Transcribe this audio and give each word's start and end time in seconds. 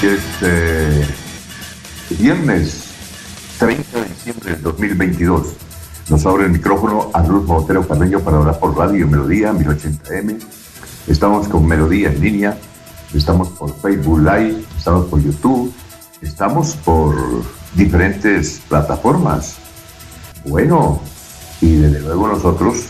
Hoy 0.00 0.08
es 0.10 0.22
eh, 0.42 1.06
viernes 2.20 2.84
30 3.58 4.00
de 4.00 4.08
diciembre 4.08 4.52
del 4.52 4.62
2022. 4.62 5.48
Nos 6.10 6.26
abre 6.26 6.44
el 6.44 6.52
micrófono 6.52 7.10
a 7.12 7.22
Luz 7.26 7.44
Botero 7.46 7.86
Carreño 7.86 8.20
para 8.20 8.36
hablar 8.36 8.60
por 8.60 8.76
radio 8.76 9.08
Melodía 9.08 9.52
1080M. 9.52 10.38
Estamos 11.08 11.48
con 11.48 11.66
Melodía 11.66 12.12
en 12.12 12.20
línea, 12.20 12.58
estamos 13.12 13.48
por 13.48 13.74
Facebook 13.80 14.20
Live, 14.20 14.62
estamos 14.76 15.06
por 15.06 15.20
YouTube, 15.20 15.72
estamos 16.22 16.76
por 16.76 17.16
diferentes 17.74 18.60
plataformas. 18.68 19.56
Bueno, 20.44 21.00
y 21.60 21.74
desde 21.74 22.00
luego 22.00 22.28
nosotros, 22.28 22.84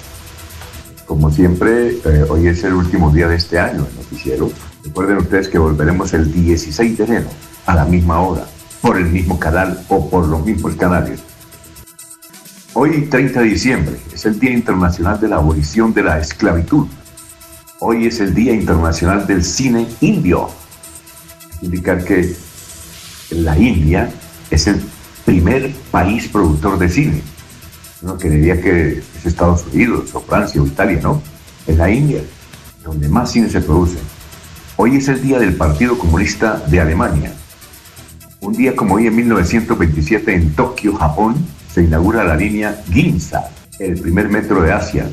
como 1.06 1.30
siempre, 1.30 2.00
eh, 2.04 2.26
hoy 2.28 2.48
es 2.48 2.62
el 2.64 2.74
último 2.74 3.10
día 3.10 3.28
de 3.28 3.36
este 3.36 3.58
año, 3.58 3.86
el 3.88 3.96
noticiero. 3.96 4.50
Recuerden 4.84 5.18
ustedes 5.18 5.48
que 5.48 5.58
volveremos 5.58 6.12
el 6.14 6.32
16 6.32 6.98
de 6.98 7.04
enero 7.04 7.28
a 7.66 7.74
la 7.74 7.84
misma 7.84 8.20
hora, 8.20 8.46
por 8.80 8.96
el 8.96 9.06
mismo 9.06 9.38
canal 9.38 9.84
o 9.88 10.08
por 10.08 10.26
los 10.26 10.44
mismos 10.44 10.74
canales. 10.76 11.20
Hoy, 12.74 13.08
30 13.10 13.40
de 13.40 13.46
diciembre, 13.46 13.96
es 14.14 14.24
el 14.24 14.38
Día 14.38 14.52
Internacional 14.52 15.18
de 15.20 15.28
la 15.28 15.36
Abolición 15.36 15.92
de 15.92 16.02
la 16.04 16.18
Esclavitud. 16.18 16.86
Hoy 17.80 18.06
es 18.06 18.20
el 18.20 18.34
Día 18.34 18.52
Internacional 18.52 19.26
del 19.26 19.44
Cine 19.44 19.88
Indio. 20.00 20.48
Indicar 21.60 22.04
que 22.04 22.36
la 23.30 23.58
India 23.58 24.10
es 24.50 24.66
el 24.68 24.80
primer 25.24 25.74
país 25.90 26.28
productor 26.28 26.78
de 26.78 26.88
cine. 26.88 27.22
Uno 28.00 28.16
creería 28.16 28.60
que 28.60 28.98
es 28.98 29.26
Estados 29.26 29.66
Unidos 29.72 30.14
o 30.14 30.20
Francia 30.20 30.62
o 30.62 30.66
Italia, 30.66 31.00
¿no? 31.02 31.20
Es 31.66 31.76
la 31.76 31.90
India, 31.90 32.22
donde 32.84 33.08
más 33.08 33.32
cine 33.32 33.50
se 33.50 33.60
produce. 33.60 33.98
Hoy 34.80 34.94
es 34.94 35.08
el 35.08 35.20
día 35.20 35.40
del 35.40 35.56
Partido 35.56 35.98
Comunista 35.98 36.62
de 36.68 36.78
Alemania. 36.78 37.32
Un 38.40 38.52
día 38.52 38.76
como 38.76 38.94
hoy 38.94 39.08
en 39.08 39.16
1927 39.16 40.32
en 40.32 40.54
Tokio, 40.54 40.94
Japón, 40.94 41.34
se 41.68 41.82
inaugura 41.82 42.22
la 42.22 42.36
línea 42.36 42.80
Ginza, 42.88 43.50
el 43.80 44.00
primer 44.00 44.28
metro 44.28 44.62
de 44.62 44.70
Asia. 44.70 45.10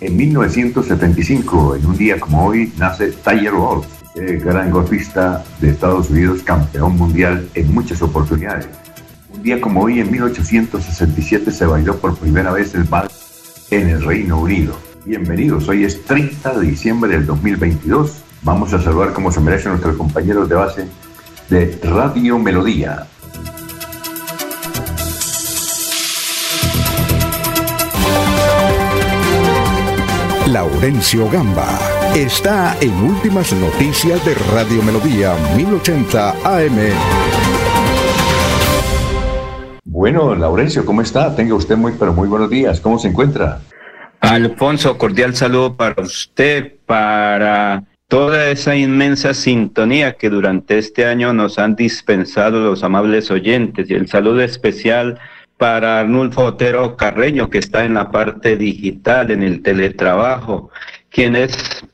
En 0.00 0.16
1975, 0.16 1.76
en 1.76 1.86
un 1.86 1.96
día 1.96 2.18
como 2.18 2.44
hoy, 2.44 2.72
nace 2.76 3.12
Tiger 3.12 3.54
Woods, 3.54 3.86
gran 4.44 4.72
golfista 4.72 5.44
de 5.60 5.70
Estados 5.70 6.10
Unidos, 6.10 6.42
campeón 6.42 6.96
mundial 6.96 7.48
en 7.54 7.72
muchas 7.72 8.02
oportunidades. 8.02 8.66
Un 9.32 9.44
día 9.44 9.60
como 9.60 9.82
hoy, 9.82 10.00
en 10.00 10.10
1867, 10.10 11.52
se 11.52 11.66
bailó 11.66 11.96
por 11.98 12.18
primera 12.18 12.50
vez 12.50 12.74
el 12.74 12.82
vals 12.82 13.68
en 13.70 13.90
el 13.90 14.02
Reino 14.02 14.40
Unido. 14.40 14.76
Bienvenidos, 15.04 15.68
hoy 15.68 15.84
es 15.84 16.04
30 16.04 16.58
de 16.58 16.66
diciembre 16.66 17.12
del 17.12 17.26
2022 17.26 18.24
Vamos 18.46 18.72
a 18.72 18.80
saludar 18.80 19.12
como 19.12 19.32
se 19.32 19.40
merecen 19.40 19.72
nuestros 19.72 19.96
compañeros 19.96 20.48
de 20.48 20.54
base 20.54 20.88
de 21.50 21.80
Radio 21.82 22.38
Melodía. 22.38 23.04
Laurencio 30.46 31.28
Gamba 31.28 31.66
está 32.14 32.76
en 32.80 32.94
Últimas 33.02 33.52
Noticias 33.52 34.24
de 34.24 34.36
Radio 34.54 34.80
Melodía 34.84 35.34
1080 35.56 36.30
AM. 36.44 36.78
Bueno, 39.82 40.36
Laurencio, 40.36 40.86
¿cómo 40.86 41.02
está? 41.02 41.34
Tenga 41.34 41.56
usted 41.56 41.76
muy, 41.76 41.94
pero 41.98 42.12
muy 42.12 42.28
buenos 42.28 42.48
días. 42.48 42.78
¿Cómo 42.80 42.96
se 43.00 43.08
encuentra? 43.08 43.58
Alfonso, 44.20 44.96
cordial 44.96 45.34
saludo 45.34 45.76
para 45.76 46.00
usted, 46.00 46.74
para 46.86 47.82
toda 48.08 48.50
esa 48.50 48.76
inmensa 48.76 49.34
sintonía 49.34 50.16
que 50.16 50.30
durante 50.30 50.78
este 50.78 51.06
año 51.06 51.32
nos 51.32 51.58
han 51.58 51.74
dispensado 51.76 52.60
los 52.60 52.84
amables 52.84 53.30
oyentes. 53.30 53.90
Y 53.90 53.94
el 53.94 54.08
saludo 54.08 54.40
especial 54.40 55.18
para 55.56 56.00
Arnulfo 56.00 56.44
Otero 56.44 56.96
Carreño, 56.96 57.50
que 57.50 57.58
está 57.58 57.84
en 57.84 57.94
la 57.94 58.10
parte 58.10 58.56
digital, 58.56 59.30
en 59.30 59.42
el 59.42 59.62
teletrabajo, 59.62 60.70
quien 61.10 61.34
es 61.36 61.84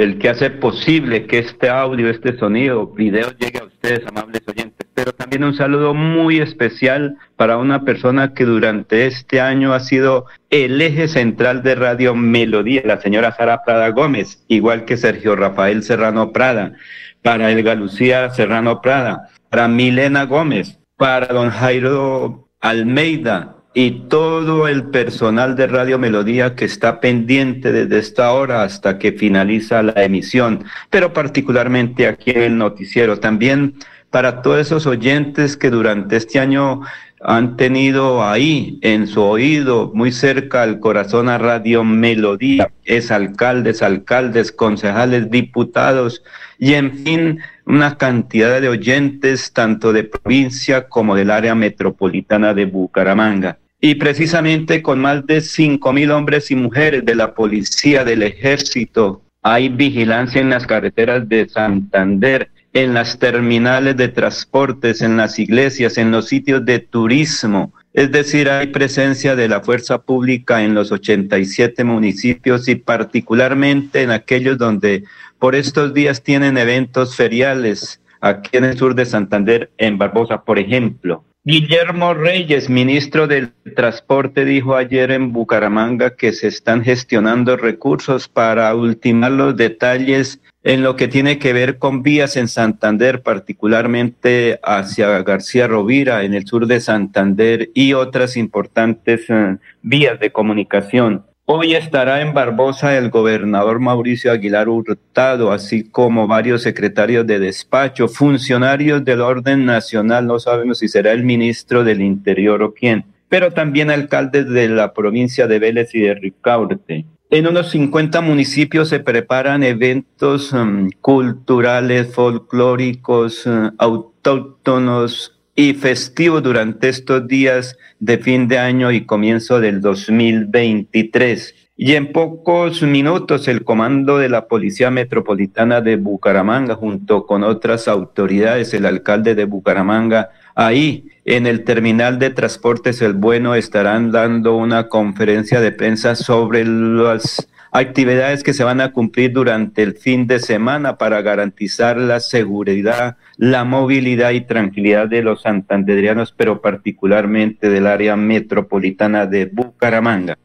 el 0.00 0.18
que 0.18 0.30
hace 0.30 0.48
posible 0.48 1.26
que 1.26 1.40
este 1.40 1.68
audio, 1.68 2.08
este 2.08 2.34
sonido, 2.38 2.86
video 2.86 3.32
llegue 3.38 3.58
a 3.58 3.64
ustedes, 3.64 4.00
amables 4.06 4.40
oyentes. 4.46 4.86
Pero 4.94 5.12
también 5.12 5.44
un 5.44 5.54
saludo 5.54 5.92
muy 5.92 6.40
especial 6.40 7.18
para 7.36 7.58
una 7.58 7.84
persona 7.84 8.32
que 8.32 8.46
durante 8.46 9.06
este 9.06 9.42
año 9.42 9.74
ha 9.74 9.80
sido 9.80 10.24
el 10.48 10.80
eje 10.80 11.06
central 11.06 11.62
de 11.62 11.74
Radio 11.74 12.14
Melodía, 12.14 12.80
la 12.86 12.98
señora 12.98 13.36
Sara 13.36 13.62
Prada 13.62 13.90
Gómez, 13.90 14.42
igual 14.48 14.86
que 14.86 14.96
Sergio 14.96 15.36
Rafael 15.36 15.82
Serrano 15.82 16.32
Prada, 16.32 16.72
para 17.20 17.52
Elga 17.52 17.74
Lucía 17.74 18.30
Serrano 18.30 18.80
Prada, 18.80 19.28
para 19.50 19.68
Milena 19.68 20.24
Gómez, 20.24 20.78
para 20.96 21.26
don 21.26 21.50
Jairo 21.50 22.48
Almeida, 22.60 23.56
y 23.72 24.08
todo 24.08 24.66
el 24.66 24.84
personal 24.84 25.54
de 25.54 25.68
Radio 25.68 25.98
Melodía 25.98 26.56
que 26.56 26.64
está 26.64 27.00
pendiente 27.00 27.72
desde 27.72 27.98
esta 27.98 28.32
hora 28.32 28.62
hasta 28.62 28.98
que 28.98 29.12
finaliza 29.12 29.82
la 29.82 30.02
emisión, 30.02 30.64
pero 30.90 31.12
particularmente 31.12 32.08
aquí 32.08 32.30
en 32.30 32.42
el 32.42 32.58
noticiero. 32.58 33.20
También 33.20 33.74
para 34.10 34.42
todos 34.42 34.58
esos 34.58 34.86
oyentes 34.86 35.56
que 35.56 35.70
durante 35.70 36.16
este 36.16 36.40
año 36.40 36.80
han 37.22 37.56
tenido 37.56 38.26
ahí 38.26 38.78
en 38.80 39.06
su 39.06 39.20
oído, 39.20 39.92
muy 39.94 40.10
cerca 40.10 40.62
al 40.62 40.80
corazón 40.80 41.28
a 41.28 41.38
Radio 41.38 41.84
Melodía, 41.84 42.70
es 42.84 43.10
alcaldes, 43.10 43.82
alcaldes, 43.82 44.50
concejales, 44.50 45.30
diputados 45.30 46.24
y 46.58 46.74
en 46.74 47.04
fin, 47.04 47.38
una 47.70 47.96
cantidad 47.96 48.60
de 48.60 48.68
oyentes 48.68 49.52
tanto 49.52 49.92
de 49.92 50.04
provincia 50.04 50.88
como 50.88 51.14
del 51.14 51.30
área 51.30 51.54
metropolitana 51.54 52.52
de 52.52 52.64
Bucaramanga. 52.64 53.58
Y 53.80 53.94
precisamente 53.94 54.82
con 54.82 54.98
más 54.98 55.24
de 55.26 55.40
cinco 55.40 55.92
mil 55.92 56.10
hombres 56.10 56.50
y 56.50 56.56
mujeres 56.56 57.04
de 57.04 57.14
la 57.14 57.32
policía, 57.32 58.04
del 58.04 58.24
ejército, 58.24 59.22
hay 59.42 59.68
vigilancia 59.68 60.40
en 60.40 60.50
las 60.50 60.66
carreteras 60.66 61.28
de 61.28 61.48
Santander, 61.48 62.50
en 62.72 62.92
las 62.92 63.18
terminales 63.18 63.96
de 63.96 64.08
transportes, 64.08 65.00
en 65.00 65.16
las 65.16 65.38
iglesias, 65.38 65.96
en 65.96 66.10
los 66.10 66.26
sitios 66.26 66.64
de 66.64 66.80
turismo. 66.80 67.72
Es 67.92 68.12
decir, 68.12 68.48
hay 68.48 68.68
presencia 68.68 69.34
de 69.34 69.48
la 69.48 69.62
fuerza 69.62 70.02
pública 70.02 70.62
en 70.62 70.74
los 70.74 70.92
87 70.92 71.82
municipios 71.82 72.68
y 72.68 72.76
particularmente 72.76 74.02
en 74.02 74.12
aquellos 74.12 74.58
donde 74.58 75.04
por 75.40 75.56
estos 75.56 75.92
días 75.92 76.22
tienen 76.22 76.56
eventos 76.56 77.16
feriales, 77.16 78.00
aquí 78.20 78.58
en 78.58 78.64
el 78.64 78.78
sur 78.78 78.94
de 78.94 79.06
Santander, 79.06 79.72
en 79.76 79.98
Barbosa, 79.98 80.44
por 80.44 80.60
ejemplo. 80.60 81.24
Guillermo 81.42 82.12
Reyes, 82.12 82.68
ministro 82.68 83.26
del 83.26 83.54
Transporte, 83.74 84.44
dijo 84.44 84.76
ayer 84.76 85.10
en 85.10 85.32
Bucaramanga 85.32 86.14
que 86.14 86.34
se 86.34 86.48
están 86.48 86.84
gestionando 86.84 87.56
recursos 87.56 88.28
para 88.28 88.74
ultimar 88.74 89.32
los 89.32 89.56
detalles 89.56 90.38
en 90.64 90.82
lo 90.82 90.96
que 90.96 91.08
tiene 91.08 91.38
que 91.38 91.54
ver 91.54 91.78
con 91.78 92.02
vías 92.02 92.36
en 92.36 92.46
Santander, 92.46 93.22
particularmente 93.22 94.60
hacia 94.62 95.22
García 95.22 95.66
Rovira, 95.66 96.24
en 96.24 96.34
el 96.34 96.46
sur 96.46 96.66
de 96.66 96.78
Santander, 96.78 97.70
y 97.72 97.94
otras 97.94 98.36
importantes 98.36 99.24
eh, 99.30 99.56
vías 99.80 100.20
de 100.20 100.32
comunicación. 100.32 101.24
Hoy 101.52 101.74
estará 101.74 102.20
en 102.20 102.32
Barbosa 102.32 102.96
el 102.96 103.10
gobernador 103.10 103.80
Mauricio 103.80 104.30
Aguilar 104.30 104.68
Hurtado, 104.68 105.50
así 105.50 105.82
como 105.82 106.28
varios 106.28 106.62
secretarios 106.62 107.26
de 107.26 107.40
despacho, 107.40 108.06
funcionarios 108.06 109.04
del 109.04 109.20
orden 109.20 109.64
nacional, 109.64 110.28
no 110.28 110.38
sabemos 110.38 110.78
si 110.78 110.86
será 110.86 111.10
el 111.10 111.24
ministro 111.24 111.82
del 111.82 112.02
Interior 112.02 112.62
o 112.62 112.72
quién, 112.72 113.04
pero 113.28 113.50
también 113.50 113.90
alcaldes 113.90 114.48
de 114.48 114.68
la 114.68 114.94
provincia 114.94 115.48
de 115.48 115.58
Vélez 115.58 115.92
y 115.92 116.02
de 116.02 116.14
Ricaurte. 116.14 117.04
En 117.30 117.48
unos 117.48 117.70
50 117.70 118.20
municipios 118.20 118.88
se 118.88 119.00
preparan 119.00 119.64
eventos 119.64 120.52
um, 120.52 120.88
culturales, 121.00 122.14
folclóricos, 122.14 123.44
uh, 123.46 123.72
autóctonos 123.76 125.39
y 125.60 125.74
festivos 125.74 126.42
durante 126.42 126.88
estos 126.88 127.28
días 127.28 127.76
de 127.98 128.16
fin 128.16 128.48
de 128.48 128.58
año 128.58 128.90
y 128.92 129.04
comienzo 129.04 129.60
del 129.60 129.82
2023. 129.82 131.54
Y 131.76 131.96
en 131.96 132.12
pocos 132.12 132.82
minutos 132.82 133.46
el 133.46 133.62
comando 133.62 134.16
de 134.16 134.30
la 134.30 134.46
Policía 134.46 134.90
Metropolitana 134.90 135.82
de 135.82 135.96
Bucaramanga, 135.96 136.76
junto 136.76 137.26
con 137.26 137.42
otras 137.42 137.88
autoridades, 137.88 138.72
el 138.72 138.86
alcalde 138.86 139.34
de 139.34 139.44
Bucaramanga, 139.44 140.30
ahí 140.54 141.08
en 141.26 141.46
el 141.46 141.64
terminal 141.64 142.18
de 142.18 142.30
transportes 142.30 143.02
El 143.02 143.12
Bueno 143.12 143.54
estarán 143.54 144.12
dando 144.12 144.56
una 144.56 144.88
conferencia 144.88 145.60
de 145.60 145.72
prensa 145.72 146.14
sobre 146.14 146.64
las 146.64 147.49
actividades 147.72 148.42
que 148.42 148.52
se 148.52 148.64
van 148.64 148.80
a 148.80 148.92
cumplir 148.92 149.32
durante 149.32 149.82
el 149.82 149.94
fin 149.94 150.26
de 150.26 150.38
semana 150.38 150.98
para 150.98 151.22
garantizar 151.22 151.96
la 151.96 152.20
seguridad, 152.20 153.16
la 153.36 153.64
movilidad 153.64 154.30
y 154.32 154.42
tranquilidad 154.42 155.08
de 155.08 155.22
los 155.22 155.42
santanderianos, 155.42 156.32
pero 156.36 156.60
particularmente 156.60 157.70
del 157.70 157.86
área 157.86 158.16
metropolitana 158.16 159.26
de 159.26 159.46
Bucaramanga. 159.46 160.36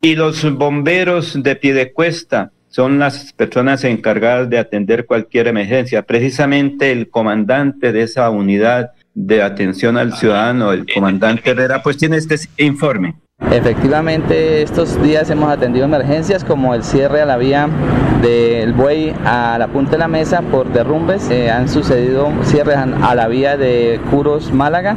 Y 0.00 0.16
los 0.16 0.50
bomberos 0.52 1.42
de 1.42 1.56
Piedecuesta 1.56 2.52
son 2.68 2.98
las 2.98 3.32
personas 3.32 3.84
encargadas 3.84 4.50
de 4.50 4.58
atender 4.58 5.06
cualquier 5.06 5.46
emergencia. 5.46 6.02
Precisamente 6.02 6.90
el 6.90 7.08
comandante 7.08 7.92
de 7.92 8.02
esa 8.02 8.28
unidad 8.30 8.90
de 9.14 9.42
atención 9.42 9.96
al 9.96 10.12
ciudadano, 10.14 10.72
el 10.72 10.84
comandante 10.92 11.50
Herrera, 11.50 11.82
pues 11.82 11.96
tiene 11.96 12.16
este 12.16 12.36
informe. 12.58 13.14
Efectivamente, 13.50 14.62
estos 14.62 15.00
días 15.02 15.30
hemos 15.30 15.50
atendido 15.50 15.84
emergencias 15.84 16.42
como 16.44 16.74
el 16.74 16.82
cierre 16.82 17.20
a 17.20 17.26
la 17.26 17.36
vía 17.36 17.68
del 18.20 18.72
buey 18.72 19.14
a 19.24 19.56
la 19.58 19.68
punta 19.68 19.92
de 19.92 19.98
la 19.98 20.08
mesa 20.08 20.40
por 20.40 20.72
derrumbes. 20.72 21.30
Eh, 21.30 21.50
han 21.50 21.68
sucedido 21.68 22.30
cierres 22.42 22.76
a 22.76 23.14
la 23.14 23.28
vía 23.28 23.56
de 23.56 24.00
Curos 24.10 24.52
Málaga 24.52 24.96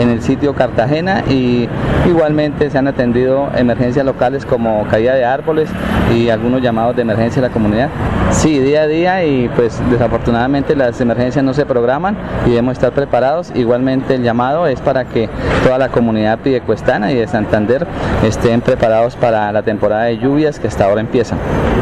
en 0.00 0.08
el 0.08 0.22
sitio 0.22 0.54
Cartagena 0.54 1.22
y 1.28 1.68
igualmente 2.08 2.70
se 2.70 2.78
han 2.78 2.88
atendido 2.88 3.50
emergencias 3.56 4.04
locales 4.06 4.46
como 4.46 4.84
caída 4.88 5.14
de 5.14 5.24
árboles 5.24 5.68
y 6.14 6.30
algunos 6.30 6.62
llamados 6.62 6.96
de 6.96 7.02
emergencia 7.02 7.40
a 7.40 7.48
la 7.48 7.52
comunidad. 7.52 7.88
Sí, 8.30 8.58
día 8.58 8.82
a 8.82 8.86
día 8.86 9.24
y 9.24 9.50
pues 9.54 9.78
desafortunadamente 9.90 10.74
las 10.74 10.98
emergencias 11.00 11.44
no 11.44 11.52
se 11.52 11.66
programan 11.66 12.16
y 12.46 12.50
debemos 12.50 12.72
estar 12.72 12.92
preparados. 12.92 13.52
Igualmente 13.54 14.14
el 14.14 14.22
llamado 14.22 14.66
es 14.66 14.80
para 14.80 15.04
que 15.04 15.28
toda 15.62 15.76
la 15.76 15.90
comunidad 15.90 16.38
pidecuestana 16.38 17.12
y 17.12 17.16
de 17.16 17.26
Santander 17.26 17.81
estén 18.24 18.60
preparados 18.60 19.16
para 19.16 19.52
la 19.52 19.62
temporada 19.62 20.04
de 20.04 20.18
lluvias 20.18 20.58
que 20.58 20.68
hasta 20.68 20.84
ahora 20.84 21.00
empieza. 21.00 21.36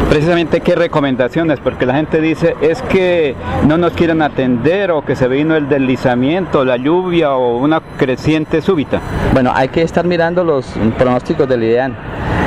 Precisamente 0.09 0.61
qué 0.61 0.75
recomendaciones, 0.75 1.61
porque 1.61 1.87
la 1.87 1.95
gente 1.95 2.21
dice 2.21 2.57
es 2.61 2.83
que 2.83 3.37
no 3.67 3.79
nos 3.79 3.93
quieren 3.93 4.23
atender 4.23 4.91
o 4.91 5.05
que 5.05 5.15
se 5.15 5.29
vino 5.29 5.55
el 5.55 5.69
deslizamiento, 5.69 6.65
la 6.65 6.77
lluvia 6.77 7.35
o 7.35 7.59
una 7.59 7.81
creciente 7.97 8.61
súbita. 8.61 9.01
Bueno, 9.33 9.53
hay 9.55 9.69
que 9.69 9.83
estar 9.83 10.05
mirando 10.05 10.43
los 10.43 10.67
pronósticos 10.99 11.49
del 11.49 11.63
IDEAN. 11.63 11.95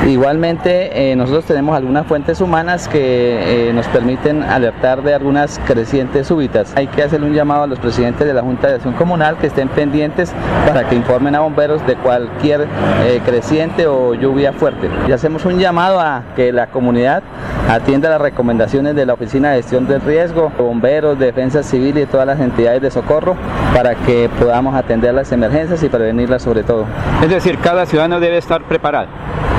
Igualmente, 0.06 1.12
eh, 1.12 1.16
nosotros 1.16 1.46
tenemos 1.46 1.74
algunas 1.74 2.06
fuentes 2.06 2.42
humanas 2.42 2.88
que 2.88 3.68
eh, 3.68 3.72
nos 3.72 3.88
permiten 3.88 4.42
alertar 4.42 5.02
de 5.02 5.14
algunas 5.14 5.58
crecientes 5.66 6.26
súbitas. 6.26 6.74
Hay 6.76 6.88
que 6.88 7.02
hacer 7.02 7.22
un 7.22 7.32
llamado 7.32 7.62
a 7.62 7.66
los 7.66 7.78
presidentes 7.78 8.26
de 8.26 8.34
la 8.34 8.42
Junta 8.42 8.68
de 8.68 8.74
Acción 8.74 8.92
Comunal 8.94 9.38
que 9.38 9.46
estén 9.46 9.68
pendientes 9.68 10.34
para 10.66 10.86
que 10.86 10.94
informen 10.94 11.34
a 11.34 11.40
bomberos 11.40 11.86
de 11.86 11.96
cualquier 11.96 12.66
eh, 13.06 13.22
creciente 13.24 13.86
o 13.86 14.12
lluvia 14.12 14.52
fuerte. 14.52 14.90
Y 15.08 15.12
hacemos 15.12 15.46
un 15.46 15.58
llamado 15.58 15.98
a 15.98 16.22
que 16.36 16.52
la 16.52 16.66
comunidad 16.66 17.22
atienda 17.70 18.10
las 18.10 18.20
recomendaciones 18.20 18.94
de 18.94 19.06
la 19.06 19.14
Oficina 19.14 19.52
de 19.52 19.62
Gestión 19.62 19.86
del 19.86 20.02
Riesgo, 20.02 20.52
bomberos, 20.58 21.18
defensa 21.18 21.62
civil 21.62 21.96
y 21.96 22.04
todas 22.04 22.26
las 22.26 22.40
entidades 22.40 22.82
de 22.82 22.90
socorro 22.90 23.36
para 23.74 23.94
que 23.94 24.28
podamos 24.38 24.74
atender 24.74 25.14
las 25.14 25.32
emergencias 25.32 25.82
y 25.82 25.88
prevenirlas 25.88 26.42
sobre 26.42 26.62
todo. 26.62 26.84
Es 27.22 27.30
decir, 27.30 27.58
cada 27.58 27.86
ciudadano 27.86 28.20
debe 28.20 28.36
estar 28.36 28.62
preparado. 28.64 29.08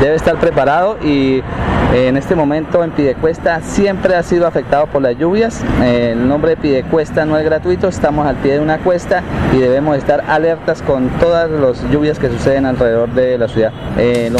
Debe 0.02 0.16
estar 0.16 0.35
preparado 0.38 0.98
y 1.04 1.42
eh, 1.94 2.08
en 2.08 2.18
este 2.18 2.36
momento 2.36 2.84
en 2.84 2.92
Pidecuesta 2.92 3.62
siempre 3.62 4.16
ha 4.16 4.24
sido 4.24 4.48
afectado 4.48 4.88
por 4.88 5.02
las 5.02 5.18
lluvias. 5.18 5.64
Eh, 5.82 6.12
el 6.14 6.28
nombre 6.28 6.52
de 6.52 6.58
Pidecuesta 6.58 7.26
no 7.26 7.38
es 7.38 7.46
gratuito, 7.46 7.88
estamos 7.88 8.28
al 8.28 8.36
pie 8.38 8.54
de 8.54 8.60
una 8.60 8.80
cuesta 8.80 9.24
y 9.54 9.60
debemos 9.60 9.98
estar 9.98 10.22
alertas 10.28 10.82
con 10.82 11.10
todas 11.20 11.50
las 11.50 11.90
lluvias 11.92 12.20
que 12.20 12.30
suceden 12.30 12.66
alrededor 12.66 13.14
de 13.14 13.38
la 13.38 13.48
ciudad. 13.48 13.72
Eh, 13.98 14.32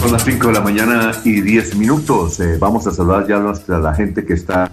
Son 0.00 0.12
las 0.12 0.24
5 0.24 0.48
de 0.48 0.52
la 0.52 0.60
mañana 0.60 1.12
y 1.24 1.40
10 1.40 1.76
minutos. 1.76 2.38
vamos 2.58 2.86
a 2.86 2.90
saludar 2.90 3.26
ya 3.26 3.36
a 3.36 3.78
la 3.78 3.94
gente 3.94 4.24
que 4.24 4.34
está 4.34 4.70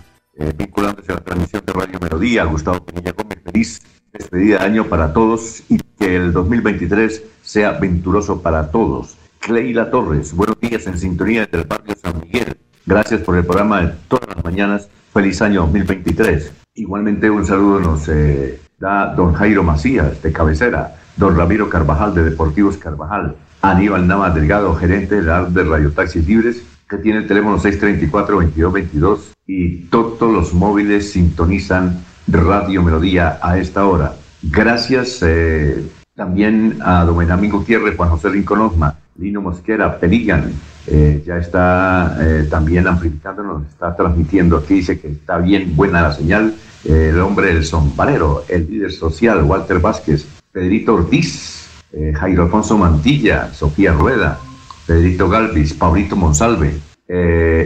vinculándose 0.58 1.12
a 1.12 1.16
la 1.16 1.22
transmisión 1.22 1.64
de 1.66 1.74
Radio 1.74 2.00
Melodía. 2.00 2.44
Gustavo 2.44 2.86
Pinilla 2.86 3.12
Gómez, 3.12 3.40
feliz 3.44 3.82
despedida 4.18 4.60
de 4.60 4.66
año 4.66 4.86
para 4.86 5.14
todos 5.14 5.64
y 5.70 5.80
que 6.00 6.16
el 6.16 6.34
2023 6.34 7.24
sea 7.44 7.74
venturoso 7.74 8.42
para 8.42 8.72
todos. 8.72 9.18
Cleila 9.40 9.90
Torres, 9.92 10.34
buenos 10.34 10.60
días 10.60 10.88
en 10.88 10.98
sintonía 10.98 11.46
desde 11.46 11.60
el 11.60 11.68
barrio 11.68 11.96
San 12.02 12.20
Miguel. 12.20 12.58
Gracias 12.86 13.22
por 13.22 13.38
el 13.38 13.46
programa 13.46 13.82
de 13.82 13.94
todas 14.08 14.28
las 14.36 14.44
mañanas. 14.44 14.90
Feliz 15.14 15.42
año 15.42 15.62
2023. 15.62 16.52
Igualmente 16.76 17.30
un 17.30 17.46
saludo 17.46 17.80
nos 17.80 18.08
eh, 18.10 18.60
da 18.80 19.14
don 19.16 19.34
Jairo 19.34 19.64
Macías 19.64 20.22
de 20.22 20.32
Cabecera, 20.32 20.96
don 21.16 21.36
Ramiro 21.36 21.70
Carvajal 21.70 22.14
de 22.14 22.24
Deportivos 22.24 22.78
Carvajal, 22.78 23.36
Aníbal 23.62 24.08
Nava 24.08 24.30
Delgado, 24.30 24.76
gerente 24.76 25.16
de 25.16 25.24
la 25.24 25.44
de 25.46 25.64
Radio 25.64 25.92
Taxis 25.92 26.28
Libres, 26.28 26.64
que 26.88 26.98
tiene 26.98 27.20
el 27.20 27.28
teléfono 27.28 27.58
634-2222 27.60 29.20
y 29.46 29.78
todos 29.86 30.32
los 30.32 30.54
móviles 30.54 31.12
sintonizan 31.12 32.04
Radio 32.28 32.84
Melodía 32.84 33.40
a 33.42 33.58
esta 33.58 33.86
hora. 33.86 34.14
Gracias 34.44 35.20
eh, 35.22 35.88
también 36.16 36.78
a 36.82 37.06
don 37.06 37.18
Benjamín 37.18 37.52
Gutiérrez, 37.52 37.96
Juan 37.96 38.10
José 38.10 38.30
Rincón 38.30 38.62
Osma, 38.62 38.96
Lino 39.18 39.42
Mosquera, 39.42 40.00
Peligan, 40.00 40.52
eh, 40.88 41.24
ya 41.26 41.38
está 41.38 42.18
eh, 42.20 42.48
también 42.50 42.88
amplificándonos, 42.88 43.66
está 43.68 43.96
transmitiendo 43.96 44.58
aquí, 44.58 44.76
dice 44.76 45.00
que 45.00 45.08
está 45.08 45.38
bien 45.38 45.76
buena 45.76 46.02
la 46.02 46.12
señal, 46.12 46.56
el 46.84 47.20
hombre 47.20 47.48
del 47.48 47.66
sombrero, 47.66 48.44
el 48.48 48.70
líder 48.70 48.92
social, 48.92 49.44
Walter 49.44 49.80
Vázquez, 49.80 50.26
Pedrito 50.52 50.94
Ortiz, 50.94 51.68
Jairo 52.14 52.44
Alfonso 52.44 52.78
Mantilla, 52.78 53.54
Sofía 53.54 53.92
Rueda, 53.92 54.40
Pedrito 54.86 55.28
Galvis, 55.28 55.74
Paulito 55.74 56.16
Monsalve, 56.16 56.80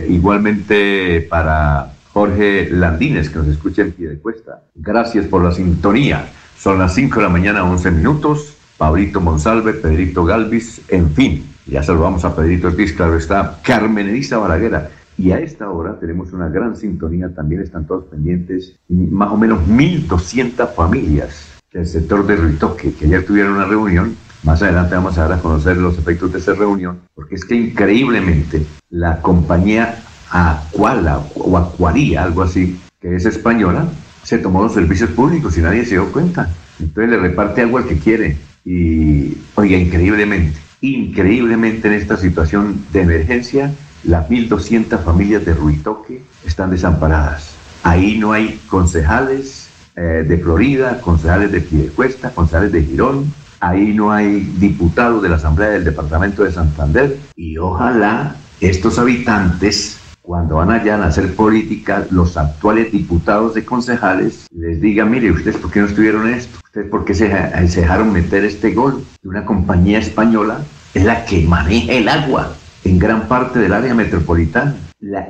igualmente 0.10 1.28
para 1.30 1.91
Jorge 2.14 2.70
Landines, 2.70 3.30
que 3.30 3.40
nos 3.40 3.48
escucha 3.48 3.82
en 3.82 3.92
pie 3.92 4.10
de 4.10 4.20
cuesta. 4.20 4.64
Gracias 4.76 5.26
por 5.28 5.44
la 5.44 5.52
sintonía. 5.52 6.30
Son 6.58 6.80
las 6.80 6.94
5 6.94 7.16
de 7.16 7.22
la 7.24 7.30
mañana, 7.30 7.64
11 7.64 7.92
minutos. 7.92 8.58
Pablito 8.82 9.22
Monsalve, 9.22 9.74
Pedrito 9.74 10.26
Galvis, 10.26 10.82
en 10.88 11.12
fin, 11.12 11.46
ya 11.68 11.84
saludamos 11.84 12.26
a 12.26 12.36
Pedrito 12.36 12.70
Ortiz, 12.70 12.94
claro 12.94 13.16
está, 13.16 13.60
Carmen 13.64 14.10
Elisa 14.10 14.40
Balaguera. 14.40 14.90
Y 15.20 15.32
a 15.34 15.40
esta 15.40 15.70
hora 15.70 16.00
tenemos 16.00 16.34
una 16.34 16.50
gran 16.50 16.76
sintonía, 16.76 17.30
también 17.30 17.62
están 17.62 17.86
todos 17.86 18.06
pendientes, 18.06 18.80
más 18.90 19.32
o 19.32 19.38
menos 19.38 19.60
1.200 19.68 20.74
familias 20.74 21.46
del 21.72 21.86
sector 21.86 22.26
de 22.26 22.38
Ruitoque, 22.38 22.96
que 22.96 23.06
ayer 23.06 23.24
tuvieron 23.24 23.54
una 23.54 23.66
reunión. 23.66 24.16
Más 24.42 24.64
adelante 24.64 24.96
vamos 24.96 25.16
a 25.20 25.28
dar 25.28 25.34
a 25.34 25.42
conocer 25.44 25.78
los 25.78 26.00
efectos 26.00 26.34
de 26.34 26.40
esa 26.40 26.56
reunión, 26.56 27.02
porque 27.14 27.36
es 27.36 27.46
que 27.46 27.54
increíblemente 27.54 28.66
la 28.90 29.22
compañía 29.22 30.04
Acuala 30.32 31.20
o 31.36 31.58
Acuaría, 31.58 32.24
algo 32.24 32.42
así, 32.42 32.80
que 33.02 33.16
es 33.16 33.26
española, 33.26 33.88
se 34.24 34.38
tomó 34.38 34.64
los 34.64 34.74
servicios 34.74 35.10
públicos 35.12 35.58
y 35.58 35.62
nadie 35.62 35.84
se 35.84 35.92
dio 35.92 36.12
cuenta. 36.12 36.50
Entonces 36.80 37.12
le 37.12 37.18
reparte 37.18 37.62
algo 37.62 37.78
al 37.78 37.88
que 37.88 38.00
quiere 38.00 38.38
y, 38.66 39.38
oiga, 39.56 39.78
increíblemente, 39.78 40.60
increíblemente 40.82 41.88
en 41.88 41.96
esta 41.96 42.18
situación 42.18 42.86
de 42.92 43.02
emergencia, 43.02 43.72
las 44.04 44.30
1.200 44.30 45.04
familias 45.04 45.46
de 45.46 45.54
Ruitoque 45.54 46.22
están 46.46 46.72
desamparadas. 46.72 47.56
Ahí 47.84 48.18
no 48.18 48.34
hay 48.34 48.60
concejales 48.68 49.70
eh, 49.96 50.26
de 50.28 50.38
Florida, 50.38 51.02
concejales 51.02 51.52
de 51.52 51.62
Piedecuesta, 51.62 52.32
concejales 52.32 52.72
de 52.72 52.84
Girón, 52.84 53.34
ahí 53.60 53.94
no 53.94 54.12
hay 54.12 54.40
diputados 54.58 55.22
de 55.22 55.30
la 55.30 55.36
Asamblea 55.36 55.70
del 55.70 55.84
Departamento 55.84 56.44
de 56.44 56.52
Santander 56.52 57.18
y 57.36 57.58
ojalá 57.58 58.36
estos 58.60 58.98
habitantes 59.00 60.01
cuando 60.32 60.56
van 60.56 60.72
allá 60.72 60.96
a 60.96 61.08
hacer 61.08 61.36
política, 61.36 62.08
los 62.10 62.38
actuales 62.38 62.90
diputados 62.94 63.58
y 63.58 63.64
concejales 63.64 64.48
les 64.56 64.80
digan, 64.80 65.12
mire, 65.12 65.30
¿ustedes 65.30 65.58
por 65.58 65.70
qué 65.70 65.82
no 65.82 65.88
estuvieron 65.88 66.34
esto? 66.34 66.58
¿Ustedes 66.64 66.88
por 66.88 67.04
qué 67.04 67.14
se, 67.14 67.28
dejaron 67.28 68.14
meter 68.14 68.46
este 68.46 68.72
gol 68.72 69.04
una 69.26 69.44
compañía 69.44 70.00
española 70.00 70.60
es 70.94 71.04
la 71.04 71.26
que 71.26 71.46
maneja 71.46 71.92
el 71.92 72.08
agua 72.08 72.56
en 72.86 72.98
gran 72.98 73.28
parte 73.28 73.60
del 73.60 73.74
área 73.74 73.94
metropolitana. 73.94 74.74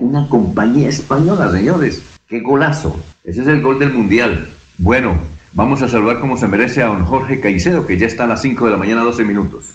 una 0.02 0.30
compañía 0.30 0.90
española, 0.90 1.52
señores. 1.52 2.04
¡Qué 2.28 2.42
golazo! 2.42 2.96
Ese 3.24 3.42
es 3.42 3.48
el 3.48 3.64
gol 3.64 3.80
del 3.80 3.92
Mundial. 3.92 4.50
Bueno, 4.78 5.16
vamos 5.54 5.82
a 5.82 5.88
saludar 5.88 6.20
como 6.20 6.38
se 6.38 6.48
merece 6.48 6.84
a 6.84 6.86
don 6.86 7.06
Jorge 7.06 7.40
Caicedo, 7.40 7.88
que 7.88 7.98
ya 7.98 8.06
está 8.06 8.26
a 8.26 8.28
las 8.28 8.44
5 8.44 8.66
de 8.66 8.72
la 8.72 8.78
mañana, 8.78 9.02
12 9.02 9.24
minutos. 9.24 9.72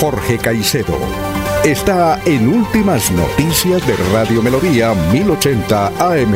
Jorge 0.00 0.38
Caicedo 0.38 1.27
está 1.64 2.20
en 2.24 2.48
Últimas 2.48 3.10
Noticias 3.10 3.86
de 3.86 3.96
Radio 4.12 4.42
Melodía 4.42 4.94
1080 5.12 5.86
AM. 5.98 6.32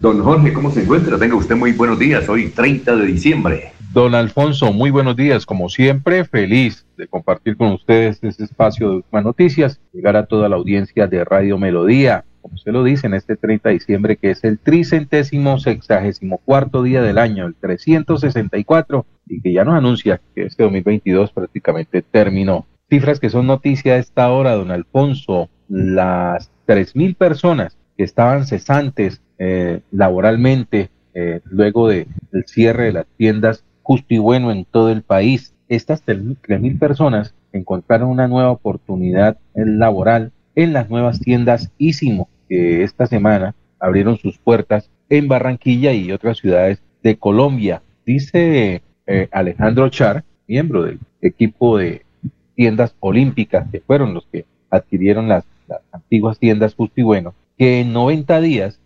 Don 0.00 0.22
Jorge, 0.22 0.52
¿cómo 0.52 0.70
se 0.70 0.82
encuentra? 0.82 1.18
Tenga 1.18 1.36
usted 1.36 1.56
muy 1.56 1.72
buenos 1.72 1.98
días, 1.98 2.28
hoy 2.28 2.48
30 2.48 2.96
de 2.96 3.06
diciembre. 3.06 3.72
Don 3.92 4.14
Alfonso, 4.14 4.72
muy 4.72 4.90
buenos 4.90 5.16
días. 5.16 5.44
Como 5.44 5.68
siempre, 5.68 6.24
feliz 6.24 6.86
de 6.96 7.06
compartir 7.08 7.56
con 7.56 7.72
ustedes 7.72 8.18
este 8.22 8.44
espacio 8.44 8.88
de 8.88 8.96
Últimas 8.96 9.24
Noticias, 9.24 9.80
llegar 9.92 10.16
a 10.16 10.26
toda 10.26 10.48
la 10.48 10.56
audiencia 10.56 11.06
de 11.06 11.24
Radio 11.24 11.58
Melodía, 11.58 12.24
como 12.48 12.58
se 12.58 12.72
lo 12.72 12.82
dice 12.82 13.06
en 13.06 13.14
este 13.14 13.36
30 13.36 13.68
de 13.68 13.74
diciembre, 13.74 14.16
que 14.16 14.30
es 14.30 14.42
el 14.42 14.58
tricentésimo 14.58 15.58
sexagésimo 15.58 16.38
cuarto 16.38 16.82
día 16.82 17.02
del 17.02 17.18
año, 17.18 17.46
el 17.46 17.54
364, 17.54 19.04
y 19.26 19.42
que 19.42 19.52
ya 19.52 19.64
nos 19.64 19.74
anuncia 19.74 20.20
que 20.34 20.44
este 20.44 20.62
2022 20.62 21.32
prácticamente 21.32 22.02
terminó. 22.02 22.66
Cifras 22.88 23.20
que 23.20 23.28
son 23.28 23.46
noticia 23.46 23.94
a 23.94 23.98
esta 23.98 24.30
hora, 24.30 24.54
don 24.54 24.70
Alfonso, 24.70 25.50
las 25.68 26.50
3.000 26.66 27.14
personas 27.16 27.76
que 27.96 28.04
estaban 28.04 28.46
cesantes 28.46 29.20
eh, 29.38 29.80
laboralmente 29.90 30.88
eh, 31.12 31.40
luego 31.44 31.88
del 31.88 32.06
cierre 32.46 32.84
de 32.84 32.92
las 32.92 33.06
tiendas 33.16 33.64
justo 33.82 34.14
y 34.14 34.18
bueno 34.18 34.50
en 34.50 34.64
todo 34.64 34.90
el 34.90 35.02
país. 35.02 35.54
Estas 35.68 36.04
3.000 36.06 36.78
personas 36.78 37.34
encontraron 37.52 38.08
una 38.08 38.26
nueva 38.26 38.50
oportunidad 38.50 39.36
laboral 39.54 40.32
en 40.54 40.72
las 40.72 40.90
nuevas 40.90 41.20
tiendas 41.20 41.70
Ísimo, 41.78 42.28
que 42.48 42.82
esta 42.82 43.06
semana 43.06 43.54
abrieron 43.78 44.16
sus 44.16 44.38
puertas 44.38 44.90
en 45.08 45.28
Barranquilla 45.28 45.92
y 45.92 46.12
otras 46.12 46.38
ciudades 46.38 46.82
de 47.02 47.16
Colombia. 47.16 47.82
Dice 48.04 48.82
eh, 49.06 49.28
Alejandro 49.32 49.88
Char, 49.88 50.24
miembro 50.46 50.82
del 50.82 50.98
equipo 51.20 51.78
de 51.78 52.02
tiendas 52.54 52.94
olímpicas, 53.00 53.68
que 53.70 53.80
fueron 53.80 54.14
los 54.14 54.26
que 54.26 54.44
adquirieron 54.70 55.28
las, 55.28 55.44
antiguas 55.92 56.38
tiendas 56.38 56.74
Justo 56.74 57.00
y 57.00 57.04
Bueno, 57.04 57.34
que 57.56 57.80
en 57.80 57.92
90 57.92 58.40
días 58.40 58.80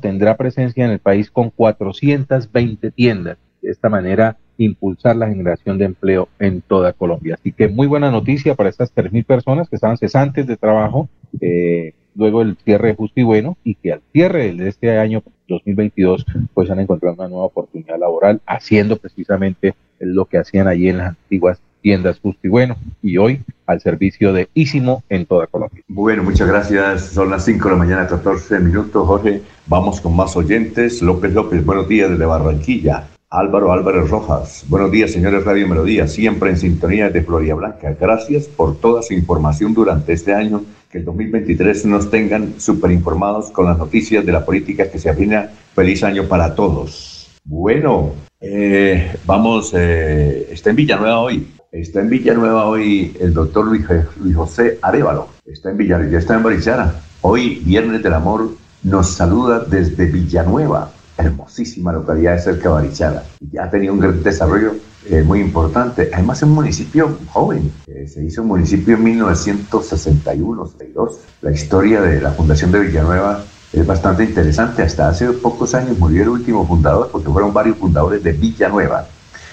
tendrá 0.00 0.36
presencia 0.36 0.84
en 0.84 0.90
el 0.90 0.98
país 0.98 1.30
con 1.30 1.50
420 1.50 2.90
tiendas. 2.92 3.38
De 3.60 3.70
esta 3.70 3.88
manera, 3.88 4.36
impulsar 4.56 5.16
la 5.16 5.28
generación 5.28 5.78
de 5.78 5.86
empleo 5.86 6.28
en 6.38 6.60
toda 6.60 6.92
Colombia. 6.92 7.34
Así 7.34 7.52
que 7.52 7.68
muy 7.68 7.86
buena 7.86 8.10
noticia 8.10 8.54
para 8.54 8.68
estas 8.68 8.94
3.000 8.94 9.24
personas 9.24 9.68
que 9.68 9.76
estaban 9.76 9.98
cesantes 9.98 10.46
de 10.46 10.56
trabajo 10.56 11.08
eh, 11.40 11.94
luego 12.18 12.40
del 12.40 12.56
cierre 12.64 12.94
justo 12.94 13.20
y 13.20 13.22
bueno 13.22 13.56
y 13.64 13.76
que 13.76 13.92
al 13.92 14.02
cierre 14.12 14.52
de 14.52 14.68
este 14.68 14.98
año 14.98 15.22
2022 15.48 16.26
pues 16.52 16.68
han 16.70 16.80
encontrado 16.80 17.14
una 17.14 17.28
nueva 17.28 17.44
oportunidad 17.44 17.98
laboral 17.98 18.40
haciendo 18.44 18.96
precisamente 18.96 19.74
lo 20.00 20.26
que 20.26 20.38
hacían 20.38 20.66
allí 20.66 20.88
en 20.88 20.98
las 20.98 21.08
antiguas 21.10 21.60
tiendas 21.80 22.18
Justo 22.18 22.40
y 22.42 22.48
Bueno 22.48 22.76
y 23.02 23.18
hoy 23.18 23.40
al 23.66 23.80
servicio 23.80 24.32
de 24.32 24.48
Ísimo 24.52 25.04
en 25.08 25.26
toda 25.26 25.46
Colombia. 25.46 25.82
Bueno, 25.86 26.24
muchas 26.24 26.48
gracias. 26.48 27.02
Son 27.02 27.30
las 27.30 27.44
5 27.44 27.64
de 27.64 27.70
la 27.70 27.78
mañana, 27.78 28.06
14 28.06 28.58
minutos. 28.58 29.06
Jorge, 29.06 29.42
vamos 29.66 30.00
con 30.00 30.16
más 30.16 30.36
oyentes. 30.36 31.00
López 31.02 31.32
López, 31.32 31.64
buenos 31.64 31.88
días 31.88 32.10
desde 32.10 32.24
Barranquilla. 32.26 33.06
Álvaro 33.30 33.72
Álvarez 33.72 34.08
Rojas, 34.08 34.64
buenos 34.68 34.90
días, 34.90 35.12
señores 35.12 35.44
Radio 35.44 35.68
Melodía, 35.68 36.08
siempre 36.08 36.48
en 36.48 36.56
sintonía 36.56 37.10
de 37.10 37.22
Floria 37.22 37.54
Blanca. 37.54 37.94
Gracias 38.00 38.46
por 38.46 38.80
toda 38.80 39.02
su 39.02 39.12
información 39.12 39.74
durante 39.74 40.14
este 40.14 40.34
año. 40.34 40.62
Que 40.90 40.98
el 40.98 41.04
2023 41.04 41.84
nos 41.86 42.10
tengan 42.10 42.58
súper 42.58 42.90
informados 42.90 43.50
con 43.50 43.66
las 43.66 43.76
noticias 43.76 44.24
de 44.24 44.32
la 44.32 44.44
política 44.44 44.90
que 44.90 44.98
se 44.98 45.10
avina. 45.10 45.50
Feliz 45.74 46.02
año 46.02 46.24
para 46.24 46.54
todos. 46.54 47.30
Bueno, 47.44 48.12
eh, 48.40 49.14
vamos, 49.26 49.72
eh, 49.74 50.48
está 50.50 50.70
en 50.70 50.76
Villanueva 50.76 51.20
hoy. 51.20 51.46
Está 51.70 52.00
en 52.00 52.08
Villanueva 52.08 52.66
hoy 52.66 53.14
el 53.20 53.34
doctor 53.34 53.66
Luis, 53.66 53.84
José 54.34 54.78
Arevalo. 54.80 55.28
Está 55.44 55.70
en 55.70 55.76
Villanueva, 55.76 56.12
ya 56.12 56.18
está 56.18 56.36
en 56.36 56.42
Barichara. 56.42 57.00
Hoy, 57.20 57.60
Viernes 57.64 58.02
del 58.02 58.14
Amor, 58.14 58.50
nos 58.82 59.10
saluda 59.10 59.60
desde 59.60 60.06
Villanueva, 60.06 60.92
hermosísima 61.18 61.92
localidad 61.92 62.34
de 62.34 62.40
cerca 62.40 62.68
de 62.68 62.74
Barichara. 62.74 63.24
Ya 63.50 63.64
ha 63.64 63.70
tenido 63.70 63.92
un 63.92 64.00
gran 64.00 64.22
desarrollo 64.22 64.76
eh, 65.10 65.22
muy 65.22 65.40
importante. 65.40 66.10
Además, 66.12 66.38
es 66.38 66.44
un 66.44 66.50
municipio 66.50 67.18
joven. 67.32 67.72
se 68.06 68.24
hizo 68.24 68.42
un 68.42 68.48
municipio 68.48 68.94
en 68.96 69.04
1961-62. 69.20 71.16
La 71.42 71.50
historia 71.50 72.00
de 72.00 72.20
la 72.20 72.30
fundación 72.32 72.72
de 72.72 72.80
Villanueva 72.80 73.44
es 73.72 73.86
bastante 73.86 74.24
interesante. 74.24 74.82
Hasta 74.82 75.08
hace 75.08 75.30
pocos 75.32 75.74
años 75.74 75.98
murió 75.98 76.22
el 76.22 76.28
último 76.30 76.66
fundador, 76.66 77.08
porque 77.10 77.28
fueron 77.28 77.52
varios 77.52 77.76
fundadores 77.78 78.22
de 78.22 78.32
Villanueva. 78.32 79.06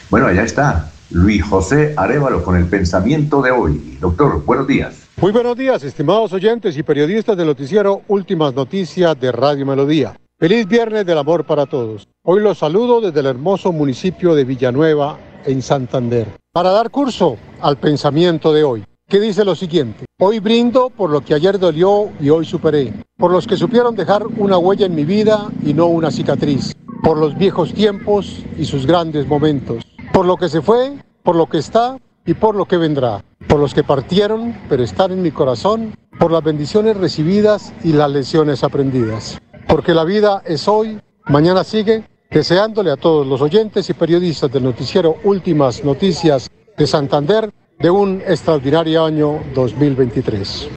Bueno, 0.10 0.28
allá 0.28 0.44
está 0.44 0.92
Luis 1.12 1.44
José 1.44 1.94
Arevalo 1.98 2.44
con 2.44 2.56
el 2.56 2.66
pensamiento 2.66 3.42
de 3.42 3.52
hoy. 3.52 3.98
Doctor, 4.00 4.44
buenos 4.46 4.68
días. 4.68 5.04
Muy 5.18 5.32
buenos 5.32 5.56
días, 5.58 5.84
estimados 5.84 6.34
oyentes 6.34 6.78
y 6.78 6.84
periodistas 6.84 7.38
del 7.38 7.48
noticiero 7.48 8.02
Últimas 8.10 8.54
Noticias 8.54 9.18
de 9.20 9.32
Radio 9.32 9.66
Melodía. 9.66 10.18
Feliz 10.38 10.68
Viernes 10.68 11.06
del 11.06 11.18
Amor 11.18 11.46
para 11.46 11.66
todos. 11.66 12.08
Hoy 12.24 12.42
los 12.42 12.58
saludo 12.58 13.02
desde 13.02 13.20
el 13.22 13.26
hermoso 13.26 13.72
municipio 13.72 14.36
de 14.36 14.44
Villanueva, 14.44 15.18
en 15.46 15.62
Santander, 15.62 16.28
para 16.52 16.72
dar 16.72 16.90
curso 16.92 17.38
al 17.62 17.78
pensamiento 17.78 18.52
de 18.52 18.64
hoy, 18.64 18.84
que 19.08 19.20
dice 19.20 19.46
lo 19.46 19.56
siguiente. 19.56 20.06
Hoy 20.20 20.40
brindo 20.40 20.90
por 20.90 21.10
lo 21.10 21.22
que 21.22 21.36
ayer 21.36 21.58
dolió 21.58 22.10
y 22.20 22.30
hoy 22.30 22.46
superé, 22.46 22.94
por 23.18 23.32
los 23.32 23.48
que 23.48 23.58
supieron 23.58 23.96
dejar 23.96 24.26
una 24.28 24.58
huella 24.58 24.86
en 24.86 24.96
mi 24.96 25.06
vida 25.06 25.50
y 25.64 25.74
no 25.74 25.86
una 25.88 26.12
cicatriz, 26.12 26.74
por 27.02 27.18
los 27.18 27.38
viejos 27.38 27.74
tiempos 27.74 28.44
y 28.58 28.66
sus 28.66 28.86
grandes 28.86 29.28
momentos 29.28 29.86
por 30.16 30.26
lo 30.26 30.38
que 30.38 30.48
se 30.48 30.62
fue, 30.62 30.94
por 31.24 31.36
lo 31.36 31.48
que 31.48 31.58
está 31.58 31.98
y 32.26 32.36
por 32.36 32.56
lo 32.56 32.64
que 32.66 32.78
vendrá, 32.78 33.22
por 33.50 33.60
los 33.60 33.74
que 33.74 33.84
partieron, 33.84 34.58
pero 34.70 34.82
están 34.82 35.12
en 35.12 35.22
mi 35.22 35.32
corazón, 35.32 35.94
por 36.18 36.32
las 36.32 36.42
bendiciones 36.42 36.96
recibidas 36.96 37.74
y 37.84 37.92
las 37.92 38.10
lecciones 38.10 38.64
aprendidas. 38.64 39.38
Porque 39.68 39.94
la 39.94 40.04
vida 40.04 40.42
es 40.46 40.68
hoy, 40.68 41.00
mañana 41.26 41.64
sigue, 41.64 42.04
deseándole 42.30 42.92
a 42.92 42.98
todos 42.98 43.26
los 43.26 43.42
oyentes 43.42 43.90
y 43.90 43.94
periodistas 43.94 44.52
del 44.52 44.64
noticiero 44.64 45.18
Últimas 45.24 45.84
Noticias 45.84 46.50
de 46.78 46.88
Santander 46.88 47.52
de 47.80 47.90
un 47.90 48.22
extraordinario 48.26 49.06
año 49.06 49.40
2023. 49.54 50.70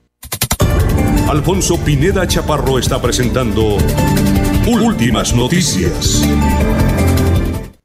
Alfonso 1.28 1.76
Pineda 1.84 2.26
Chaparro 2.26 2.78
está 2.78 3.00
presentando 3.00 3.76
Últimas 4.66 5.34
Noticias. 5.34 6.26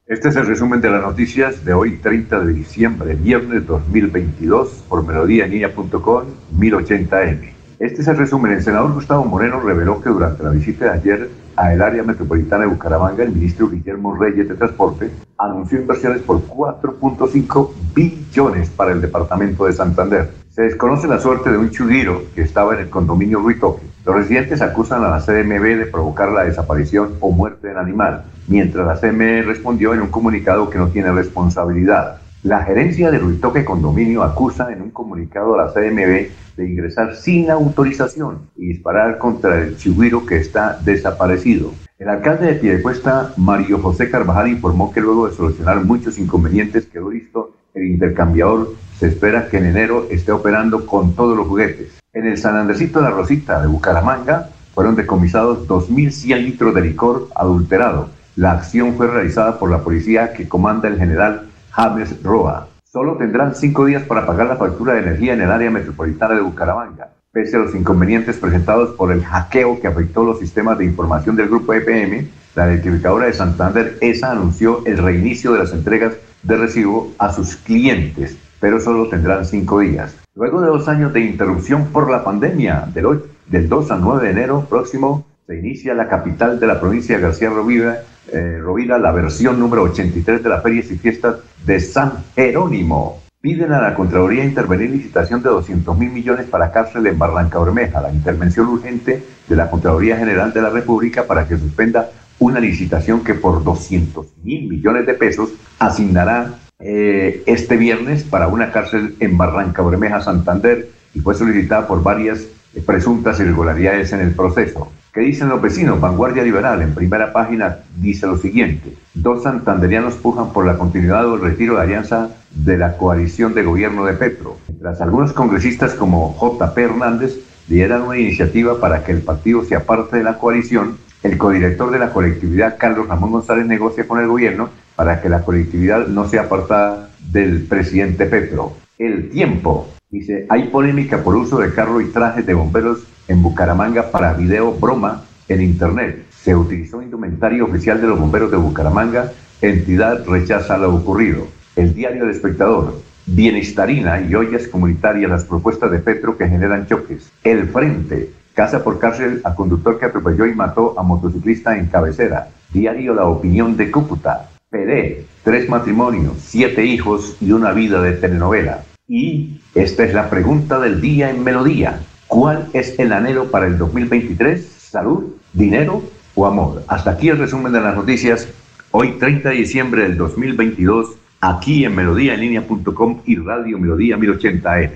Este 0.06 0.30
es 0.30 0.36
el 0.36 0.46
resumen 0.46 0.80
de 0.80 0.90
las 0.90 1.02
noticias 1.02 1.66
de 1.66 1.74
hoy, 1.74 1.98
30 1.98 2.40
de 2.42 2.54
diciembre, 2.54 3.16
viernes 3.16 3.66
2022, 3.66 4.84
por 4.88 5.06
melodíaenlínea.com, 5.06 6.24
1080m. 6.58 7.63
Este 7.84 8.02
es 8.02 8.08
el 8.08 8.16
resumen. 8.16 8.54
El 8.54 8.64
senador 8.64 8.94
Gustavo 8.94 9.26
Moreno 9.26 9.60
reveló 9.60 10.00
que 10.00 10.08
durante 10.08 10.42
la 10.42 10.52
visita 10.52 10.86
de 10.86 10.92
ayer 10.92 11.30
a 11.58 11.74
el 11.74 11.82
área 11.82 12.02
metropolitana 12.02 12.64
de 12.64 12.70
Bucaramanga, 12.70 13.26
el 13.26 13.34
ministro 13.34 13.70
Guillermo 13.70 14.16
Reyes 14.16 14.48
de 14.48 14.56
Transporte 14.56 15.12
anunció 15.38 15.82
inversiones 15.82 16.22
por 16.22 16.42
4.5 16.48 17.72
billones 17.94 18.70
para 18.70 18.94
el 18.94 19.02
departamento 19.02 19.66
de 19.66 19.74
Santander. 19.74 20.32
Se 20.50 20.62
desconoce 20.62 21.10
la 21.10 21.20
suerte 21.20 21.52
de 21.52 21.58
un 21.58 21.72
chudiro 21.72 22.22
que 22.34 22.44
estaba 22.44 22.74
en 22.74 22.80
el 22.80 22.90
condominio 22.90 23.40
Ruitoque. 23.40 23.86
Los 24.06 24.16
residentes 24.16 24.62
acusan 24.62 25.04
a 25.04 25.10
la 25.10 25.20
CMB 25.20 25.78
de 25.80 25.86
provocar 25.92 26.32
la 26.32 26.46
desaparición 26.46 27.16
o 27.20 27.32
muerte 27.32 27.68
del 27.68 27.78
animal 27.78 28.24
mientras 28.48 28.88
la 28.88 28.98
CME 28.98 29.42
respondió 29.42 29.94
en 29.94 30.02
un 30.02 30.10
comunicado 30.10 30.70
que 30.70 30.78
no 30.78 30.88
tiene 30.88 31.12
responsabilidad. 31.12 32.23
La 32.44 32.66
gerencia 32.66 33.10
de 33.10 33.20
Ruitoque 33.20 33.64
Condominio 33.64 34.22
acusa 34.22 34.70
en 34.74 34.82
un 34.82 34.90
comunicado 34.90 35.54
a 35.54 35.64
la 35.64 35.72
CMB 35.72 36.28
de 36.58 36.70
ingresar 36.70 37.16
sin 37.16 37.50
autorización 37.50 38.50
y 38.58 38.68
disparar 38.68 39.18
contra 39.18 39.62
el 39.62 39.78
chihuiro 39.78 40.26
que 40.26 40.36
está 40.36 40.78
desaparecido. 40.84 41.72
El 41.98 42.10
alcalde 42.10 42.48
de 42.48 42.56
Piedecuesta, 42.56 43.32
Mario 43.38 43.80
José 43.80 44.10
Carvajal, 44.10 44.50
informó 44.50 44.92
que 44.92 45.00
luego 45.00 45.30
de 45.30 45.36
solucionar 45.36 45.86
muchos 45.86 46.20
inconvenientes 46.20 46.86
quedó 46.88 47.10
listo 47.10 47.52
el 47.74 47.86
intercambiador. 47.86 48.74
Se 49.00 49.08
espera 49.08 49.48
que 49.48 49.60
en 49.60 49.68
enero 49.68 50.08
esté 50.12 50.34
operando 50.34 50.86
con 50.86 51.16
todos 51.16 51.38
los 51.38 51.48
juguetes. 51.48 51.98
En 52.12 52.28
el 52.28 52.38
San 52.38 52.58
Andresito 52.58 53.00
de 53.00 53.06
la 53.06 53.12
Rosita 53.12 53.62
de 53.62 53.68
Bucaramanga 53.68 54.50
fueron 54.74 54.98
decomisados 54.98 55.66
2.100 55.66 56.44
litros 56.44 56.76
de 56.76 56.82
licor 56.82 57.30
adulterado 57.36 58.10
la 58.36 58.54
acción 58.54 58.96
fue 58.96 59.06
realizada 59.06 59.60
por 59.60 59.70
la 59.70 59.84
policía 59.84 60.34
que 60.34 60.48
comanda 60.48 60.88
el 60.88 60.98
general 60.98 61.50
James 61.74 62.22
Roa. 62.22 62.68
Solo 62.84 63.18
tendrán 63.18 63.56
cinco 63.56 63.86
días 63.86 64.04
para 64.04 64.28
pagar 64.28 64.46
la 64.46 64.58
factura 64.58 64.94
de 64.94 65.00
energía 65.00 65.34
en 65.34 65.42
el 65.42 65.52
área 65.52 65.72
metropolitana 65.72 66.36
de 66.36 66.42
Bucaramanga. 66.42 67.10
Pese 67.32 67.56
a 67.56 67.60
los 67.60 67.74
inconvenientes 67.74 68.38
presentados 68.38 68.96
por 68.96 69.12
el 69.12 69.24
hackeo 69.24 69.82
que 69.82 69.88
afectó 69.88 70.24
los 70.24 70.38
sistemas 70.38 70.78
de 70.78 70.86
información 70.86 71.36
del 71.36 71.50
grupo 71.50 71.74
EPM, 71.74 72.28
la 72.56 72.68
electrificadora 72.68 73.26
de 73.26 73.34
Santander, 73.34 73.98
ESA, 74.02 74.32
anunció 74.32 74.86
el 74.86 75.00
reinicio 75.00 75.54
de 75.54 75.60
las 75.60 75.74
entregas 75.74 76.14
de 76.44 76.58
recibo 76.58 77.12
a 77.18 77.34
sus 77.34 77.56
clientes, 77.56 78.38
pero 78.60 78.80
solo 78.80 79.10
tendrán 79.10 79.44
cinco 79.44 79.80
días. 79.80 80.16
Luego 80.36 80.62
de 80.62 80.68
dos 80.68 80.88
años 80.88 81.12
de 81.12 81.22
interrupción 81.22 81.86
por 81.88 82.12
la 82.12 82.24
pandemia, 82.24 82.88
del, 82.94 83.24
del 83.48 83.68
2 83.68 83.90
al 83.90 84.02
9 84.02 84.26
de 84.26 84.32
enero 84.32 84.68
próximo, 84.70 85.26
se 85.48 85.58
inicia 85.58 85.96
la 85.96 86.08
capital 86.08 86.60
de 86.60 86.68
la 86.68 86.80
provincia 86.80 87.16
de 87.16 87.24
García 87.24 87.50
Rovira, 87.50 88.04
eh, 88.34 88.60
la 89.00 89.12
versión 89.12 89.60
número 89.60 89.84
83 89.84 90.44
de 90.44 90.50
las 90.50 90.64
ferias 90.64 90.90
y 90.92 90.98
fiestas 90.98 91.38
de 91.66 91.80
San 91.80 92.24
Jerónimo. 92.36 93.22
Piden 93.40 93.74
a 93.74 93.82
la 93.82 93.94
Contraloría 93.94 94.44
intervenir 94.44 94.90
licitación 94.90 95.44
de 95.44 95.50
200 95.50 95.98
mil 95.98 96.12
millones 96.12 96.48
para 96.48 96.72
cárcel 96.72 97.06
en 97.08 97.20
Barranca 97.20 97.60
Bermeja. 97.60 98.02
La 98.02 98.12
intervención 98.12 98.68
urgente 98.68 99.22
de 99.48 99.56
la 99.56 99.70
Contraloría 99.70 100.18
General 100.18 100.54
de 100.54 100.62
la 100.62 100.70
República 100.70 101.26
para 101.28 101.48
que 101.48 101.58
suspenda 101.58 102.10
una 102.40 102.60
licitación 102.60 103.24
que 103.24 103.34
por 103.34 103.64
200 103.64 104.26
mil 104.44 104.70
millones 104.70 105.06
de 105.06 105.14
pesos 105.14 105.50
asignará 105.78 106.56
eh, 106.80 107.44
este 107.46 107.78
viernes 107.78 108.24
para 108.24 108.48
una 108.48 108.72
cárcel 108.72 109.16
en 109.20 109.38
Barranca 109.38 109.82
Bermeja, 109.82 110.22
Santander, 110.22 110.90
y 111.14 111.20
fue 111.20 111.36
solicitada 111.36 111.88
por 111.88 112.02
varias 112.02 112.48
presuntas 112.82 113.40
irregularidades 113.40 114.14
en 114.14 114.22
el 114.22 114.32
proceso. 114.32 114.92
¿Qué 115.14 115.22
dicen 115.22 115.50
los 115.50 115.62
vecinos? 115.62 116.02
Vanguardia 116.02 116.42
Liberal, 116.42 116.82
en 116.82 116.96
primera 116.96 117.32
página, 117.32 117.78
dice 117.98 118.26
lo 118.26 118.36
siguiente. 118.38 118.94
Dos 119.14 119.44
santanderianos 119.44 120.16
pujan 120.16 120.52
por 120.52 120.66
la 120.66 120.78
continuidad 120.78 121.22
del 121.22 121.40
retiro 121.40 121.76
de 121.76 121.84
alianza 121.84 122.30
de 122.50 122.78
la 122.80 122.98
coalición 122.98 123.54
de 123.54 123.62
gobierno 123.62 124.06
de 124.06 124.14
Petro. 124.14 124.58
Mientras 124.68 125.02
algunos 125.02 125.32
congresistas 125.34 125.94
como 125.94 126.34
J.P. 126.34 126.82
Hernández 126.82 127.38
lideran 127.68 128.02
una 128.02 128.18
iniciativa 128.18 128.80
para 128.80 129.04
que 129.04 129.12
el 129.12 129.22
partido 129.22 129.64
sea 129.64 129.86
parte 129.86 130.18
de 130.18 130.24
la 130.24 130.40
coalición, 130.40 130.98
el 131.22 131.38
codirector 131.38 131.92
de 131.92 132.00
la 132.00 132.12
colectividad, 132.12 132.78
Carlos 132.80 133.08
Ramón 133.08 133.32
González, 133.32 133.66
negocia 133.68 134.08
con 134.08 134.20
el 134.20 134.28
gobierno 134.28 134.70
para 134.96 135.22
que 135.22 135.30
la 135.30 135.44
colectividad 135.44 136.08
no 136.08 136.28
sea 136.28 136.44
apartada 136.44 137.10
del 137.20 137.64
presidente 137.66 138.26
Petro. 138.26 138.74
El 138.98 139.30
tiempo. 139.30 139.90
Dice, 140.14 140.46
hay 140.48 140.66
polémica 140.66 141.24
por 141.24 141.36
uso 141.36 141.58
de 141.58 141.74
carro 141.74 142.00
y 142.00 142.12
trajes 142.12 142.46
de 142.46 142.54
bomberos 142.54 143.00
en 143.28 143.42
Bucaramanga 143.42 144.12
para 144.12 144.34
video 144.34 144.72
broma 144.72 145.24
en 145.48 145.64
Internet. 145.64 146.26
Se 146.30 146.56
utilizó 146.56 147.02
indumentario 147.02 147.66
oficial 147.66 148.00
de 148.00 148.06
los 148.06 148.20
bomberos 148.20 148.52
de 148.52 148.58
Bucaramanga. 148.58 149.32
Entidad 149.60 150.24
rechaza 150.28 150.78
lo 150.78 150.94
ocurrido. 150.94 151.48
El 151.76 151.96
diario 151.96 152.28
del 152.28 152.36
espectador. 152.36 153.02
Bienestarina 153.26 154.22
y 154.22 154.36
ollas 154.36 154.68
comunitarias 154.68 155.32
las 155.32 155.46
propuestas 155.46 155.90
de 155.90 155.98
Petro 155.98 156.38
que 156.38 156.48
generan 156.48 156.86
choques. 156.86 157.32
El 157.44 157.70
Frente. 157.70 158.30
Casa 158.54 158.84
por 158.84 159.00
cárcel 159.00 159.42
a 159.44 159.56
conductor 159.56 159.98
que 159.98 160.06
atropelló 160.06 160.46
y 160.46 160.54
mató 160.54 160.94
a 160.96 161.02
motociclista 161.02 161.76
en 161.76 161.88
cabecera. 161.88 162.50
Diario 162.72 163.16
La 163.16 163.26
Opinión 163.26 163.76
de 163.76 163.90
Cúcuta. 163.90 164.52
Peré. 164.70 165.26
Tres 165.44 165.68
matrimonios, 165.68 166.36
siete 166.38 166.86
hijos 166.86 167.36
y 167.42 167.52
una 167.52 167.72
vida 167.72 168.00
de 168.00 168.12
telenovela. 168.12 168.84
Y 169.08 169.60
esta 169.76 170.04
es 170.04 170.14
la 170.14 170.30
pregunta 170.30 170.80
del 170.80 171.02
día 171.02 171.32
en 171.32 171.44
Melodía. 171.44 172.00
¿Cuál 172.28 172.68
es 172.74 172.98
el 173.00 173.12
anhelo 173.12 173.50
para 173.50 173.66
el 173.66 173.78
2023? 173.78 174.64
¿Salud, 174.64 175.24
dinero 175.52 176.04
o 176.36 176.46
amor? 176.46 176.84
Hasta 176.88 177.12
aquí 177.12 177.30
el 177.30 177.40
resumen 177.40 177.74
de 177.74 177.82
las 177.82 177.96
noticias. 177.96 178.48
Hoy 178.92 179.14
30 179.20 179.50
de 179.50 179.56
diciembre 179.56 180.04
del 180.04 180.18
2022, 180.18 181.16
aquí 181.42 181.86
en 181.86 181.96
melodíaenlínea.com 181.96 183.22
y 183.26 183.38
Radio 183.38 183.80
Melodía 183.80 184.16
1080M. 184.18 184.92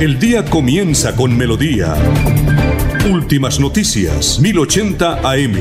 El 0.00 0.18
día 0.18 0.44
comienza 0.44 1.16
con 1.16 1.36
Melodía. 1.36 1.94
Últimas 3.10 3.58
noticias 3.58 4.38
1080 4.40 5.20
AM. 5.22 5.54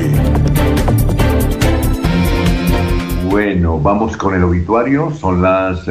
Bueno, 3.29 3.79
vamos 3.79 4.17
con 4.17 4.35
el 4.35 4.43
obituario. 4.43 5.11
Son 5.11 5.41
las 5.41 5.87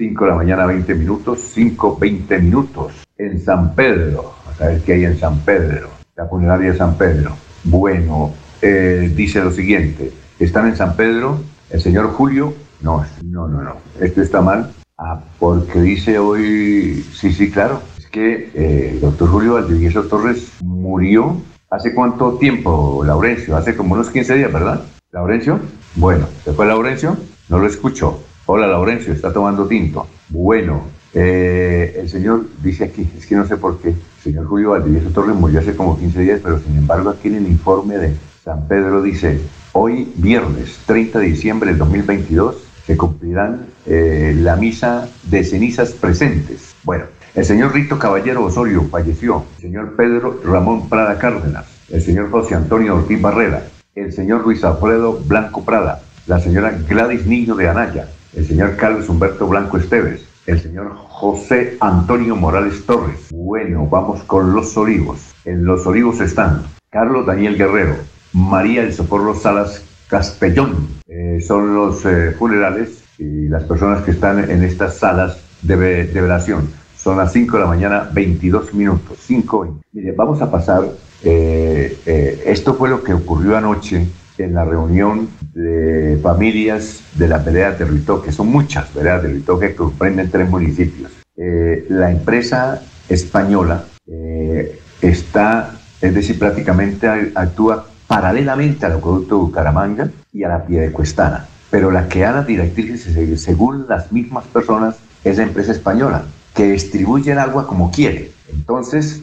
5 0.00 0.24
eh, 0.24 0.26
de 0.26 0.30
la 0.30 0.36
mañana, 0.36 0.66
20 0.66 0.94
minutos. 0.94 1.40
5, 1.52 1.98
20 2.00 2.38
minutos 2.38 2.92
en 3.18 3.38
San 3.38 3.74
Pedro, 3.74 4.32
a 4.58 4.66
ver 4.66 4.80
qué 4.80 4.94
hay 4.94 5.04
en 5.04 5.18
San 5.18 5.40
Pedro, 5.40 5.90
la 6.16 6.26
funeraria 6.26 6.72
de 6.72 6.78
San 6.78 6.96
Pedro. 6.96 7.36
Bueno, 7.64 8.32
eh, 8.62 9.12
dice 9.14 9.44
lo 9.44 9.52
siguiente, 9.52 10.10
están 10.38 10.68
en 10.68 10.76
San 10.76 10.96
Pedro, 10.96 11.38
el 11.68 11.80
señor 11.82 12.08
Julio, 12.12 12.54
no, 12.80 13.04
no, 13.22 13.46
no, 13.46 13.62
no, 13.62 13.76
esto 14.00 14.22
está 14.22 14.40
mal, 14.40 14.72
ah, 14.96 15.20
porque 15.38 15.82
dice 15.82 16.18
hoy, 16.18 17.04
sí, 17.12 17.30
sí, 17.34 17.50
claro, 17.50 17.82
es 17.98 18.06
que 18.06 18.50
eh, 18.54 18.92
el 18.94 19.00
doctor 19.02 19.28
Julio 19.28 19.54
Valdivieso 19.54 20.04
Torres 20.04 20.50
murió 20.62 21.36
hace 21.68 21.94
cuánto 21.94 22.38
tiempo, 22.38 23.02
Laurencio, 23.04 23.54
hace 23.54 23.76
como 23.76 23.92
unos 23.94 24.08
15 24.08 24.34
días, 24.34 24.50
¿verdad? 24.50 24.82
Laurencio, 25.12 25.60
bueno, 25.96 26.26
¿se 26.42 26.54
fue 26.54 26.64
Laurencio? 26.64 27.18
No 27.50 27.58
lo 27.58 27.66
escuchó. 27.66 28.22
Hola 28.52 28.66
Laurencio, 28.66 29.12
está 29.12 29.32
tomando 29.32 29.68
tinto. 29.68 30.08
Bueno, 30.28 30.82
eh, 31.14 31.94
el 32.00 32.08
señor 32.08 32.46
dice 32.60 32.82
aquí, 32.82 33.08
es 33.16 33.24
que 33.24 33.36
no 33.36 33.46
sé 33.46 33.56
por 33.56 33.78
qué, 33.78 33.90
el 33.90 34.22
señor 34.24 34.46
Julio 34.46 34.70
Valdivieso 34.70 35.10
Torres 35.10 35.36
murió 35.36 35.60
hace 35.60 35.76
como 35.76 35.96
15 35.96 36.20
días, 36.20 36.40
pero 36.42 36.58
sin 36.58 36.76
embargo 36.76 37.10
aquí 37.10 37.28
en 37.28 37.36
el 37.36 37.46
informe 37.46 37.96
de 37.98 38.12
San 38.42 38.66
Pedro 38.66 39.02
dice, 39.02 39.38
hoy 39.70 40.12
viernes 40.16 40.80
30 40.84 41.20
de 41.20 41.26
diciembre 41.26 41.70
del 41.70 41.78
2022 41.78 42.56
se 42.84 42.96
cumplirán 42.96 43.66
eh, 43.86 44.34
la 44.36 44.56
misa 44.56 45.08
de 45.30 45.44
cenizas 45.44 45.92
presentes. 45.92 46.74
Bueno, 46.82 47.04
el 47.36 47.44
señor 47.44 47.72
Rito 47.72 48.00
Caballero 48.00 48.44
Osorio 48.44 48.82
falleció, 48.90 49.44
el 49.58 49.62
señor 49.62 49.94
Pedro 49.94 50.40
Ramón 50.44 50.88
Prada 50.88 51.18
Cárdenas, 51.18 51.66
el 51.88 52.02
señor 52.02 52.32
José 52.32 52.56
Antonio 52.56 52.96
Ortiz 52.96 53.22
Barrera, 53.22 53.62
el 53.94 54.12
señor 54.12 54.42
Luis 54.42 54.64
Alfredo 54.64 55.20
Blanco 55.24 55.64
Prada, 55.64 56.02
la 56.26 56.40
señora 56.40 56.76
Gladys 56.88 57.26
Niño 57.26 57.54
de 57.54 57.68
Anaya, 57.68 58.08
el 58.34 58.46
señor 58.46 58.76
Carlos 58.76 59.08
Humberto 59.08 59.46
Blanco 59.46 59.76
Esteves, 59.76 60.24
el 60.46 60.60
señor 60.60 60.94
José 60.94 61.76
Antonio 61.80 62.36
Morales 62.36 62.84
Torres. 62.86 63.28
Bueno, 63.30 63.86
vamos 63.86 64.22
con 64.24 64.54
Los 64.54 64.76
Olivos. 64.76 65.32
En 65.44 65.64
Los 65.64 65.86
Olivos 65.86 66.20
están 66.20 66.62
Carlos 66.90 67.26
Daniel 67.26 67.56
Guerrero, 67.56 67.96
María 68.32 68.82
del 68.82 68.92
Socorro 68.92 69.34
Salas 69.34 69.84
Castellón. 70.08 70.88
Eh, 71.08 71.40
son 71.40 71.74
los 71.74 72.04
eh, 72.04 72.32
funerales 72.38 73.02
y 73.18 73.48
las 73.48 73.64
personas 73.64 74.02
que 74.02 74.12
están 74.12 74.50
en 74.50 74.62
estas 74.62 74.96
salas 74.96 75.38
de, 75.62 75.76
velación. 75.76 76.68
Son 76.96 77.16
las 77.16 77.32
5 77.32 77.56
de 77.56 77.62
la 77.62 77.68
mañana, 77.68 78.10
22 78.12 78.74
minutos. 78.74 79.18
5 79.20 79.80
Mire, 79.92 80.12
vamos 80.12 80.40
a 80.40 80.50
pasar. 80.50 80.84
Eh, 81.22 82.42
esto 82.46 82.74
fue 82.74 82.88
lo 82.88 83.02
que 83.02 83.12
ocurrió 83.12 83.56
anoche 83.56 84.06
en 84.42 84.54
la 84.54 84.64
reunión 84.64 85.28
de 85.54 86.18
familias 86.22 87.02
de 87.14 87.28
la 87.28 87.38
vereda 87.38 87.72
de 87.72 87.84
Ritoque. 87.84 88.32
Son 88.32 88.48
muchas 88.48 88.92
veredas 88.94 89.22
de 89.22 89.28
Ritoque 89.28 89.68
que 89.68 89.74
comprenden 89.74 90.30
tres 90.30 90.48
municipios. 90.48 91.10
Eh, 91.36 91.86
la 91.88 92.10
empresa 92.10 92.82
española 93.08 93.84
eh, 94.06 94.78
está, 95.00 95.74
es 96.00 96.14
decir, 96.14 96.38
prácticamente 96.38 97.08
actúa 97.34 97.86
paralelamente 98.06 98.86
al 98.86 98.92
acueducto 98.92 99.36
de 99.36 99.40
Bucaramanga 99.42 100.10
y 100.32 100.42
a 100.44 100.48
la 100.48 100.64
Piedecuestana. 100.64 101.46
Pero 101.70 101.90
la 101.90 102.08
que 102.08 102.20
da 102.20 102.32
las 102.32 102.46
directrices, 102.46 103.40
según 103.40 103.86
las 103.88 104.10
mismas 104.10 104.44
personas, 104.46 104.96
es 105.22 105.36
la 105.36 105.44
empresa 105.44 105.72
española, 105.72 106.24
que 106.54 106.72
distribuye 106.72 107.32
el 107.32 107.38
agua 107.38 107.66
como 107.66 107.90
quiere. 107.90 108.32
Entonces, 108.52 109.22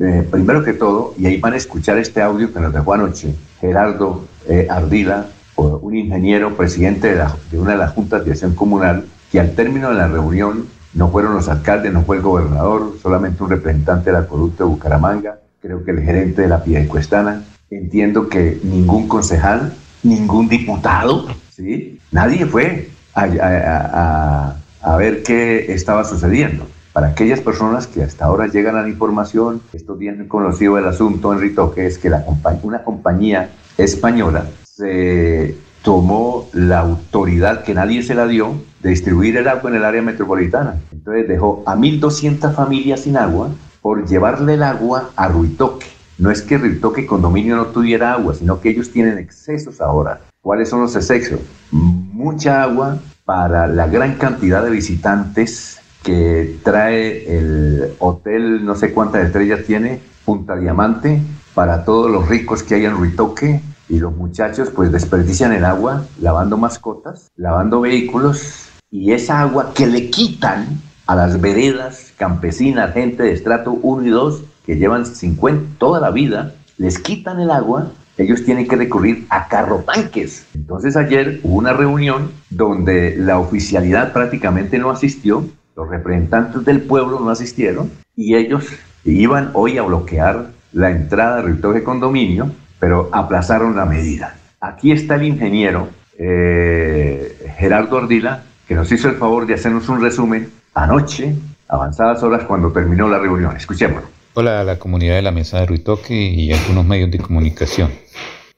eh, 0.00 0.26
primero 0.30 0.64
que 0.64 0.72
todo, 0.72 1.14
y 1.16 1.26
ahí 1.26 1.40
van 1.40 1.52
a 1.52 1.56
escuchar 1.56 1.98
este 1.98 2.20
audio 2.20 2.52
que 2.52 2.58
nos 2.58 2.72
dejó 2.72 2.94
anoche 2.94 3.34
Gerardo 3.60 4.24
eh, 4.48 4.66
Ardila, 4.70 5.26
un 5.56 5.96
ingeniero 5.96 6.56
presidente 6.56 7.14
de, 7.14 7.58
una 7.58 7.72
de 7.72 7.78
las 7.78 7.92
juntas 7.92 8.24
de 8.24 8.32
acción 8.32 8.54
comunal, 8.54 9.04
que 9.30 9.40
al 9.40 9.54
término 9.54 9.90
de 9.90 9.96
la 9.96 10.08
reunión 10.08 10.66
no 10.94 11.08
fueron 11.08 11.34
los 11.34 11.48
alcaldes, 11.48 11.92
no 11.92 12.02
fue 12.02 12.16
el 12.16 12.22
gobernador, 12.22 12.94
solamente 13.02 13.42
un 13.42 13.50
representante 13.50 14.10
del 14.10 14.22
acueducto 14.22 14.64
de 14.64 14.70
Bucaramanga, 14.70 15.38
creo 15.60 15.84
que 15.84 15.92
el 15.92 16.02
gerente 16.02 16.42
de 16.42 16.48
la 16.48 16.62
Piedecuestana. 16.62 17.42
Entiendo 17.70 18.28
que 18.28 18.60
ningún 18.62 19.08
concejal, 19.08 19.72
ningún 20.02 20.48
diputado, 20.48 21.26
¿sí? 21.50 21.98
nadie 22.12 22.46
fue 22.46 22.90
a, 23.14 24.54
a 24.82 24.96
ver 24.96 25.22
qué 25.22 25.72
estaba 25.72 26.04
sucediendo. 26.04 26.66
Para 26.92 27.08
aquellas 27.08 27.40
personas 27.40 27.88
que 27.88 28.04
hasta 28.04 28.26
ahora 28.26 28.46
llegan 28.46 28.76
a 28.76 28.82
la 28.82 28.88
información, 28.88 29.60
esto 29.72 29.96
bien 29.96 30.28
conocido 30.28 30.78
el 30.78 30.86
asunto, 30.86 31.32
Enrito, 31.32 31.74
que 31.74 31.86
es 31.86 31.98
que 31.98 32.08
la 32.08 32.24
una 32.62 32.84
compañía 32.84 33.50
española 33.78 34.46
se 34.62 35.56
tomó 35.82 36.48
la 36.52 36.80
autoridad 36.80 37.62
que 37.62 37.74
nadie 37.74 38.02
se 38.02 38.14
la 38.14 38.26
dio 38.26 38.54
de 38.82 38.90
distribuir 38.90 39.36
el 39.36 39.48
agua 39.48 39.70
en 39.70 39.76
el 39.76 39.84
área 39.84 40.02
metropolitana. 40.02 40.80
Entonces 40.92 41.28
dejó 41.28 41.62
a 41.66 41.76
1.200 41.76 42.54
familias 42.54 43.00
sin 43.00 43.16
agua 43.16 43.50
por 43.82 44.06
llevarle 44.08 44.54
el 44.54 44.62
agua 44.62 45.10
a 45.14 45.28
Ruitoque. 45.28 45.86
No 46.16 46.30
es 46.30 46.42
que 46.42 46.58
Ruitoque 46.58 47.06
condominio 47.06 47.56
no 47.56 47.66
tuviera 47.66 48.14
agua, 48.14 48.34
sino 48.34 48.60
que 48.60 48.70
ellos 48.70 48.90
tienen 48.90 49.18
excesos 49.18 49.80
ahora. 49.80 50.20
¿Cuáles 50.40 50.70
son 50.70 50.80
los 50.80 50.96
excesos? 50.96 51.40
Mucha 51.70 52.62
agua 52.62 52.98
para 53.24 53.66
la 53.66 53.86
gran 53.86 54.14
cantidad 54.14 54.62
de 54.64 54.70
visitantes 54.70 55.80
que 56.02 56.58
trae 56.62 57.36
el 57.36 57.94
hotel, 57.98 58.64
no 58.64 58.74
sé 58.74 58.92
cuántas 58.92 59.24
estrellas 59.24 59.60
tiene, 59.66 60.00
Punta 60.24 60.56
Diamante, 60.56 61.20
para 61.54 61.84
todos 61.84 62.10
los 62.10 62.28
ricos 62.28 62.62
que 62.62 62.74
hay 62.74 62.84
en 62.84 62.96
Ruitoque 62.96 63.60
y 63.88 63.98
los 63.98 64.14
muchachos 64.16 64.70
pues 64.74 64.90
desperdician 64.90 65.52
el 65.52 65.64
agua 65.64 66.04
lavando 66.20 66.56
mascotas, 66.56 67.30
lavando 67.36 67.80
vehículos 67.80 68.68
y 68.90 69.12
esa 69.12 69.40
agua 69.40 69.72
que 69.74 69.86
le 69.86 70.10
quitan 70.10 70.80
a 71.06 71.14
las 71.14 71.40
veredas 71.40 72.12
campesinas, 72.16 72.94
gente 72.94 73.22
de 73.22 73.32
estrato 73.32 73.72
1 73.72 74.06
y 74.06 74.10
2 74.10 74.42
que 74.66 74.76
llevan 74.76 75.06
50 75.06 75.78
toda 75.78 76.00
la 76.00 76.10
vida, 76.10 76.54
les 76.78 76.98
quitan 76.98 77.40
el 77.40 77.50
agua 77.50 77.90
ellos 78.16 78.44
tienen 78.44 78.68
que 78.68 78.76
recurrir 78.76 79.26
a 79.28 79.48
carrotanques. 79.48 80.46
Entonces 80.54 80.96
ayer 80.96 81.40
hubo 81.42 81.56
una 81.56 81.72
reunión 81.72 82.30
donde 82.50 83.16
la 83.16 83.38
oficialidad 83.38 84.12
prácticamente 84.12 84.78
no 84.78 84.90
asistió, 84.90 85.44
los 85.76 85.88
representantes 85.88 86.64
del 86.64 86.82
pueblo 86.82 87.18
no 87.18 87.30
asistieron 87.30 87.90
y 88.14 88.36
ellos 88.36 88.66
iban 89.04 89.50
hoy 89.54 89.78
a 89.78 89.82
bloquear 89.82 90.53
la 90.74 90.90
entrada 90.90 91.36
del 91.36 91.46
rector 91.46 91.82
condominio, 91.82 92.50
pero 92.78 93.08
aplazaron 93.12 93.76
la 93.76 93.86
medida. 93.86 94.36
Aquí 94.60 94.92
está 94.92 95.14
el 95.14 95.22
ingeniero 95.22 95.88
eh, 96.18 97.52
Gerardo 97.56 97.98
Ardila, 97.98 98.42
que 98.66 98.74
nos 98.74 98.90
hizo 98.90 99.08
el 99.08 99.16
favor 99.16 99.46
de 99.46 99.54
hacernos 99.54 99.88
un 99.88 100.02
resumen 100.02 100.50
anoche, 100.74 101.34
avanzadas 101.68 102.22
horas 102.22 102.44
cuando 102.44 102.72
terminó 102.72 103.08
la 103.08 103.18
reunión. 103.18 103.56
Escuchémoslo. 103.56 104.08
Hola 104.34 104.60
a 104.60 104.64
la 104.64 104.78
comunidad 104.78 105.14
de 105.14 105.22
la 105.22 105.30
Mesa 105.30 105.60
de 105.60 105.66
Ruitoque 105.66 106.14
y 106.14 106.52
algunos 106.52 106.84
medios 106.84 107.10
de 107.10 107.18
comunicación. 107.18 107.90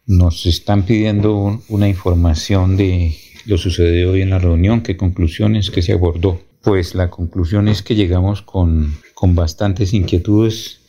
Nos 0.07 0.46
están 0.46 0.85
pidiendo 0.85 1.61
una 1.68 1.88
información 1.88 2.79
de 2.79 3.14
lo 3.44 3.59
sucedido 3.59 4.12
hoy 4.12 4.22
en 4.22 4.31
la 4.31 4.38
reunión, 4.38 4.81
qué 4.81 4.96
conclusiones, 4.96 5.70
qué 5.70 5.83
se 5.83 5.92
abordó. 5.92 6.40
Pues 6.62 6.94
la 6.94 7.11
conclusión 7.11 7.68
es 7.68 7.83
que 7.83 7.94
llegamos 7.94 8.40
con, 8.40 8.94
con 9.14 9.35
bastantes 9.35 9.92
inquietudes 9.92 10.86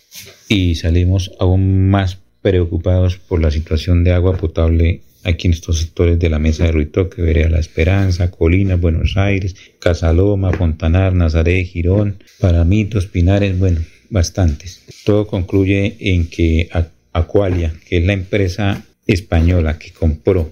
y 0.47 0.75
salimos 0.75 1.31
aún 1.39 1.89
más 1.89 2.19
preocupados 2.41 3.17
por 3.17 3.41
la 3.41 3.51
situación 3.51 4.03
de 4.03 4.13
agua 4.13 4.38
potable 4.38 5.01
aquí 5.23 5.47
en 5.47 5.53
estos 5.53 5.79
sectores 5.79 6.17
de 6.19 6.29
la 6.29 6.39
mesa 6.39 6.63
de 6.63 6.71
Ruitoque, 6.71 7.21
Verea 7.21 7.49
La 7.49 7.60
Esperanza, 7.60 8.31
Colina, 8.31 8.75
Buenos 8.75 9.17
Aires, 9.17 9.55
Casaloma, 9.79 10.53
Fontanar, 10.53 11.13
Nazaret, 11.13 11.65
Girón, 11.65 12.23
Paramitos, 12.39 13.07
Pinares, 13.07 13.60
bueno, 13.60 13.81
bastantes. 14.10 14.83
Todo 15.03 15.27
concluye 15.27 15.97
en 15.99 16.29
que 16.29 16.69
Aqualia, 17.12 17.73
que 17.88 17.97
es 17.97 18.05
la 18.05 18.13
empresa 18.13 18.86
española 19.05 19.77
que 19.77 19.91
compró 19.91 20.51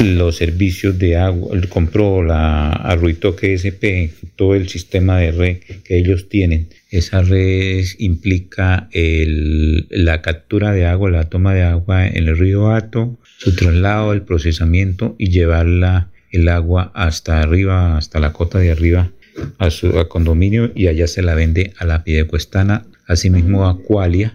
los 0.00 0.36
servicios 0.36 0.98
de 0.98 1.16
agua, 1.16 1.56
compró 1.68 2.22
la 2.22 2.70
Arruitoque 2.70 3.54
SP, 3.58 4.10
todo 4.36 4.54
el 4.54 4.68
sistema 4.68 5.18
de 5.18 5.32
red 5.32 5.58
que 5.84 5.98
ellos 5.98 6.28
tienen. 6.28 6.68
Esa 6.90 7.22
red 7.22 7.84
implica 7.98 8.88
la 8.92 10.22
captura 10.22 10.72
de 10.72 10.86
agua, 10.86 11.10
la 11.10 11.28
toma 11.28 11.54
de 11.54 11.62
agua 11.62 12.06
en 12.06 12.28
el 12.28 12.38
río 12.38 12.70
Ato, 12.70 13.18
su 13.38 13.54
traslado, 13.56 14.12
el 14.12 14.22
procesamiento 14.22 15.16
y 15.18 15.30
llevarla 15.30 16.10
el 16.30 16.48
agua 16.48 16.90
hasta 16.94 17.40
arriba, 17.40 17.96
hasta 17.96 18.20
la 18.20 18.32
cota 18.32 18.58
de 18.58 18.70
arriba 18.70 19.10
a 19.58 19.70
su 19.70 19.92
condominio 20.08 20.70
y 20.74 20.86
allá 20.86 21.06
se 21.06 21.22
la 21.22 21.34
vende 21.34 21.72
a 21.78 21.84
la 21.84 22.04
Piedecuestana. 22.04 22.86
Asimismo, 23.06 23.68
Aqualia 23.68 24.32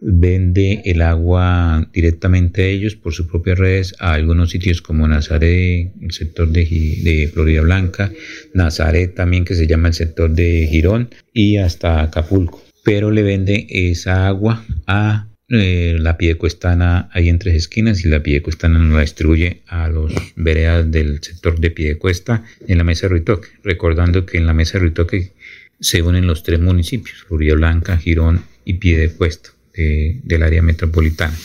vende 0.00 0.82
el 0.84 1.02
agua 1.02 1.88
directamente 1.92 2.62
a 2.62 2.66
ellos 2.66 2.96
por 2.96 3.12
sus 3.12 3.26
propias 3.26 3.58
redes 3.58 3.94
a 3.98 4.12
algunos 4.14 4.50
sitios 4.50 4.82
como 4.82 5.08
Nazaret, 5.08 5.92
el 6.00 6.12
sector 6.12 6.48
de, 6.48 7.30
Florida 7.32 7.62
Blanca, 7.62 8.12
Nazaret 8.54 9.14
también 9.14 9.44
que 9.44 9.54
se 9.54 9.66
llama 9.66 9.88
el 9.88 9.94
sector 9.94 10.30
de 10.30 10.68
Girón 10.70 11.10
y 11.32 11.56
hasta 11.56 12.02
Acapulco. 12.02 12.62
Pero 12.84 13.10
le 13.10 13.22
vende 13.22 13.66
esa 13.68 14.26
agua 14.26 14.64
a 14.86 15.28
eh, 15.48 15.96
la 15.98 16.16
Piedecuestana 16.16 17.08
hay 17.12 17.28
en 17.28 17.38
tres 17.38 17.54
esquinas 17.54 18.04
y 18.04 18.08
la 18.08 18.22
Piedecuestana 18.22 18.78
nos 18.78 18.94
la 18.94 19.00
distribuye 19.02 19.62
a 19.68 19.88
los 19.88 20.12
veredas 20.34 20.90
del 20.90 21.22
sector 21.22 21.58
de 21.60 21.70
Piedecuesta 21.70 22.44
en 22.66 22.78
la 22.78 22.84
mesa 22.84 23.02
de 23.02 23.10
Ruitoque, 23.10 23.48
recordando 23.62 24.26
que 24.26 24.38
en 24.38 24.46
la 24.46 24.54
mesa 24.54 24.74
de 24.74 24.80
Ruitoque 24.80 25.32
se 25.78 26.02
unen 26.02 26.26
los 26.26 26.42
tres 26.42 26.60
municipios, 26.60 27.24
Florida 27.28 27.54
Blanca, 27.54 27.96
Girón 27.96 28.42
y 28.64 28.74
Piedecuesta 28.74 29.55
de, 29.76 30.20
del 30.22 30.42
área 30.42 30.62
metropolitana. 30.62 31.36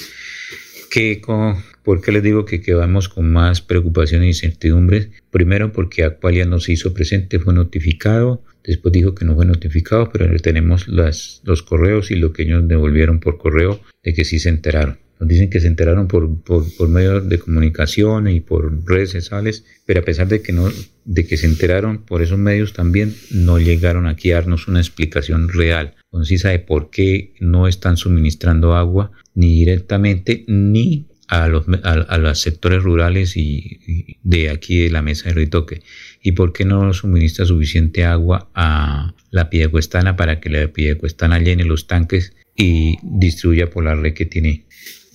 Que 0.89 1.21
¿Por 1.83 2.01
qué 2.01 2.11
les 2.11 2.21
digo 2.21 2.45
que 2.45 2.61
quedamos 2.61 3.09
con 3.09 3.31
más 3.31 3.61
preocupación 3.61 4.21
e 4.23 4.27
incertidumbres? 4.27 5.09
Primero 5.31 5.71
porque 5.71 6.03
Aqualia 6.03 6.45
no 6.45 6.59
se 6.59 6.73
hizo 6.73 6.93
presente, 6.93 7.39
fue 7.39 7.53
notificado, 7.53 8.43
Después 8.63 8.91
dijo 8.91 9.15
que 9.15 9.25
no 9.25 9.35
fue 9.35 9.45
notificado, 9.45 10.11
pero 10.11 10.33
tenemos 10.39 10.87
las, 10.87 11.41
los 11.43 11.63
correos 11.63 12.11
y 12.11 12.15
lo 12.15 12.31
que 12.31 12.43
ellos 12.43 12.67
devolvieron 12.67 13.19
por 13.19 13.37
correo 13.37 13.81
de 14.03 14.13
que 14.13 14.25
sí 14.25 14.39
se 14.39 14.49
enteraron. 14.49 14.99
Nos 15.19 15.29
dicen 15.29 15.49
que 15.49 15.59
se 15.59 15.67
enteraron 15.67 16.07
por, 16.07 16.41
por, 16.41 16.89
medio 16.89 17.21
de 17.21 17.37
comunicación 17.37 18.27
y 18.27 18.39
por 18.39 18.85
redes 18.87 19.11
sociales, 19.11 19.65
pero 19.85 20.01
a 20.01 20.03
pesar 20.03 20.27
de 20.27 20.41
que, 20.41 20.55
de 21.05 21.27
que 21.27 21.37
se 21.37 21.45
enteraron 21.45 22.03
por 22.03 22.23
esos 22.23 22.39
medios 22.39 22.73
también, 22.73 23.13
no 23.29 23.59
llegaron 23.59 24.07
aquí 24.07 24.31
a 24.31 24.35
darnos 24.35 24.67
una 24.67 24.79
explicación 24.79 25.49
real, 25.49 25.93
concisa 26.11 26.49
de 26.49 26.59
por 26.59 26.89
qué 26.89 27.33
no 27.39 27.67
están 27.67 27.97
suministrando 27.97 28.75
agua 28.75 29.11
ni 29.33 29.55
directamente 29.55 30.43
ni 30.47 31.07
a 31.27 31.47
los, 31.47 31.65
a, 31.83 32.17
los 32.17 32.41
sectores 32.41 32.83
rurales 32.83 33.37
y, 33.37 34.17
de 34.21 34.49
aquí 34.49 34.79
de 34.79 34.91
la 34.91 35.01
mesa 35.01 35.29
de 35.29 35.35
Ritoque 35.35 35.81
y 36.21 36.33
por 36.33 36.51
qué 36.51 36.65
no 36.65 36.93
suministra 36.93 37.45
suficiente 37.45 38.03
agua 38.03 38.51
a 38.53 39.15
la 39.31 39.49
Piedecuestana 39.49 40.17
para 40.17 40.41
que 40.41 40.49
la 40.49 40.67
Piedecuestana 40.67 41.39
llene 41.39 41.63
los 41.63 41.87
tanques 41.87 42.33
y 42.57 42.97
distribuya 43.01 43.69
por 43.69 43.85
la 43.85 43.95
red 43.95 44.13
que 44.13 44.25
tiene. 44.25 44.65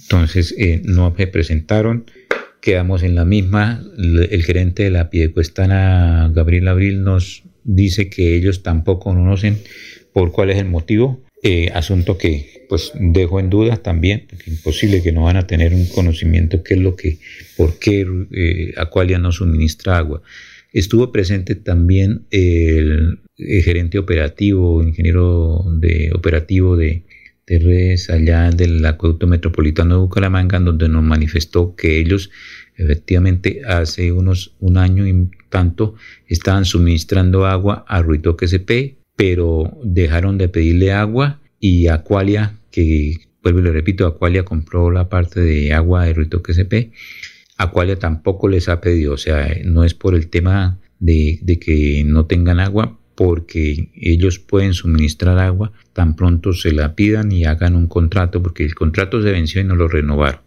Entonces 0.00 0.54
eh, 0.56 0.80
no 0.82 1.14
se 1.14 1.26
presentaron, 1.26 2.06
quedamos 2.62 3.02
en 3.02 3.14
la 3.14 3.26
misma. 3.26 3.82
El 3.98 4.42
gerente 4.42 4.84
de 4.84 4.90
la 4.90 5.10
Piedecuestana, 5.10 6.32
Gabriel 6.34 6.68
Abril, 6.68 7.02
nos 7.02 7.42
dice 7.64 8.08
que 8.08 8.34
ellos 8.36 8.62
tampoco 8.62 9.10
conocen 9.12 9.58
por 10.16 10.32
cuál 10.32 10.48
es 10.48 10.56
el 10.56 10.64
motivo. 10.64 11.22
Eh, 11.42 11.70
asunto 11.74 12.16
que 12.16 12.64
pues 12.70 12.92
dejo 12.98 13.38
en 13.38 13.50
duda 13.50 13.76
también, 13.76 14.24
porque 14.26 14.50
imposible 14.50 15.02
que 15.02 15.12
no 15.12 15.24
van 15.24 15.36
a 15.36 15.46
tener 15.46 15.74
un 15.74 15.86
conocimiento 15.88 16.62
qué 16.62 16.72
es 16.72 16.80
lo 16.80 16.96
que, 16.96 17.18
por 17.58 17.78
qué 17.78 18.06
eh, 18.32 18.72
Aqualia 18.78 19.18
no 19.18 19.30
suministra 19.30 19.98
agua. 19.98 20.22
Estuvo 20.72 21.12
presente 21.12 21.54
también 21.54 22.24
el, 22.30 23.18
gerente 23.36 23.98
operativo, 23.98 24.82
ingeniero 24.82 25.62
de 25.70 26.10
operativo 26.14 26.78
de, 26.78 27.04
redes 27.46 28.08
allá 28.08 28.48
del 28.50 28.84
acueducto 28.86 29.26
metropolitano 29.26 29.96
de 29.96 30.00
Bucaramanga, 30.00 30.58
donde 30.60 30.88
nos 30.88 31.02
manifestó 31.02 31.76
que 31.76 32.00
ellos 32.00 32.30
efectivamente 32.76 33.60
hace 33.66 34.12
unos 34.12 34.54
un 34.60 34.78
año 34.78 35.06
y 35.06 35.28
tanto 35.50 35.94
estaban 36.26 36.64
suministrando 36.64 37.44
agua 37.44 37.84
a 37.86 38.00
Ruitoque 38.00 38.46
SP, 38.48 38.96
pero 39.16 39.78
dejaron 39.82 40.38
de 40.38 40.48
pedirle 40.48 40.92
agua 40.92 41.40
y 41.58 41.88
Aqualia, 41.88 42.58
que 42.70 43.16
vuelvo 43.42 43.60
y 43.60 43.62
le 43.62 43.72
repito, 43.72 44.06
Aqualia 44.06 44.44
compró 44.44 44.90
la 44.90 45.08
parte 45.08 45.40
de 45.40 45.72
agua 45.72 46.04
de 46.04 46.14
Ruitoque 46.14 46.52
SP 46.52 46.92
Aqualia 47.58 47.98
tampoco 47.98 48.48
les 48.48 48.68
ha 48.68 48.80
pedido, 48.80 49.14
o 49.14 49.16
sea, 49.16 49.48
no 49.64 49.84
es 49.84 49.94
por 49.94 50.14
el 50.14 50.28
tema 50.28 50.78
de, 50.98 51.40
que 51.60 52.02
no 52.04 52.26
tengan 52.26 52.60
agua, 52.60 52.98
porque 53.14 53.90
ellos 53.94 54.38
pueden 54.38 54.74
suministrar 54.74 55.38
agua 55.38 55.72
tan 55.94 56.16
pronto 56.16 56.52
se 56.52 56.72
la 56.72 56.94
pidan 56.94 57.32
y 57.32 57.44
hagan 57.44 57.74
un 57.74 57.86
contrato, 57.86 58.42
porque 58.42 58.62
el 58.62 58.74
contrato 58.74 59.22
se 59.22 59.32
venció 59.32 59.62
y 59.62 59.64
no 59.64 59.74
lo 59.74 59.88
renovaron. 59.88 60.40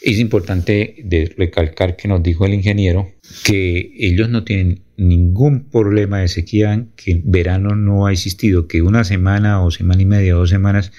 Es 0.00 0.18
importante 0.20 0.96
de 1.02 1.34
recalcar 1.36 1.96
que 1.96 2.06
nos 2.06 2.22
dijo 2.22 2.46
el 2.46 2.54
ingeniero 2.54 3.10
que 3.42 3.90
ellos 3.98 4.28
no 4.28 4.44
tienen 4.44 4.83
ningún 4.96 5.68
problema 5.70 6.20
de 6.20 6.28
sequía, 6.28 6.86
que 6.96 7.22
verano 7.24 7.74
no 7.74 8.06
ha 8.06 8.12
existido, 8.12 8.68
que 8.68 8.82
una 8.82 9.04
semana 9.04 9.62
o 9.62 9.70
semana 9.70 10.02
y 10.02 10.06
media 10.06 10.34
dos 10.34 10.50
semanas 10.50 10.92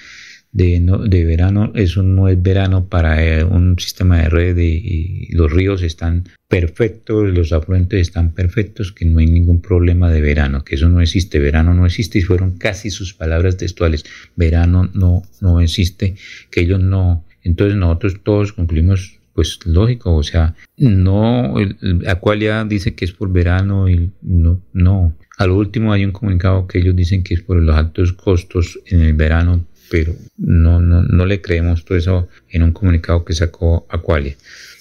de, 0.52 0.82
de 1.10 1.26
verano, 1.26 1.74
eso 1.76 2.02
no 2.02 2.30
es 2.30 2.42
verano 2.42 2.88
para 2.88 3.24
eh, 3.24 3.44
un 3.44 3.78
sistema 3.78 4.22
de 4.22 4.30
red 4.30 4.58
y 4.58 5.28
los 5.34 5.52
ríos 5.52 5.84
están 5.84 6.24
perfectos, 6.48 7.30
los 7.30 7.52
afluentes 7.52 8.00
están 8.00 8.34
perfectos, 8.34 8.94
que 8.94 9.04
no 9.06 9.20
hay 9.20 9.26
ningún 9.26 9.62
problema 9.62 10.10
de 10.10 10.22
verano, 10.22 10.64
que 10.64 10.76
eso 10.76 10.88
no 10.88 11.02
existe, 11.02 11.40
verano 11.40 11.74
no 11.74 11.86
existe 11.86 12.20
y 12.20 12.22
fueron 12.22 12.58
casi 12.58 12.90
sus 12.90 13.14
palabras 13.14 13.58
textuales, 13.58 14.06
verano 14.38 14.90
no, 14.94 15.24
no 15.42 15.60
existe, 15.60 16.16
que 16.50 16.62
ellos 16.62 16.80
no, 16.80 17.26
entonces 17.44 17.78
nosotros 17.78 18.22
todos 18.24 18.54
concluimos 18.54 19.15
pues 19.36 19.60
lógico, 19.66 20.16
o 20.16 20.24
sea, 20.24 20.56
no, 20.78 21.56
Aqualia 22.08 22.64
dice 22.64 22.96
que 22.96 23.06
es 23.06 23.12
por 23.12 23.32
verano 23.32 23.88
y 23.88 24.12
no, 24.24 24.62
no. 24.74 25.16
Al 25.38 25.52
último 25.52 25.94
hay 25.94 26.06
un 26.06 26.14
comunicado 26.14 26.66
que 26.66 26.80
ellos 26.80 26.96
dicen 26.96 27.22
que 27.22 27.36
es 27.36 27.42
por 27.42 27.58
los 27.58 27.76
altos 27.76 28.14
costos 28.14 28.80
en 28.88 29.02
el 29.02 29.14
verano 29.14 29.66
pero 29.90 30.16
no, 30.38 30.80
no, 30.82 31.04
no 31.04 31.26
le 31.26 31.42
creemos 31.42 31.86
todo 31.86 31.98
eso 31.98 32.28
en 32.50 32.64
un 32.64 32.72
comunicado 32.72 33.26
que 33.26 33.34
sacó 33.34 33.86
Aqualia. 33.90 34.36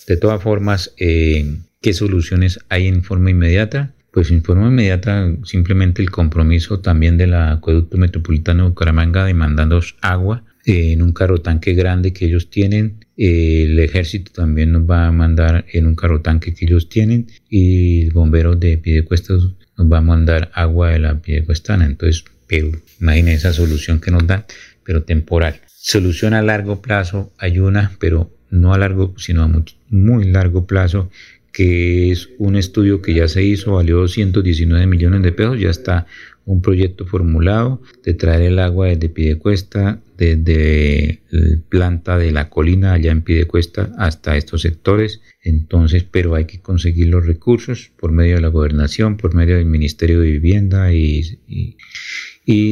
De 0.06 0.16
todas 0.16 0.42
formas, 0.42 0.94
eh, 0.98 1.56
¿qué 1.80 1.92
soluciones 1.92 2.58
hay 2.68 2.86
en 2.86 3.02
forma 3.02 3.30
inmediata? 3.30 3.92
Pues 4.12 4.30
en 4.30 4.42
forma 4.42 4.68
inmediata 4.68 5.34
simplemente 5.44 6.02
el 6.02 6.10
compromiso 6.10 6.80
también 6.80 7.16
del 7.16 7.34
acueducto 7.34 7.96
metropolitano 7.96 8.64
de 8.64 8.68
Bucaramanga 8.70 9.24
demandando 9.24 9.80
agua 10.00 10.44
en 10.66 11.02
un 11.02 11.12
carro 11.12 11.38
tanque 11.38 11.74
grande 11.74 12.12
que 12.12 12.26
ellos 12.26 12.48
tienen. 12.48 13.03
El 13.16 13.78
ejército 13.78 14.32
también 14.32 14.72
nos 14.72 14.82
va 14.90 15.06
a 15.06 15.12
mandar 15.12 15.64
en 15.72 15.86
un 15.86 15.94
carro 15.94 16.20
tanque 16.20 16.52
que 16.54 16.64
ellos 16.64 16.88
tienen 16.88 17.28
y 17.48 18.02
el 18.02 18.12
bombero 18.12 18.56
de 18.56 18.78
Piedecuesta 18.78 19.34
nos 19.34 19.92
va 19.92 19.98
a 19.98 20.02
mandar 20.02 20.50
agua 20.54 20.90
de 20.90 20.98
la 20.98 21.20
Piedecuestana. 21.20 21.86
Entonces, 21.86 22.24
pero 22.46 22.72
imaginen 23.00 23.34
esa 23.34 23.52
solución 23.52 24.00
que 24.00 24.10
nos 24.10 24.26
dan, 24.26 24.44
pero 24.84 25.04
temporal. 25.04 25.60
Solución 25.66 26.34
a 26.34 26.42
largo 26.42 26.82
plazo 26.82 27.32
hay 27.38 27.58
una, 27.58 27.92
pero 28.00 28.32
no 28.50 28.72
a 28.74 28.78
largo, 28.78 29.14
sino 29.18 29.42
a 29.42 29.48
muy, 29.48 29.64
muy 29.90 30.24
largo 30.30 30.66
plazo, 30.66 31.10
que 31.54 32.10
es 32.10 32.30
un 32.38 32.56
estudio 32.56 33.00
que 33.00 33.14
ya 33.14 33.28
se 33.28 33.44
hizo, 33.44 33.74
valió 33.74 33.98
219 33.98 34.86
millones 34.88 35.22
de 35.22 35.30
pesos, 35.30 35.58
ya 35.60 35.70
está 35.70 36.06
un 36.44 36.60
proyecto 36.60 37.06
formulado 37.06 37.80
de 38.02 38.12
traer 38.12 38.42
el 38.42 38.58
agua 38.58 38.88
desde 38.88 39.08
Pidecuesta, 39.08 40.00
desde 40.18 41.22
la 41.30 41.58
planta 41.68 42.18
de 42.18 42.32
la 42.32 42.50
colina 42.50 42.92
allá 42.92 43.12
en 43.12 43.22
Pidecuesta 43.22 43.92
hasta 43.98 44.36
estos 44.36 44.62
sectores. 44.62 45.20
Entonces, 45.42 46.04
pero 46.10 46.34
hay 46.34 46.44
que 46.46 46.60
conseguir 46.60 47.06
los 47.06 47.24
recursos 47.24 47.92
por 48.00 48.10
medio 48.10 48.34
de 48.34 48.42
la 48.42 48.48
gobernación, 48.48 49.16
por 49.16 49.34
medio 49.34 49.56
del 49.56 49.66
Ministerio 49.66 50.20
de 50.20 50.32
Vivienda 50.32 50.92
y, 50.92 51.38
y, 51.48 51.76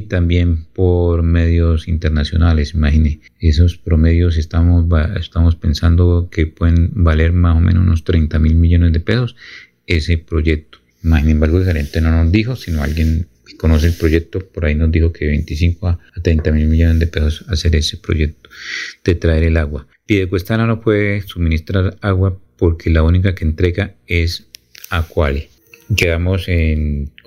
también 0.08 0.64
por 0.74 1.22
medios 1.22 1.88
internacionales. 1.88 2.74
Imagine, 2.74 3.20
esos 3.40 3.78
promedios 3.78 4.36
estamos, 4.36 4.86
estamos 5.18 5.56
pensando 5.56 6.28
que 6.30 6.46
pueden 6.46 6.90
valer 6.92 7.32
más 7.32 7.56
o 7.56 7.60
menos 7.60 7.82
unos 7.82 8.04
30 8.04 8.38
mil 8.38 8.54
millones 8.54 8.92
de 8.92 9.00
pesos 9.00 9.34
ese 9.86 10.18
proyecto. 10.18 10.78
Sin 11.02 11.30
embargo, 11.30 11.58
el 11.58 11.64
gerente 11.64 12.00
no 12.00 12.10
nos 12.10 12.30
dijo, 12.30 12.54
sino 12.54 12.82
alguien 12.82 13.26
conoce 13.56 13.86
el 13.86 13.94
proyecto, 13.94 14.40
por 14.40 14.64
ahí 14.64 14.74
nos 14.74 14.90
dijo 14.90 15.12
que 15.12 15.26
25 15.26 15.88
a 15.88 15.98
30 16.22 16.52
mil 16.52 16.66
millones 16.66 16.98
de 16.98 17.06
pesos 17.06 17.44
hacer 17.48 17.76
ese 17.76 17.96
proyecto 17.96 18.50
de 19.04 19.14
traer 19.14 19.44
el 19.44 19.56
agua. 19.56 19.86
Piedecuestana 20.06 20.66
no 20.66 20.80
puede 20.80 21.22
suministrar 21.22 21.96
agua 22.00 22.38
porque 22.56 22.90
la 22.90 23.02
única 23.02 23.34
que 23.34 23.44
entrega 23.44 23.94
es 24.06 24.46
Acuale. 24.90 25.48
Quedamos 25.96 26.48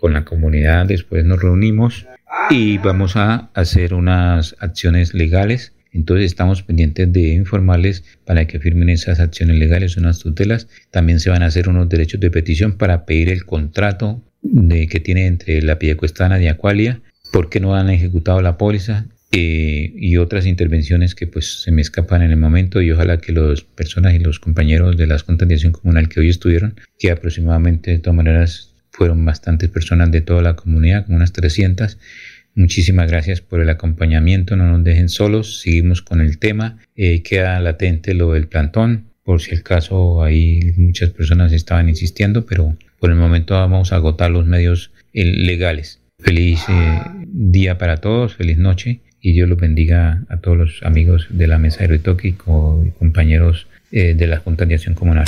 con 0.06 0.14
la 0.14 0.24
comunidad, 0.24 0.86
después 0.86 1.26
nos 1.26 1.42
reunimos 1.42 2.06
y 2.52 2.78
vamos 2.78 3.16
a 3.16 3.50
hacer 3.56 3.96
unas 3.96 4.56
acciones 4.60 5.16
legales. 5.16 5.74
Entonces 5.92 6.28
estamos 6.28 6.62
pendientes 6.62 7.12
de 7.12 7.34
informarles 7.34 8.04
para 8.24 8.46
que 8.46 8.60
firmen 8.60 8.90
esas 8.90 9.20
acciones 9.20 9.58
legales, 9.58 9.98
unas 9.98 10.20
tutelas. 10.20 10.68
También 10.92 11.20
se 11.20 11.32
van 11.32 11.42
a 11.42 11.48
hacer 11.48 11.70
unos 11.70 11.90
derechos 11.90 12.20
de 12.20 12.30
petición 12.30 12.74
para 12.74 13.08
pedir 13.08 13.30
el 13.30 13.48
contrato 13.48 14.22
de, 14.44 14.88
que 14.88 15.00
tiene 15.00 15.26
entre 15.26 15.60
la 15.64 15.80
Piedecuestana 15.80 16.40
y 16.40 16.50
Acualia, 16.50 17.02
por 17.32 17.50
qué 17.50 17.60
no 17.60 17.74
han 17.74 17.90
ejecutado 17.90 18.44
la 18.44 18.60
póliza 18.60 19.08
eh, 19.32 19.92
y 19.96 20.18
otras 20.18 20.46
intervenciones 20.46 21.16
que 21.16 21.26
pues 21.26 21.64
se 21.64 21.72
me 21.72 21.82
escapan 21.82 22.22
en 22.22 22.30
el 22.30 22.38
momento 22.38 22.80
y 22.80 22.92
ojalá 22.92 23.18
que 23.18 23.32
las 23.32 23.62
personas 23.62 24.14
y 24.14 24.20
los 24.20 24.40
compañeros 24.40 24.98
de 24.98 25.08
las 25.08 25.24
juntas 25.24 25.50
comunal 25.72 26.10
que 26.10 26.20
hoy 26.20 26.30
estuvieron, 26.30 26.76
que 27.00 27.10
aproximadamente 27.10 27.90
de 27.90 27.98
todas 27.98 28.18
maneras 28.18 28.75
fueron 28.96 29.26
bastantes 29.26 29.70
personas 29.70 30.12
de 30.12 30.22
toda 30.22 30.42
la 30.42 30.56
comunidad, 30.56 31.06
como 31.06 31.18
unas 31.18 31.34
300, 31.34 31.98
Muchísimas 32.58 33.12
gracias 33.12 33.42
por 33.42 33.60
el 33.60 33.70
acompañamiento, 33.70 34.56
no 34.56 34.72
nos 34.72 34.82
dejen 34.82 35.10
solos, 35.10 35.60
seguimos 35.60 36.02
con 36.02 36.22
el 36.22 36.40
tema, 36.40 36.78
eh, 36.96 37.22
queda 37.22 37.60
latente 37.60 38.14
lo 38.14 38.32
del 38.32 38.48
plantón, 38.48 39.08
por 39.26 39.42
si 39.42 39.54
el 39.54 39.62
caso 39.62 40.24
ahí 40.24 40.74
muchas 40.78 41.10
personas 41.10 41.52
estaban 41.52 41.90
insistiendo, 41.90 42.46
pero 42.46 42.78
por 42.98 43.10
el 43.10 43.18
momento 43.18 43.56
vamos 43.56 43.92
a 43.92 43.98
agotar 43.98 44.32
los 44.32 44.46
medios 44.46 44.92
eh, 45.14 45.26
legales. 45.26 46.00
Feliz 46.18 46.62
eh, 46.70 47.02
día 47.28 47.78
para 47.78 47.98
todos, 47.98 48.36
feliz 48.36 48.58
noche 48.58 49.02
y 49.20 49.34
Dios 49.34 49.50
los 49.50 49.60
bendiga 49.60 50.24
a 50.30 50.38
todos 50.38 50.58
los 50.58 50.84
amigos 50.84 51.28
de 51.30 51.48
la 51.48 51.60
mesa 51.60 51.86
de 51.86 52.00
y 52.24 52.32
compañeros 52.34 53.68
eh, 53.92 54.14
de 54.14 54.28
la 54.28 54.38
Junta 54.38 54.66
de 54.66 54.76
Acción 54.76 54.96
Comunal. 54.96 55.26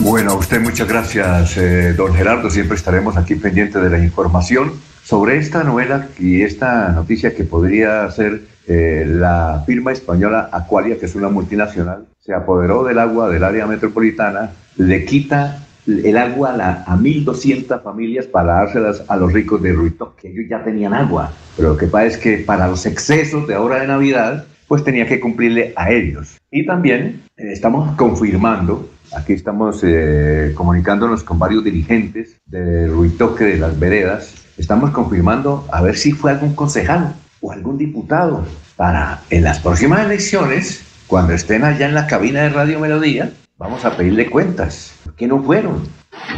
Bueno, 0.00 0.32
a 0.32 0.34
usted 0.36 0.60
muchas 0.60 0.88
gracias, 0.88 1.58
don 1.96 2.14
Gerardo. 2.14 2.50
Siempre 2.50 2.76
estaremos 2.76 3.16
aquí 3.16 3.34
pendientes 3.34 3.82
de 3.82 3.90
la 3.90 3.98
información 3.98 4.72
sobre 5.02 5.38
esta 5.38 5.64
novela 5.64 6.08
y 6.18 6.42
esta 6.42 6.90
noticia 6.92 7.34
que 7.34 7.44
podría 7.44 8.10
ser 8.10 8.42
la 8.66 9.62
firma 9.66 9.92
española 9.92 10.50
Aqualia, 10.52 10.98
que 10.98 11.06
es 11.06 11.14
una 11.14 11.28
multinacional, 11.28 12.06
se 12.20 12.34
apoderó 12.34 12.84
del 12.84 12.98
agua 12.98 13.28
del 13.30 13.44
área 13.44 13.66
metropolitana, 13.66 14.50
le 14.76 15.04
quita 15.04 15.64
el 15.86 16.16
agua 16.18 16.52
a, 16.52 16.56
la, 16.56 16.72
a 16.86 16.96
1.200 16.96 17.82
familias 17.82 18.26
para 18.26 18.54
dárselas 18.54 19.04
a 19.08 19.16
los 19.16 19.32
ricos 19.32 19.62
de 19.62 19.72
Ruito, 19.72 20.14
que 20.16 20.28
ellos 20.28 20.46
ya 20.50 20.62
tenían 20.64 20.92
agua. 20.94 21.32
Pero 21.56 21.70
lo 21.70 21.76
que 21.76 21.86
pasa 21.86 22.06
es 22.06 22.18
que 22.18 22.38
para 22.38 22.66
los 22.66 22.84
excesos 22.86 23.46
de 23.46 23.54
ahora 23.54 23.80
de 23.80 23.86
Navidad, 23.86 24.44
pues 24.66 24.82
tenía 24.82 25.06
que 25.06 25.20
cumplirle 25.20 25.72
a 25.76 25.90
ellos. 25.90 26.38
Y 26.50 26.66
también 26.66 27.22
eh, 27.36 27.52
estamos 27.52 27.94
confirmando, 27.96 28.88
aquí 29.14 29.32
estamos 29.32 29.80
eh, 29.82 30.52
comunicándonos 30.54 31.22
con 31.22 31.38
varios 31.38 31.64
dirigentes 31.64 32.36
de 32.46 32.86
Ruitoque, 32.86 33.44
de 33.44 33.58
las 33.58 33.78
veredas, 33.78 34.34
estamos 34.58 34.90
confirmando 34.90 35.66
a 35.70 35.82
ver 35.82 35.96
si 35.96 36.12
fue 36.12 36.32
algún 36.32 36.54
concejal 36.54 37.14
o 37.40 37.52
algún 37.52 37.78
diputado 37.78 38.44
para 38.76 39.22
en 39.30 39.44
las 39.44 39.60
próximas 39.60 40.04
elecciones, 40.04 40.82
cuando 41.06 41.32
estén 41.32 41.64
allá 41.64 41.86
en 41.86 41.94
la 41.94 42.06
cabina 42.06 42.42
de 42.42 42.50
Radio 42.50 42.80
Melodía, 42.80 43.32
vamos 43.58 43.84
a 43.84 43.96
pedirle 43.96 44.28
cuentas. 44.28 44.92
¿Por 45.04 45.14
qué 45.14 45.26
no 45.26 45.42
fueron? 45.42 45.88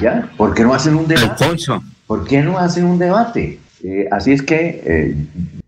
¿Ya? 0.00 0.30
¿Por 0.36 0.54
qué 0.54 0.62
no 0.62 0.74
hacen 0.74 0.94
un 0.94 1.08
debate? 1.08 1.44
¿Por 2.06 2.26
qué 2.26 2.42
no 2.42 2.58
hacen 2.58 2.84
un 2.84 2.98
debate? 2.98 3.58
Eh, 3.82 4.08
así 4.10 4.32
es 4.32 4.42
que 4.42 4.82
eh, 4.84 5.16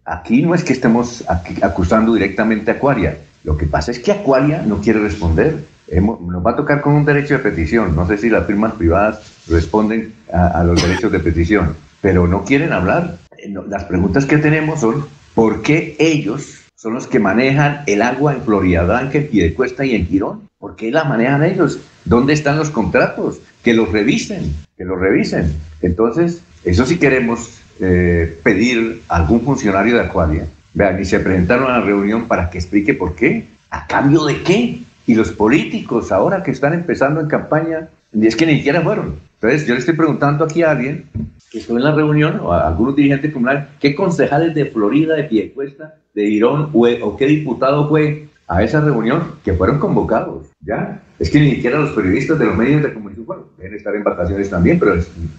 aquí 0.04 0.42
no 0.42 0.54
es 0.54 0.64
que 0.64 0.72
estemos 0.72 1.24
acusando 1.62 2.14
directamente 2.14 2.70
a 2.70 2.74
Acuaria. 2.74 3.18
Lo 3.44 3.56
que 3.56 3.66
pasa 3.66 3.90
es 3.90 3.98
que 3.98 4.12
Acuaria 4.12 4.62
no 4.62 4.80
quiere 4.80 5.00
responder. 5.00 5.64
Nos 5.98 6.46
va 6.46 6.52
a 6.52 6.56
tocar 6.56 6.80
con 6.80 6.92
un 6.94 7.04
derecho 7.04 7.34
de 7.34 7.40
petición. 7.40 7.96
No 7.96 8.06
sé 8.06 8.18
si 8.18 8.30
las 8.30 8.46
firmas 8.46 8.74
privadas 8.74 9.20
responden 9.48 10.14
a, 10.32 10.62
los 10.62 10.80
derechos 10.80 11.10
de 11.10 11.18
petición, 11.18 11.74
pero 12.00 12.28
no 12.28 12.44
quieren 12.44 12.72
hablar. 12.72 13.18
Eh, 13.36 13.52
las 13.68 13.84
preguntas 13.84 14.26
que 14.26 14.38
tenemos 14.38 14.80
son, 14.80 15.06
¿por 15.34 15.62
qué 15.62 15.96
ellos 15.98 16.60
son 16.76 16.94
los 16.94 17.06
que 17.06 17.18
manejan 17.18 17.82
el 17.86 18.02
agua 18.02 18.34
en 18.34 18.42
Florida 18.42 18.84
Blanca, 18.84 19.18
en 19.18 19.28
Piedecuesta 19.28 19.84
y 19.84 19.94
en 19.94 20.06
Girón? 20.06 20.48
¿Por 20.58 20.76
qué 20.76 20.90
la 20.90 21.04
manejan 21.04 21.42
ellos? 21.42 21.80
¿Dónde 22.04 22.34
están 22.34 22.56
los 22.56 22.70
contratos? 22.70 23.40
Que 23.62 23.74
los 23.74 23.90
revisen, 23.90 24.54
que 24.76 24.84
los 24.84 24.98
revisen. 24.98 25.52
Entonces, 25.82 26.42
eso 26.64 26.86
sí 26.86 26.98
queremos 26.98 27.60
eh, 27.80 28.38
pedir 28.42 29.02
a 29.08 29.16
algún 29.16 29.40
funcionario 29.40 29.96
de 29.96 30.02
Acuaria. 30.02 30.46
Vean, 30.72 31.00
y 31.00 31.04
se 31.04 31.18
presentaron 31.18 31.70
a 31.70 31.78
la 31.78 31.84
reunión 31.84 32.28
para 32.28 32.48
que 32.48 32.58
explique 32.58 32.94
por 32.94 33.16
qué. 33.16 33.48
¿A 33.70 33.86
cambio 33.86 34.24
de 34.24 34.42
qué? 34.42 34.80
Y 35.06 35.14
los 35.14 35.32
políticos 35.32 36.12
ahora 36.12 36.42
que 36.42 36.50
están 36.50 36.74
empezando 36.74 37.20
en 37.20 37.28
campaña, 37.28 37.88
es 38.12 38.36
que 38.36 38.46
ni 38.46 38.56
siquiera 38.56 38.80
fueron. 38.80 39.16
Entonces, 39.40 39.66
yo 39.66 39.74
le 39.74 39.80
estoy 39.80 39.94
preguntando 39.94 40.44
aquí 40.44 40.62
a 40.62 40.70
alguien 40.72 41.06
que 41.50 41.58
estuvo 41.58 41.78
en 41.78 41.84
la 41.84 41.92
reunión, 41.92 42.40
o 42.40 42.52
a 42.52 42.68
algunos 42.68 42.94
dirigentes 42.94 43.32
comunales, 43.32 43.64
qué 43.80 43.94
concejales 43.94 44.54
de 44.54 44.66
Florida, 44.66 45.16
de 45.16 45.24
Piedecuesta, 45.24 45.96
de 46.14 46.24
Irón, 46.24 46.70
o, 46.72 47.16
qué 47.16 47.26
diputado 47.26 47.88
fue 47.88 48.28
a 48.46 48.62
esa 48.62 48.80
reunión 48.80 49.36
que 49.44 49.54
fueron 49.54 49.78
convocados, 49.78 50.46
¿ya? 50.60 51.02
Es 51.18 51.30
que 51.30 51.40
ni 51.40 51.52
siquiera 51.52 51.78
los 51.78 51.90
periodistas 51.90 52.38
de 52.38 52.46
los 52.46 52.56
medios 52.56 52.82
de 52.82 52.92
comunicación, 52.92 53.26
bueno, 53.26 53.44
deben 53.58 53.74
estar 53.74 53.94
en 53.94 54.04
vacaciones 54.04 54.50
también, 54.50 54.78
pero 54.78 54.96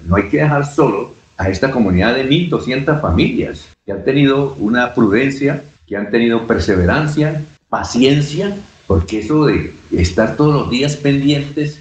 no 0.08 0.16
hay 0.16 0.24
que 0.24 0.38
dejar 0.38 0.66
solo 0.66 1.14
a 1.38 1.50
esta 1.50 1.72
comunidad 1.72 2.16
de 2.16 2.30
1.200 2.30 3.02
familias 3.02 3.70
que 3.86 3.92
han 3.92 4.04
tenido 4.04 4.56
una 4.60 4.94
prudencia, 4.94 5.64
que 5.88 5.98
han 5.98 6.10
tenido 6.10 6.46
perseverancia, 6.48 7.42
paciencia, 7.70 8.56
porque 8.92 9.20
eso 9.20 9.46
de 9.46 9.72
estar 9.92 10.36
todos 10.36 10.54
los 10.54 10.70
días 10.70 10.98
pendientes 10.98 11.80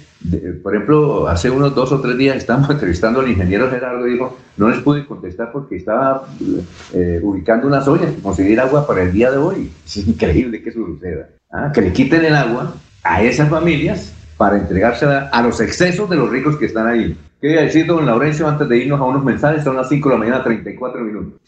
por 0.63 0.75
ejemplo, 0.75 1.27
hace 1.27 1.49
unos 1.49 1.73
dos 1.73 1.91
o 1.91 1.99
tres 1.99 2.15
días 2.17 2.37
estábamos 2.37 2.69
entrevistando 2.69 3.19
al 3.19 3.29
ingeniero 3.29 3.69
Gerardo 3.69 4.07
y 4.07 4.13
dijo, 4.13 4.37
no 4.55 4.69
les 4.69 4.79
pude 4.79 5.05
contestar 5.05 5.51
porque 5.51 5.75
estaba 5.75 6.25
eh, 6.93 7.19
ubicando 7.23 7.67
unas 7.67 7.85
ollas 7.87 8.11
para 8.11 8.21
conseguir 8.21 8.59
agua 8.59 8.85
para 8.85 9.01
el 9.01 9.11
día 9.11 9.31
de 9.31 9.37
hoy. 9.37 9.71
Es 9.83 9.97
increíble 9.97 10.61
que 10.61 10.69
eso 10.69 10.85
suceda. 10.85 11.27
¿ah? 11.51 11.71
Que 11.73 11.81
le 11.81 11.91
quiten 11.91 12.23
el 12.23 12.35
agua 12.35 12.75
a 13.03 13.23
esas 13.23 13.49
familias 13.49 14.13
para 14.37 14.57
entregársela 14.57 15.29
a 15.33 15.41
los 15.41 15.59
excesos 15.59 16.09
de 16.09 16.15
los 16.15 16.29
ricos 16.29 16.55
que 16.55 16.67
están 16.67 16.87
ahí. 16.87 17.17
¿Qué 17.41 17.51
iba 17.51 17.61
a 17.61 17.65
decir, 17.65 17.87
don 17.87 18.05
Laurencio, 18.05 18.47
antes 18.47 18.69
de 18.69 18.77
irnos 18.77 19.01
a 19.01 19.03
unos 19.03 19.25
mensajes? 19.25 19.63
Son 19.63 19.75
las 19.75 19.89
5 19.89 20.07
de 20.07 20.15
la 20.15 20.19
mañana, 20.19 20.43
34 20.43 21.01
minutos. 21.01 21.41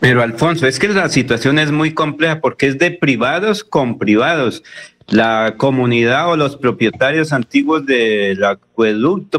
Pero 0.00 0.22
Alfonso, 0.22 0.66
es 0.66 0.78
que 0.78 0.88
la 0.88 1.08
situación 1.10 1.58
es 1.58 1.70
muy 1.70 1.92
compleja 1.92 2.40
porque 2.40 2.66
es 2.66 2.78
de 2.78 2.90
privados 2.90 3.62
con 3.62 3.98
privados. 3.98 4.62
La 5.08 5.54
comunidad 5.56 6.30
o 6.30 6.36
los 6.36 6.56
propietarios 6.56 7.32
antiguos 7.32 7.84
del 7.84 8.42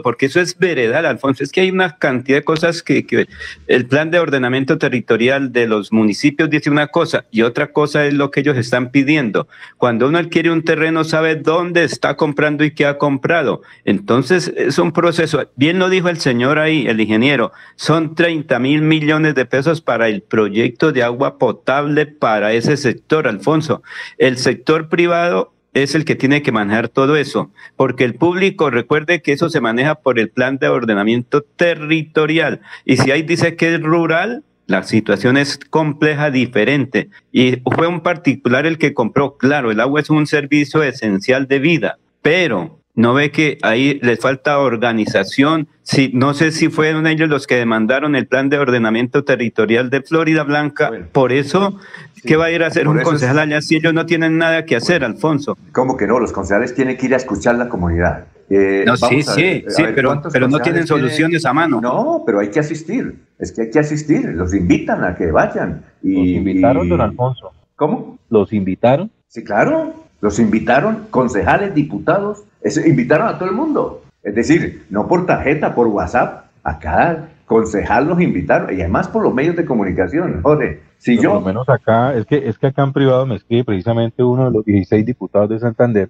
porque 0.03 0.27
eso 0.27 0.39
es 0.39 0.57
veredal, 0.57 1.05
Alfonso. 1.05 1.43
Es 1.43 1.51
que 1.51 1.61
hay 1.61 1.71
una 1.71 1.97
cantidad 1.97 2.37
de 2.37 2.43
cosas 2.43 2.83
que 2.83 3.27
el 3.67 3.85
plan 3.85 4.11
de 4.11 4.19
ordenamiento 4.19 4.77
territorial 4.77 5.51
de 5.51 5.67
los 5.67 5.91
municipios 5.91 6.49
dice 6.49 6.69
una 6.69 6.87
cosa 6.87 7.25
y 7.31 7.41
otra 7.41 7.71
cosa 7.71 8.05
es 8.05 8.13
lo 8.13 8.31
que 8.31 8.41
ellos 8.41 8.57
están 8.57 8.91
pidiendo. 8.91 9.47
Cuando 9.77 10.07
uno 10.07 10.17
adquiere 10.17 10.51
un 10.51 10.63
terreno, 10.63 11.03
sabe 11.03 11.35
dónde 11.35 11.83
está 11.83 12.15
comprando 12.15 12.63
y 12.63 12.71
qué 12.71 12.85
ha 12.85 12.97
comprado. 12.97 13.61
Entonces, 13.85 14.53
es 14.55 14.77
un 14.77 14.91
proceso. 14.91 15.49
Bien 15.55 15.79
lo 15.79 15.89
dijo 15.89 16.09
el 16.09 16.19
señor 16.19 16.59
ahí, 16.59 16.85
el 16.87 16.99
ingeniero, 16.99 17.51
son 17.75 18.15
30 18.15 18.59
mil 18.59 18.81
millones 18.81 19.35
de 19.35 19.45
pesos 19.45 19.81
para 19.81 20.07
el 20.07 20.21
proyecto 20.21 20.91
de 20.91 21.03
agua 21.03 21.37
potable 21.37 22.05
para 22.05 22.53
ese 22.53 22.77
sector, 22.77 23.27
Alfonso. 23.27 23.83
El 24.17 24.37
sector 24.37 24.89
privado 24.89 25.53
es 25.73 25.95
el 25.95 26.05
que 26.05 26.15
tiene 26.15 26.41
que 26.41 26.51
manejar 26.51 26.89
todo 26.89 27.15
eso, 27.15 27.51
porque 27.77 28.03
el 28.03 28.15
público 28.15 28.69
recuerde 28.69 29.21
que 29.21 29.33
eso 29.33 29.49
se 29.49 29.61
maneja 29.61 29.95
por 29.95 30.19
el 30.19 30.29
plan 30.29 30.57
de 30.57 30.67
ordenamiento 30.67 31.41
territorial 31.41 32.61
y 32.85 32.97
si 32.97 33.11
ahí 33.11 33.21
dice 33.21 33.55
que 33.55 33.75
es 33.75 33.81
rural, 33.81 34.43
la 34.67 34.83
situación 34.83 35.37
es 35.37 35.57
compleja, 35.57 36.31
diferente. 36.31 37.09
Y 37.31 37.57
fue 37.75 37.87
un 37.87 38.01
particular 38.01 38.65
el 38.65 38.77
que 38.77 38.93
compró, 38.93 39.37
claro, 39.37 39.71
el 39.71 39.79
agua 39.79 39.99
es 39.99 40.09
un 40.09 40.27
servicio 40.27 40.81
esencial 40.83 41.47
de 41.47 41.59
vida, 41.59 41.97
pero 42.21 42.80
no 42.95 43.13
ve 43.13 43.31
que 43.31 43.57
ahí 43.61 43.99
les 44.01 44.19
falta 44.19 44.59
organización. 44.59 45.67
Si, 45.83 46.11
no 46.13 46.33
sé 46.33 46.51
si 46.51 46.69
fueron 46.69 47.07
ellos 47.07 47.29
los 47.29 47.47
que 47.47 47.55
demandaron 47.55 48.15
el 48.15 48.27
plan 48.27 48.49
de 48.49 48.57
ordenamiento 48.57 49.23
territorial 49.23 49.89
de 49.89 50.01
Florida 50.01 50.43
Blanca. 50.43 50.91
por 51.11 51.31
eso, 51.31 51.77
¿qué 52.23 52.35
va 52.35 52.45
a 52.45 52.51
ir 52.51 52.63
a 52.63 52.67
hacer 52.67 52.87
un 52.87 53.01
concejal 53.01 53.39
allá 53.39 53.61
si 53.61 53.77
ellos 53.77 53.93
no 53.93 54.05
tienen 54.05 54.37
nada 54.37 54.65
que 54.65 54.75
hacer, 54.75 55.03
Alfonso? 55.03 55.57
¿Cómo 55.71 55.97
que 55.97 56.07
no? 56.07 56.19
Los 56.19 56.31
concejales 56.31 56.73
tienen 56.75 56.97
que 56.97 57.07
ir 57.07 57.13
a 57.13 57.17
escuchar 57.17 57.55
la 57.55 57.69
comunidad. 57.69 58.25
Eh, 58.53 58.83
no, 58.85 58.97
sí, 58.97 59.23
sí, 59.23 59.63
sí, 59.69 59.83
pero, 59.95 60.21
pero 60.29 60.49
no 60.49 60.59
tienen 60.59 60.85
soluciones 60.85 61.45
a 61.45 61.53
mano. 61.53 61.79
No, 61.79 62.23
pero 62.25 62.41
hay 62.41 62.49
que 62.49 62.59
asistir. 62.59 63.15
Es 63.39 63.53
que 63.53 63.61
hay 63.61 63.69
que 63.69 63.79
asistir. 63.79 64.25
Los 64.25 64.53
invitan 64.53 65.05
a 65.05 65.15
que 65.15 65.31
vayan. 65.31 65.85
Y, 66.03 66.15
¿Los 66.15 66.25
invitaron, 66.25 66.89
don 66.89 66.99
Alfonso? 66.99 67.53
¿Cómo? 67.77 68.19
¿Los 68.29 68.51
invitaron? 68.51 69.09
Sí, 69.29 69.45
claro. 69.45 69.93
Los 70.19 70.37
invitaron 70.37 71.07
concejales, 71.09 71.73
diputados, 71.73 72.43
invitaron 72.85 73.27
a 73.27 73.37
todo 73.37 73.49
el 73.49 73.55
mundo. 73.55 74.03
Es 74.23 74.35
decir, 74.35 74.85
no 74.89 75.07
por 75.07 75.25
tarjeta, 75.25 75.73
por 75.73 75.87
WhatsApp. 75.87 76.45
Acá 76.63 77.29
concejal 77.45 78.07
los 78.07 78.21
invitaron 78.21 78.69
y 78.71 78.81
además 78.81 79.07
por 79.07 79.23
los 79.23 79.33
medios 79.33 79.55
de 79.55 79.65
comunicación. 79.65 80.41
Joder, 80.41 80.79
si 80.97 81.17
yo... 81.17 81.33
Por 81.33 81.41
lo 81.41 81.47
menos 81.47 81.69
acá, 81.69 82.15
es 82.15 82.25
que, 82.25 82.47
es 82.47 82.57
que 82.57 82.67
acá 82.67 82.83
en 82.83 82.93
privado 82.93 83.25
me 83.25 83.35
escribe 83.35 83.65
precisamente 83.65 84.23
uno 84.23 84.45
de 84.45 84.51
los 84.51 84.63
16 84.63 85.05
diputados 85.05 85.49
de 85.49 85.59
Santander, 85.59 86.09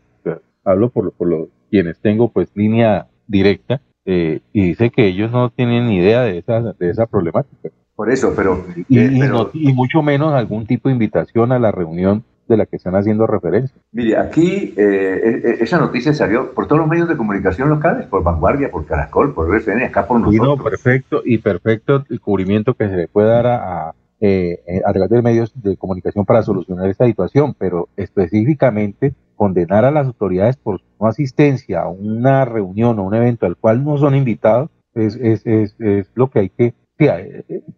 hablo 0.63 0.89
por, 0.89 1.11
por 1.13 1.27
los 1.27 1.47
quienes 1.69 1.99
tengo 1.99 2.29
pues 2.31 2.49
línea 2.53 3.07
directa, 3.25 3.81
eh, 4.05 4.41
y 4.51 4.67
dice 4.67 4.91
que 4.91 5.07
ellos 5.07 5.31
no 5.31 5.49
tienen 5.49 5.87
ni 5.87 5.97
idea 5.97 6.21
de 6.21 6.37
esa, 6.37 6.61
de 6.61 6.89
esa 6.89 7.07
problemática. 7.07 7.69
Por 7.95 8.11
eso, 8.11 8.33
pero... 8.35 8.63
Y, 8.89 8.99
eh, 8.99 9.31
y 9.53 9.73
mucho 9.73 10.01
menos 10.01 10.33
algún 10.33 10.67
tipo 10.67 10.89
de 10.89 10.93
invitación 10.93 11.51
a 11.51 11.59
la 11.59 11.71
reunión 11.71 12.23
de 12.51 12.57
la 12.57 12.65
que 12.65 12.75
están 12.75 12.95
haciendo 12.95 13.25
referencia. 13.25 13.75
Mire, 13.91 14.17
aquí 14.17 14.73
eh, 14.77 15.41
e, 15.43 15.49
e, 15.49 15.63
esa 15.63 15.79
noticia 15.79 16.13
salió 16.13 16.53
por 16.53 16.67
todos 16.67 16.79
los 16.79 16.87
medios 16.87 17.09
de 17.09 17.17
comunicación 17.17 17.69
locales, 17.69 18.05
por 18.05 18.23
Vanguardia, 18.23 18.69
por 18.69 18.85
Caracol, 18.85 19.33
por 19.33 19.49
RCN, 19.49 19.83
acá 19.83 20.05
por 20.05 20.19
nosotros. 20.19 20.59
Y 20.59 20.63
perfecto, 20.63 21.21
y 21.25 21.37
perfecto 21.39 22.05
el 22.09 22.19
cubrimiento 22.19 22.75
que 22.75 22.87
se 22.87 22.95
le 22.95 23.07
puede 23.07 23.29
dar 23.29 23.47
a, 23.47 23.95
eh, 24.19 24.59
a 24.85 24.93
través 24.93 25.09
de 25.09 25.21
medios 25.23 25.51
de 25.55 25.77
comunicación 25.77 26.25
para 26.25 26.43
solucionar 26.43 26.87
esta 26.87 27.05
situación, 27.05 27.55
pero 27.57 27.89
específicamente 27.97 29.15
condenar 29.35 29.85
a 29.85 29.89
las 29.89 30.05
autoridades 30.05 30.57
por 30.57 30.81
no 30.99 31.07
asistencia 31.07 31.81
a 31.81 31.89
una 31.89 32.45
reunión 32.45 32.99
o 32.99 33.03
un 33.03 33.15
evento 33.15 33.47
al 33.47 33.57
cual 33.57 33.83
no 33.83 33.97
son 33.97 34.13
invitados 34.13 34.69
es, 34.93 35.15
es, 35.15 35.41
es, 35.47 35.75
es 35.79 36.11
lo 36.13 36.29
que 36.29 36.39
hay 36.39 36.49
que... 36.49 36.75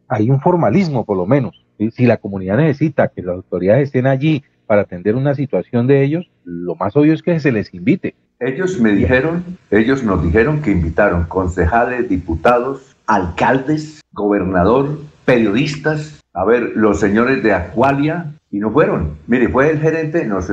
hay, 0.10 0.30
un 0.30 0.42
formalismo 0.42 1.06
por 1.06 1.16
lo 1.16 1.26
menos. 1.26 1.66
Si 1.92 2.06
la 2.06 2.18
comunidad 2.18 2.58
necesita 2.58 3.08
que 3.08 3.22
las 3.22 3.36
autoridades 3.36 3.84
estén 3.84 4.08
allí 4.08 4.44
para 4.74 4.82
atender 4.82 5.16
una 5.16 5.36
situación 5.36 5.86
de 5.86 6.04
ellos, 6.04 6.32
lo 6.46 6.74
más 6.74 6.98
obvio 6.98 7.14
es 7.14 7.22
que 7.22 7.40
se 7.40 7.52
les 7.52 7.72
invite. 7.76 8.16
Ellos 8.40 8.80
me 8.80 8.94
dijeron, 8.94 9.44
ellos 9.70 10.04
nos 10.04 10.24
dijeron 10.24 10.64
que 10.64 10.72
invitaron 10.72 11.26
concejales, 11.26 12.10
diputados, 12.10 12.96
alcaldes, 13.06 14.02
gobernador, 14.14 14.98
periodistas, 15.26 16.20
a 16.34 16.44
ver, 16.44 16.72
los 16.74 17.00
señores 17.00 17.44
de 17.44 17.54
Acualia, 17.54 18.34
y 18.50 18.58
no 18.58 18.72
fueron. 18.72 19.12
Mire, 19.28 19.48
fue 19.48 19.70
el 19.70 19.80
gerente, 19.80 20.26
nos, 20.26 20.50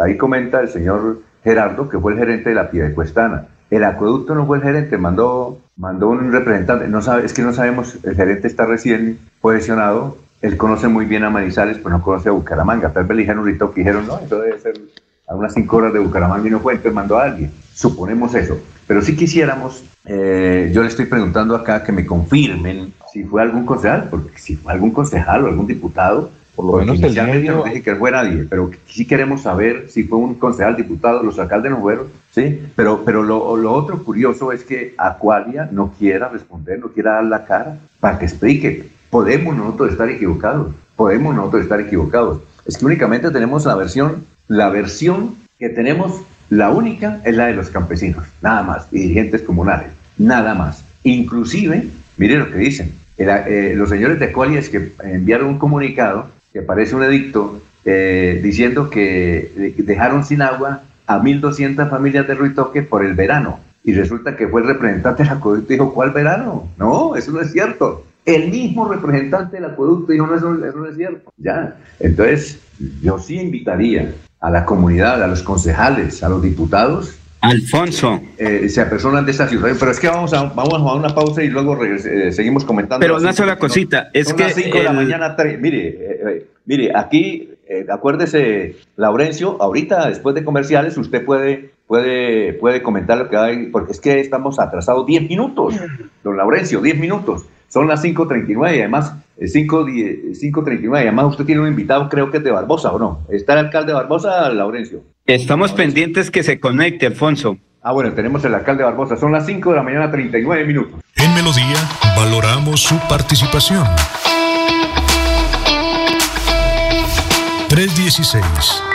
ahí 0.00 0.16
comenta 0.16 0.60
el 0.60 0.68
señor 0.68 1.20
Gerardo, 1.44 1.88
que 1.88 2.00
fue 2.00 2.14
el 2.14 2.18
gerente 2.18 2.48
de 2.48 2.56
la 2.56 2.72
Piedecuestana. 2.72 3.46
El 3.70 3.84
acueducto 3.84 4.34
no 4.34 4.46
fue 4.46 4.56
el 4.56 4.64
gerente, 4.64 4.98
mandó, 4.98 5.60
mandó 5.76 6.08
un 6.08 6.32
representante, 6.32 6.88
no 6.88 7.02
sabe, 7.02 7.24
es 7.24 7.32
que 7.32 7.42
no 7.42 7.52
sabemos, 7.52 7.98
el 8.02 8.16
gerente 8.16 8.48
está 8.48 8.66
recién 8.66 9.20
posicionado, 9.40 10.16
él 10.42 10.56
conoce 10.56 10.88
muy 10.88 11.04
bien 11.04 11.24
a 11.24 11.30
Manizales, 11.30 11.78
pero 11.78 11.90
no 11.90 12.02
conoce 12.02 12.28
a 12.28 12.32
Bucaramanga. 12.32 12.92
Tal 12.92 13.04
vez 13.04 13.16
le 13.16 13.22
dijeron 13.22 13.40
ahorita 13.40 13.68
que 13.74 13.80
dijeron, 13.80 14.06
no, 14.06 14.18
eso 14.18 14.40
debe 14.40 14.58
ser 14.58 14.80
a 15.28 15.34
unas 15.34 15.54
cinco 15.54 15.76
horas 15.76 15.92
de 15.92 15.98
Bucaramanga 15.98 16.48
y 16.48 16.50
no 16.50 16.60
fue, 16.60 16.74
entonces 16.74 16.94
mandó 16.94 17.18
a 17.18 17.24
alguien. 17.24 17.52
Suponemos 17.74 18.34
eso. 18.34 18.58
Pero 18.86 19.02
si 19.02 19.14
quisiéramos, 19.14 19.84
eh, 20.06 20.70
yo 20.74 20.82
le 20.82 20.88
estoy 20.88 21.04
preguntando 21.06 21.54
acá 21.54 21.82
que 21.84 21.92
me 21.92 22.06
confirmen 22.06 22.92
si 23.12 23.22
fue 23.24 23.42
algún 23.42 23.64
concejal, 23.64 24.08
porque 24.10 24.38
si 24.38 24.56
fue 24.56 24.72
algún 24.72 24.90
concejal 24.90 25.44
o 25.44 25.48
algún 25.48 25.66
diputado, 25.66 26.30
por 26.56 26.64
lo 26.64 26.72
menos 26.78 26.98
inicialmente 26.98 27.48
no 27.48 27.64
dije 27.64 27.82
que 27.82 27.94
fue 27.94 28.10
nadie, 28.10 28.46
pero 28.48 28.70
sí 28.86 29.06
queremos 29.06 29.42
saber 29.42 29.86
si 29.88 30.04
fue 30.04 30.18
un 30.18 30.34
concejal, 30.34 30.76
diputado, 30.76 31.22
los 31.22 31.38
alcaldes 31.38 31.70
no 31.70 31.80
fueron, 31.80 32.08
¿sí? 32.32 32.60
Pero, 32.74 33.02
pero 33.04 33.22
lo, 33.22 33.56
lo 33.56 33.72
otro 33.72 34.02
curioso 34.02 34.52
es 34.52 34.64
que 34.64 34.94
Acuaria 34.98 35.68
no 35.70 35.92
quiera 35.96 36.28
responder, 36.28 36.80
no 36.80 36.88
quiera 36.88 37.12
dar 37.12 37.24
la 37.24 37.44
cara 37.44 37.78
para 38.00 38.18
que 38.18 38.24
explique 38.24 38.90
podemos 39.10 39.56
nosotros 39.56 39.92
estar 39.92 40.08
equivocados, 40.08 40.72
podemos 40.96 41.34
nosotros 41.34 41.62
estar 41.62 41.80
equivocados. 41.80 42.40
Es 42.66 42.78
que 42.78 42.86
únicamente 42.86 43.30
tenemos 43.30 43.66
la 43.66 43.74
versión, 43.74 44.24
la 44.48 44.70
versión 44.70 45.34
que 45.58 45.68
tenemos, 45.68 46.22
la 46.48 46.70
única 46.70 47.20
es 47.24 47.36
la 47.36 47.46
de 47.46 47.54
los 47.54 47.70
campesinos, 47.70 48.24
nada 48.40 48.62
más, 48.62 48.90
dirigentes 48.90 49.42
comunales, 49.42 49.88
nada 50.16 50.54
más. 50.54 50.84
Inclusive, 51.02 51.88
mire 52.16 52.38
lo 52.38 52.50
que 52.50 52.58
dicen, 52.58 52.92
eh, 53.18 53.74
los 53.76 53.90
señores 53.90 54.18
de 54.18 54.32
Colias 54.32 54.68
que 54.68 54.92
enviaron 55.04 55.48
un 55.48 55.58
comunicado 55.58 56.28
que 56.52 56.62
parece 56.62 56.94
un 56.96 57.02
edicto 57.02 57.60
eh, 57.84 58.40
diciendo 58.42 58.90
que 58.90 59.74
dejaron 59.78 60.24
sin 60.24 60.42
agua 60.42 60.82
a 61.06 61.20
1.200 61.20 61.88
familias 61.88 62.26
de 62.26 62.34
Ruitoque 62.34 62.82
por 62.82 63.04
el 63.04 63.14
verano. 63.14 63.60
Y 63.82 63.94
resulta 63.94 64.36
que 64.36 64.46
fue 64.46 64.60
el 64.60 64.68
representante 64.68 65.22
de 65.22 65.30
la 65.30 65.40
y 65.58 65.72
dijo, 65.72 65.94
¿cuál 65.94 66.10
verano? 66.10 66.68
No, 66.76 67.16
eso 67.16 67.32
no 67.32 67.40
es 67.40 67.52
cierto. 67.52 68.04
El 68.24 68.50
mismo 68.50 68.88
representante 68.88 69.56
del 69.56 69.64
acueducto 69.66 70.12
dijo, 70.12 70.26
no, 70.26 70.36
eso, 70.36 70.52
no 70.52 70.86
es 70.86 70.96
cierto. 70.96 71.32
Ya. 71.36 71.76
Entonces, 71.98 72.60
yo 73.02 73.18
sí 73.18 73.40
invitaría 73.40 74.14
a 74.40 74.50
la 74.50 74.64
comunidad, 74.64 75.22
a 75.22 75.26
los 75.26 75.42
concejales, 75.42 76.22
a 76.22 76.28
los 76.28 76.42
diputados. 76.42 77.16
Alfonso. 77.40 78.20
Eh, 78.36 78.68
se 78.68 78.82
apersonan 78.82 79.24
de 79.24 79.32
esta 79.32 79.48
ciudad. 79.48 79.74
Pero 79.78 79.90
es 79.90 79.98
que 79.98 80.08
vamos 80.08 80.32
a, 80.34 80.44
vamos 80.44 80.74
a 80.74 80.94
una 80.94 81.14
pausa 81.14 81.42
y 81.42 81.48
luego 81.48 81.82
eh, 81.82 82.30
seguimos 82.32 82.64
comentando. 82.64 83.00
Pero 83.00 83.16
una 83.16 83.32
sola 83.32 83.56
cosita. 83.56 84.10
Es 84.12 84.32
que. 84.34 84.42
Las 84.42 84.56
de 84.56 84.82
la 84.82 84.92
mañana. 84.92 85.36
Mire, 85.58 85.88
eh, 85.88 86.46
mire, 86.66 86.92
aquí, 86.94 87.48
acuérdese, 87.88 88.76
Laurencio, 88.96 89.56
ahorita, 89.60 90.08
después 90.08 90.34
de 90.34 90.44
comerciales, 90.44 90.98
usted 90.98 91.24
puede 91.24 91.70
puede, 91.90 92.52
puede 92.52 92.84
comentar 92.84 93.18
lo 93.18 93.28
que 93.28 93.36
hay, 93.36 93.66
porque 93.66 93.90
es 93.90 93.98
que 93.98 94.20
estamos 94.20 94.60
atrasados 94.60 95.04
10 95.06 95.28
minutos, 95.28 95.74
don 96.22 96.36
Laurencio, 96.36 96.80
10 96.80 97.00
minutos. 97.00 97.46
Son 97.70 97.86
las 97.86 98.04
5.39 98.04 98.76
y 98.76 98.80
además, 98.80 99.14
5.39 99.38 100.82
y 100.82 100.86
además 100.88 101.26
usted 101.26 101.44
tiene 101.44 101.60
un 101.60 101.68
invitado, 101.68 102.08
creo 102.08 102.28
que 102.28 102.38
es 102.38 102.44
de 102.44 102.50
Barbosa, 102.50 102.90
¿o 102.90 102.98
no? 102.98 103.20
¿Está 103.30 103.52
el 103.52 103.66
alcalde 103.66 103.92
de 103.92 103.94
Barbosa, 103.94 104.50
Laurencio? 104.50 105.04
Estamos 105.24 105.72
pendientes 105.72 106.32
que 106.32 106.42
se 106.42 106.58
conecte, 106.58 107.06
Alfonso. 107.06 107.58
Ah, 107.80 107.92
bueno, 107.92 108.12
tenemos 108.12 108.44
el 108.44 108.54
alcalde 108.54 108.82
de 108.82 108.90
Barbosa. 108.90 109.16
Son 109.16 109.30
las 109.30 109.46
5 109.46 109.70
de 109.70 109.76
la 109.76 109.82
mañana, 109.84 110.10
39 110.10 110.64
minutos. 110.66 111.00
En 111.14 111.32
Melodía 111.32 111.76
valoramos 112.16 112.82
su 112.82 112.98
participación. 113.08 113.84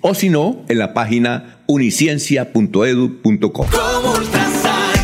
o 0.00 0.14
si 0.14 0.28
no, 0.28 0.64
en 0.68 0.78
la 0.78 0.94
página 0.94 1.62
uniciencia.edu.co. 1.66 3.66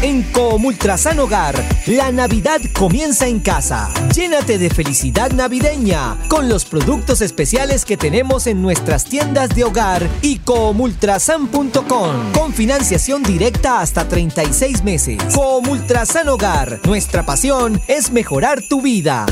En 0.03 0.23
Comultrasan 0.25 1.21
Hogar, 1.21 1.55
la 1.87 2.11
Navidad 2.11 2.61
comienza 2.73 3.29
en 3.29 3.39
casa. 3.39 3.89
Llénate 4.13 4.59
de 4.59 4.69
felicidad 4.69 5.31
navideña 5.31 6.19
con 6.29 6.49
los 6.49 6.65
productos 6.65 7.21
especiales 7.21 7.85
que 7.85 7.97
tenemos 7.97 8.49
en 8.49 8.61
nuestras 8.61 9.05
tiendas 9.05 9.55
de 9.55 9.63
hogar 9.63 10.09
y 10.21 10.39
comultrasan.com 10.39 12.33
con 12.33 12.53
financiación 12.53 13.23
directa 13.23 13.81
hasta 13.81 14.09
36 14.09 14.83
meses. 14.83 15.19
Comultrasan 15.33 16.29
Hogar, 16.29 16.81
nuestra 16.85 17.25
pasión 17.25 17.81
es 17.87 18.11
mejorar 18.11 18.61
tu 18.69 18.83
vida. 18.83 19.27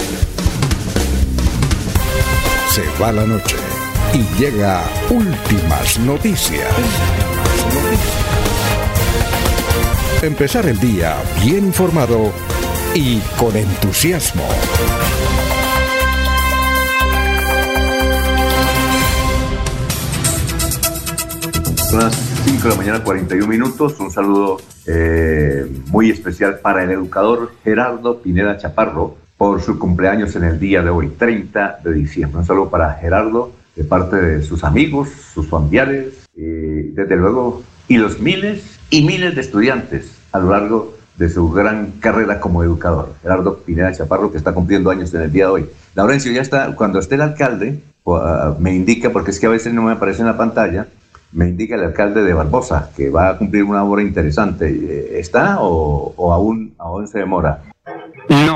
Se 2.72 2.84
va 3.02 3.10
la 3.10 3.26
noche 3.26 3.56
y 4.12 4.40
llega 4.40 4.82
últimas 5.10 5.98
noticias. 6.00 6.66
Empezar 10.22 10.66
el 10.66 10.78
día 10.80 11.16
bien 11.44 11.66
informado 11.66 12.32
y 12.94 13.20
con 13.38 13.56
entusiasmo. 13.56 14.42
Son 21.88 22.00
las 22.00 22.14
5 22.44 22.62
de 22.62 22.68
la 22.68 22.76
mañana, 22.76 23.04
41 23.04 23.46
minutos. 23.46 23.98
Un 24.00 24.10
saludo 24.10 24.60
eh, 24.86 25.66
muy 25.88 26.10
especial 26.10 26.58
para 26.58 26.82
el 26.82 26.90
educador 26.90 27.52
Gerardo 27.62 28.20
Pineda 28.20 28.58
Chaparro 28.58 29.16
por 29.36 29.62
su 29.62 29.78
cumpleaños 29.78 30.34
en 30.36 30.44
el 30.44 30.58
día 30.58 30.82
de 30.82 30.90
hoy, 30.90 31.08
30 31.08 31.80
de 31.84 31.92
diciembre. 31.92 32.40
Un 32.40 32.46
saludo 32.46 32.70
para 32.70 32.92
Gerardo 32.94 33.59
de 33.80 33.84
parte 33.84 34.16
de 34.16 34.42
sus 34.42 34.62
amigos, 34.62 35.08
sus 35.32 35.48
familiares, 35.48 36.28
y 36.36 36.42
desde 36.92 37.16
luego, 37.16 37.62
y 37.88 37.96
los 37.96 38.20
miles 38.20 38.78
y 38.90 39.00
miles 39.06 39.34
de 39.34 39.40
estudiantes 39.40 40.18
a 40.32 40.38
lo 40.38 40.50
largo 40.50 40.94
de 41.16 41.30
su 41.30 41.50
gran 41.50 41.92
carrera 41.92 42.40
como 42.40 42.62
educador. 42.62 43.14
Gerardo 43.22 43.56
Pineda 43.60 43.90
Chaparro, 43.92 44.30
que 44.30 44.36
está 44.36 44.52
cumpliendo 44.52 44.90
años 44.90 45.14
en 45.14 45.22
el 45.22 45.32
día 45.32 45.46
de 45.46 45.50
hoy. 45.50 45.70
Laurencio, 45.94 46.30
ya 46.30 46.42
está, 46.42 46.76
cuando 46.76 46.98
esté 46.98 47.14
el 47.14 47.22
alcalde, 47.22 47.80
uh, 48.04 48.54
me 48.58 48.74
indica, 48.74 49.08
porque 49.10 49.30
es 49.30 49.40
que 49.40 49.46
a 49.46 49.50
veces 49.50 49.72
no 49.72 49.80
me 49.80 49.92
aparece 49.92 50.20
en 50.20 50.26
la 50.26 50.36
pantalla, 50.36 50.88
me 51.32 51.48
indica 51.48 51.76
el 51.76 51.84
alcalde 51.84 52.22
de 52.22 52.34
Barbosa, 52.34 52.90
que 52.94 53.08
va 53.08 53.30
a 53.30 53.38
cumplir 53.38 53.64
una 53.64 53.82
obra 53.82 54.02
interesante. 54.02 54.68
Eh, 54.68 55.18
¿Está 55.18 55.62
o, 55.62 56.12
o 56.18 56.32
aún, 56.34 56.74
aún 56.76 57.08
se 57.08 57.20
demora? 57.20 57.62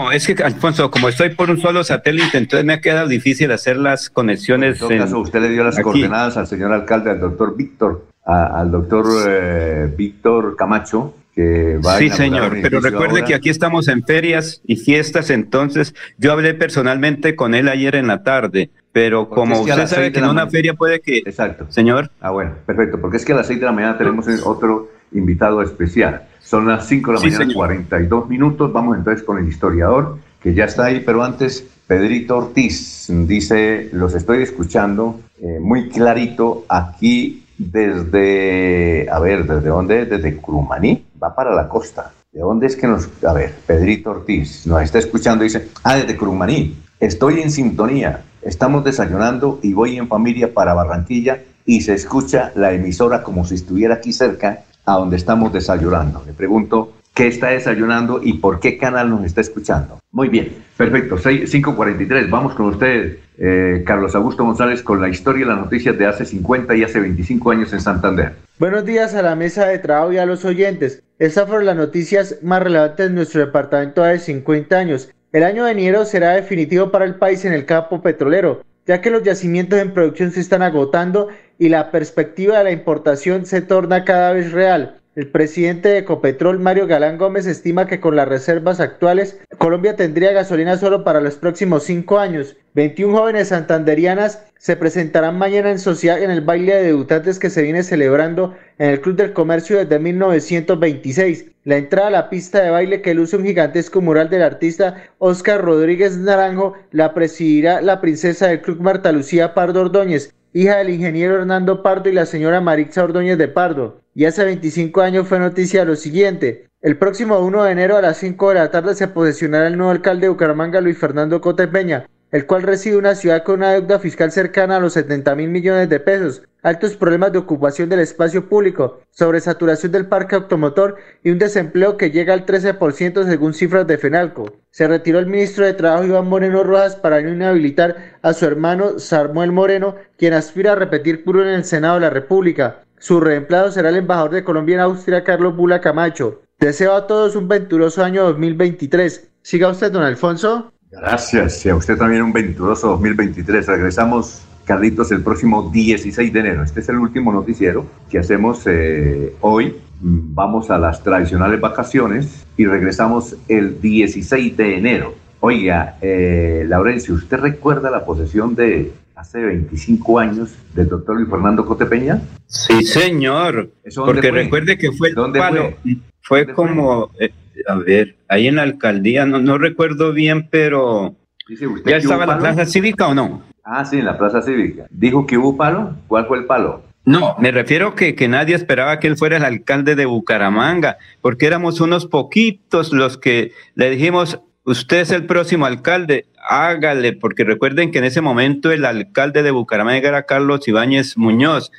No, 0.04 0.12
es 0.12 0.26
que, 0.26 0.42
Alfonso, 0.42 0.90
como 0.90 1.08
estoy 1.08 1.30
por 1.30 1.48
un 1.48 1.58
solo 1.58 1.82
satélite, 1.82 2.36
entonces 2.36 2.66
me 2.66 2.74
ha 2.74 2.80
quedado 2.82 3.08
difícil 3.08 3.50
hacer 3.52 3.78
las 3.78 4.10
conexiones. 4.10 4.74
En 4.74 4.88
todo 4.88 4.98
caso, 4.98 5.18
usted 5.20 5.40
le 5.40 5.48
dio 5.48 5.64
las 5.64 5.76
aquí. 5.76 5.82
coordenadas 5.84 6.36
al 6.36 6.46
señor 6.46 6.72
alcalde, 6.72 7.10
al 7.10 7.20
doctor 7.20 7.56
Víctor, 7.56 8.06
a- 8.26 8.60
al 8.60 8.70
doctor 8.70 9.06
eh, 9.26 9.90
Víctor 9.96 10.56
Camacho, 10.56 11.14
que 11.34 11.78
va 11.84 11.96
Sí, 11.96 12.10
señor, 12.10 12.54
pero 12.60 12.80
recuerde 12.80 13.14
ahora. 13.14 13.24
que 13.24 13.34
aquí 13.34 13.48
estamos 13.48 13.88
en 13.88 14.04
ferias 14.04 14.60
y 14.66 14.76
fiestas, 14.76 15.30
entonces 15.30 15.94
yo 16.18 16.32
hablé 16.32 16.52
personalmente 16.52 17.34
con 17.34 17.54
él 17.54 17.68
ayer 17.68 17.96
en 17.96 18.06
la 18.06 18.22
tarde, 18.22 18.68
pero 18.92 19.26
Porque 19.28 19.34
como 19.40 19.60
usted 19.60 19.72
sabe 19.86 19.86
seis 19.88 20.12
que 20.12 20.18
en 20.18 20.24
una 20.26 20.34
mañana- 20.34 20.50
feria 20.50 20.74
puede 20.74 21.00
que... 21.00 21.18
Exacto. 21.24 21.64
Señor. 21.70 22.10
Ah, 22.20 22.30
bueno, 22.30 22.52
perfecto, 22.66 23.00
porque 23.00 23.16
es 23.16 23.24
que 23.24 23.32
a 23.32 23.36
las 23.36 23.46
6 23.46 23.58
de 23.58 23.66
la 23.66 23.72
mañana 23.72 23.96
tenemos 23.96 24.26
otro 24.44 24.90
invitado 25.12 25.62
especial. 25.62 26.24
Son 26.44 26.66
las 26.68 26.86
5 26.86 27.10
de 27.10 27.14
la 27.14 27.20
Sí, 27.20 27.26
mañana, 27.26 27.44
señor. 27.44 27.56
42 27.56 28.28
minutos. 28.28 28.72
Vamos 28.72 28.98
entonces 28.98 29.24
con 29.24 29.38
el 29.38 29.48
historiador, 29.48 30.18
que 30.40 30.54
ya 30.54 30.64
está 30.64 30.84
ahí, 30.86 31.02
pero 31.04 31.24
antes, 31.24 31.66
Pedrito 31.86 32.36
Ortiz 32.38 33.06
dice, 33.08 33.88
los 33.92 34.14
estoy 34.14 34.42
escuchando 34.42 35.20
eh, 35.40 35.58
muy 35.60 35.88
clarito 35.88 36.64
aquí 36.68 37.44
desde, 37.56 39.08
a 39.10 39.18
ver, 39.20 39.46
¿desde 39.46 39.68
dónde? 39.68 40.06
Desde 40.06 40.36
Curumaní, 40.36 41.06
va 41.22 41.34
para 41.34 41.54
la 41.54 41.68
costa. 41.68 42.12
¿De 42.32 42.40
dónde 42.40 42.66
es 42.66 42.76
que 42.76 42.86
nos, 42.86 43.08
a 43.24 43.32
ver, 43.32 43.54
Pedrito 43.66 44.10
Ortiz 44.10 44.66
nos 44.66 44.82
está 44.82 44.98
escuchando, 44.98 45.44
dice, 45.44 45.68
ah, 45.82 45.96
desde 45.96 46.16
Curumaní, 46.16 46.76
estoy 47.00 47.40
en 47.40 47.50
sintonía, 47.50 48.22
estamos 48.42 48.84
desayunando 48.84 49.60
y 49.62 49.72
voy 49.72 49.96
en 49.96 50.08
familia 50.08 50.52
para 50.52 50.74
Barranquilla 50.74 51.42
y 51.64 51.80
se 51.82 51.94
escucha 51.94 52.52
la 52.54 52.72
emisora 52.72 53.22
como 53.22 53.44
si 53.44 53.54
estuviera 53.54 53.94
aquí 53.94 54.12
cerca 54.12 54.64
a 54.86 54.94
donde 54.94 55.16
estamos 55.16 55.52
desayunando. 55.52 56.22
Le 56.26 56.32
pregunto, 56.32 56.92
¿qué 57.14 57.26
está 57.26 57.48
desayunando 57.48 58.20
y 58.22 58.34
por 58.34 58.60
qué 58.60 58.76
canal 58.78 59.10
nos 59.10 59.24
está 59.24 59.40
escuchando? 59.40 59.98
Muy 60.12 60.28
bien, 60.28 60.54
perfecto, 60.76 61.18
seis- 61.18 61.50
5.43, 61.52 62.28
vamos 62.30 62.54
con 62.54 62.66
usted, 62.66 63.18
eh, 63.38 63.82
Carlos 63.86 64.14
Augusto 64.14 64.44
González, 64.44 64.82
con 64.82 65.00
la 65.00 65.08
historia 65.08 65.44
y 65.44 65.48
las 65.48 65.58
noticias 65.58 65.96
de 65.98 66.06
hace 66.06 66.24
50 66.24 66.74
y 66.76 66.84
hace 66.84 67.00
25 67.00 67.50
años 67.50 67.72
en 67.72 67.80
Santander. 67.80 68.34
Buenos 68.58 68.84
días 68.84 69.14
a 69.14 69.22
la 69.22 69.34
mesa 69.34 69.66
de 69.66 69.78
trabajo 69.78 70.12
y 70.12 70.18
a 70.18 70.26
los 70.26 70.44
oyentes. 70.44 71.02
Estas 71.18 71.48
fueron 71.48 71.66
las 71.66 71.76
noticias 71.76 72.36
más 72.42 72.62
relevantes 72.62 73.08
de 73.08 73.14
nuestro 73.14 73.40
departamento 73.44 74.02
de 74.02 74.18
50 74.18 74.76
años. 74.76 75.10
El 75.32 75.42
año 75.42 75.64
venidero 75.64 76.04
será 76.04 76.30
definitivo 76.32 76.92
para 76.92 77.04
el 77.04 77.16
país 77.16 77.44
en 77.44 77.52
el 77.52 77.64
campo 77.66 78.00
petrolero, 78.00 78.62
ya 78.86 79.00
que 79.00 79.10
los 79.10 79.22
yacimientos 79.22 79.78
en 79.78 79.94
producción 79.94 80.30
se 80.32 80.40
están 80.40 80.62
agotando 80.62 81.28
y 81.58 81.68
la 81.68 81.90
perspectiva 81.90 82.58
de 82.58 82.64
la 82.64 82.72
importación 82.72 83.46
se 83.46 83.62
torna 83.62 84.04
cada 84.04 84.32
vez 84.32 84.52
real. 84.52 85.00
El 85.16 85.28
presidente 85.28 85.90
de 85.90 85.98
Ecopetrol, 85.98 86.58
Mario 86.58 86.88
Galán 86.88 87.18
Gómez, 87.18 87.46
estima 87.46 87.86
que 87.86 88.00
con 88.00 88.16
las 88.16 88.26
reservas 88.26 88.80
actuales, 88.80 89.38
Colombia 89.58 89.94
tendría 89.94 90.32
gasolina 90.32 90.76
solo 90.76 91.04
para 91.04 91.20
los 91.20 91.36
próximos 91.36 91.84
cinco 91.84 92.18
años. 92.18 92.56
21 92.74 93.16
jóvenes 93.16 93.48
santanderianas 93.48 94.42
se 94.58 94.74
presentarán 94.74 95.38
mañana 95.38 95.70
en 95.70 95.78
sociedad 95.78 96.20
en 96.20 96.32
el 96.32 96.40
baile 96.40 96.74
de 96.74 96.82
debutantes 96.82 97.38
que 97.38 97.48
se 97.48 97.62
viene 97.62 97.84
celebrando 97.84 98.56
en 98.78 98.90
el 98.90 99.00
Club 99.00 99.14
del 99.14 99.32
Comercio 99.32 99.78
desde 99.78 100.00
1926. 100.00 101.44
La 101.62 101.76
entrada 101.76 102.08
a 102.08 102.10
la 102.10 102.28
pista 102.28 102.60
de 102.60 102.70
baile 102.70 103.00
que 103.00 103.14
luce 103.14 103.36
un 103.36 103.44
gigantesco 103.44 104.00
mural 104.00 104.30
del 104.30 104.42
artista 104.42 105.04
Oscar 105.18 105.62
Rodríguez 105.62 106.16
Naranjo 106.16 106.74
la 106.90 107.14
presidirá 107.14 107.80
la 107.82 108.00
princesa 108.00 108.48
del 108.48 108.62
Club 108.62 108.80
Marta 108.80 109.12
Lucía 109.12 109.54
Pardo 109.54 109.82
Ordóñez, 109.82 110.34
hija 110.54 110.76
del 110.76 110.90
ingeniero 110.90 111.34
Hernando 111.34 111.82
Pardo 111.82 112.08
y 112.08 112.12
la 112.12 112.26
señora 112.26 112.60
Marixa 112.60 113.02
Ordóñez 113.02 113.36
de 113.36 113.48
Pardo. 113.48 114.00
Y 114.14 114.24
hace 114.24 114.44
25 114.44 115.00
años 115.02 115.26
fue 115.26 115.40
noticia 115.40 115.84
lo 115.84 115.96
siguiente. 115.96 116.68
El 116.80 116.96
próximo 116.96 117.40
1 117.40 117.64
de 117.64 117.72
enero 117.72 117.96
a 117.96 118.02
las 118.02 118.18
5 118.18 118.50
de 118.50 118.54
la 118.54 118.70
tarde 118.70 118.94
se 118.94 119.08
posesionará 119.08 119.66
el 119.66 119.76
nuevo 119.76 119.90
alcalde 119.90 120.22
de 120.22 120.28
Bucaramanga, 120.28 120.80
Luis 120.80 120.96
Fernando 120.96 121.40
Cote 121.40 121.66
Peña, 121.66 122.06
el 122.34 122.46
cual 122.46 122.64
reside 122.64 122.96
una 122.96 123.14
ciudad 123.14 123.44
con 123.44 123.60
una 123.60 123.70
deuda 123.70 124.00
fiscal 124.00 124.32
cercana 124.32 124.74
a 124.74 124.80
los 124.80 124.94
70 124.94 125.36
mil 125.36 125.50
millones 125.50 125.88
de 125.88 126.00
pesos, 126.00 126.42
altos 126.64 126.96
problemas 126.96 127.30
de 127.30 127.38
ocupación 127.38 127.88
del 127.88 128.00
espacio 128.00 128.48
público, 128.48 128.98
sobresaturación 129.12 129.92
del 129.92 130.06
parque 130.06 130.34
automotor 130.34 130.96
y 131.22 131.30
un 131.30 131.38
desempleo 131.38 131.96
que 131.96 132.10
llega 132.10 132.34
al 132.34 132.44
13% 132.44 133.24
según 133.24 133.54
cifras 133.54 133.86
de 133.86 133.98
FENALCO. 133.98 134.52
Se 134.72 134.88
retiró 134.88 135.20
el 135.20 135.28
ministro 135.28 135.64
de 135.64 135.74
Trabajo 135.74 136.06
Iván 136.06 136.26
Moreno 136.26 136.64
Rojas 136.64 136.96
para 136.96 137.20
no 137.20 137.28
inhabilitar 137.28 138.16
a 138.22 138.32
su 138.32 138.46
hermano 138.46 138.98
Samuel 138.98 139.52
Moreno, 139.52 139.94
quien 140.18 140.32
aspira 140.32 140.72
a 140.72 140.74
repetir 140.74 141.22
curul 141.22 141.46
en 141.46 141.54
el 141.54 141.64
Senado 141.64 141.94
de 141.94 142.00
la 142.00 142.10
República. 142.10 142.80
Su 142.98 143.20
reemplazo 143.20 143.70
será 143.70 143.90
el 143.90 143.96
embajador 143.96 144.32
de 144.32 144.42
Colombia 144.42 144.74
en 144.74 144.80
Austria, 144.80 145.22
Carlos 145.22 145.54
Bula 145.54 145.80
Camacho. 145.80 146.42
Deseo 146.58 146.96
a 146.96 147.06
todos 147.06 147.36
un 147.36 147.46
venturoso 147.46 148.02
año 148.02 148.24
2023. 148.24 149.30
Siga 149.42 149.68
usted, 149.68 149.92
don 149.92 150.02
Alfonso. 150.02 150.72
Gracias, 150.96 151.64
y 151.66 151.68
a 151.68 151.76
usted 151.76 151.96
también 151.96 152.22
un 152.22 152.32
venturoso 152.32 152.88
2023. 152.88 153.66
Regresamos, 153.66 154.42
Carlitos, 154.64 155.10
el 155.12 155.22
próximo 155.22 155.70
16 155.70 156.32
de 156.32 156.40
enero. 156.40 156.62
Este 156.62 156.80
es 156.80 156.88
el 156.88 156.96
último 156.96 157.32
noticiero 157.32 157.86
que 158.10 158.18
hacemos 158.18 158.62
eh, 158.66 159.34
hoy. 159.40 159.76
Vamos 160.00 160.70
a 160.70 160.78
las 160.78 161.02
tradicionales 161.02 161.60
vacaciones 161.60 162.44
y 162.56 162.66
regresamos 162.66 163.36
el 163.48 163.80
16 163.80 164.56
de 164.56 164.76
enero. 164.76 165.14
Oiga, 165.40 165.98
eh, 166.00 166.64
Laurencio, 166.66 167.14
¿usted 167.14 167.38
recuerda 167.38 167.90
la 167.90 168.04
posesión 168.04 168.54
de 168.54 168.92
hace 169.14 169.40
25 169.40 170.18
años 170.18 170.54
del 170.74 170.88
doctor 170.88 171.16
Luis 171.16 171.28
Fernando 171.28 171.64
Cotepeña? 171.66 172.22
Sí, 172.46 172.84
señor. 172.84 173.70
¿Eso 173.82 174.04
Porque 174.04 174.28
fue? 174.30 174.42
recuerde 174.44 174.78
que 174.78 174.92
fue 174.92 175.08
el 175.08 175.14
¿Dónde 175.14 175.38
palo. 175.38 175.74
Fue, 176.22 176.46
como, 176.52 177.10
eh, 177.20 177.30
a 177.66 177.74
ver, 177.76 178.16
ahí 178.28 178.48
en 178.48 178.56
la 178.56 178.62
alcaldía, 178.62 179.26
no, 179.26 179.38
no 179.38 179.58
recuerdo 179.58 180.12
bien, 180.12 180.48
pero 180.50 181.14
Dice 181.48 181.66
usted 181.66 181.90
¿ya 181.90 181.96
estaba 181.98 182.26
la 182.26 182.38
palo? 182.38 182.40
plaza 182.40 182.66
cívica 182.66 183.08
o 183.08 183.14
no? 183.14 183.42
Ah, 183.64 183.84
sí, 183.84 183.98
en 183.98 184.04
la 184.04 184.18
Plaza 184.18 184.42
Cívica. 184.42 184.86
¿Dijo 184.90 185.26
que 185.26 185.38
hubo 185.38 185.56
palo? 185.56 185.96
¿Cuál 186.06 186.26
fue 186.26 186.36
el 186.38 186.44
palo? 186.44 186.82
No, 187.06 187.34
me 187.38 187.50
refiero 187.50 187.94
que, 187.94 188.14
que 188.14 188.28
nadie 188.28 188.54
esperaba 188.54 189.00
que 189.00 189.06
él 189.06 189.16
fuera 189.16 189.38
el 189.38 189.44
alcalde 189.44 189.94
de 189.94 190.04
Bucaramanga, 190.04 190.98
porque 191.22 191.46
éramos 191.46 191.80
unos 191.80 192.06
poquitos 192.06 192.92
los 192.92 193.16
que 193.16 193.52
le 193.74 193.90
dijimos, 193.90 194.40
usted 194.64 195.00
es 195.00 195.10
el 195.10 195.24
próximo 195.24 195.64
alcalde, 195.64 196.26
hágale, 196.46 197.14
porque 197.14 197.44
recuerden 197.44 197.90
que 197.90 197.98
en 197.98 198.04
ese 198.04 198.20
momento 198.20 198.70
el 198.70 198.84
alcalde 198.84 199.42
de 199.42 199.50
Bucaramanga 199.50 200.08
era 200.08 200.26
Carlos 200.26 200.66
Ibáñez 200.68 201.16
Muñoz. 201.16 201.72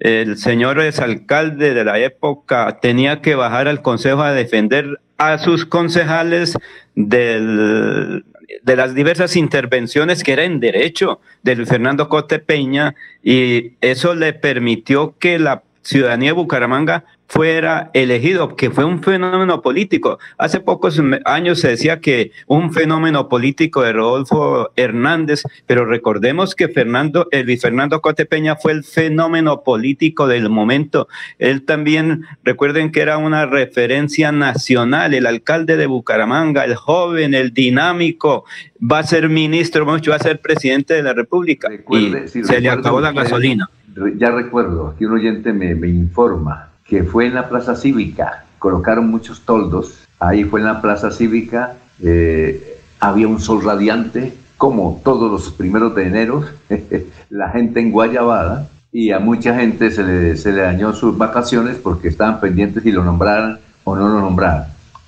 El 0.00 0.38
señor 0.38 0.80
exalcalde 0.80 1.74
de 1.74 1.84
la 1.84 1.98
época 1.98 2.78
tenía 2.80 3.20
que 3.20 3.34
bajar 3.34 3.68
al 3.68 3.82
consejo 3.82 4.22
a 4.22 4.32
defender 4.32 4.98
a 5.18 5.36
sus 5.36 5.66
concejales 5.66 6.56
del, 6.94 8.24
de 8.62 8.76
las 8.76 8.94
diversas 8.94 9.36
intervenciones 9.36 10.24
que 10.24 10.32
era 10.32 10.44
en 10.44 10.58
derecho 10.58 11.20
de 11.42 11.66
Fernando 11.66 12.08
Cote 12.08 12.38
Peña 12.38 12.94
y 13.22 13.72
eso 13.82 14.14
le 14.14 14.32
permitió 14.32 15.16
que 15.18 15.38
la 15.38 15.62
ciudadanía 15.82 16.30
de 16.30 16.34
Bucaramanga 16.34 17.04
fuera 17.30 17.92
elegido, 17.94 18.56
que 18.56 18.70
fue 18.70 18.84
un 18.84 19.04
fenómeno 19.04 19.62
político. 19.62 20.18
Hace 20.36 20.58
pocos 20.58 21.00
años 21.24 21.60
se 21.60 21.68
decía 21.68 22.00
que 22.00 22.32
un 22.48 22.72
fenómeno 22.72 23.28
político 23.28 23.82
de 23.82 23.92
Rodolfo 23.92 24.72
Hernández, 24.74 25.44
pero 25.64 25.84
recordemos 25.84 26.56
que 26.56 26.66
Fernando, 26.66 27.28
Luis 27.44 27.62
Fernando 27.62 28.00
Cotepeña 28.00 28.56
fue 28.56 28.72
el 28.72 28.82
fenómeno 28.82 29.62
político 29.62 30.26
del 30.26 30.50
momento. 30.50 31.06
Él 31.38 31.64
también, 31.64 32.24
recuerden 32.42 32.90
que 32.90 33.00
era 33.00 33.16
una 33.16 33.46
referencia 33.46 34.32
nacional, 34.32 35.14
el 35.14 35.24
alcalde 35.24 35.76
de 35.76 35.86
Bucaramanga, 35.86 36.64
el 36.64 36.74
joven, 36.74 37.34
el 37.34 37.54
dinámico, 37.54 38.44
va 38.80 38.98
a 38.98 39.04
ser 39.04 39.28
ministro, 39.28 39.86
va 39.86 40.16
a 40.16 40.18
ser 40.18 40.40
presidente 40.40 40.94
de 40.94 41.04
la 41.04 41.12
República. 41.12 41.68
y 41.72 42.42
se 42.42 42.60
le 42.60 42.70
acabó 42.70 43.00
la 43.00 43.12
gasolina. 43.12 43.70
Ya 44.16 44.30
recuerdo, 44.30 44.88
aquí 44.88 45.04
un 45.04 45.12
oyente 45.12 45.52
me, 45.52 45.88
informa 45.88 46.70
que 46.84 47.02
fue 47.02 47.26
en 47.26 47.34
la 47.34 47.48
Plaza 47.48 47.76
Cívica. 47.76 48.44
Colocaron 48.58 49.08
muchos 49.10 49.40
toldos. 49.42 50.06
Ahí 50.18 50.44
fue 50.44 50.60
en 50.60 50.66
la 50.66 50.80
Plaza 50.80 51.10
Cívica. 51.10 51.76
Eh, 52.02 52.78
había 53.00 53.28
un 53.28 53.40
sol 53.40 53.62
radiante, 53.64 54.34
como 54.56 55.00
todos 55.04 55.30
los 55.30 55.52
primeros 55.52 55.94
de 55.94 56.06
enero. 56.06 56.44
la 57.30 57.50
gente 57.50 57.80
en 57.80 57.90
Guayabada. 57.90 58.68
Y 58.92 59.12
a 59.12 59.20
mucha 59.20 59.54
gente 59.54 59.90
se 59.90 60.02
le, 60.02 60.36
se 60.36 60.52
le 60.52 60.62
dañó 60.62 60.92
sus 60.92 61.16
vacaciones 61.16 61.76
porque 61.76 62.08
estaban 62.08 62.40
pendientes 62.40 62.82
si 62.82 62.90
lo 62.90 63.04
nombraran 63.04 63.60
o 63.84 63.94
no 63.94 64.08
lo 64.08 64.20
nombraran. 64.20 64.66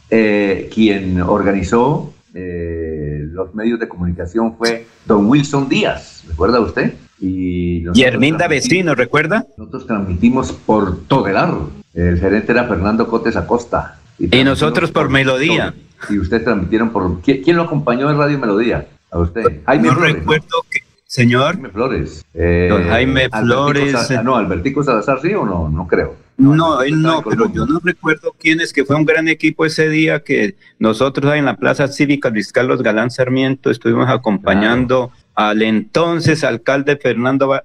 Eh, 0.09 0.70
quien 0.72 1.20
organizó 1.20 2.12
eh, 2.35 3.26
los 3.30 3.55
medios 3.55 3.80
de 3.80 3.89
comunicación 3.89 4.57
fue 4.57 4.87
don 5.07 5.26
Wilson 5.26 5.68
Díaz, 5.68 6.24
¿recuerda 6.28 6.61
usted? 6.61 6.95
Y, 7.23 7.85
y 7.95 8.03
Herminda 8.03 8.49
Vecino, 8.49 8.97
¿recuerda? 8.97 9.47
Nosotros 9.57 9.87
transmitimos 9.87 10.53
por 10.53 11.05
Todelar. 11.05 11.55
El 11.95 12.18
gerente 12.18 12.51
era 12.51 12.64
Fernando 12.64 13.07
Cotes 13.07 13.37
Acosta. 13.37 14.01
Y, 14.18 14.43
nosotros 14.43 14.91
por 14.91 15.09
Melodía. 15.09 15.73
Y 16.11 16.18
ustedes 16.18 16.43
transmitieron 16.43 16.91
por... 16.91 17.20
¿Quién, 17.23 17.57
lo 17.57 17.62
acompañó 17.62 18.11
en 18.11 18.18
Radio 18.18 18.39
Melodía? 18.41 18.89
A 19.12 19.20
usted. 19.20 19.62
Jaime 19.66 19.89
no 19.89 19.95
recuerdo 19.95 20.49
que... 20.68 20.81
Señor. 21.07 21.53
Jaime 21.53 21.68
Flores. 21.68 22.25
Eh, 22.35 22.68
Don 22.70 22.89
Jaime 22.89 23.29
Flores. 23.29 24.11
no, 24.25 24.35
Albertico 24.35 24.83
Salazar 24.83 25.20
sí 25.20 25.33
o 25.35 25.47
no, 25.47 25.68
no 25.68 25.87
creo. 25.87 26.16
No, 26.39 26.83
él 26.83 27.01
no, 27.03 27.23
pero 27.23 27.53
yo 27.53 27.66
no 27.66 27.81
recuerdo 27.85 28.35
quién 28.39 28.61
es, 28.61 28.73
que 28.73 28.85
fue 28.85 28.97
un 28.97 29.05
gran 29.05 29.29
equipo 29.29 29.64
ese 29.66 29.89
día 29.89 30.25
que 30.25 30.57
nosotros 30.79 31.35
en 31.35 31.45
la 31.45 31.57
Plaza 31.57 31.87
Cívica 31.89 32.31
Luis 32.31 32.51
Carlos 32.51 32.83
Galán 32.83 33.11
Sarmiento 33.11 33.70
estuvimos 33.70 34.09
acompañando 34.09 35.12
al 35.35 35.62
entonces 35.62 36.45
alcalde 36.45 36.97
Fernando 36.97 37.61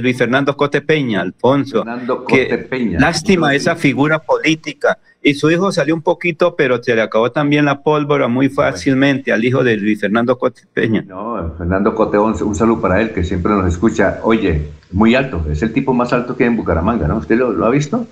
Luis 0.00 0.16
Fernando 0.16 0.56
Cotepeña, 0.56 1.20
Alfonso. 1.20 1.84
Fernando 1.84 2.24
Cotepeña. 2.24 2.98
lástima 2.98 3.54
esa 3.54 3.76
figura 3.76 4.18
política. 4.18 4.98
Y 5.22 5.34
su 5.34 5.50
hijo 5.50 5.72
salió 5.72 5.94
un 5.94 6.02
poquito, 6.02 6.54
pero 6.54 6.82
se 6.82 6.94
le 6.94 7.00
acabó 7.00 7.32
también 7.32 7.64
la 7.64 7.82
pólvora 7.82 8.28
muy 8.28 8.50
fácilmente 8.50 9.32
al 9.32 9.42
hijo 9.42 9.64
de 9.64 9.78
Luis 9.78 9.98
Fernando 9.98 10.36
Cotepeña. 10.36 11.02
No, 11.06 11.54
Fernando 11.56 11.94
Coteón, 11.94 12.34
un 12.42 12.54
saludo 12.54 12.82
para 12.82 13.00
él 13.00 13.10
que 13.10 13.24
siempre 13.24 13.52
nos 13.52 13.66
escucha. 13.66 14.20
Oye, 14.22 14.68
muy 14.92 15.14
alto, 15.14 15.44
es 15.50 15.62
el 15.62 15.72
tipo 15.72 15.94
más 15.94 16.12
alto 16.12 16.36
que 16.36 16.44
hay 16.44 16.48
en 16.48 16.56
Bucaramanga, 16.56 17.08
¿no? 17.08 17.16
¿Usted 17.16 17.36
lo, 17.38 17.64
ha 17.64 17.70
visto? 17.70 18.06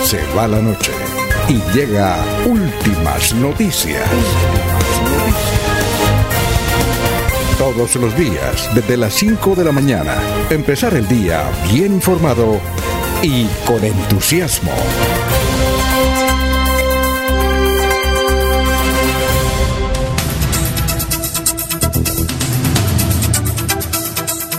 Se 0.04 0.18
va 0.36 0.46
la 0.46 0.62
noche 0.62 0.92
y 1.48 1.54
llega 1.76 2.24
últimas 2.46 3.34
noticias. 3.34 4.08
Todos 7.74 7.96
los 7.96 8.16
días, 8.16 8.70
desde 8.76 8.96
las 8.96 9.12
5 9.14 9.56
de 9.56 9.64
la 9.64 9.72
mañana. 9.72 10.14
Empezar 10.50 10.94
el 10.94 11.08
día 11.08 11.50
bien 11.72 11.94
informado 11.94 12.60
y 13.24 13.46
con 13.66 13.82
entusiasmo. 13.82 14.70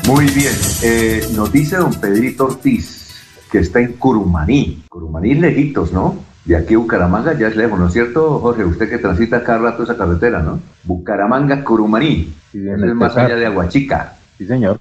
Muy 0.06 0.26
bien, 0.26 0.54
eh, 0.84 1.26
nos 1.34 1.50
dice 1.54 1.78
don 1.78 1.94
Pedrito 1.94 2.44
Ortiz 2.48 3.24
que 3.50 3.60
está 3.60 3.80
en 3.80 3.94
Curumaní. 3.94 4.84
Curumaní 4.90 5.36
lejitos, 5.36 5.94
¿no? 5.94 6.18
De 6.44 6.58
aquí 6.58 6.74
a 6.74 6.78
Bucaramanga 6.78 7.38
ya 7.38 7.48
es 7.48 7.56
lejos, 7.56 7.80
¿no 7.80 7.88
es 7.88 7.94
cierto, 7.94 8.40
Jorge? 8.40 8.66
Usted 8.66 8.90
que 8.90 8.98
transita 8.98 9.44
cada 9.46 9.60
rato 9.60 9.84
esa 9.84 9.96
carretera, 9.96 10.42
¿no? 10.42 10.60
Bucaramanga, 10.84 11.64
Curumaní. 11.64 12.34
Es 12.54 12.96
más 12.96 13.16
allá 13.18 13.36
de 13.36 13.46
Aguachica. 13.46 14.18
Sí, 14.38 14.46
señor. 14.46 14.80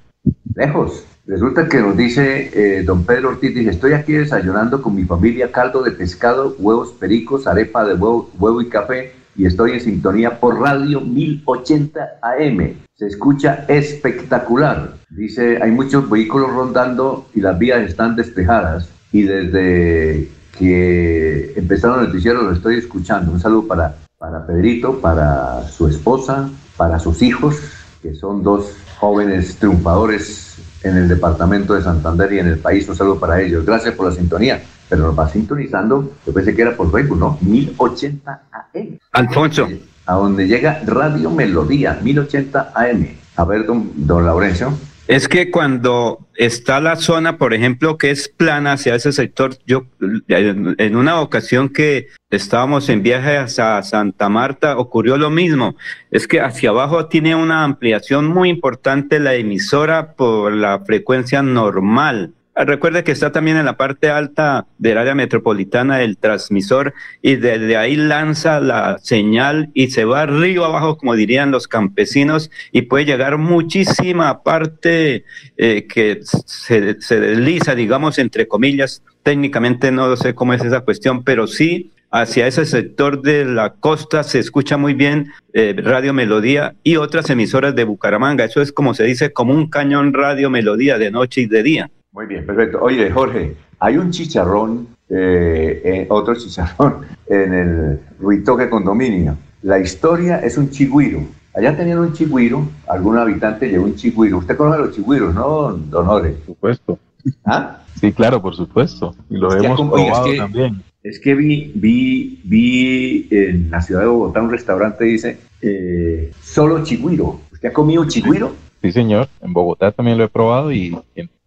Lejos. 0.55 1.05
Resulta 1.27 1.69
que 1.69 1.81
nos 1.81 1.97
dice 1.97 2.51
eh, 2.55 2.85
don 2.85 3.05
Pedro 3.05 3.31
Ortiz, 3.31 3.53
dice, 3.53 3.71
estoy 3.71 3.95
aquí 3.95 4.13
desayunando 4.13 4.81
con 4.81 4.95
mi 4.95 5.03
familia 5.03 5.51
caldo 5.51 5.83
de 5.83 5.91
pescado, 5.91 6.55
huevos 6.57 6.93
pericos, 6.93 7.49
arepa 7.49 7.85
de 7.85 7.95
huevo, 7.95 8.31
huevo 8.39 8.61
y 8.61 8.69
café 8.69 9.13
y 9.35 9.45
estoy 9.45 9.73
en 9.73 9.81
sintonía 9.81 10.39
por 10.39 10.61
radio 10.61 11.01
1080 11.01 12.21
AM. 12.23 12.75
Se 12.95 13.07
escucha 13.07 13.65
espectacular. 13.69 14.95
Dice, 15.11 15.61
hay 15.61 15.73
muchos 15.73 16.09
vehículos 16.09 16.51
rondando 16.53 17.27
y 17.35 17.41
las 17.41 17.59
vías 17.59 17.81
están 17.83 18.17
despejadas 18.17 18.89
y 19.13 19.23
desde 19.23 20.31
que 20.59 21.53
empezaron 21.57 22.01
el 22.01 22.07
noticiero 22.07 22.43
lo 22.43 22.53
estoy 22.53 22.77
escuchando. 22.77 23.33
Un 23.33 23.41
saludo 23.41 23.67
para, 23.67 23.97
para 24.17 24.47
Pedrito, 24.47 25.01
para 25.01 25.63
su 25.65 25.89
esposa, 25.89 26.49
para 26.77 26.99
sus 26.99 27.23
hijos, 27.23 27.57
que 28.03 28.15
son 28.15 28.43
dos 28.43 28.77
jóvenes 28.99 29.57
triunfadores 29.57 30.57
en 30.83 30.97
el 30.97 31.09
departamento 31.09 31.75
de 31.75 31.83
Santander 31.83 32.33
y 32.33 32.39
en 32.39 32.49
el 32.49 32.59
país. 32.59 32.89
Un 32.89 32.97
saludo 32.97 33.19
para 33.19 33.41
ellos. 33.41 33.65
Gracias 33.65 33.95
por 33.95 34.09
la 34.09 34.15
sintonía. 34.15 34.63
Pero 34.89 35.03
nos 35.03 35.19
va 35.19 35.29
sintonizando, 35.29 36.13
yo 36.25 36.33
pensé 36.33 36.55
que 36.55 36.63
era 36.63 36.77
por 36.77 36.93
Facebook, 36.93 37.19
¿no? 37.19 37.39
1080 37.41 38.43
AM. 38.53 38.99
Alfonso. 39.13 39.69
A 40.07 40.15
donde 40.15 40.47
llega 40.47 40.81
Radio 40.87 41.31
Melodía, 41.31 41.99
1080 42.01 42.73
AM. 42.73 43.09
A 43.35 43.45
ver, 43.45 43.67
don, 43.67 43.91
don 43.97 44.25
Laurencio. 44.25 44.73
Es 45.09 45.29
que 45.29 45.51
cuando 45.51 46.27
está 46.35 46.81
la 46.81 46.97
zona, 46.97 47.37
por 47.37 47.53
ejemplo, 47.53 47.99
que 47.99 48.11
es 48.11 48.29
plana 48.29 48.73
hacia 48.73 48.95
ese 48.95 49.13
sector, 49.13 49.57
yo 49.67 49.87
en 50.29 50.97
una 50.97 51.21
ocasión 51.21 51.69
que 51.69 52.09
estábamos 52.31 52.89
en 52.89 53.03
viaje 53.03 53.37
hacia 53.37 53.83
Santa 53.83 54.29
Marta, 54.29 54.79
ocurrió 54.79 55.17
lo 55.17 55.31
mismo. 55.31 55.77
Es 56.11 56.27
que 56.27 56.41
hacia 56.41 56.71
abajo 56.71 57.07
tiene 57.07 57.37
una 57.37 57.63
ampliación 57.63 58.27
muy 58.27 58.49
importante 58.49 59.21
la 59.21 59.35
emisora 59.35 60.15
por 60.15 60.53
la 60.53 60.81
frecuencia 60.85 61.43
normal. 61.43 62.33
Recuerde 62.59 63.05
que 63.05 63.13
está 63.13 63.33
también 63.33 63.59
en 63.59 63.67
la 63.67 63.77
parte 63.77 64.09
alta 64.09 64.67
del 64.79 64.97
área 64.97 65.15
metropolitana 65.15 66.03
el 66.03 66.17
transmisor 66.17 66.95
y 67.21 67.37
desde 67.37 67.77
ahí 67.77 67.97
lanza 67.97 68.61
la 68.61 68.99
señal 68.99 69.71
y 69.75 69.91
se 69.91 70.07
va 70.07 70.23
arriba 70.23 70.65
abajo, 70.65 70.97
como 70.97 71.15
dirían 71.15 71.51
los 71.51 71.69
campesinos, 71.69 72.51
y 72.73 72.83
puede 72.83 73.05
llegar 73.05 73.37
muchísima 73.37 74.43
parte 74.43 75.25
eh, 75.59 75.87
que 75.87 76.21
se, 76.23 77.01
se 77.01 77.21
desliza, 77.21 77.75
digamos, 77.75 78.19
entre 78.19 78.49
comillas. 78.49 79.03
Técnicamente 79.23 79.93
no 79.93 80.17
sé 80.17 80.35
cómo 80.35 80.55
es 80.55 80.65
esa 80.65 80.81
cuestión, 80.81 81.25
pero 81.25 81.47
sí 81.47 81.93
hacia 82.11 82.47
ese 82.47 82.65
sector 82.67 83.23
de 83.23 83.45
la 83.45 83.75
costa 83.75 84.23
se 84.23 84.39
escucha 84.39 84.77
muy 84.77 84.95
bien 84.95 85.33
eh, 85.53 85.75
Radio 85.77 86.13
Melodía 86.13 86.75
y 86.83 86.97
otras 86.97 87.29
emisoras 87.31 87.75
de 87.75 87.85
Bucaramanga. 87.85 88.45
Eso 88.45 88.63
es 88.63 88.73
como 88.73 88.95
se 88.95 89.05
dice, 89.05 89.33
como 89.33 89.53
un 89.53 89.69
cañón 89.69 90.13
Radio 90.15 90.51
Melodía 90.51 90.99
de 90.99 91.11
noche 91.11 91.43
y 91.43 91.47
de 91.47 91.63
día. 91.63 91.91
Muy 92.13 92.27
bien, 92.27 92.47
perfecto. 92.47 92.79
Oye, 92.81 93.11
Jorge, 93.11 93.57
hay 93.81 93.99
un 93.99 94.11
chicharrón, 94.11 94.89
eh, 95.11 95.83
eh, 95.85 96.07
otro 96.09 96.35
chicharrón 96.35 97.03
en 97.27 97.55
el 97.55 98.01
Ruitoque 98.19 98.69
Condominio. 98.71 99.37
La 99.63 99.79
historia 99.79 100.39
es 100.39 100.57
un 100.57 100.71
chigüiro. 100.71 101.21
Allá 101.55 101.75
tenían 101.77 101.99
un 101.99 102.13
chigüiro, 102.13 102.69
algún 102.87 103.17
habitante 103.19 103.69
llevó 103.69 103.85
un 103.87 103.97
chigüiro. 103.97 104.39
Usted 104.39 104.57
conoce 104.57 104.79
los 104.79 104.95
chigüiros, 104.95 105.35
¿no, 105.35 105.73
don 105.73 106.07
Jorge? 106.07 106.31
Por 106.31 106.47
supuesto. 106.47 106.99
¿Ah? 107.45 107.79
Sí, 107.99 108.13
claro, 108.13 108.41
por 108.43 108.55
supuesto. 108.55 109.15
Y 109.31 109.39
lo 109.39 109.49
Es 109.49 109.57
que 109.61 109.67
hemos 109.67 109.79
como- 109.79 109.93
oye, 109.93 110.03
es 110.05 110.09
probado 110.11 110.31
que- 110.33 110.37
también. 110.37 110.83
Es 111.07 111.21
que 111.21 111.37
vi, 111.37 111.71
vi, 111.73 112.41
vi 112.43 113.29
en 113.31 113.71
la 113.71 113.81
ciudad 113.81 114.01
de 114.01 114.09
Bogotá 114.09 114.43
un 114.43 114.51
restaurante 114.51 115.05
dice 115.05 115.39
eh, 115.63 116.33
solo 116.43 116.83
chigüiro. 116.83 117.43
¿Usted 117.53 117.69
ha 117.69 117.73
comido 117.73 118.05
chigüiro? 118.09 118.53
Sí, 118.83 118.91
señor. 118.91 119.29
En 119.41 119.53
Bogotá 119.53 119.93
también 119.93 120.19
lo 120.19 120.25
he 120.25 120.29
probado 120.29 120.73
y, 120.73 120.99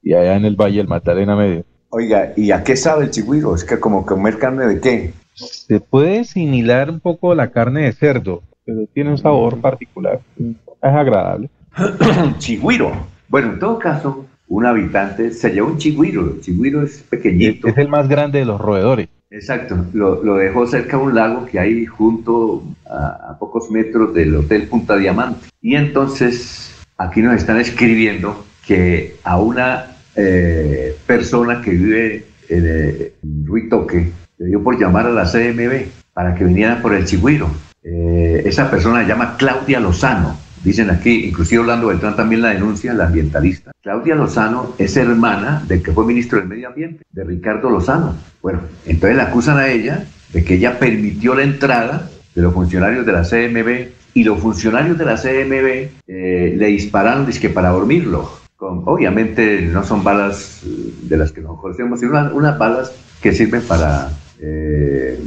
y 0.01 0.13
allá 0.13 0.37
en 0.37 0.45
el 0.45 0.55
Valle 0.55 0.77
del 0.77 0.87
Magdalena 0.87 1.35
medio. 1.35 1.65
Oiga, 1.89 2.31
¿y 2.37 2.51
a 2.51 2.63
qué 2.63 2.77
sabe 2.77 3.03
el 3.03 3.11
chigüiro? 3.11 3.53
Es 3.53 3.65
que 3.65 3.77
como 3.81 4.05
comer 4.05 4.37
carne 4.37 4.65
de 4.65 4.79
qué? 4.79 5.11
Se 5.33 5.81
puede 5.81 6.23
similar 6.23 6.89
un 6.89 7.01
poco 7.01 7.33
a 7.33 7.35
la 7.35 7.51
carne 7.51 7.81
de 7.81 7.91
cerdo, 7.91 8.43
pero 8.63 8.85
tiene 8.93 9.09
un 9.11 9.17
sabor 9.17 9.59
particular. 9.59 10.21
Es 10.37 10.55
agradable. 10.81 11.49
chigüiro. 12.37 12.93
Bueno, 13.27 13.53
en 13.53 13.59
todo 13.59 13.77
caso, 13.77 14.25
un 14.47 14.65
habitante 14.65 15.31
se 15.31 15.49
llevó 15.49 15.67
un 15.67 15.77
chigüiro. 15.77 16.33
El 16.33 16.39
chigüiro 16.39 16.81
es 16.81 17.03
pequeñito. 17.09 17.67
Es 17.67 17.77
el 17.77 17.89
más 17.89 18.07
grande 18.07 18.39
de 18.39 18.45
los 18.45 18.61
roedores. 18.61 19.09
Exacto, 19.31 19.85
lo, 19.93 20.35
dejó 20.35 20.65
cerca 20.65 20.97
de 20.97 21.03
un 21.03 21.13
lago 21.13 21.45
que 21.45 21.59
hay 21.59 21.85
junto 21.85 22.63
a, 22.89 23.31
a 23.31 23.37
pocos 23.37 23.69
metros 23.69 24.13
del 24.13 24.35
Hotel 24.35 24.67
Punta 24.67 24.97
Diamante. 24.97 25.47
Y 25.61 25.75
entonces 25.75 26.73
aquí 26.97 27.21
nos 27.21 27.35
están 27.35 27.59
escribiendo 27.59 28.43
que 28.65 29.17
a 29.23 29.39
una 29.39 29.85
eh, 30.15 30.95
persona 31.05 31.61
que 31.61 31.71
vive 31.71 32.25
en, 32.49 32.65
eh, 32.65 33.13
en 33.23 33.45
Ruitoque 33.45 34.11
le 34.37 34.47
dio 34.47 34.63
por 34.63 34.79
llamar 34.79 35.05
a 35.05 35.11
la 35.11 35.23
CMB 35.23 35.87
para 36.13 36.35
que 36.35 36.43
vinieran 36.43 36.81
por 36.81 36.93
el 36.93 37.05
chigüiro. 37.05 37.49
Eh, 37.83 38.41
esa 38.45 38.69
persona 38.69 39.01
se 39.01 39.07
llama 39.07 39.37
Claudia 39.37 39.79
Lozano. 39.79 40.37
Dicen 40.63 40.89
aquí, 40.89 41.25
inclusive 41.25 41.61
Orlando 41.61 41.87
Beltrán 41.87 42.15
también 42.15 42.41
la 42.41 42.49
denuncia, 42.49 42.93
la 42.93 43.05
ambientalista. 43.05 43.71
Claudia 43.81 44.15
Lozano 44.15 44.73
es 44.77 44.97
hermana 44.97 45.63
del 45.67 45.81
que 45.81 45.91
fue 45.91 46.05
ministro 46.05 46.37
del 46.39 46.47
Medio 46.49 46.67
Ambiente, 46.67 47.03
de 47.11 47.23
Ricardo 47.23 47.69
Lozano. 47.69 48.15
Bueno, 48.41 48.61
entonces 48.85 49.15
la 49.17 49.23
acusan 49.23 49.57
a 49.57 49.67
ella 49.69 50.03
de 50.33 50.43
que 50.43 50.55
ella 50.55 50.77
permitió 50.77 51.33
la 51.35 51.43
entrada 51.43 52.09
de 52.35 52.41
los 52.41 52.53
funcionarios 52.53 53.05
de 53.05 53.11
la 53.13 53.23
CMB 53.23 53.89
y 54.13 54.23
los 54.23 54.39
funcionarios 54.39 54.97
de 54.97 55.05
la 55.05 55.15
CMB 55.15 55.89
eh, 56.07 56.55
le 56.57 56.67
dispararon 56.67 57.25
dizque 57.25 57.49
para 57.49 57.69
dormirlo. 57.69 58.29
Con, 58.57 58.83
obviamente 58.85 59.61
no 59.61 59.83
son 59.85 60.03
balas 60.03 60.61
eh, 60.65 60.93
de 61.03 61.17
las 61.17 61.31
que 61.31 61.39
nos 61.41 61.59
conocemos, 61.59 61.99
sino 62.01 62.11
unas, 62.11 62.33
unas 62.33 62.57
balas 62.57 62.91
que 63.21 63.31
sirven 63.31 63.61
para, 63.61 64.09
eh, 64.41 65.17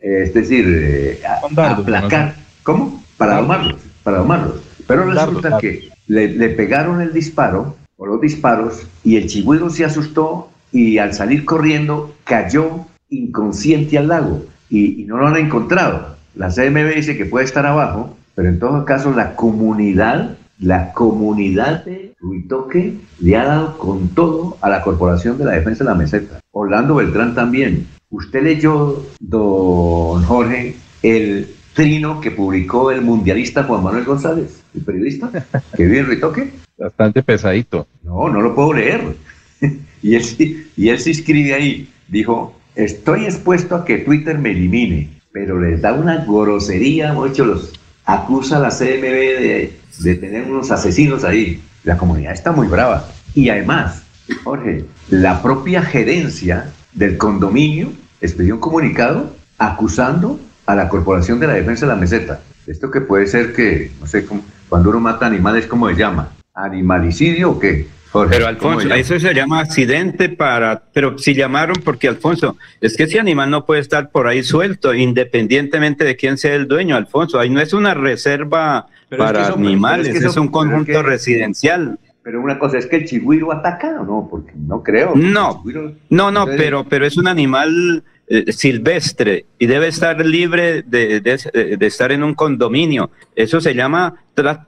es 0.00 0.32
decir, 0.34 0.64
eh, 0.68 1.20
a- 1.26 1.40
aplacar. 1.72 2.34
¿Cómo? 2.62 3.02
Para 3.16 3.36
domarlos, 3.36 3.76
para 4.02 4.18
domarlos. 4.18 4.60
Pero 4.86 5.04
resulta 5.04 5.58
que 5.58 5.90
le, 6.06 6.28
le 6.28 6.48
pegaron 6.50 7.00
el 7.00 7.12
disparo, 7.12 7.76
o 7.96 8.06
los 8.06 8.20
disparos, 8.20 8.86
y 9.04 9.16
el 9.16 9.26
chigüiro 9.28 9.70
se 9.70 9.84
asustó 9.84 10.50
y 10.72 10.98
al 10.98 11.14
salir 11.14 11.44
corriendo 11.44 12.14
cayó 12.24 12.86
inconsciente 13.10 13.98
al 13.98 14.08
lago 14.08 14.44
y, 14.68 15.02
y 15.02 15.04
no 15.04 15.18
lo 15.18 15.26
han 15.28 15.36
encontrado. 15.36 16.16
La 16.34 16.48
CMB 16.48 16.94
dice 16.94 17.16
que 17.16 17.26
puede 17.26 17.44
estar 17.44 17.66
abajo, 17.66 18.16
pero 18.34 18.48
en 18.48 18.58
todo 18.58 18.84
caso 18.84 19.12
la 19.12 19.36
comunidad, 19.36 20.36
la 20.58 20.92
comunidad 20.92 21.84
de 21.84 22.14
Ruitoque 22.20 22.94
le 23.20 23.36
ha 23.36 23.44
dado 23.44 23.78
con 23.78 24.08
todo 24.08 24.56
a 24.60 24.70
la 24.70 24.82
Corporación 24.82 25.36
de 25.36 25.44
la 25.44 25.52
Defensa 25.52 25.84
de 25.84 25.90
la 25.90 25.96
Meseta. 25.96 26.40
Orlando 26.52 26.94
Beltrán 26.94 27.34
también. 27.34 27.86
Usted 28.10 28.42
leyó, 28.42 29.04
don 29.20 30.22
Jorge, 30.22 30.76
el 31.02 31.54
trino 31.74 32.20
que 32.20 32.30
publicó 32.30 32.90
el 32.90 33.00
mundialista 33.02 33.64
Juan 33.64 33.82
Manuel 33.82 34.04
González, 34.04 34.62
el 34.74 34.82
periodista 34.82 35.30
que 35.76 35.84
vive 35.84 35.98
en 36.00 36.06
Ruitoque. 36.06 36.50
Bastante 36.78 37.22
pesadito. 37.22 37.86
No, 38.02 38.28
no 38.28 38.40
lo 38.40 38.54
puedo 38.54 38.72
leer. 38.74 39.16
y, 40.02 40.14
él, 40.14 40.24
sí- 40.24 40.66
y 40.76 40.88
él 40.88 40.98
sí 40.98 41.10
escribe 41.12 41.54
ahí, 41.54 41.88
dijo, 42.08 42.54
estoy 42.74 43.24
expuesto 43.26 43.76
a 43.76 43.84
que 43.84 43.98
Twitter 43.98 44.38
me 44.38 44.50
elimine, 44.50 45.20
pero 45.32 45.60
les 45.60 45.80
da 45.80 45.92
una 45.94 46.24
grosería, 46.24 47.12
mucho 47.12 47.44
los 47.44 47.72
acusa 48.04 48.56
a 48.56 48.60
la 48.60 48.68
CMB 48.70 49.02
de, 49.02 49.78
de 50.00 50.14
tener 50.16 50.50
unos 50.50 50.70
asesinos 50.70 51.24
ahí. 51.24 51.62
La 51.84 51.96
comunidad 51.96 52.32
está 52.32 52.52
muy 52.52 52.66
brava. 52.66 53.08
Y 53.34 53.48
además, 53.48 54.02
Jorge, 54.44 54.84
la 55.08 55.40
propia 55.42 55.82
gerencia 55.82 56.72
del 56.92 57.16
condominio 57.16 57.92
expidió 58.20 58.54
un 58.54 58.60
comunicado 58.60 59.34
acusando 59.58 60.38
a 60.66 60.74
la 60.74 60.88
Corporación 60.88 61.40
de 61.40 61.46
la 61.46 61.54
Defensa 61.54 61.86
de 61.86 61.92
la 61.92 61.98
Meseta. 61.98 62.40
Esto 62.66 62.90
que 62.90 63.00
puede 63.00 63.26
ser 63.26 63.52
que, 63.52 63.90
no 64.00 64.06
sé, 64.06 64.24
cómo- 64.24 64.44
cuando 64.68 64.90
uno 64.90 65.00
mata 65.00 65.26
animales, 65.26 65.66
¿cómo 65.66 65.88
se 65.88 65.96
llama? 65.96 66.30
¿Animalicidio 66.54 67.50
o 67.52 67.58
qué? 67.58 67.86
Jorge, 68.10 68.36
Pero 68.36 68.58
¿cómo 68.58 68.72
Alfonso, 68.78 68.94
eso 68.94 69.18
se 69.18 69.32
llama 69.34 69.60
accidente 69.60 70.28
para, 70.28 70.82
pero 70.92 71.16
si 71.18 71.32
llamaron 71.34 71.76
porque 71.82 72.08
Alfonso, 72.08 72.58
es 72.80 72.94
que 72.94 73.04
ese 73.04 73.18
animal 73.18 73.50
no 73.50 73.64
puede 73.64 73.80
estar 73.80 74.10
por 74.10 74.26
ahí 74.26 74.42
suelto, 74.42 74.92
independientemente 74.92 76.04
de 76.04 76.14
quién 76.14 76.36
sea 76.36 76.54
el 76.54 76.68
dueño, 76.68 76.94
Alfonso. 76.94 77.40
Ahí 77.40 77.48
no 77.48 77.58
es 77.60 77.72
una 77.72 77.94
reserva 77.94 78.86
Pero 79.08 79.24
es 79.24 79.30
que 79.30 79.34
para 79.38 79.48
animales, 79.54 80.08
es 80.08 80.20
que 80.20 80.26
es, 80.26 80.36
un 80.36 80.48
conjunto 80.48 80.92
que- 80.92 81.02
residencial. 81.02 81.98
Pero 82.22 82.40
una 82.42 82.58
cosa 82.58 82.76
es 82.78 82.86
que 82.86 82.96
el 82.96 83.06
chigüiro 83.06 83.50
ataca 83.50 83.98
o 84.00 84.04
no, 84.04 84.28
porque 84.30 84.52
no 84.56 84.82
creo. 84.82 85.12
No, 85.16 85.62
chigüiro- 85.64 85.94
no, 86.10 86.30
no, 86.30 86.40
Entonces, 86.42 86.56
pero, 86.62 86.84
pero 86.84 87.06
es 87.06 87.16
un 87.16 87.26
animal 87.26 88.04
eh, 88.34 88.50
silvestre 88.50 89.44
y 89.58 89.66
debe 89.66 89.88
estar 89.88 90.24
libre 90.24 90.82
de, 90.82 91.20
de- 91.20 91.86
estar 91.86 92.10
en 92.12 92.22
un 92.22 92.32
condominio. 92.34 93.10
Eso 93.36 93.60
se 93.60 93.74
llama, 93.74 94.14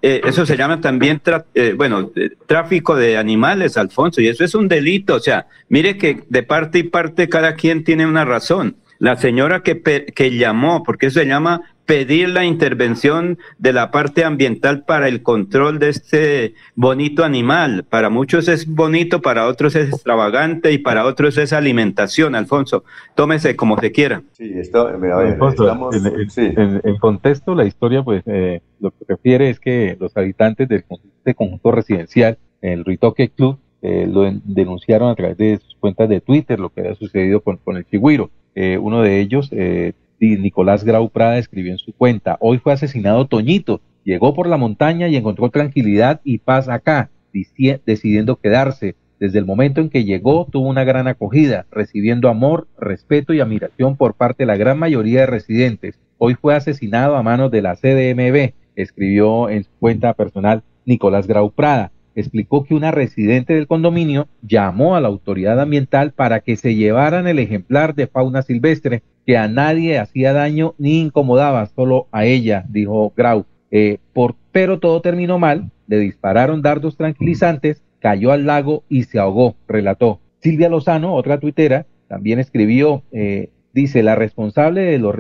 eh, 0.03 0.21
eso 0.23 0.45
se 0.45 0.57
llama 0.59 0.83
también, 0.83 1.23
eh, 1.55 1.73
bueno, 1.75 2.11
tráfico 2.47 2.95
de 2.95 3.17
animales, 3.17 3.79
Alfonso, 3.79 4.21
y 4.21 4.29
eso 4.29 4.45
es 4.45 4.55
un 4.55 4.69
delito. 4.69 5.15
O 5.15 5.21
sea, 5.21 5.47
mire 5.71 5.97
que 5.97 6.25
de 6.29 6.43
parte 6.43 6.81
y 6.81 6.83
parte 6.83 7.29
cada 7.31 7.55
quien 7.55 7.85
tiene 7.85 8.07
una 8.07 8.27
razón. 8.27 8.77
La 9.05 9.17
señora 9.17 9.63
que, 9.63 9.83
que 9.83 10.31
llamó, 10.37 10.83
porque 10.83 11.07
eso 11.07 11.21
se 11.21 11.27
llama 11.27 11.61
pedir 11.85 12.31
la 12.31 12.47
intervención 12.47 13.37
de 13.59 13.75
la 13.75 13.91
parte 13.91 14.25
ambiental 14.25 14.85
para 14.87 15.09
el 15.09 15.23
control 15.23 15.79
de 15.79 15.91
este 15.91 16.55
bonito 16.75 17.23
animal. 17.23 17.85
Para 17.87 18.09
muchos 18.09 18.49
es 18.49 18.67
bonito, 18.67 19.21
para 19.21 19.47
otros 19.47 19.77
es 19.77 19.91
extravagante 19.91 20.73
y 20.73 20.79
para 20.79 21.05
otros 21.05 21.37
es 21.37 21.53
alimentación, 21.53 22.35
Alfonso. 22.35 22.85
Tómese 23.15 23.57
como 23.57 23.79
se 23.79 23.93
quiera. 23.93 24.23
Sí, 24.33 24.51
esto, 24.55 24.89
a 24.89 24.97
ver, 24.97 25.13
Alfonso, 25.13 25.65
estamos- 25.65 25.95
en, 25.97 26.21
en- 26.21 26.31
sí. 26.31 26.41
en- 26.57 26.81
en 26.83 26.97
contexto, 26.97 27.55
la 27.55 27.67
historia, 27.67 28.03
pues, 28.03 28.23
eh, 28.25 28.63
lo 28.81 28.91
que 28.91 29.05
refiere 29.07 29.51
es 29.51 29.61
que 29.61 29.99
los 30.01 30.17
habitantes 30.17 30.67
del 30.67 30.83
este 31.19 31.35
conjunto 31.35 31.71
residencial 31.73 32.39
el 32.63 32.87
Ritoque 32.87 33.29
Club, 33.29 33.59
eh, 33.83 34.09
lo 34.11 34.23
denunciaron 34.45 35.11
a 35.11 35.15
través 35.15 35.37
de 35.37 35.59
sus 35.59 35.75
cuentas 35.75 36.09
de 36.09 36.23
Twitter 36.23 36.59
lo 36.59 36.71
que 36.71 36.81
había 36.81 36.95
sucedido 36.95 37.43
con, 37.43 37.59
con 37.59 37.77
el 37.77 37.85
Chigüiro. 37.85 38.31
Eh, 38.55 38.79
uno 38.79 39.03
de 39.03 39.21
ellos, 39.21 39.49
eh, 39.53 39.93
Nicolás 40.21 40.85
Grau 40.85 41.11
Prada, 41.11 41.39
escribió 41.39 41.73
en 41.73 41.79
su 41.79 41.93
cuenta, 41.93 42.37
hoy 42.41 42.59
fue 42.59 42.73
asesinado 42.73 43.27
Toñito, 43.27 43.81
llegó 44.05 44.33
por 44.35 44.49
la 44.49 44.57
montaña 44.57 45.09
y 45.09 45.17
encontró 45.17 45.51
tranquilidad 45.51 46.21
y 46.25 46.39
paz 46.39 46.69
acá, 46.69 47.11
decidiendo 47.33 48.37
quedarse. 48.37 48.95
Desde 49.21 49.39
el 49.39 49.45
momento 49.47 49.81
en 49.81 49.91
que 49.91 50.05
llegó 50.05 50.47
tuvo 50.51 50.69
una 50.69 50.85
gran 50.85 51.09
acogida, 51.09 51.67
recibiendo 51.71 52.29
amor, 52.29 52.67
respeto 52.79 53.33
y 53.33 53.41
admiración 53.41 53.97
por 53.97 54.15
parte 54.15 54.43
de 54.43 54.47
la 54.47 54.57
gran 54.57 54.79
mayoría 54.79 55.21
de 55.21 55.27
residentes. 55.27 55.99
Hoy 56.19 56.35
fue 56.35 56.55
asesinado 56.55 57.17
a 57.17 57.23
manos 57.23 57.51
de 57.51 57.63
la 57.63 57.77
CDMB, 57.77 58.55
escribió 58.77 59.49
en 59.49 59.65
su 59.65 59.71
cuenta 59.79 60.15
personal 60.15 60.63
Nicolás 60.85 61.27
Grau 61.27 61.51
Prada 61.51 61.93
explicó 62.15 62.65
que 62.65 62.75
una 62.75 62.91
residente 62.91 63.55
del 63.55 63.67
condominio 63.67 64.29
llamó 64.43 64.97
a 64.97 65.01
la 65.01 65.09
autoridad 65.09 65.61
ambiental 65.61 66.13
para 66.13 66.41
que 66.41 66.57
se 66.57 66.75
llevaran 66.75 67.27
el 67.27 67.39
ejemplar 67.39 67.95
de 67.95 68.07
fauna 68.07 68.43
silvestre 68.43 69.03
que 69.27 69.37
a 69.37 69.49
nadie 69.49 69.99
hacía 69.99 70.33
daño 70.33 70.75
ni 70.79 71.01
incomodaba, 71.01 71.67
solo 71.67 72.07
a 72.13 72.25
ella, 72.25 72.65
dijo 72.69 73.13
Grau. 73.17 73.47
Eh, 73.71 73.99
por, 74.13 74.37
pero 74.53 74.79
todo 74.79 75.01
terminó 75.01 75.39
mal, 75.39 75.71
le 75.87 75.99
dispararon 75.99 76.63
dardos 76.63 76.97
tranquilizantes, 76.97 77.83
cayó 77.99 78.33
al 78.33 78.47
lago 78.47 78.85
y 78.89 79.05
se 79.05 79.19
ahogó, 79.19 79.57
relató. 79.67 80.21
Silvia 80.41 80.69
Lozano, 80.69 81.15
otra 81.15 81.41
tuitera, 81.41 81.87
también 82.07 82.39
escribió, 82.39 83.03
eh, 83.13 83.49
dice, 83.73 84.03
la 84.03 84.15
responsable 84.15 84.83
de, 84.83 84.99
la, 84.99 85.13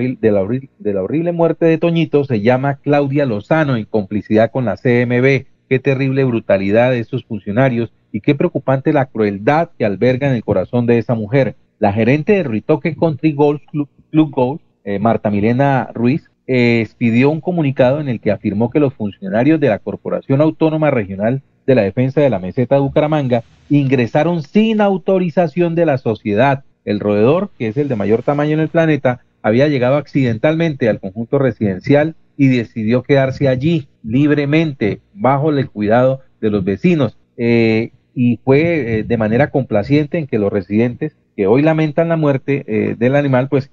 de 0.79 0.93
la 0.93 1.03
horrible 1.03 1.33
muerte 1.33 1.65
de 1.65 1.79
Toñito 1.79 2.25
se 2.25 2.43
llama 2.43 2.77
Claudia 2.77 3.25
Lozano 3.25 3.77
en 3.77 3.87
complicidad 3.87 4.51
con 4.51 4.67
la 4.67 4.77
CMB 4.77 5.47
qué 5.69 5.79
terrible 5.79 6.25
brutalidad 6.25 6.91
de 6.91 7.01
esos 7.01 7.25
funcionarios 7.25 7.93
y 8.13 8.21
qué 8.21 8.35
preocupante 8.35 8.93
la 8.93 9.07
crueldad 9.07 9.71
que 9.79 9.85
alberga 9.85 10.29
en 10.29 10.35
el 10.35 10.45
corazón 10.45 10.87
de 10.87 10.99
esa 10.99 11.15
mujer. 11.15 11.57
La 11.79 11.93
gerente 11.93 12.35
de 12.35 12.43
Ritoque 12.45 12.95
Country 12.95 13.33
Golf 13.33 13.63
Club, 13.71 13.89
Golf, 14.31 14.63
eh, 14.85 14.99
Marta 14.99 15.31
Milena 15.31 15.89
Ruiz, 15.93 16.31
eh, 16.47 16.81
expidió 16.83 17.31
un 17.31 17.41
comunicado 17.41 18.01
en 18.01 18.09
el 18.09 18.21
que 18.21 18.31
afirmó 18.31 18.71
que 18.71 18.79
los 18.79 18.95
funcionarios 18.95 19.59
de 19.59 19.69
la 19.69 19.79
Corporación 19.79 20.41
Autónoma 20.41 20.91
Regional 20.91 21.43
de 21.67 21.75
la 21.75 21.83
Defensa 21.83 22.21
de 22.21 22.31
la 22.31 22.39
Meseta 22.39 22.75
de 22.75 22.83
Bucaramanga 22.83 23.43
ingresaron 23.71 24.43
sin 24.43 24.81
autorización 24.81 25.75
de 25.75 25.87
la 25.87 25.99
sociedad. 25.99 26.65
El 26.85 27.01
roedor, 27.01 27.51
que 27.59 27.69
es 27.69 27.77
el 27.79 27.89
de 27.89 27.97
mayor 27.97 28.23
tamaño 28.23 28.53
en 28.53 28.61
el 28.61 28.69
planeta, 28.69 29.23
había 29.43 29.69
llegado 29.69 29.97
accidentalmente 29.97 30.89
al 30.89 31.01
conjunto 31.01 31.39
residencial 31.39 32.15
y 32.37 32.49
decidió 32.49 33.03
quedarse 33.03 33.49
allí 33.49 33.89
libremente 34.05 35.01
bajo 35.15 35.51
el 35.51 35.71
cuidado 35.71 36.21
de 36.41 36.51
los 36.51 36.63
vecinos. 36.63 37.17
Eh, 37.37 37.91
y 38.15 38.37
fue 38.45 38.99
eh, 38.99 39.03
de 39.03 39.17
manera 39.17 39.51
complaciente 39.51 40.19
en 40.19 40.29
que 40.29 40.39
los 40.39 40.53
residentes 40.53 41.17
que 41.37 41.49
hoy 41.49 41.63
lamentan 41.63 42.09
la 42.09 42.17
muerte 42.17 42.65
eh, 42.69 42.95
del 42.97 43.17
animal, 43.17 43.49
pues 43.49 43.71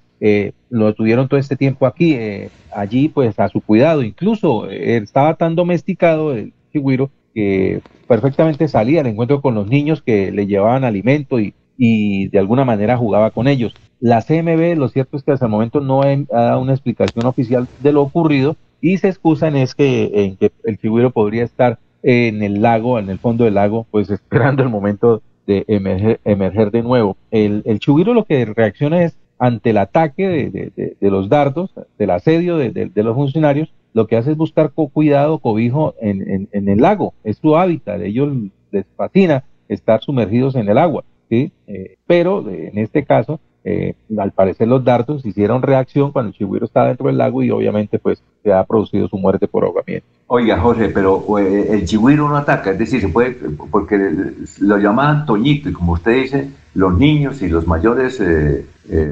lo 0.70 0.94
tuvieron 0.94 1.26
todo 1.26 1.40
este 1.40 1.56
tiempo 1.56 1.84
aquí, 1.84 2.16
allí 2.72 3.08
pues 3.08 3.36
a 3.40 3.48
su 3.48 3.60
cuidado. 3.60 4.04
Incluso 4.04 4.70
estaba 4.70 5.34
tan 5.34 5.56
domesticado 5.56 6.32
el 6.32 6.52
chihuiro 6.72 7.10
que 7.34 7.80
perfectamente 8.06 8.68
salía 8.68 9.00
al 9.00 9.08
encuentro 9.08 9.42
con 9.42 9.56
los 9.56 9.66
niños 9.66 10.00
que 10.00 10.30
le 10.30 10.46
llevaban 10.46 10.84
alimento 10.84 11.40
y, 11.40 11.54
y 11.76 12.28
de 12.28 12.38
alguna 12.38 12.64
manera 12.64 12.96
jugaba 12.96 13.32
con 13.32 13.48
ellos. 13.48 13.74
La 13.98 14.22
CMB, 14.22 14.76
lo 14.76 14.88
cierto 14.88 15.16
es 15.16 15.24
que 15.24 15.32
hasta 15.32 15.46
el 15.46 15.50
momento 15.50 15.80
no 15.80 16.02
ha 16.02 16.16
dado 16.30 16.60
una 16.60 16.74
explicación 16.74 17.26
oficial 17.26 17.66
de 17.80 17.92
lo 17.92 18.02
ocurrido 18.02 18.56
y 18.82 18.98
se 18.98 19.08
excusan 19.08 19.56
es 19.56 19.74
que, 19.74 20.10
en 20.12 20.36
que 20.36 20.52
el 20.64 20.76
figuro 20.76 21.12
podría 21.12 21.44
estar 21.44 21.78
en 22.02 22.42
el 22.42 22.60
lago, 22.60 22.98
en 22.98 23.08
el 23.08 23.18
fondo 23.18 23.44
del 23.44 23.54
lago, 23.54 23.86
pues 23.90 24.10
esperando 24.10 24.62
el 24.62 24.68
momento 24.68 25.22
de 25.46 25.64
emerger, 25.68 26.70
de 26.70 26.82
nuevo. 26.82 27.16
El, 27.30 27.62
el 27.64 27.80
lo 27.86 28.24
que 28.24 28.44
reacciona 28.44 29.04
es 29.04 29.16
ante 29.38 29.70
el 29.70 29.78
ataque 29.78 30.28
de, 31.00 31.10
los 31.10 31.28
dardos, 31.28 31.72
del 31.98 32.10
asedio 32.10 32.58
de, 32.58 32.90
los 32.94 33.14
funcionarios, 33.14 33.72
lo 33.94 34.06
que 34.06 34.16
hace 34.16 34.32
es 34.32 34.36
buscar 34.36 34.72
cuidado, 34.72 35.38
cobijo 35.38 35.94
en, 36.00 36.48
en, 36.52 36.68
el 36.68 36.78
lago, 36.78 37.14
es 37.24 37.38
su 37.38 37.56
hábitat, 37.56 38.00
ellos 38.02 38.32
les 38.70 38.86
fascina 38.96 39.44
estar 39.68 40.00
sumergidos 40.00 40.54
en 40.54 40.68
el 40.68 40.78
agua. 40.78 41.04
Eh, 41.30 41.96
pero 42.06 42.46
en 42.46 42.76
este 42.76 43.04
caso 43.04 43.40
eh, 43.64 43.94
al 44.18 44.32
parecer 44.32 44.68
los 44.68 44.84
dardos 44.84 45.24
hicieron 45.24 45.62
reacción 45.62 46.12
cuando 46.12 46.28
el 46.28 46.34
chigüiro 46.34 46.66
estaba 46.66 46.88
dentro 46.88 47.06
del 47.06 47.16
lago 47.16 47.42
y 47.42 47.50
obviamente 47.50 47.98
pues 47.98 48.22
se 48.42 48.52
ha 48.52 48.64
producido 48.64 49.08
su 49.08 49.16
muerte 49.16 49.46
por 49.48 49.64
ahogamiento. 49.64 50.06
Oiga 50.26 50.58
Jorge, 50.58 50.88
pero 50.88 51.38
eh, 51.38 51.68
el 51.70 51.84
chigüiro 51.84 52.28
no 52.28 52.36
ataca, 52.36 52.70
es 52.70 52.78
decir, 52.78 53.00
se 53.00 53.08
puede, 53.08 53.32
porque 53.70 53.98
lo 54.60 54.78
llamaban 54.78 55.26
Toñito 55.26 55.68
y 55.68 55.72
como 55.72 55.92
usted 55.92 56.22
dice, 56.22 56.50
los 56.74 56.98
niños 56.98 57.42
y 57.42 57.48
los 57.48 57.66
mayores 57.66 58.20
eh, 58.20 58.64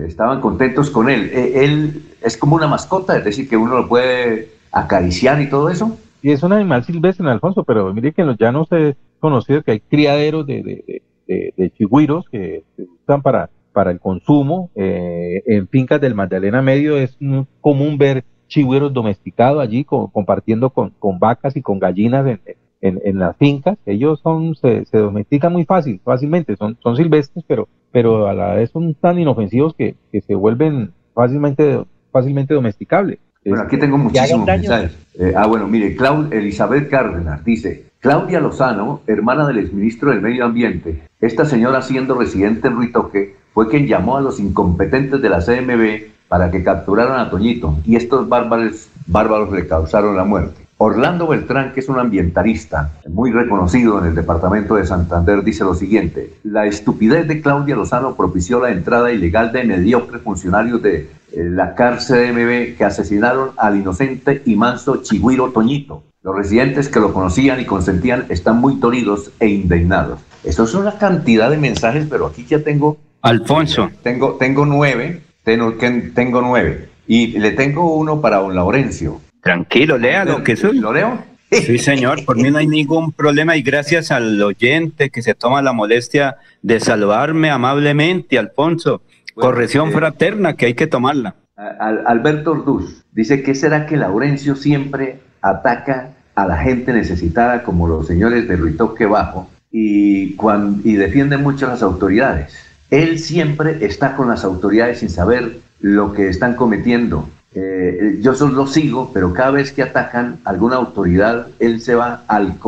estaban 0.07 0.41
contentos 0.41 0.91
con 0.91 1.11
él. 1.11 1.31
él 1.33 2.03
es 2.23 2.37
como 2.37 2.57
una 2.57 2.67
mascota, 2.67 3.17
es 3.17 3.25
decir, 3.25 3.49
que 3.49 3.57
uno 3.57 3.77
lo 3.77 3.89
puede 3.89 4.51
acariciar 4.73 5.41
y 5.41 5.49
todo 5.49 5.71
eso. 5.71 5.97
Y 6.23 6.33
es 6.33 6.43
un 6.43 6.53
animal 6.53 6.85
silvestre, 6.85 7.25
en 7.25 7.31
Alfonso, 7.31 7.65
pero 7.65 7.93
mire 7.95 8.13
que 8.13 8.23
en 8.23 8.29
los 8.29 8.39
llanos 8.39 8.69
he 8.73 8.97
conocido 9.19 9.63
que 9.63 9.73
hay 9.73 9.81
criaderos 9.81 10.47
de, 10.47 10.63
de, 10.63 11.03
de, 11.27 11.55
de 11.57 11.71
chigüiros 11.71 12.29
que 12.31 12.65
se 12.77 12.87
usan 13.05 13.23
para 13.23 13.51
para 13.73 13.91
el 13.91 14.01
consumo. 14.01 14.71
Eh, 14.75 15.43
en 15.47 15.69
fincas 15.69 16.01
del 16.01 16.15
Magdalena 16.15 16.63
Medio 16.63 16.97
es 16.97 17.17
común 17.61 17.99
ver 17.99 18.25
chigüeros 18.51 18.93
domesticados 18.93 19.63
allí 19.63 19.85
compartiendo 19.85 20.71
con, 20.71 20.93
vacas 21.19 21.57
y 21.57 21.63
con 21.63 21.79
gallinas 21.79 22.39
en, 22.83 23.19
las 23.19 23.37
fincas. 23.37 23.79
Ellos 23.87 24.21
son 24.21 24.55
se, 24.57 24.85
domestican 24.93 25.53
muy 25.53 25.65
fácil, 25.65 26.01
fácilmente, 26.05 26.57
son, 26.57 26.77
son 26.83 26.97
silvestres, 26.97 27.45
pero, 27.49 27.69
pero 27.93 28.29
a 28.29 28.35
la 28.35 28.55
vez 28.55 28.71
son 28.71 28.95
tan 28.95 29.19
inofensivos 29.19 29.75
que, 29.75 29.95
se 30.13 30.35
vuelven 30.35 30.93
fácilmente, 31.15 31.83
fácilmente 32.13 32.53
domesticables. 32.53 33.19
Bueno, 33.43 33.63
aquí 33.63 33.79
tengo 33.79 33.97
muchísimos 33.97 34.47
mensajes. 34.47 34.95
Eh, 35.19 35.33
ah, 35.35 35.47
bueno, 35.47 35.67
mire, 35.67 35.97
Elizabeth 36.31 36.91
Cárdenas 36.91 37.43
dice, 37.43 37.87
Claudia 38.01 38.41
Lozano, 38.41 39.01
hermana 39.07 39.47
del 39.47 39.59
exministro 39.59 40.11
del 40.11 40.21
Medio 40.21 40.45
Ambiente, 40.45 41.03
esta 41.21 41.47
señora 41.47 41.81
siendo 41.81 42.19
residente 42.19 42.69
en 42.69 42.75
Ruitoque, 42.75 43.37
fue 43.53 43.69
quien 43.69 43.87
llamó 43.87 44.17
a 44.17 44.21
los 44.21 44.41
incompetentes 44.41 45.21
de 45.21 45.29
la 45.29 45.41
CMB 45.41 46.11
para 46.29 46.51
que 46.51 46.63
capturaran 46.63 47.19
a 47.21 47.31
Toñito 47.31 47.77
y 47.85 47.97
estos 47.97 48.29
bárbaros, 48.29 48.89
bárbaros 49.07 49.51
le 49.53 49.67
causaron 49.67 50.17
la 50.17 50.25
muerte. 50.25 50.61
Orlando 50.83 51.27
Beltrán, 51.27 51.75
que 51.75 51.81
es 51.81 51.91
un 51.91 51.99
ambientalista 51.99 52.93
muy 53.07 53.33
reconocido 53.33 53.99
en 53.99 54.07
el 54.07 54.15
departamento 54.15 54.77
de 54.77 54.87
Santander, 54.87 55.45
dice 55.45 55.63
lo 55.63 55.75
siguiente, 55.75 56.37
la 56.43 56.65
estupidez 56.65 57.29
de 57.29 57.43
Claudia 57.43 57.77
Lozano 57.77 58.17
propició 58.17 58.61
la 58.61 58.71
entrada 58.71 59.13
ilegal 59.13 59.53
de 59.53 59.65
mediocres 59.65 60.23
funcionarios 60.23 60.81
de 60.81 61.11
eh, 61.33 61.45
la 61.45 61.75
cárcel 61.75 62.33
CMB 62.33 62.79
que 62.79 62.85
asesinaron 62.85 63.51
al 63.59 63.77
inocente 63.77 64.41
y 64.47 64.57
manso 64.57 65.03
Chigüiro 65.03 65.51
Toñito. 65.51 66.03
Los 66.23 66.35
residentes 66.35 66.89
que 66.89 67.01
lo 67.01 67.13
conocían 67.13 67.61
y 67.61 67.67
consentían 67.67 68.25
están 68.31 68.59
muy 68.59 68.77
dolidos 68.77 69.33
e 69.39 69.49
indignados. 69.49 70.21
Eso 70.45 70.65
es 70.65 70.75
una 70.75 70.97
cantidad 70.97 71.51
de 71.51 71.59
mensajes, 71.59 72.07
pero 72.09 72.27
aquí 72.27 72.47
ya 72.47 72.63
tengo 72.63 72.97
Alfonso. 73.23 73.91
Tengo, 74.03 74.37
tengo 74.39 74.65
nueve, 74.67 75.21
tengo, 75.45 75.75
tengo 75.75 76.41
nueve. 76.41 76.89
Y 77.07 77.39
le 77.39 77.53
tengo 77.53 77.95
uno 77.95 78.21
para 78.21 78.39
don 78.39 78.55
Laurencio. 78.55 79.21
Tranquilo, 79.43 79.99
léalo, 79.99 80.45
que 80.45 80.57
soy. 80.57 80.79
¿Lo 80.79 80.93
leo? 80.93 81.19
Sí, 81.51 81.79
señor, 81.79 82.25
por 82.25 82.37
mí 82.37 82.51
no 82.51 82.59
hay 82.59 82.69
ningún 82.69 83.11
problema 83.11 83.57
y 83.57 83.63
gracias 83.63 84.13
al 84.13 84.41
oyente 84.41 85.11
que 85.11 85.21
se 85.21 85.35
toma 85.35 85.63
la 85.63 85.73
molestia 85.73 86.37
de 86.63 86.79
salvarme 86.79 87.51
amablemente, 87.51 88.39
Alfonso. 88.39 89.03
Corrección 89.35 89.89
eh, 89.89 89.93
fraterna 89.93 90.55
que 90.55 90.67
hay 90.67 90.75
que 90.75 90.87
tomarla. 90.87 91.35
Alberto 91.57 92.53
Orduz 92.53 93.05
dice, 93.13 93.43
¿qué 93.43 93.55
será 93.55 93.87
que 93.87 93.97
Laurencio 93.97 94.55
siempre 94.55 95.19
ataca 95.43 96.11
a 96.37 96.47
la 96.47 96.59
gente 96.59 96.93
necesitada 96.93 97.65
como 97.65 97.89
los 97.89 98.07
señores 98.07 98.49
de 98.49 98.57
Ruitoque 98.57 99.07
Bajo 99.07 99.51
y, 99.71 100.37
cuando, 100.37 100.89
y 100.89 100.95
defiende 100.95 101.37
mucho 101.37 101.67
a 101.67 101.71
las 101.71 101.83
autoridades? 101.83 102.70
Él 102.91 103.19
siempre 103.19 103.85
está 103.85 104.17
con 104.17 104.29
las 104.29 104.45
autoridades 104.45 104.99
sin 104.99 105.11
saber 105.11 105.59
lo 105.81 106.13
que 106.13 106.29
están 106.29 106.55
cometiendo. 106.55 107.29
Eh, 107.55 108.19
yo 108.21 108.35
solo 108.35 108.55
lo 108.55 108.67
sigo, 108.67 109.11
pero 109.13 109.33
cada 109.33 109.53
vez 109.53 109.73
que 109.73 109.83
atacan 109.83 110.39
alguna 110.45 110.77
autoridad, 110.77 111.49
él 111.59 111.81
se 111.81 111.95
va 111.95 112.25
al, 112.29 112.59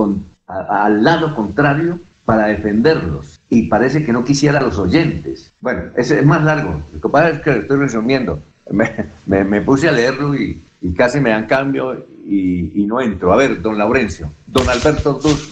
al 0.46 1.04
lado 1.04 1.34
contrario 1.34 1.98
para 2.24 2.46
defenderlos. 2.46 3.38
Y 3.48 3.68
parece 3.68 4.04
que 4.04 4.12
no 4.12 4.24
quisiera 4.24 4.58
a 4.58 4.62
los 4.62 4.78
oyentes. 4.78 5.52
Bueno, 5.60 5.82
ese 5.96 6.20
es 6.20 6.26
más 6.26 6.42
largo. 6.42 6.82
Lo 6.94 7.00
que 7.00 7.08
pasa 7.08 7.30
es 7.30 7.40
que 7.40 7.50
lo 7.50 7.56
estoy 7.58 7.76
resumiendo. 7.78 8.40
Me, 9.26 9.60
puse 9.60 9.88
a 9.88 9.92
leerlo 9.92 10.34
y, 10.34 10.62
casi 10.96 11.20
me 11.20 11.30
dan 11.30 11.46
cambio 11.46 12.06
y, 12.24 12.84
no 12.86 13.00
entro. 13.00 13.32
A 13.32 13.36
ver, 13.36 13.60
don 13.60 13.76
Laurencio, 13.76 14.30
don 14.46 14.68
Alberto 14.68 15.14
Duz. 15.14 15.50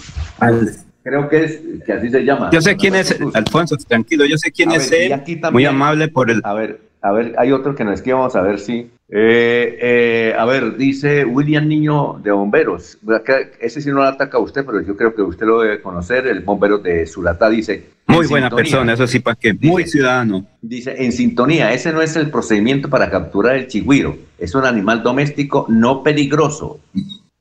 Creo 1.03 1.28
que 1.28 1.44
es 1.44 1.61
que 1.86 1.92
así 1.92 2.11
se 2.11 2.24
llama. 2.24 2.51
Yo 2.53 2.61
sé 2.61 2.76
quién 2.76 2.94
es, 2.94 3.18
Alfonso, 3.34 3.76
tranquilo, 3.88 4.26
yo 4.26 4.36
sé 4.36 4.51
quién 4.51 4.70
es 4.72 4.92
él. 4.92 5.20
Muy 5.53 5.64
amable 5.64 6.09
por 6.09 6.30
el. 6.30 6.40
A 6.44 6.53
ver, 6.53 6.80
a 7.03 7.12
ver, 7.12 7.34
hay 7.38 7.53
otro 7.53 7.74
que 7.74 7.84
nos 7.84 7.94
escribe, 7.94 8.18
vamos 8.18 8.36
a 8.36 8.42
ver 8.42 8.59
si. 8.59 8.90
Eh, 9.12 9.78
eh, 9.80 10.34
a 10.38 10.44
ver, 10.44 10.76
dice 10.76 11.24
William 11.24 11.66
Niño 11.66 12.20
de 12.22 12.30
Bomberos. 12.30 12.98
Ese 13.59 13.80
sí 13.80 13.88
no 13.88 13.96
lo 13.96 14.05
ataca 14.05 14.36
a 14.36 14.40
usted, 14.40 14.64
pero 14.64 14.82
yo 14.82 14.96
creo 14.96 15.14
que 15.14 15.22
usted 15.22 15.46
lo 15.46 15.62
debe 15.62 15.80
conocer. 15.80 16.26
El 16.26 16.40
bombero 16.40 16.78
de 16.78 17.07
Suratá 17.07 17.48
dice. 17.48 17.88
Muy 18.07 18.26
buena 18.26 18.51
persona, 18.51 18.92
eso 18.92 19.07
sí, 19.07 19.20
para 19.20 19.36
que 19.36 19.55
muy 19.55 19.86
ciudadano. 19.86 20.44
Dice, 20.61 20.94
en 21.03 21.12
sintonía, 21.12 21.72
ese 21.72 21.92
no 21.92 22.03
es 22.03 22.16
el 22.16 22.30
procedimiento 22.30 22.90
para 22.90 23.09
capturar 23.11 23.57
el 23.57 23.68
chigüiro. 23.68 24.16
Es 24.38 24.55
un 24.55 24.64
animal 24.64 25.03
doméstico 25.03 25.64
no 25.68 26.03
peligroso. 26.03 26.80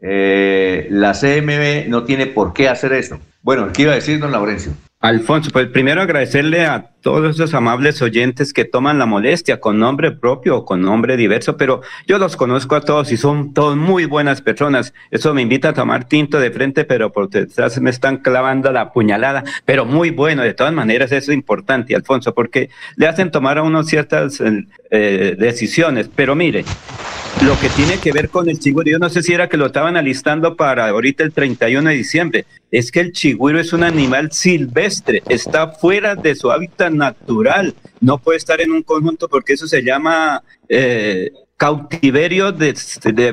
Eh, 0.01 0.87
la 0.89 1.13
CMB 1.13 1.89
no 1.89 2.03
tiene 2.03 2.27
por 2.27 2.53
qué 2.53 2.69
hacer 2.69 2.93
eso. 2.93 3.19
Bueno, 3.41 3.69
¿qué 3.73 3.83
iba 3.83 3.91
a 3.91 3.95
decir, 3.95 4.19
don 4.19 4.31
Laurencio? 4.31 4.73
Alfonso, 5.01 5.49
pues 5.51 5.67
primero 5.67 6.01
agradecerle 6.01 6.65
a 6.65 6.91
todos 7.01 7.35
esos 7.35 7.53
amables 7.53 8.01
oyentes 8.01 8.51
que 8.51 8.65
toman 8.65 8.99
la 8.99 9.05
molestia 9.05 9.61
con 9.61 9.79
nombre 9.79 10.11
propio 10.11 10.57
o 10.57 10.65
con 10.65 10.81
nombre 10.81 11.15
diverso, 11.15 11.55
pero 11.55 11.81
yo 12.05 12.17
los 12.17 12.35
conozco 12.35 12.75
a 12.75 12.81
todos 12.81 13.09
y 13.13 13.15
son 13.15 13.53
todos 13.53 13.77
muy 13.77 14.03
buenas 14.03 14.41
personas. 14.41 14.93
Eso 15.09 15.33
me 15.33 15.41
invita 15.41 15.69
a 15.69 15.73
tomar 15.73 16.03
tinto 16.03 16.37
de 16.41 16.51
frente, 16.51 16.83
pero 16.83 17.13
por 17.13 17.29
detrás 17.29 17.79
me 17.79 17.91
están 17.91 18.17
clavando 18.17 18.73
la 18.73 18.91
puñalada, 18.91 19.45
pero 19.63 19.85
muy 19.85 20.09
bueno. 20.09 20.43
De 20.43 20.53
todas 20.53 20.73
maneras, 20.73 21.13
eso 21.13 21.31
es 21.31 21.37
importante, 21.37 21.95
Alfonso, 21.95 22.33
porque 22.33 22.69
le 22.97 23.07
hacen 23.07 23.31
tomar 23.31 23.57
a 23.57 23.63
uno 23.63 23.83
ciertas 23.83 24.43
eh, 24.91 25.35
decisiones. 25.39 26.09
Pero 26.13 26.35
mire, 26.35 26.65
lo 27.45 27.57
que 27.59 27.69
tiene 27.69 27.97
que 27.99 28.11
ver 28.11 28.29
con 28.29 28.49
el 28.49 28.59
chigüiro, 28.59 28.91
yo 28.91 28.99
no 28.99 29.09
sé 29.09 29.23
si 29.23 29.33
era 29.33 29.47
que 29.47 29.55
lo 29.55 29.67
estaban 29.67 29.95
alistando 29.95 30.55
para 30.55 30.89
ahorita 30.89 31.23
el 31.23 31.31
31 31.31 31.89
de 31.89 31.95
diciembre, 31.95 32.45
es 32.69 32.91
que 32.91 32.99
el 32.99 33.13
chigüiro 33.13 33.59
es 33.59 33.71
un 33.71 33.83
animal 33.83 34.31
silvestre, 34.31 35.23
está 35.29 35.69
fuera 35.69 36.15
de 36.15 36.35
su 36.35 36.51
hábitat 36.51 36.91
natural, 36.91 37.73
no 38.01 38.17
puede 38.17 38.37
estar 38.37 38.59
en 38.59 38.71
un 38.71 38.83
conjunto 38.83 39.29
porque 39.29 39.53
eso 39.53 39.67
se 39.67 39.81
llama 39.81 40.43
eh, 40.69 41.31
cautiverio 41.59 42.53
de, 42.53 42.73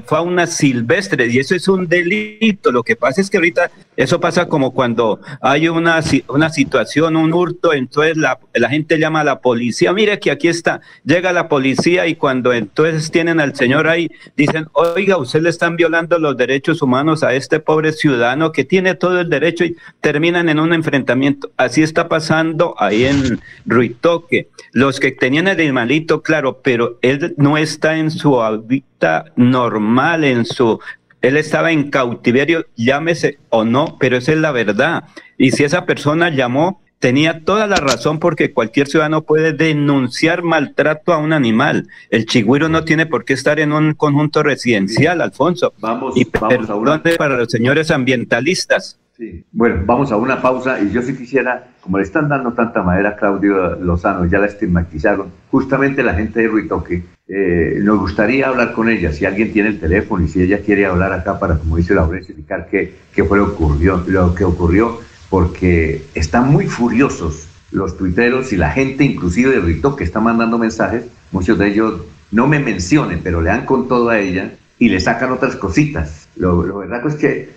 fauna 0.05 0.49
silvestre 0.49 1.28
y 1.28 1.39
eso 1.39 1.55
es 1.55 1.68
un 1.68 1.87
delito. 1.87 2.72
Lo 2.72 2.82
que 2.82 2.97
pasa 2.97 3.20
es 3.20 3.30
que 3.30 3.37
ahorita 3.37 3.70
eso 3.97 4.18
pasa 4.18 4.49
como 4.49 4.72
cuando 4.72 5.20
hay 5.41 5.68
una, 5.68 6.01
una 6.26 6.51
situación, 6.51 7.14
un 7.14 7.32
hurto, 7.32 7.72
entonces 7.72 8.16
la, 8.16 8.41
la, 8.53 8.68
gente 8.68 8.99
llama 8.99 9.20
a 9.20 9.24
la 9.24 9.41
policía, 9.41 9.93
mire 9.93 10.18
que 10.18 10.32
aquí 10.32 10.49
está, 10.49 10.80
llega 11.05 11.32
la 11.32 11.49
policía 11.49 12.09
y 12.09 12.16
cuando 12.16 12.53
entonces 12.53 13.12
tienen 13.12 13.39
al 13.39 13.55
señor 13.55 13.87
ahí, 13.87 14.11
dicen, 14.37 14.66
oiga, 14.72 15.18
usted 15.18 15.41
le 15.43 15.51
están 15.51 15.76
violando 15.76 16.18
los 16.18 16.37
derechos 16.37 16.82
humanos 16.82 17.22
a 17.22 17.32
este 17.32 17.61
pobre 17.61 17.93
ciudadano 17.93 18.51
que 18.51 18.64
tiene 18.64 18.97
todo 18.97 19.20
el 19.20 19.30
derecho 19.30 19.64
y 19.64 19.76
terminan 20.01 20.49
en 20.49 20.59
un 20.59 20.72
enfrentamiento. 20.72 21.53
Así 21.57 21.80
está 21.80 22.09
pasando 22.09 22.74
ahí 22.76 23.05
en 23.05 23.41
Ruitoque. 23.66 24.49
Los 24.72 24.99
que 24.99 25.12
tenían 25.12 25.47
el 25.47 25.61
animalito, 25.61 26.22
claro, 26.22 26.61
pero 26.61 26.99
él 27.27 27.35
no 27.37 27.59
está 27.59 27.97
en 27.97 28.11
su 28.11 28.41
hábitat 28.43 29.29
normal, 29.37 30.24
en 30.24 30.45
su 30.45 30.81
él 31.22 31.37
estaba 31.37 31.72
en 31.72 31.91
cautiverio, 31.91 32.66
llámese 32.77 33.39
o 33.51 33.64
no, 33.64 33.97
pero 33.99 34.16
esa 34.16 34.33
es 34.33 34.39
la 34.39 34.53
verdad. 34.53 35.05
Y 35.37 35.51
si 35.51 35.64
esa 35.64 35.85
persona 35.85 36.31
llamó, 36.31 36.81
tenía 36.99 37.45
toda 37.45 37.66
la 37.66 37.77
razón 37.77 38.20
porque 38.20 38.53
cualquier 38.53 38.87
ciudadano 38.87 39.22
puede 39.22 39.53
denunciar 39.53 40.43
maltrato 40.43 41.12
a 41.12 41.18
un 41.18 41.33
animal. 41.33 41.89
El 42.11 42.27
chigüiro 42.27 42.68
no 42.68 42.85
tiene 42.85 43.07
por 43.07 43.24
qué 43.24 43.33
estar 43.33 43.59
en 43.59 43.72
un 43.72 43.95
conjunto 43.95 44.43
residencial, 44.43 45.20
Alfonso. 45.20 45.72
Vamos, 45.81 46.16
y 46.16 46.27
vamos 46.39 46.70
a 46.70 46.74
una... 46.77 47.03
para 47.18 47.37
los 47.37 47.51
señores 47.51 47.91
ambientalistas. 47.91 48.99
Sí. 49.16 49.45
Bueno, 49.51 49.83
vamos 49.87 50.12
a 50.12 50.16
una 50.16 50.43
pausa 50.43 50.79
y 50.79 50.93
yo 50.93 51.01
sí 51.03 51.16
quisiera, 51.16 51.68
como 51.81 51.97
le 51.97 52.05
están 52.05 52.29
dando 52.29 52.53
tanta 52.53 52.83
madera 52.83 53.11
a 53.11 53.16
Claudio 53.16 53.74
Lozano, 53.77 54.27
ya 54.27 54.39
la 54.39 54.47
estigmatizaron, 54.47 55.33
justamente 55.51 56.03
la 56.03 56.14
gente 56.14 56.41
de 56.41 56.49
Ruitoque, 56.49 57.03
eh, 57.29 57.79
nos 57.83 57.99
gustaría 57.99 58.49
hablar 58.49 58.72
con 58.72 58.89
ella, 58.89 59.12
si 59.12 59.24
alguien 59.24 59.53
tiene 59.53 59.70
el 59.70 59.81
teléfono 59.81 60.24
y 60.24 60.29
si 60.29 60.43
ella 60.43 60.61
quiere 60.61 60.87
hablar 60.87 61.12
acá 61.12 61.39
para, 61.41 61.59
como 61.59 61.77
dice 61.77 61.95
Laura, 61.95 62.18
explicar 62.18 62.68
qué, 62.70 62.95
qué 63.12 63.24
fue 63.24 63.39
lo, 63.39 63.47
ocurrió, 63.47 64.05
lo 64.07 64.35
que 64.35 64.45
ocurrió, 64.45 65.01
porque 65.29 66.03
están 66.14 66.53
muy 66.53 66.66
furiosos 66.66 67.49
los 67.72 67.97
tuiteros 67.99 68.53
y 68.53 68.57
la 68.57 68.70
gente 68.70 69.05
inclusive 69.05 69.51
de 69.51 69.61
Ruitoque 69.61 70.05
está 70.05 70.20
mandando 70.20 70.57
mensajes, 70.57 71.05
muchos 71.33 71.59
de 71.59 71.68
ellos 71.68 72.03
no 72.31 72.47
me 72.47 72.61
mencionen, 72.61 73.20
pero 73.22 73.41
le 73.41 73.51
dan 73.51 73.66
con 73.66 73.89
todo 73.89 74.09
a 74.09 74.20
ella 74.20 74.53
y 74.79 74.89
le 74.89 75.01
sacan 75.01 75.33
otras 75.33 75.57
cositas. 75.57 76.29
Lo, 76.37 76.62
lo 76.62 76.79
verdad 76.79 77.05
es 77.07 77.14
que 77.16 77.57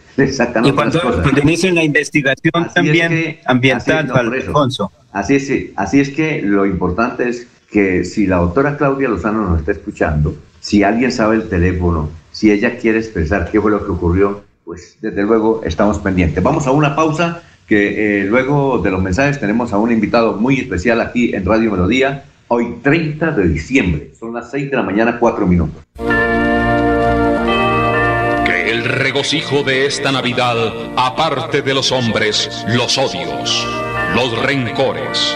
y 0.63 0.72
cuando, 0.72 0.99
cuando 1.01 1.41
inician 1.41 1.76
la 1.76 1.84
investigación 1.84 2.51
así 2.55 2.74
también 2.74 3.13
es 3.13 3.36
que, 3.36 3.41
ambiental, 3.45 3.97
así, 3.99 4.07
no, 4.07 4.15
Alfonso. 4.15 4.91
Así 5.11 5.36
es, 5.36 5.51
así 5.76 5.99
es 6.01 6.09
que 6.09 6.41
lo 6.41 6.65
importante 6.65 7.30
es 7.30 7.47
que 7.72 8.03
si 8.03 8.28
la 8.28 8.38
doctora 8.38 8.78
Claudia 8.78 9.09
Lozano 9.09 9.47
nos 9.47 9.59
está 9.59 9.72
escuchando, 9.72 10.36
si 10.59 10.84
alguien 10.84 11.11
sabe 11.11 11.36
el 11.36 11.49
teléfono, 11.49 12.09
si 12.32 12.51
ella 12.51 12.78
quiere 12.78 12.99
expresar 12.99 13.49
qué 13.51 13.61
fue 13.61 13.72
lo 13.72 13.86
que 13.86 13.91
ocurrió, 13.91 14.43
pues 14.63 14.97
desde 15.01 15.24
luego 15.24 15.61
estamos 15.63 15.99
pendientes. 15.99 16.43
Vamos 16.43 16.67
a 16.67 16.72
una 16.72 16.95
pausa 16.95 17.43
que 17.67 18.22
eh, 18.22 18.26
luego 18.26 18.80
de 18.80 18.91
los 18.91 19.01
mensajes 19.01 19.39
tenemos 19.39 19.74
a 19.74 19.78
un 19.78 19.91
invitado 19.91 20.34
muy 20.38 20.59
especial 20.59 21.01
aquí 21.01 21.34
en 21.34 21.45
Radio 21.45 21.72
Melodía, 21.72 22.26
hoy 22.47 22.78
30 22.82 23.32
de 23.32 23.47
diciembre. 23.47 24.11
Son 24.20 24.34
las 24.34 24.49
6 24.51 24.72
de 24.72 24.78
la 24.78 24.84
mañana, 24.84 25.20
4 25.20 25.45
minutos 25.45 25.84
el 28.70 28.86
regocijo 28.86 29.63
de 29.63 29.88
esta 29.88 30.11
Navidad 30.11 30.55
aparte 30.95 31.63
de 31.63 31.74
los 31.74 31.91
hombres 31.91 32.63
los 32.67 32.97
odios, 32.99 33.67
los 34.15 34.41
rencores, 34.43 35.36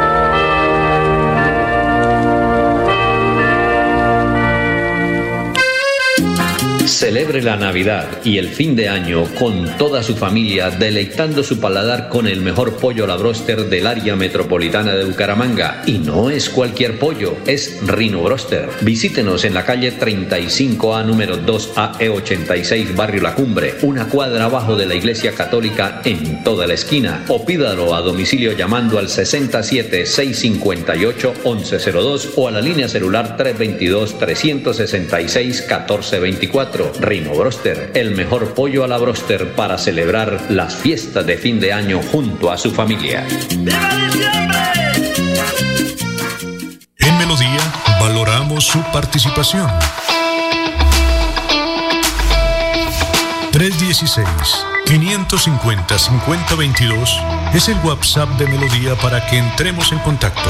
Celebre 6.87 7.43
la 7.43 7.57
Navidad 7.57 8.07
y 8.23 8.37
el 8.37 8.49
fin 8.49 8.75
de 8.75 8.89
año 8.89 9.25
con 9.35 9.77
toda 9.77 10.01
su 10.01 10.15
familia, 10.15 10.71
deleitando 10.71 11.43
su 11.43 11.59
paladar 11.59 12.09
con 12.09 12.27
el 12.27 12.41
mejor 12.41 12.77
pollo 12.77 13.03
a 13.03 13.07
la 13.07 13.17
broster 13.17 13.69
del 13.69 13.85
área 13.85 14.15
metropolitana 14.15 14.95
de 14.95 15.05
Bucaramanga. 15.05 15.83
Y 15.85 15.99
no 15.99 16.29
es 16.29 16.49
cualquier 16.49 16.97
pollo, 16.97 17.37
es 17.45 17.79
Rino 17.85 18.23
Broster. 18.23 18.67
Visítenos 18.81 19.45
en 19.45 19.53
la 19.53 19.63
calle 19.63 19.93
35A 19.97 21.05
número 21.05 21.37
2AE86 21.37 22.95
Barrio 22.95 23.21
La 23.21 23.35
Cumbre, 23.35 23.75
una 23.83 24.07
cuadra 24.07 24.45
abajo 24.45 24.75
de 24.75 24.87
la 24.87 24.95
Iglesia 24.95 25.33
Católica 25.33 26.01
en 26.03 26.43
toda 26.43 26.65
la 26.65 26.73
esquina. 26.73 27.23
O 27.27 27.45
pídalo 27.45 27.93
a 27.93 28.01
domicilio 28.01 28.53
llamando 28.53 28.97
al 28.97 29.07
67 29.07 30.05
658 30.07 31.33
1102 31.45 32.33
o 32.35 32.47
a 32.47 32.51
la 32.51 32.61
línea 32.61 32.89
celular 32.89 33.37
322 33.37 34.15
366 36.71 36.81
1424. 36.81 36.91
Rino 37.01 37.33
Broster, 37.35 37.91
el 37.95 38.11
mejor 38.15 38.53
pollo 38.53 38.83
a 38.83 38.87
la 38.87 38.97
broster 38.97 39.53
para 39.55 39.77
celebrar 39.77 40.47
las 40.49 40.75
fiestas 40.75 41.25
de 41.25 41.37
fin 41.37 41.59
de 41.59 41.73
año 41.73 42.01
junto 42.11 42.51
a 42.51 42.57
su 42.57 42.71
familia. 42.71 43.27
En 46.97 47.17
Melodía 47.17 47.59
valoramos 47.99 48.65
su 48.65 48.81
participación. 48.91 49.69
316 53.51 54.25
550 54.85 55.99
5022 55.99 57.19
es 57.53 57.67
el 57.67 57.77
WhatsApp 57.83 58.29
de 58.37 58.47
Melodía 58.47 58.95
para 58.95 59.25
que 59.27 59.37
entremos 59.37 59.91
en 59.91 59.99
contacto. 59.99 60.49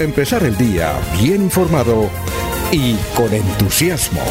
Empezar 0.00 0.42
el 0.44 0.56
día 0.56 0.94
bien 1.20 1.42
informado 1.42 2.08
y 2.72 2.94
con 3.14 3.30
entusiasmo. 3.34 4.22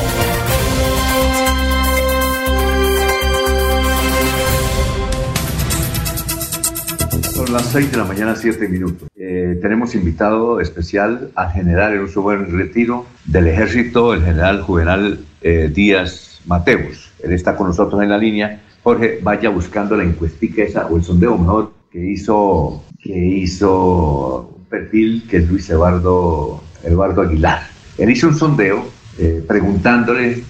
Son 7.36 7.54
las 7.54 7.68
6 7.68 7.92
de 7.92 7.98
la 7.98 8.04
mañana, 8.04 8.36
7 8.36 8.68
minutos. 8.68 9.10
eh, 9.16 9.60
tenemos 9.62 9.94
invitado 9.94 10.60
especial 10.60 11.30
al 11.36 11.52
general 11.52 11.94
en 11.94 12.00
un 12.00 12.24
buen 12.24 12.52
retiro 12.58 13.06
del 13.26 13.46
ejército, 13.46 14.16
el 14.16 14.24
general 14.24 14.64
Juvenal 14.64 15.20
eh, 15.42 15.70
Díaz 15.72 16.42
Mateus. 16.48 17.12
Él 17.24 17.32
está 17.34 17.56
con 17.56 17.68
nosotros 17.68 18.02
en 18.02 18.10
la 18.10 18.18
línea. 18.18 18.60
Jorge, 18.82 19.20
vaya 19.22 19.50
buscando 19.50 19.96
la 19.96 20.04
encuestica 20.04 20.64
esa, 20.64 20.88
o 20.88 20.98
el 20.98 21.04
sondeo 21.04 21.38
mejor, 21.38 21.74
que 21.92 22.04
hizo, 22.04 22.84
que 23.04 23.14
hizo 23.14 24.59
perfil 24.70 25.28
que 25.30 25.38
es 25.38 25.50
Luis 25.50 25.70
Eduardo, 25.70 26.64
Eduardo 26.84 27.22
Aguilar. 27.22 27.68
Él 27.98 28.10
hizo 28.10 28.28
un 28.28 28.38
sondeo 28.38 28.86
eh, 29.18 29.44
preguntándole 29.48 30.44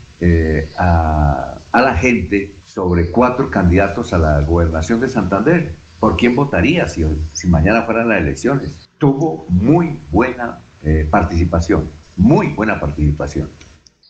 a, 0.78 1.57
a 1.72 1.82
la 1.82 1.95
gente 1.95 2.53
sobre 2.67 3.09
cuatro 3.09 3.49
candidatos 3.49 4.13
a 4.13 4.17
la 4.17 4.41
gobernación 4.41 4.99
de 4.99 5.09
Santander. 5.09 5.72
¿Por 5.99 6.15
quién 6.15 6.36
votaría 6.36 6.88
si, 6.88 7.05
si 7.34 7.47
mañana 7.47 7.82
fueran 7.84 8.09
las 8.09 8.22
elecciones? 8.22 8.89
Tuvo 8.97 9.45
muy 9.49 9.99
buena 10.11 10.59
eh, 10.84 11.07
participación, 11.09 11.89
muy 12.15 12.47
buena 12.47 12.80
participación. 12.80 13.49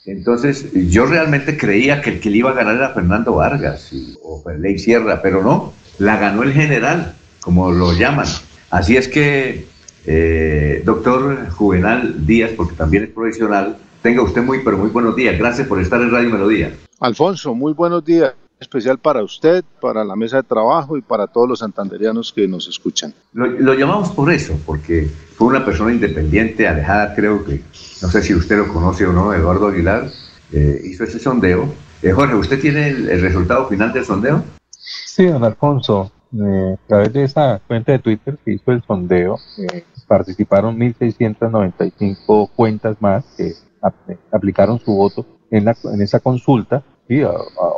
Entonces, 0.06 0.72
yo 0.74 1.06
realmente 1.06 1.58
creía 1.58 2.02
que 2.02 2.12
el 2.12 2.20
que 2.20 2.30
le 2.30 2.38
iba 2.38 2.52
a 2.52 2.54
ganar 2.54 2.76
era 2.76 2.90
Fernando 2.90 3.36
Vargas 3.36 3.92
o 4.24 4.44
Ley 4.58 4.78
Sierra, 4.80 5.22
pero 5.22 5.44
no, 5.44 5.74
la 5.98 6.18
ganó 6.18 6.44
el 6.44 6.54
general, 6.54 7.14
como 7.42 7.72
lo 7.72 7.94
llaman. 7.94 8.28
Así 8.72 8.98
es 8.98 9.08
que, 9.08 9.68
eh, 10.06 10.82
doctor 10.86 11.50
Juvenal 11.50 12.26
Díaz, 12.26 12.52
porque 12.56 12.76
también 12.76 13.04
es 13.04 13.10
profesional, 13.10 13.78
tenga 14.02 14.22
usted 14.22 14.42
muy, 14.44 14.60
pero 14.64 14.78
muy 14.78 14.90
buenos 14.90 15.16
días. 15.16 15.38
Gracias 15.38 15.68
por 15.68 15.80
estar 15.80 16.02
en 16.02 16.12
Radio 16.12 16.30
Melodía. 16.30 16.74
Alfonso, 17.00 17.54
muy 17.54 17.74
buenos 17.74 18.04
días 18.04 18.34
especial 18.60 18.98
para 18.98 19.24
usted, 19.24 19.64
para 19.82 20.04
la 20.04 20.16
mesa 20.16 20.38
de 20.38 20.44
trabajo 20.44 20.98
y 20.98 21.02
para 21.02 21.28
todos 21.28 21.48
los 21.48 21.60
santanderianos 21.60 22.34
que 22.34 22.48
nos 22.48 22.68
escuchan. 22.68 23.14
Lo, 23.34 23.74
llamamos 23.74 24.10
por 24.10 24.32
eso, 24.32 24.60
porque 24.66 25.10
fue 25.36 25.48
una 25.48 25.64
persona 25.64 25.94
independiente, 25.94 26.68
alejada, 26.68 27.16
creo 27.16 27.46
que, 27.46 27.62
no 28.02 28.10
sé 28.10 28.22
si 28.22 28.36
usted 28.36 28.58
lo 28.58 28.68
conoce 28.68 29.06
o 29.06 29.14
no, 29.14 29.34
Eduardo 29.34 29.68
Aguilar, 29.68 30.10
eh, 30.52 30.82
hizo 30.84 31.06
ese 31.06 31.20
sondeo. 31.20 31.74
Eh, 32.02 32.12
Jorge, 32.12 32.36
¿usted 32.36 32.60
tiene 32.60 32.90
el, 32.90 33.22
resultado 33.22 33.68
final 33.68 33.94
del 33.94 34.06
sondeo? 34.06 34.44
Sí, 34.72 35.26
don 35.26 35.44
Alfonso, 35.44 36.12
eh, 36.34 36.76
a 36.76 36.88
través 36.88 37.14
de 37.14 37.24
esa 37.24 37.62
cuenta 37.68 37.92
de 37.92 38.00
Twitter 38.00 38.38
que 38.44 38.54
hizo 38.54 38.72
el 38.72 38.84
sondeo, 38.84 39.38
participaron 40.08 40.78
1.695 40.78 42.50
cuentas 42.56 42.98
más 43.02 43.26
que 43.38 43.54
aplicaron 44.32 44.80
su 44.80 44.94
voto 44.94 45.26
en, 45.52 45.66
la, 45.66 45.76
en 45.84 46.02
esa 46.02 46.20
consulta 46.20 46.84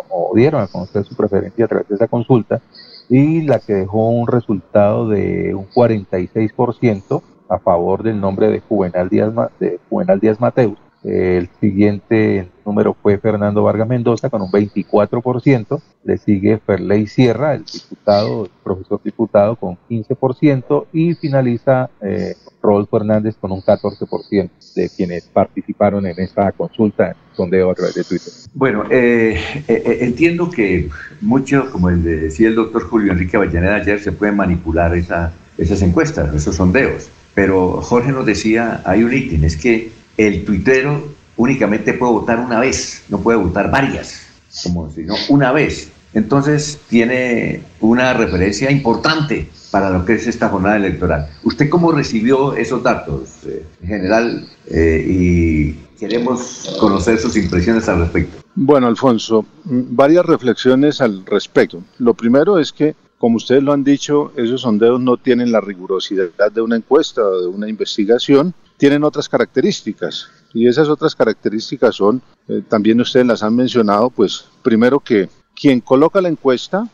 o, 0.10 0.32
dieron 0.36 0.62
a 0.62 0.68
conocer 0.68 1.06
su 1.06 1.16
preferencia 1.16 1.66
a 1.66 1.68
través 1.68 1.88
de 1.88 1.96
esa 1.96 2.08
consulta 2.08 2.62
y 3.10 3.42
la 3.42 3.60
que 3.60 3.74
dejó 3.74 4.10
un 4.10 4.28
resultado 4.28 5.08
de 5.10 5.54
un 5.54 5.68
46% 5.70 7.22
a 7.50 7.60
favor 7.60 8.04
del 8.04 8.20
nombre 8.20 8.48
de 8.48 8.60
Juvenal 8.62 9.10
Díaz, 9.10 9.34
de 9.60 9.80
Juvenal 9.90 10.20
Díaz 10.20 10.40
Mateus. 10.40 10.78
El 11.04 11.50
siguiente 11.60 12.48
número 12.66 12.96
fue 13.02 13.18
Fernando 13.18 13.64
Vargas 13.64 13.88
Mendoza 13.88 14.30
con 14.30 14.42
un 14.44 14.52
24%, 14.52 15.82
le 16.04 16.18
sigue 16.18 16.60
Ferley 16.60 17.08
Sierra, 17.08 17.56
el 17.56 17.66
diputado, 17.66 18.46
el 18.46 18.52
profesor 18.64 19.02
diputado 19.04 19.56
con 19.56 19.78
15% 19.90 20.86
y 20.94 21.16
finaliza 21.16 21.90
eh, 22.02 22.36
Rodolfo 22.62 22.98
Hernández 22.98 23.36
con 23.40 23.52
un 23.52 23.62
14% 23.62 24.50
de 24.76 24.90
quienes 24.90 25.24
participaron 25.26 26.06
en 26.06 26.20
esta 26.20 26.52
consulta, 26.52 27.16
sondeo 27.36 27.72
a 27.72 27.76
través 27.76 27.96
de 27.96 28.04
Twitter. 28.04 28.34
Bueno, 28.54 28.84
eh, 28.90 29.40
eh, 29.68 29.84
eh, 29.86 29.98
entiendo 30.02 30.50
que 30.50 30.90
mucho, 31.20 31.70
como 31.72 31.90
decía 31.90 32.48
el 32.48 32.56
doctor 32.56 32.84
Julio 32.84 33.12
Enrique 33.12 33.38
Avellaneda 33.38 33.76
ayer, 33.76 34.00
se 34.00 34.12
pueden 34.12 34.36
manipular 34.36 34.96
esa, 34.96 35.34
esas 35.58 35.82
encuestas, 35.82 36.34
esos 36.36 36.56
sondeos. 36.56 37.10
Pero 37.34 37.82
Jorge 37.82 38.12
nos 38.12 38.26
decía, 38.26 38.82
hay 38.86 39.04
un 39.04 39.14
ítem, 39.14 39.44
es 39.44 39.58
que 39.58 39.92
el 40.28 40.46
tuitero 40.46 41.04
únicamente 41.38 41.94
puede 41.94 42.14
votar 42.14 42.40
una 42.40 42.60
vez, 42.60 43.04
no 43.10 43.20
puede 43.20 43.38
votar 43.38 43.72
varias, 43.72 44.22
como 44.64 44.90
si 44.90 45.04
no, 45.04 45.16
una 45.30 45.52
vez. 45.52 45.92
Entonces 46.14 46.80
tiene 46.90 47.64
una 47.80 48.14
referencia 48.14 48.70
importante 48.70 49.50
para 49.72 49.90
lo 49.90 50.04
que 50.04 50.14
es 50.14 50.28
esta 50.28 50.50
jornada 50.50 50.76
electoral. 50.76 51.30
¿Usted 51.44 51.70
cómo 51.70 51.92
recibió 51.92 52.54
esos 52.56 52.84
datos, 52.84 53.30
eh, 53.46 53.66
en 53.82 53.88
general? 53.88 54.48
Eh, 54.68 55.06
y 55.08 55.74
queremos 55.98 56.76
conocer 56.80 57.18
sus 57.18 57.38
impresiones 57.38 57.88
al 57.88 58.00
respecto. 58.00 58.42
Bueno, 58.56 58.88
Alfonso, 58.88 59.46
varias 59.64 60.26
reflexiones 60.26 61.00
al 61.00 61.26
respecto. 61.26 61.82
Lo 62.00 62.14
primero 62.14 62.60
es 62.60 62.74
que, 62.74 62.96
como 63.18 63.38
ustedes 63.38 63.64
lo 63.64 63.72
han 63.72 63.86
dicho, 63.86 64.34
esos 64.36 64.62
sondeos 64.62 65.00
no 65.00 65.16
tienen 65.16 65.54
la 65.54 65.62
rigurosidad 65.62 66.52
de 66.54 66.62
una 66.62 66.76
encuesta 66.76 67.22
o 67.22 67.42
de 67.42 67.48
una 67.48 67.70
investigación, 67.70 68.54
tienen 68.82 69.04
otras 69.04 69.30
características. 69.30 70.28
Y 70.56 70.68
esas 70.68 70.90
otras 70.90 71.14
características 71.14 71.94
son, 71.94 72.20
eh, 72.48 72.64
también 72.68 73.00
ustedes 73.00 73.28
las 73.28 73.44
han 73.44 73.56
mencionado, 73.56 74.10
pues 74.10 74.46
primero 74.64 75.00
que 75.00 75.30
quien 75.56 75.82
coloca 75.82 76.20
la 76.20 76.30
encuesta 76.30 76.90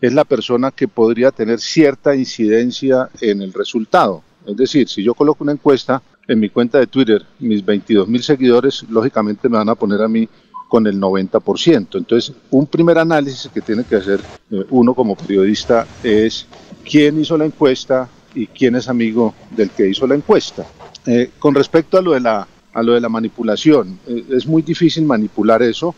es 0.00 0.12
la 0.14 0.24
persona 0.24 0.70
que 0.70 0.88
podría 0.88 1.30
tener 1.32 1.60
cierta 1.60 2.16
incidencia 2.16 3.10
en 3.20 3.42
el 3.42 3.52
resultado. 3.52 4.22
Es 4.46 4.56
decir, 4.56 4.88
si 4.88 5.02
yo 5.02 5.12
coloco 5.12 5.44
una 5.44 5.52
encuesta 5.52 6.00
en 6.26 6.40
mi 6.40 6.48
cuenta 6.48 6.78
de 6.78 6.86
Twitter, 6.86 7.26
mis 7.40 7.62
22 7.62 8.08
mil 8.08 8.22
seguidores, 8.22 8.84
lógicamente 8.88 9.50
me 9.50 9.58
van 9.58 9.68
a 9.68 9.74
poner 9.74 10.00
a 10.00 10.08
mí 10.08 10.26
con 10.70 10.86
el 10.86 10.98
90%. 10.98 11.98
Entonces, 11.98 12.32
un 12.50 12.66
primer 12.66 12.96
análisis 12.96 13.50
que 13.52 13.60
tiene 13.60 13.84
que 13.84 13.96
hacer 13.96 14.18
eh, 14.50 14.64
uno 14.70 14.94
como 14.94 15.14
periodista 15.14 15.86
es 16.02 16.46
quién 16.90 17.20
hizo 17.20 17.36
la 17.36 17.44
encuesta 17.44 18.08
y 18.34 18.46
quién 18.46 18.76
es 18.76 18.88
amigo 18.88 19.34
del 19.50 19.70
que 19.70 19.88
hizo 19.88 20.06
la 20.06 20.14
encuesta. 20.14 20.66
Eh, 21.06 21.30
con 21.38 21.54
respecto 21.54 21.98
a 21.98 22.02
lo 22.02 22.12
de 22.12 22.20
la, 22.20 22.46
a 22.72 22.82
lo 22.82 22.92
de 22.92 23.00
la 23.00 23.08
manipulación, 23.08 23.98
eh, 24.06 24.24
es 24.30 24.46
muy 24.46 24.62
difícil 24.62 25.04
manipular 25.04 25.62
eso 25.62 25.94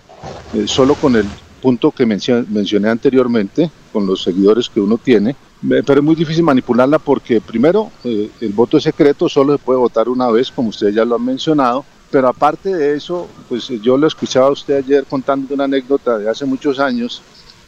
solo 0.66 0.94
con 0.94 1.16
el 1.16 1.26
punto 1.60 1.90
que 1.90 2.06
mencioné 2.06 2.88
anteriormente, 2.88 3.70
con 3.92 4.06
los 4.06 4.22
seguidores 4.22 4.68
que 4.68 4.80
uno 4.80 4.98
tiene, 4.98 5.34
pero 5.60 5.94
es 5.94 6.02
muy 6.02 6.14
difícil 6.14 6.44
manipularla 6.44 6.98
porque 6.98 7.40
primero 7.40 7.90
eh, 8.04 8.30
el 8.40 8.52
voto 8.52 8.76
es 8.76 8.84
secreto, 8.84 9.28
solo 9.28 9.56
se 9.56 9.62
puede 9.62 9.78
votar 9.78 10.08
una 10.08 10.30
vez, 10.30 10.50
como 10.50 10.68
ustedes 10.68 10.94
ya 10.94 11.04
lo 11.04 11.16
han 11.16 11.24
mencionado, 11.24 11.84
pero 12.10 12.28
aparte 12.28 12.74
de 12.74 12.94
eso, 12.94 13.26
pues 13.48 13.68
yo 13.82 13.96
lo 13.96 14.06
escuchaba 14.06 14.46
a 14.46 14.50
usted 14.50 14.76
ayer 14.76 15.04
contando 15.06 15.54
una 15.54 15.64
anécdota 15.64 16.18
de 16.18 16.28
hace 16.30 16.44
muchos 16.44 16.78
años 16.78 17.22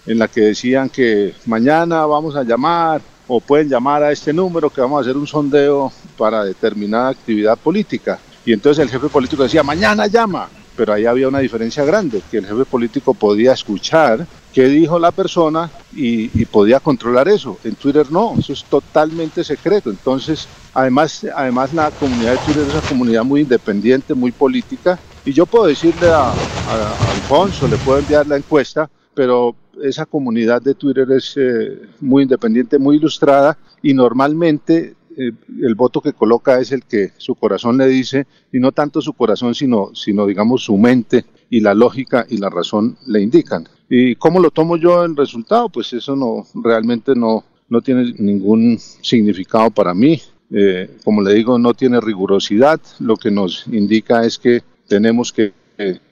en 0.07 0.19
la 0.19 0.29
que 0.29 0.43
decían 0.43 0.89
que 0.89 1.35
mañana 1.47 2.07
vamos 2.07 2.37
a 2.37 2.45
llamar 2.45 3.01
o 3.29 3.41
pueden 3.41 3.69
llamar 3.69 4.03
a 4.03 4.11
este 4.11 4.33
número 4.33 4.71
que 4.71 4.81
vamos 4.81 4.99
a 4.99 5.01
hacer 5.03 5.17
un 5.17 5.27
sondeo 5.27 5.93
para 6.17 6.45
determinada 6.45 7.11
actividad 7.11 7.57
política. 7.57 8.19
Y 8.45 8.53
entonces 8.53 8.83
el 8.83 8.91
jefe 8.91 9.09
político 9.09 9.43
decía, 9.45 9.63
mañana 9.63 10.07
llama 10.07 10.49
pero 10.79 10.93
ahí 10.93 11.07
había 11.07 11.27
una 11.27 11.41
diferencia 11.41 11.85
grande, 11.85 12.23
que 12.31 12.39
el 12.39 12.47
jefe 12.47 12.65
político 12.65 13.13
podía 13.13 13.53
escuchar 13.53 14.25
qué 14.55 14.69
dijo 14.69 14.97
la 15.01 15.11
persona 15.11 15.69
y, 15.93 16.29
podía 16.45 16.79
controlar 16.79 17.27
eso. 17.29 17.59
En 17.65 17.75
Twitter 17.75 18.13
no, 18.13 18.37
eso 18.39 18.53
es 18.53 18.63
totalmente 18.65 19.43
secreto. 19.43 19.91
Entonces, 19.91 20.47
además, 20.73 21.27
además 21.35 21.75
la 21.75 21.91
comunidad 21.91 22.33
de 22.33 22.39
Twitter 22.39 22.63
es 22.69 22.75
una 22.75 22.89
comunidad 22.89 23.25
muy 23.25 23.41
independiente, 23.41 24.15
muy 24.15 24.31
política, 24.31 24.97
y 25.25 25.33
yo 25.33 25.47
puedo 25.47 25.67
decirle 25.67 26.11
a, 26.11 26.31
Alfonso, 26.31 27.67
le 27.67 27.77
puedo 27.79 27.99
enviar 27.99 28.29
la 28.29 28.37
encuesta, 28.37 28.89
pero 29.15 29.57
esa 29.83 30.07
comunidad 30.07 30.63
de 30.63 30.75
Twitter 30.75 31.11
es 31.13 31.35
eh, 31.37 31.81
muy 32.01 32.25
independiente, 32.25 32.79
muy 32.79 32.97
ilustrada 32.97 33.59
y 33.83 33.95
normalmente 33.95 34.97
eh, 35.17 35.33
el 35.63 35.75
voto 35.75 36.01
que 36.01 36.13
coloca 36.13 36.61
es 36.61 36.71
el 36.71 36.85
que 36.85 37.11
su 37.17 37.35
corazón 37.35 37.77
le 37.77 37.89
dice, 37.89 38.27
y 38.53 38.61
no 38.61 38.71
tanto 38.71 39.01
su 39.01 39.15
corazón, 39.15 39.55
sino, 39.55 39.91
sino 39.95 40.27
digamos 40.27 40.63
su 40.63 40.77
mente 40.77 41.25
y 41.51 41.61
la 41.61 41.75
lógica 41.75 42.25
y 42.29 42.37
la 42.37 42.51
razón 42.51 42.97
le 43.07 43.21
indican. 43.21 43.69
¿Y 43.89 44.15
cómo 44.15 44.39
lo 44.39 44.51
tomo 44.51 44.77
yo 44.77 45.05
el 45.05 45.17
resultado? 45.17 45.69
Pues 45.71 45.93
eso 45.93 46.15
no 46.15 46.47
realmente 46.63 47.15
no, 47.17 47.45
no 47.69 47.81
tiene 47.81 48.15
ningún 48.19 48.79
significado 48.79 49.71
para 49.71 49.93
mí. 49.93 50.21
Eh, 50.51 50.99
como 51.05 51.21
le 51.21 51.35
digo, 51.35 51.59
no 51.59 51.75
tiene 51.75 52.01
rigurosidad. 52.01 52.81
Lo 53.01 53.17
que 53.17 53.31
nos 53.31 53.67
indica 53.67 54.25
es 54.25 54.39
que 54.39 54.63
tenemos 54.87 55.33
que, 55.33 55.53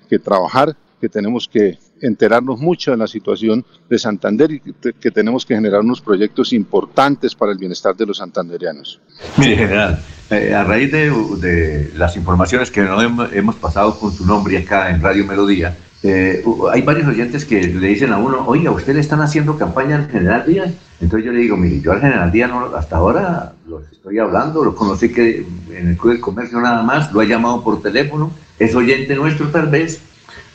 que 0.08 0.18
trabajar, 0.18 0.76
que 1.00 1.08
tenemos 1.08 1.48
que 1.48 1.78
enterarnos 2.00 2.58
mucho 2.60 2.90
de 2.90 2.96
la 2.96 3.06
situación 3.06 3.64
de 3.88 3.98
Santander 3.98 4.50
y 4.50 4.60
que, 4.60 5.10
tenemos 5.10 5.46
que 5.46 5.54
generar 5.54 5.80
unos 5.80 6.00
proyectos 6.00 6.52
importantes 6.52 7.34
para 7.34 7.52
el 7.52 7.58
bienestar 7.58 7.96
de 7.96 8.06
los 8.06 8.18
santanderianos. 8.18 9.00
Mire, 9.38 9.56
general, 9.56 10.02
eh, 10.30 10.54
a 10.54 10.64
raíz 10.64 10.92
de, 10.92 11.90
las 11.96 12.16
informaciones 12.16 12.70
que 12.70 12.80
hemos, 12.80 13.56
pasado 13.56 13.98
con 13.98 14.12
su 14.12 14.26
nombre 14.26 14.58
acá 14.58 14.90
en 14.90 15.00
Radio 15.00 15.24
Melodía, 15.24 15.76
eh, 16.02 16.44
hay 16.70 16.82
varios 16.82 17.08
oyentes 17.08 17.44
que 17.44 17.66
le 17.66 17.88
dicen 17.88 18.12
a 18.12 18.18
uno, 18.18 18.44
oiga, 18.46 18.70
¿usted 18.70 18.94
le 18.94 19.00
están 19.00 19.20
haciendo 19.22 19.56
campaña 19.56 19.96
al 19.96 20.08
General 20.08 20.44
Díaz? 20.46 20.72
Entonces 21.00 21.26
yo 21.26 21.32
le 21.32 21.40
digo, 21.40 21.56
mire, 21.56 21.80
yo 21.80 21.92
al 21.92 22.00
General 22.00 22.30
Díaz 22.30 22.50
no, 22.50 22.76
hasta 22.76 22.96
ahora 22.96 23.54
lo 23.66 23.80
estoy 23.80 24.18
hablando, 24.18 24.62
lo 24.62 24.74
conocí 24.74 25.08
que 25.08 25.44
en 25.70 25.88
el 25.88 25.96
Club 25.96 26.12
del 26.12 26.20
Comercio 26.20 26.60
nada 26.60 26.82
más, 26.82 27.12
lo 27.12 27.20
ha 27.20 27.24
llamado 27.24 27.64
por 27.64 27.82
teléfono, 27.82 28.30
es 28.58 28.74
oyente 28.74 29.14
nuestro 29.14 29.48
tal 29.48 29.68
vez, 29.68 30.00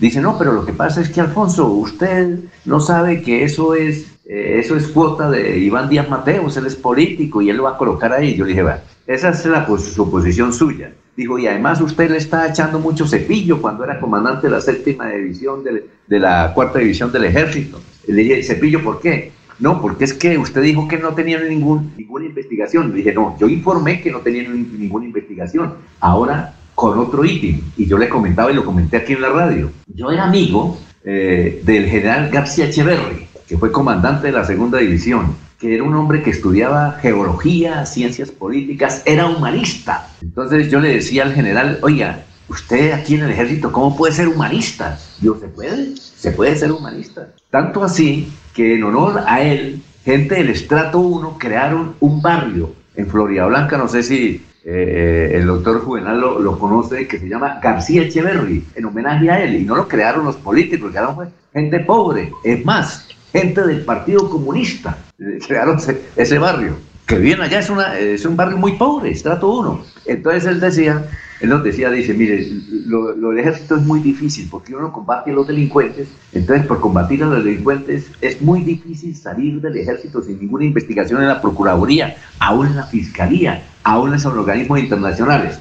Dice, 0.01 0.19
no, 0.19 0.37
pero 0.37 0.51
lo 0.51 0.65
que 0.65 0.73
pasa 0.73 0.99
es 0.99 1.09
que 1.09 1.21
Alfonso, 1.21 1.67
usted 1.67 2.39
no 2.65 2.79
sabe 2.79 3.21
que 3.21 3.43
eso 3.43 3.75
es 3.75 4.11
eh, 4.25 4.59
eso 4.59 4.75
es 4.75 4.87
cuota 4.87 5.29
de 5.29 5.59
Iván 5.59 5.89
Díaz 5.89 6.09
Mateos, 6.09 6.57
él 6.57 6.65
es 6.65 6.75
político 6.75 7.41
y 7.41 7.51
él 7.51 7.57
lo 7.57 7.63
va 7.63 7.71
a 7.71 7.77
colocar 7.77 8.11
ahí. 8.11 8.35
Yo 8.35 8.45
le 8.45 8.49
dije, 8.49 8.63
bueno, 8.63 8.79
esa 9.05 9.29
es 9.29 9.45
la 9.45 9.67
suposición 9.77 10.53
suya. 10.53 10.91
Dijo, 11.15 11.37
y 11.37 11.45
además 11.45 11.81
usted 11.81 12.09
le 12.09 12.17
está 12.17 12.47
echando 12.47 12.79
mucho 12.79 13.05
cepillo 13.05 13.61
cuando 13.61 13.83
era 13.83 13.99
comandante 13.99 14.47
de 14.47 14.53
la 14.53 14.61
séptima 14.61 15.09
división 15.09 15.63
de, 15.63 15.85
de 16.07 16.19
la 16.19 16.51
cuarta 16.55 16.79
división 16.79 17.11
del 17.11 17.25
ejército. 17.25 17.79
Le 18.07 18.23
dije, 18.23 18.41
cepillo, 18.41 18.81
¿por 18.83 19.01
qué? 19.01 19.33
No, 19.59 19.79
porque 19.81 20.05
es 20.05 20.15
que 20.15 20.35
usted 20.37 20.63
dijo 20.63 20.87
que 20.87 20.97
no 20.97 21.13
tenía 21.13 21.39
ningún, 21.39 21.93
ninguna 21.95 22.25
investigación. 22.25 22.89
Le 22.89 22.95
dije, 22.95 23.13
no, 23.13 23.37
yo 23.39 23.47
informé 23.47 24.01
que 24.01 24.11
no 24.11 24.21
tenía 24.21 24.49
ninguna 24.49 25.05
investigación. 25.05 25.75
Ahora 25.99 26.55
con 26.81 26.97
otro 26.97 27.23
ítem. 27.23 27.61
Y 27.77 27.85
yo 27.85 27.95
le 27.99 28.09
comentaba 28.09 28.51
y 28.51 28.55
lo 28.55 28.65
comenté 28.65 28.97
aquí 28.97 29.13
en 29.13 29.21
la 29.21 29.29
radio. 29.29 29.69
Yo 29.85 30.09
era 30.09 30.23
amigo 30.23 30.79
eh, 31.03 31.61
del 31.63 31.85
general 31.85 32.31
García 32.31 32.65
Echeverri, 32.65 33.27
que 33.47 33.55
fue 33.55 33.71
comandante 33.71 34.27
de 34.27 34.33
la 34.33 34.43
segunda 34.43 34.79
división 34.79 35.35
que 35.59 35.75
era 35.75 35.83
un 35.83 35.93
hombre 35.93 36.23
que 36.23 36.31
estudiaba 36.31 36.93
geología, 36.99 37.85
ciencias 37.85 38.31
políticas, 38.31 39.03
era 39.05 39.27
humanista. 39.27 40.09
Entonces 40.23 40.71
yo 40.71 40.79
le 40.79 40.95
decía 40.95 41.21
al 41.21 41.35
general, 41.35 41.77
oiga, 41.83 42.23
usted 42.47 42.93
aquí 42.93 43.13
en 43.13 43.25
el 43.25 43.29
ejército, 43.29 43.71
¿cómo 43.71 43.95
puede 43.95 44.11
ser 44.11 44.27
humanista? 44.27 44.97
Yo, 45.21 45.37
¿se 45.39 45.47
puede? 45.49 45.95
Se 45.97 46.31
puede 46.31 46.55
ser 46.55 46.71
humanista. 46.71 47.27
Tanto 47.51 47.83
así 47.83 48.33
que 48.55 48.73
en 48.73 48.83
honor 48.85 49.21
a 49.27 49.43
él, 49.43 49.83
gente 50.03 50.33
del 50.33 50.49
estrato 50.49 50.97
1 50.97 51.37
crearon 51.37 51.93
un 51.99 52.23
barrio 52.23 52.73
en 52.95 53.05
Florida 53.05 53.45
Blanca, 53.45 53.77
no 53.77 53.87
sé 53.87 54.01
si 54.01 54.43
eh, 54.63 55.31
el 55.33 55.47
doctor 55.47 55.81
Juvenal 55.81 56.19
lo, 56.19 56.59
conoce, 56.59 57.07
que 57.07 57.17
se 57.17 57.27
llama 57.27 57.59
García 57.61 58.03
Echeverry, 58.03 58.63
en 58.75 58.85
homenaje 58.85 59.29
a 59.29 59.43
él, 59.43 59.55
y 59.55 59.63
no 59.63 59.75
lo 59.75 59.87
crearon 59.87 60.25
los 60.25 60.35
políticos, 60.35 60.91
crearon 60.91 61.15
fue 61.15 61.27
gente 61.53 61.79
pobre, 61.79 62.31
es 62.43 62.63
más, 62.63 63.07
gente 63.31 63.61
del 63.61 63.83
Partido 63.83 64.29
Comunista, 64.29 64.97
eh, 65.17 65.39
crearon 65.45 65.79
ese, 66.15 66.37
barrio, 66.37 66.75
que 67.07 67.17
bien 67.17 67.41
allá 67.41 67.59
es, 67.59 67.69
una, 67.69 67.97
es 67.97 68.23
un 68.23 68.35
barrio 68.37 68.57
muy 68.57 68.73
pobre, 68.73 69.09
estrato 69.09 69.51
uno. 69.51 69.83
Entonces 70.05 70.45
él 70.45 70.59
decía, 70.59 71.05
él 71.39 71.49
nos 71.49 71.63
decía, 71.63 71.89
dice, 71.89 72.13
mire, 72.13 72.47
lo, 72.85 73.13
del 73.13 73.39
ejército 73.39 73.75
es 73.77 73.81
muy 73.81 73.99
difícil 73.99 74.47
porque 74.49 74.75
uno 74.75 74.93
combate 74.93 75.31
a 75.31 75.33
los 75.33 75.47
delincuentes, 75.47 76.07
entonces 76.33 76.67
por 76.67 76.79
combatir 76.79 77.23
a 77.23 77.27
los 77.27 77.43
delincuentes 77.43 78.11
es 78.21 78.39
muy 78.41 78.63
difícil 78.63 79.15
salir 79.15 79.59
del 79.59 79.75
ejército 79.77 80.21
sin 80.21 80.39
ninguna 80.39 80.65
investigación 80.65 81.19
en 81.21 81.29
la 81.29 81.41
Procuraduría, 81.41 82.15
aún 82.39 82.67
en 82.67 82.75
la 82.75 82.83
Fiscalía, 82.83 83.63
aún 83.83 84.11
los 84.11 84.25
organismos 84.25 84.79
internacionales. 84.79 85.59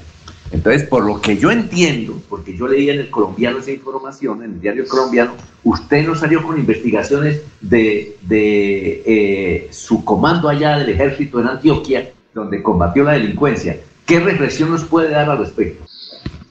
Entonces, 0.51 0.83
por 0.83 1.05
lo 1.05 1.21
que 1.21 1.37
yo 1.37 1.49
entiendo, 1.49 2.21
porque 2.27 2.55
yo 2.55 2.67
leía 2.67 2.93
en 2.93 2.99
el 2.99 3.09
colombiano 3.09 3.59
esa 3.59 3.71
información, 3.71 4.43
en 4.43 4.53
el 4.53 4.61
diario 4.61 4.85
colombiano, 4.87 5.33
usted 5.63 6.05
no 6.05 6.13
salió 6.13 6.43
con 6.43 6.59
investigaciones 6.59 7.41
de, 7.61 8.17
de 8.21 9.03
eh, 9.05 9.69
su 9.71 10.03
comando 10.03 10.49
allá 10.49 10.77
del 10.77 10.89
ejército 10.89 11.39
en 11.39 11.47
Antioquia, 11.47 12.11
donde 12.33 12.61
combatió 12.61 13.03
la 13.03 13.13
delincuencia. 13.13 13.79
¿Qué 14.05 14.19
reflexión 14.19 14.71
nos 14.71 14.83
puede 14.83 15.09
dar 15.09 15.29
al 15.29 15.37
respecto? 15.37 15.85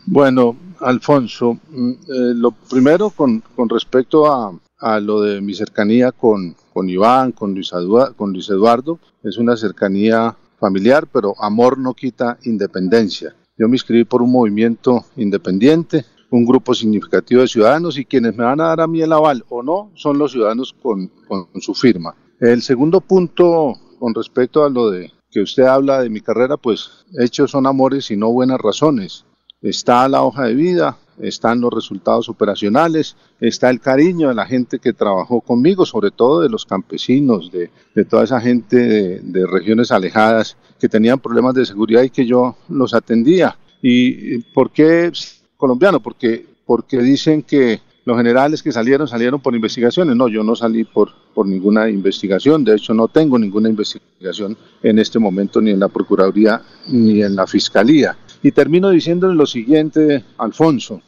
Bueno, 0.07 0.57
Alfonso, 0.81 1.59
mm, 1.69 1.91
eh, 1.91 1.97
lo 2.35 2.53
primero 2.53 3.11
con, 3.11 3.43
con 3.55 3.69
respecto 3.69 4.33
a, 4.33 4.53
a, 4.79 4.99
lo 4.99 5.21
de 5.21 5.43
mi 5.43 5.53
cercanía 5.53 6.11
con, 6.11 6.57
con 6.73 6.89
Iván, 6.89 7.33
con 7.33 7.53
Luis, 7.53 7.71
con 8.17 8.33
Luis 8.33 8.49
Eduardo, 8.49 8.99
es 9.23 9.37
una 9.37 9.59
cercanía 9.59 10.35
familiar, 10.61 11.09
pero 11.13 11.35
amor 11.43 11.79
no 11.79 11.95
quita 11.95 12.39
independencia. 12.45 13.35
Yo 13.59 13.69
me 13.69 13.75
inscribí 13.75 14.05
por 14.05 14.23
un 14.23 14.31
movimiento 14.31 15.05
independiente, 15.17 16.05
un 16.31 16.45
grupo 16.45 16.75
significativo 16.75 17.41
de 17.41 17.49
ciudadanos 17.49 17.99
y 17.99 18.05
quienes 18.05 18.37
me 18.37 18.45
van 18.45 18.61
a 18.61 18.69
dar 18.69 18.81
a 18.83 18.87
mí 18.87 19.03
el 19.03 19.13
aval 19.13 19.45
o 19.49 19.63
no 19.63 19.91
son 19.95 20.19
los 20.19 20.33
ciudadanos 20.33 20.75
con, 20.81 21.09
con 21.27 21.49
su 21.61 21.75
firma. 21.75 22.15
El 22.39 22.63
segundo 22.63 23.01
punto 23.01 23.75
con 23.99 24.15
respecto 24.15 24.65
a 24.65 24.71
lo 24.71 24.91
de 24.91 25.13
que 25.31 25.41
usted 25.41 25.65
habla 25.65 26.03
de 26.03 26.11
mi 26.11 26.21
carrera, 26.21 26.57
pues 26.57 27.05
hechos 27.19 27.51
son 27.51 27.67
amores 27.67 28.11
y 28.11 28.17
no 28.17 28.31
buenas 28.31 28.59
razones. 28.59 29.25
Está 29.61 30.09
la 30.09 30.23
hoja 30.23 30.45
de 30.45 30.55
vida, 30.55 30.97
están 31.23 31.61
los 31.61 31.73
resultados 31.73 32.29
operacionales, 32.29 33.17
está 33.41 33.71
el 33.71 33.81
cariño 33.81 34.29
de 34.29 34.35
la 34.35 34.47
gente 34.47 34.79
que 34.79 34.93
trabajó 34.93 35.41
conmigo, 35.41 35.87
sobre 35.87 36.11
todo 36.11 36.41
de 36.41 36.49
los 36.49 36.65
campesinos, 36.65 37.51
de, 37.53 37.71
toda 38.05 38.25
esa 38.25 38.41
gente 38.41 38.77
de, 38.77 39.21
de, 39.21 39.47
regiones 39.47 39.93
alejadas 39.93 40.57
que 40.79 40.89
tenían 40.89 41.19
problemas 41.19 41.55
de 41.55 41.67
seguridad 41.67 42.03
y 42.03 42.11
que 42.11 42.27
yo 42.27 42.57
los 42.69 42.95
atendía. 42.95 43.57
¿Y 43.83 44.39
por 44.55 44.71
qué 44.71 45.13
colombiano? 45.57 46.01
Porque, 46.01 46.47
porque 46.67 46.99
dicen 46.99 47.43
que 47.43 47.81
los 48.05 48.17
generales 48.17 48.63
que 48.63 48.73
salieron 48.73 49.07
salieron 49.07 49.41
por 49.41 49.55
investigaciones. 49.55 50.17
No, 50.17 50.29
yo 50.29 50.43
no 50.43 50.57
salí 50.57 50.85
por, 50.85 51.11
por 51.35 51.47
ninguna 51.47 51.89
investigación. 51.89 52.65
De 52.65 52.75
hecho, 52.75 52.95
no 52.95 53.09
tengo 53.09 53.39
ninguna 53.39 53.69
investigación 53.69 54.57
en 54.83 54.99
este 54.99 55.19
momento 55.19 55.61
ni 55.61 55.71
en 55.71 55.81
la 55.81 55.89
Procuraduría 55.89 56.63
ni 56.89 57.23
en 57.23 57.37
la 57.37 57.47
Fiscalía. 57.47 58.17
Y 58.43 58.53
termino 58.53 58.91
diciéndole 58.91 59.35
lo 59.35 59.47
siguiente, 59.47 60.25
Alfonso. 60.39 61.03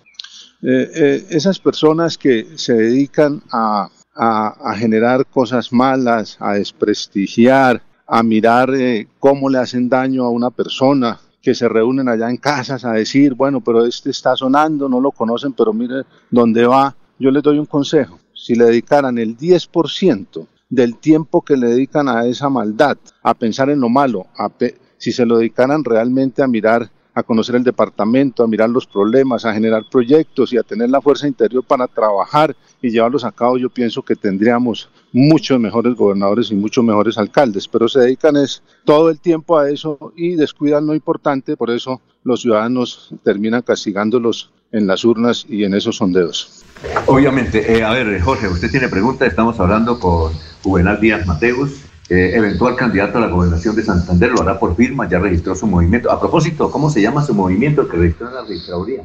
Eh, 0.63 0.91
eh, 0.95 1.27
esas 1.31 1.59
personas 1.59 2.17
que 2.17 2.47
se 2.55 2.75
dedican 2.75 3.43
a, 3.51 3.91
a, 4.15 4.75
generar 4.77 5.27
cosas 5.27 5.73
malas, 5.73 6.37
a 6.39 6.55
desprestigiar, 6.55 7.83
a 8.07 8.23
mirar 8.23 8.73
eh, 8.75 9.09
cómo 9.19 9.51
le 9.51 9.59
hacen 9.59 9.89
daño 9.89 10.25
a 10.25 10.31
una 10.31 10.51
persona, 10.51 11.19
que 11.43 11.57
se 11.57 11.69
reúnen 11.69 12.09
allá 12.09 12.31
en 12.31 12.37
casas 12.37 12.85
a 12.85 12.93
decir, 12.93 13.35
bueno, 13.35 13.61
pero 13.61 13.85
este 13.85 14.11
está 14.11 14.37
sonando, 14.37 14.89
no 14.89 15.01
lo 15.01 15.11
conocen, 15.11 15.53
pero 15.53 15.73
mire 15.73 16.05
dónde 16.31 16.65
va. 16.65 16.95
Yo 17.19 17.33
les 17.33 17.43
doy 17.43 17.59
un 17.59 17.67
consejo, 17.67 18.21
si 18.33 18.55
le 18.55 18.67
dedicaran 18.67 19.19
el 19.19 19.37
10% 19.37 20.47
del 20.71 20.97
tiempo 20.99 21.43
que 21.43 21.57
le 21.57 21.67
dedican 21.67 22.09
a 22.09 22.25
esa 22.27 22.49
maldad, 22.49 22.97
a 23.25 23.35
pensar 23.35 23.71
en 23.71 23.81
lo 23.81 23.89
malo, 23.89 24.27
a 24.39 24.49
si 24.97 25.11
se 25.11 25.27
lo 25.27 25.39
dedicaran 25.39 25.83
realmente 25.83 26.43
a 26.43 26.47
mirar 26.47 26.89
a 27.15 27.23
conocer 27.23 27.57
el 27.57 27.65
departamento, 27.65 28.43
a 28.43 28.47
mirar 28.47 28.71
los 28.71 28.87
problemas, 28.87 29.45
a 29.45 29.53
generar 29.53 29.85
proyectos 29.91 30.53
y 30.53 30.59
a 30.59 30.63
tener 30.63 30.91
la 30.91 31.01
fuerza 31.01 31.29
interior 31.29 31.63
para 31.65 31.87
trabajar 31.87 32.57
y 32.81 32.91
llevarlos 32.91 33.25
a 33.25 33.33
cabo, 33.33 33.59
yo 33.59 33.69
pienso 33.69 34.03
que 34.03 34.17
tendríamos 34.17 34.89
muchos 35.13 35.61
mejores 35.61 35.95
gobernadores 35.95 36.51
y 36.51 36.55
muchos 36.55 36.85
mejores 36.85 37.19
alcaldes, 37.19 37.69
pero 37.69 37.89
se 37.89 38.01
dedican 38.01 38.37
es 38.37 38.63
todo 38.85 39.11
el 39.11 39.21
tiempo 39.21 39.59
a 39.59 39.71
eso 39.71 40.13
y 40.17 40.37
descuidan 40.37 40.87
lo 40.87 40.95
importante, 40.95 41.57
por 41.57 41.71
eso 41.71 42.01
los 42.25 42.41
ciudadanos 42.41 43.11
terminan 43.23 43.63
castigándolos 43.63 44.53
en 44.73 44.87
las 44.87 45.05
urnas 45.05 45.45
y 45.49 45.65
en 45.65 45.75
esos 45.75 45.97
sondeos. 45.97 46.65
Obviamente, 47.07 47.77
eh, 47.77 47.85
a 47.85 47.93
ver, 47.93 48.21
Jorge, 48.21 48.49
usted 48.49 48.71
tiene 48.71 48.89
pregunta, 48.89 49.27
estamos 49.27 49.61
hablando 49.61 50.01
con 50.01 50.33
Juvenal 50.63 50.99
Díaz 51.01 51.27
Mateus, 51.27 51.85
eh, 52.09 52.33
eventual 52.35 52.77
candidato 52.77 53.19
a 53.19 53.23
la 53.23 53.29
gobernación 53.29 53.75
de 53.77 53.83
Santander, 53.83 54.31
lo 54.31 54.43
hará 54.43 54.59
por 54.59 54.77
firma, 54.77 55.09
ya 55.09 55.19
registró 55.19 55.55
su 55.55 55.67
movimiento. 55.67 56.11
A 56.11 56.21
propósito, 56.21 56.71
¿cómo 56.71 56.91
se 56.91 57.01
llama 57.01 57.25
su 57.25 57.35
movimiento 57.35 57.89
que 57.89 57.97
registró 57.97 58.29
en 58.29 58.35
la 58.35 58.43
registraduría? 58.43 59.05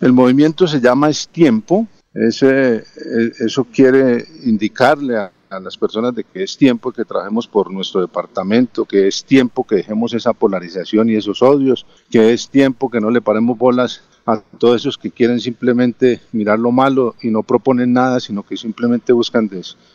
El 0.00 0.12
movimiento 0.12 0.66
se 0.66 0.80
llama 0.80 1.08
Es 1.08 1.28
Tiempo. 1.28 1.86
Ese, 2.12 2.76
eh, 2.76 3.32
eso 3.40 3.64
quiere 3.64 4.24
indicarle 4.44 5.18
a, 5.18 5.32
a 5.50 5.60
las 5.60 5.76
personas 5.76 6.14
de 6.14 6.24
que 6.24 6.42
es 6.42 6.56
tiempo 6.56 6.92
que 6.92 7.04
trabajemos 7.04 7.46
por 7.46 7.70
nuestro 7.70 8.00
departamento, 8.00 8.84
que 8.84 9.06
es 9.06 9.24
tiempo 9.24 9.64
que 9.64 9.76
dejemos 9.76 10.14
esa 10.14 10.32
polarización 10.32 11.08
y 11.08 11.14
esos 11.14 11.42
odios, 11.42 11.86
que 12.10 12.32
es 12.32 12.48
tiempo 12.48 12.90
que 12.90 13.00
no 13.00 13.10
le 13.10 13.20
paremos 13.20 13.56
bolas 13.56 14.02
a 14.26 14.40
todos 14.58 14.82
esos 14.82 14.98
que 14.98 15.10
quieren 15.10 15.40
simplemente 15.40 16.20
mirar 16.32 16.58
lo 16.58 16.72
malo 16.72 17.14
y 17.22 17.30
no 17.30 17.44
proponen 17.44 17.92
nada, 17.92 18.18
sino 18.18 18.42
que 18.42 18.56
simplemente 18.56 19.12
buscan 19.12 19.48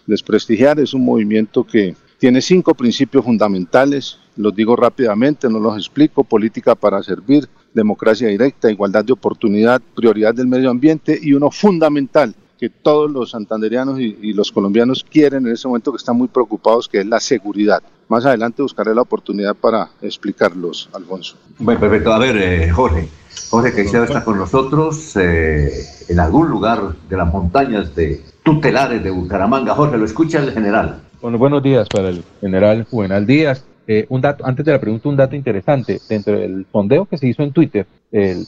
desprestigiar. 0.07 0.79
Es 0.79 0.93
un 0.93 1.03
movimiento 1.03 1.65
que 1.65 1.95
tiene 2.21 2.39
cinco 2.39 2.75
principios 2.75 3.25
fundamentales, 3.25 4.19
los 4.37 4.55
digo 4.55 4.75
rápidamente, 4.75 5.49
no 5.49 5.59
los 5.59 5.75
explico, 5.75 6.23
política 6.23 6.75
para 6.75 7.01
servir, 7.01 7.49
democracia 7.73 8.27
directa, 8.27 8.69
igualdad 8.69 9.03
de 9.03 9.13
oportunidad, 9.13 9.81
prioridad 9.95 10.35
del 10.35 10.45
medio 10.45 10.69
ambiente 10.69 11.17
y 11.19 11.33
uno 11.33 11.49
fundamental 11.49 12.35
que 12.59 12.69
todos 12.69 13.09
los 13.09 13.31
santanderianos 13.31 13.99
y, 13.99 14.33
los 14.33 14.51
colombianos 14.51 15.03
quieren 15.03 15.47
en 15.47 15.53
ese 15.53 15.67
momento 15.67 15.91
que 15.91 15.97
están 15.97 16.15
muy 16.15 16.27
preocupados, 16.27 16.87
que 16.87 16.99
es 16.99 17.07
la 17.07 17.19
seguridad. 17.19 17.81
Más 18.07 18.23
adelante 18.23 18.61
buscaré 18.61 18.93
la 18.93 19.01
oportunidad 19.01 19.55
para 19.55 19.89
explicarlos, 19.99 20.89
Alfonso. 20.93 21.37
Bueno, 21.57 21.79
perfecto. 21.79 22.13
A 22.13 22.19
ver, 22.19 22.37
eh, 22.37 22.69
Jorge, 22.69 23.09
Jorge 23.49 23.73
Caicedo 23.73 24.03
está 24.03 24.23
con 24.23 24.37
nosotros 24.37 25.15
eh, 25.15 25.71
en 26.07 26.19
algún 26.19 26.49
lugar 26.49 26.93
de 27.09 27.17
las 27.17 27.33
montañas 27.33 27.95
de 27.95 28.23
tutelares 28.43 29.03
de 29.03 29.09
Bucaramanga. 29.09 29.73
Jorge, 29.73 29.97
lo 29.97 30.05
escucha 30.05 30.37
el 30.37 30.51
general. 30.51 31.01
Bueno, 31.21 31.37
buenos 31.37 31.61
días 31.61 31.87
para 31.87 32.09
el 32.09 32.23
general 32.39 32.83
Juvenal 32.89 33.27
Díaz. 33.27 33.63
Eh, 33.85 34.07
un 34.09 34.21
dato, 34.21 34.43
antes 34.43 34.65
de 34.65 34.71
la 34.71 34.81
pregunta, 34.81 35.07
un 35.07 35.15
dato 35.15 35.35
interesante. 35.35 35.99
Dentro 36.09 36.39
del 36.39 36.65
sondeo 36.71 37.05
que 37.05 37.19
se 37.19 37.27
hizo 37.27 37.43
en 37.43 37.51
Twitter, 37.51 37.85
el, 38.11 38.43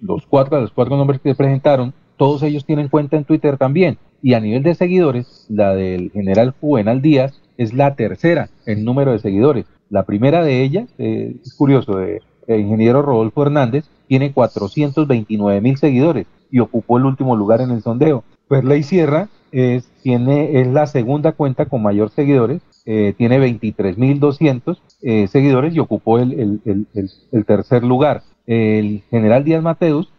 los 0.00 0.24
cuatro, 0.26 0.60
los 0.60 0.70
cuatro 0.70 0.96
nombres 0.96 1.20
que 1.20 1.30
se 1.30 1.34
presentaron, 1.34 1.92
todos 2.16 2.44
ellos 2.44 2.64
tienen 2.64 2.86
cuenta 2.86 3.16
en 3.16 3.24
Twitter 3.24 3.58
también. 3.58 3.98
Y 4.22 4.34
a 4.34 4.40
nivel 4.40 4.62
de 4.62 4.76
seguidores, 4.76 5.46
la 5.48 5.74
del 5.74 6.12
general 6.12 6.54
Juvenal 6.60 7.02
Díaz 7.02 7.42
es 7.56 7.74
la 7.74 7.96
tercera 7.96 8.48
en 8.64 8.84
número 8.84 9.10
de 9.10 9.18
seguidores. 9.18 9.66
La 9.90 10.04
primera 10.04 10.44
de 10.44 10.62
ellas, 10.62 10.88
eh, 10.98 11.34
es 11.44 11.52
curioso, 11.54 11.96
de, 11.96 12.20
el 12.46 12.60
ingeniero 12.60 13.02
Rodolfo 13.02 13.42
Hernández, 13.42 13.86
tiene 14.06 14.32
429 14.32 15.60
mil 15.60 15.76
seguidores 15.78 16.28
y 16.48 16.60
ocupó 16.60 16.98
el 16.98 17.06
último 17.06 17.34
lugar 17.34 17.60
en 17.60 17.72
el 17.72 17.82
sondeo. 17.82 18.22
Pues 18.46 18.62
Ley 18.62 18.84
Sierra 18.84 19.28
es, 19.50 19.90
tiene, 20.04 20.60
es 20.60 20.66
la 20.66 20.86
segunda 20.86 21.32
cuenta 21.32 21.64
con 21.64 21.82
mayor 21.82 22.10
seguidores, 22.10 22.60
eh, 22.84 23.14
tiene 23.16 23.38
23.200 23.40 24.78
eh, 25.00 25.26
seguidores 25.28 25.74
y 25.74 25.78
ocupó 25.78 26.18
el, 26.18 26.60
el, 26.66 26.86
el, 27.32 27.44
tercer 27.46 27.82
lugar. 27.82 28.22
El 28.46 29.02
general 29.10 29.44
Díaz 29.44 29.62
Mateus 29.62 30.12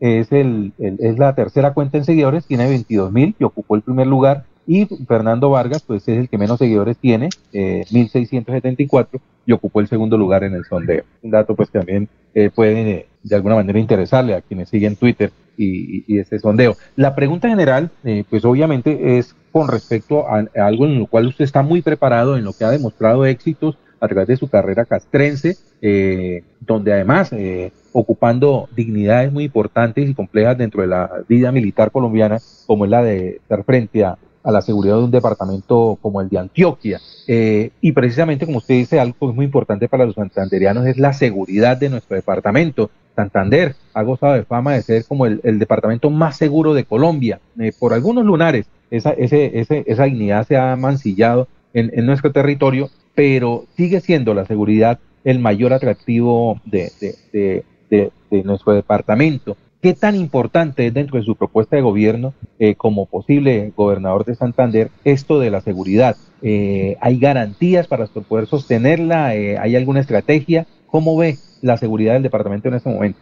es, 0.00 0.32
el, 0.32 0.72
es 0.78 1.18
la 1.18 1.34
tercera 1.34 1.74
cuenta 1.74 1.98
en 1.98 2.06
seguidores, 2.06 2.46
tiene 2.46 2.66
22.000 2.66 3.34
y 3.38 3.44
ocupó 3.44 3.76
el 3.76 3.82
primer 3.82 4.06
lugar. 4.06 4.44
Y 4.66 4.86
Fernando 5.06 5.50
Vargas, 5.50 5.82
pues 5.86 6.08
es 6.08 6.18
el 6.18 6.30
que 6.30 6.38
menos 6.38 6.58
seguidores 6.58 6.96
tiene, 6.96 7.28
eh, 7.52 7.84
1.674, 7.90 9.20
y 9.44 9.52
ocupó 9.52 9.80
el 9.80 9.86
segundo 9.86 10.16
lugar 10.16 10.44
en 10.44 10.54
el 10.54 10.64
sondeo. 10.64 11.04
Un 11.22 11.30
dato 11.30 11.54
pues 11.54 11.68
también 11.70 12.08
eh, 12.34 12.50
puede 12.52 13.06
de 13.22 13.36
alguna 13.36 13.56
manera 13.56 13.78
interesarle 13.78 14.34
a 14.34 14.40
quienes 14.40 14.70
siguen 14.70 14.96
Twitter 14.96 15.30
y, 15.56 16.04
y, 16.06 16.18
ese 16.18 16.38
sondeo. 16.38 16.76
La 16.96 17.14
pregunta 17.14 17.48
general, 17.48 17.90
eh, 18.04 18.24
pues 18.28 18.44
obviamente 18.44 19.18
es 19.18 19.34
con 19.52 19.68
respecto 19.68 20.28
a, 20.28 20.38
a, 20.38 20.66
algo 20.66 20.86
en 20.86 20.98
lo 20.98 21.06
cual 21.06 21.26
usted 21.26 21.44
está 21.44 21.62
muy 21.62 21.82
preparado, 21.82 22.36
en 22.36 22.44
lo 22.44 22.52
que 22.52 22.64
ha 22.64 22.70
demostrado 22.70 23.24
éxitos 23.26 23.76
a 24.00 24.08
través 24.08 24.28
de 24.28 24.36
su 24.36 24.48
carrera 24.48 24.84
castrense, 24.84 25.56
eh, 25.80 26.42
donde 26.60 26.92
además 26.92 27.32
eh, 27.32 27.72
ocupando 27.92 28.68
dignidades 28.74 29.32
muy 29.32 29.44
importantes 29.44 30.08
y 30.08 30.14
complejas 30.14 30.58
dentro 30.58 30.82
de 30.82 30.88
la 30.88 31.10
vida 31.28 31.52
militar 31.52 31.90
colombiana, 31.90 32.38
como 32.66 32.84
es 32.84 32.90
la 32.90 33.02
de 33.02 33.36
estar 33.36 33.64
frente 33.64 34.04
a, 34.04 34.18
a 34.42 34.52
la 34.52 34.62
seguridad 34.62 34.96
de 34.96 35.04
un 35.04 35.10
departamento 35.10 35.98
como 36.00 36.20
el 36.20 36.28
de 36.28 36.38
Antioquia. 36.38 37.00
Eh, 37.26 37.70
y 37.80 37.92
precisamente, 37.92 38.46
como 38.46 38.58
usted 38.58 38.74
dice, 38.74 39.00
algo 39.00 39.16
que 39.18 39.26
es 39.26 39.34
muy 39.34 39.46
importante 39.46 39.88
para 39.88 40.06
los 40.06 40.14
santanderianos 40.14 40.86
es 40.86 40.98
la 40.98 41.12
seguridad 41.12 41.76
de 41.76 41.88
nuestro 41.88 42.14
departamento. 42.16 42.90
Santander 43.16 43.74
ha 43.94 44.02
gozado 44.02 44.34
de 44.34 44.44
fama 44.44 44.74
de 44.74 44.82
ser 44.82 45.04
como 45.06 45.26
el, 45.26 45.58
departamento 45.58 46.10
más 46.10 46.36
seguro 46.36 46.74
de 46.74 46.84
Colombia. 46.84 47.40
Eh, 47.58 47.72
por 47.76 47.94
algunos 47.94 48.24
lunares, 48.24 48.66
esa, 48.90 49.10
ese, 49.10 49.50
esa 49.64 50.04
dignidad 50.04 50.46
se 50.46 50.56
ha 50.56 50.76
mancillado 50.76 51.48
en, 51.72 51.90
en, 51.94 52.06
nuestro 52.06 52.30
territorio, 52.30 52.90
pero 53.14 53.64
sigue 53.76 54.00
siendo 54.00 54.34
la 54.34 54.44
seguridad 54.44 55.00
el 55.24 55.38
mayor 55.38 55.72
atractivo 55.72 56.60
de, 56.64 56.92
de, 57.32 57.64
de, 57.90 58.42
nuestro 58.44 58.74
departamento. 58.74 59.56
¿Qué 59.80 59.94
tan 59.94 60.14
importante 60.14 60.86
es 60.86 60.94
dentro 60.94 61.18
de 61.18 61.24
su 61.24 61.36
propuesta 61.36 61.76
de 61.76 61.82
gobierno 61.82 62.34
eh, 62.58 62.74
como 62.74 63.06
posible 63.06 63.72
gobernador 63.76 64.24
de 64.24 64.34
Santander 64.34 64.90
esto 65.04 65.40
de 65.40 65.50
la 65.50 65.62
seguridad? 65.62 66.16
Eh, 66.42 66.96
¿Hay 67.00 67.18
garantías 67.18 67.86
para 67.86 68.06
poder 68.06 68.46
sostenerla? 68.46 69.26
¿Hay 69.26 69.74
alguna 69.74 70.00
estrategia? 70.00 70.66
¿Cómo 70.96 71.14
ve 71.14 71.36
la 71.60 71.76
seguridad 71.76 72.14
del 72.14 72.22
departamento 72.22 72.68
en 72.68 72.74
este 72.74 72.88
momento? 72.88 73.20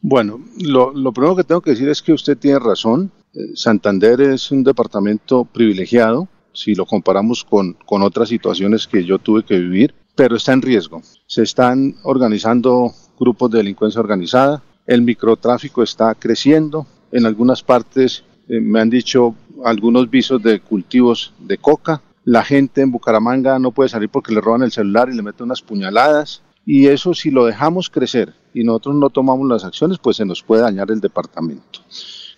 Bueno, 0.00 0.40
lo, 0.62 0.94
lo 0.94 1.12
primero 1.12 1.36
que 1.36 1.44
tengo 1.44 1.60
que 1.60 1.72
decir 1.72 1.86
es 1.90 2.00
que 2.00 2.14
usted 2.14 2.38
tiene 2.38 2.58
razón. 2.58 3.12
Santander 3.54 4.18
es 4.22 4.50
un 4.50 4.64
departamento 4.64 5.44
privilegiado 5.44 6.26
si 6.54 6.74
lo 6.74 6.86
comparamos 6.86 7.44
con, 7.44 7.74
con 7.84 8.00
otras 8.00 8.30
situaciones 8.30 8.86
que 8.86 9.04
yo 9.04 9.18
tuve 9.18 9.42
que 9.42 9.58
vivir, 9.58 9.94
pero 10.14 10.36
está 10.36 10.54
en 10.54 10.62
riesgo. 10.62 11.02
Se 11.26 11.42
están 11.42 11.96
organizando 12.02 12.94
grupos 13.20 13.50
de 13.50 13.58
delincuencia 13.58 14.00
organizada, 14.00 14.62
el 14.86 15.02
microtráfico 15.02 15.82
está 15.82 16.14
creciendo, 16.14 16.86
en 17.10 17.26
algunas 17.26 17.62
partes 17.62 18.24
eh, 18.48 18.58
me 18.58 18.80
han 18.80 18.88
dicho 18.88 19.34
algunos 19.66 20.08
visos 20.08 20.42
de 20.42 20.60
cultivos 20.60 21.34
de 21.40 21.58
coca, 21.58 22.00
la 22.24 22.42
gente 22.42 22.80
en 22.80 22.90
Bucaramanga 22.90 23.58
no 23.58 23.70
puede 23.70 23.90
salir 23.90 24.08
porque 24.08 24.32
le 24.32 24.40
roban 24.40 24.62
el 24.62 24.72
celular 24.72 25.10
y 25.10 25.14
le 25.14 25.22
meten 25.22 25.44
unas 25.44 25.60
puñaladas, 25.60 26.42
y 26.64 26.86
eso 26.86 27.14
si 27.14 27.30
lo 27.30 27.44
dejamos 27.44 27.90
crecer 27.90 28.34
y 28.54 28.64
nosotros 28.64 28.94
no 28.96 29.10
tomamos 29.10 29.48
las 29.48 29.64
acciones, 29.64 29.98
pues 29.98 30.16
se 30.16 30.24
nos 30.24 30.42
puede 30.42 30.62
dañar 30.62 30.90
el 30.90 31.00
departamento. 31.00 31.80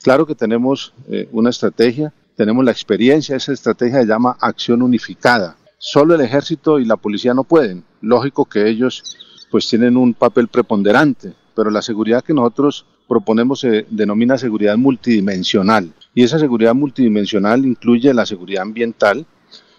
Claro 0.02 0.26
que 0.26 0.34
tenemos 0.34 0.92
eh, 1.08 1.28
una 1.32 1.50
estrategia, 1.50 2.12
tenemos 2.36 2.64
la 2.64 2.70
experiencia, 2.70 3.36
esa 3.36 3.52
estrategia 3.52 4.00
se 4.00 4.06
llama 4.06 4.36
acción 4.40 4.82
unificada. 4.82 5.56
Solo 5.78 6.14
el 6.14 6.20
ejército 6.20 6.78
y 6.78 6.84
la 6.84 6.96
policía 6.96 7.34
no 7.34 7.44
pueden. 7.44 7.84
Lógico 8.00 8.44
que 8.44 8.68
ellos 8.68 9.02
pues 9.50 9.68
tienen 9.68 9.96
un 9.96 10.14
papel 10.14 10.48
preponderante, 10.48 11.34
pero 11.54 11.70
la 11.70 11.82
seguridad 11.82 12.24
que 12.24 12.34
nosotros 12.34 12.86
proponemos 13.06 13.60
se 13.60 13.86
denomina 13.90 14.38
seguridad 14.38 14.76
multidimensional. 14.76 15.92
Y 16.14 16.22
esa 16.22 16.38
seguridad 16.38 16.74
multidimensional 16.74 17.64
incluye 17.64 18.12
la 18.14 18.26
seguridad 18.26 18.62
ambiental, 18.62 19.26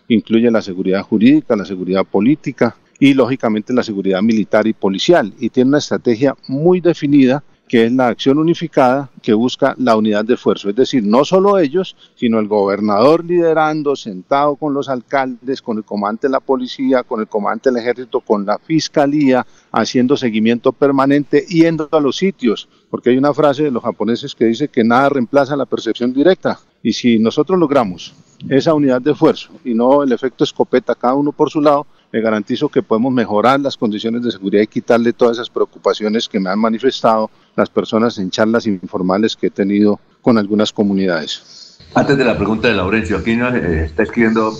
incluye 0.07 0.51
la 0.51 0.61
seguridad 0.61 1.01
jurídica, 1.01 1.55
la 1.55 1.65
seguridad 1.65 2.05
política 2.05 2.77
y 2.99 3.13
lógicamente 3.13 3.73
la 3.73 3.83
seguridad 3.83 4.21
militar 4.21 4.67
y 4.67 4.73
policial. 4.73 5.33
Y 5.39 5.49
tiene 5.49 5.69
una 5.69 5.77
estrategia 5.79 6.35
muy 6.47 6.81
definida 6.81 7.43
que 7.67 7.85
es 7.85 7.91
la 7.91 8.07
acción 8.07 8.37
unificada 8.37 9.09
que 9.21 9.33
busca 9.33 9.75
la 9.79 9.95
unidad 9.95 10.23
de 10.23 10.35
esfuerzo. 10.35 10.69
Es 10.69 10.75
decir, 10.75 11.03
no 11.03 11.25
solo 11.25 11.57
ellos, 11.57 11.95
sino 12.15 12.39
el 12.39 12.47
gobernador 12.47 13.25
liderando, 13.25 13.95
sentado 13.95 14.55
con 14.55 14.73
los 14.73 14.87
alcaldes, 14.87 15.61
con 15.61 15.77
el 15.77 15.83
comandante 15.83 16.27
de 16.27 16.31
la 16.31 16.39
policía, 16.39 17.03
con 17.03 17.21
el 17.21 17.27
comandante 17.27 17.71
del 17.71 17.81
ejército, 17.81 18.19
con 18.19 18.45
la 18.45 18.59
fiscalía, 18.59 19.45
haciendo 19.71 20.15
seguimiento 20.15 20.71
permanente, 20.71 21.45
yendo 21.47 21.89
a 21.91 21.99
los 21.99 22.17
sitios, 22.17 22.69
porque 22.89 23.09
hay 23.09 23.17
una 23.17 23.33
frase 23.33 23.63
de 23.63 23.71
los 23.71 23.83
japoneses 23.83 24.35
que 24.35 24.45
dice 24.45 24.67
que 24.67 24.83
nada 24.83 25.09
reemplaza 25.09 25.55
la 25.55 25.65
percepción 25.65 26.13
directa. 26.13 26.59
Y 26.83 26.93
si 26.93 27.17
nosotros 27.17 27.57
logramos 27.57 28.13
esa 28.47 28.75
unidad 28.75 29.01
de 29.01 29.13
esfuerzo 29.13 29.49
y 29.63 29.73
no 29.73 30.03
el 30.03 30.11
efecto 30.11 30.43
escopeta, 30.43 30.93
cada 30.93 31.15
uno 31.15 31.31
por 31.31 31.49
su 31.49 31.61
lado, 31.61 31.87
le 32.15 32.21
garantizo 32.21 32.69
que 32.69 32.81
podemos 32.81 33.11
mejorar 33.11 33.59
las 33.59 33.75
condiciones 33.75 34.23
de 34.23 34.31
seguridad 34.31 34.61
y 34.61 34.67
quitarle 34.67 35.11
todas 35.11 35.35
esas 35.35 35.49
preocupaciones 35.49 36.29
que 36.29 36.39
me 36.39 36.49
han 36.49 36.59
manifestado 36.59 37.29
las 37.57 37.69
personas 37.69 38.17
en 38.19 38.29
charlas 38.29 38.65
informales 38.67 39.35
que 39.35 39.47
he 39.47 39.51
tenido 39.51 39.99
con 40.21 40.37
algunas 40.37 40.71
comunidades. 40.71 41.77
Antes 41.93 42.17
de 42.17 42.23
la 42.23 42.37
pregunta 42.37 42.69
de 42.69 42.75
Laurencio, 42.75 43.17
aquí 43.17 43.31
eh, 43.31 43.83
está 43.83 44.03
escribiendo 44.03 44.53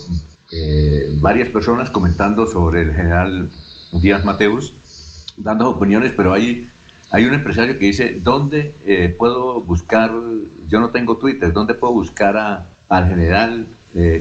eh, 0.52 1.16
varias 1.18 1.48
personas 1.48 1.88
comentando 1.88 2.46
sobre 2.46 2.82
el 2.82 2.92
general 2.92 3.48
Díaz 4.02 4.22
Mateus, 4.22 4.74
dando 5.38 5.70
opiniones, 5.70 6.12
pero 6.14 6.34
hay, 6.34 6.68
hay 7.10 7.24
un 7.24 7.32
empresario 7.32 7.78
que 7.78 7.86
dice, 7.86 8.20
¿dónde 8.22 8.74
eh, 8.84 9.14
puedo 9.16 9.62
buscar, 9.62 10.12
yo 10.68 10.78
no 10.78 10.90
tengo 10.90 11.16
Twitter, 11.16 11.54
¿dónde 11.54 11.72
puedo 11.72 11.94
buscar 11.94 12.66
al 12.86 13.08
general, 13.08 13.66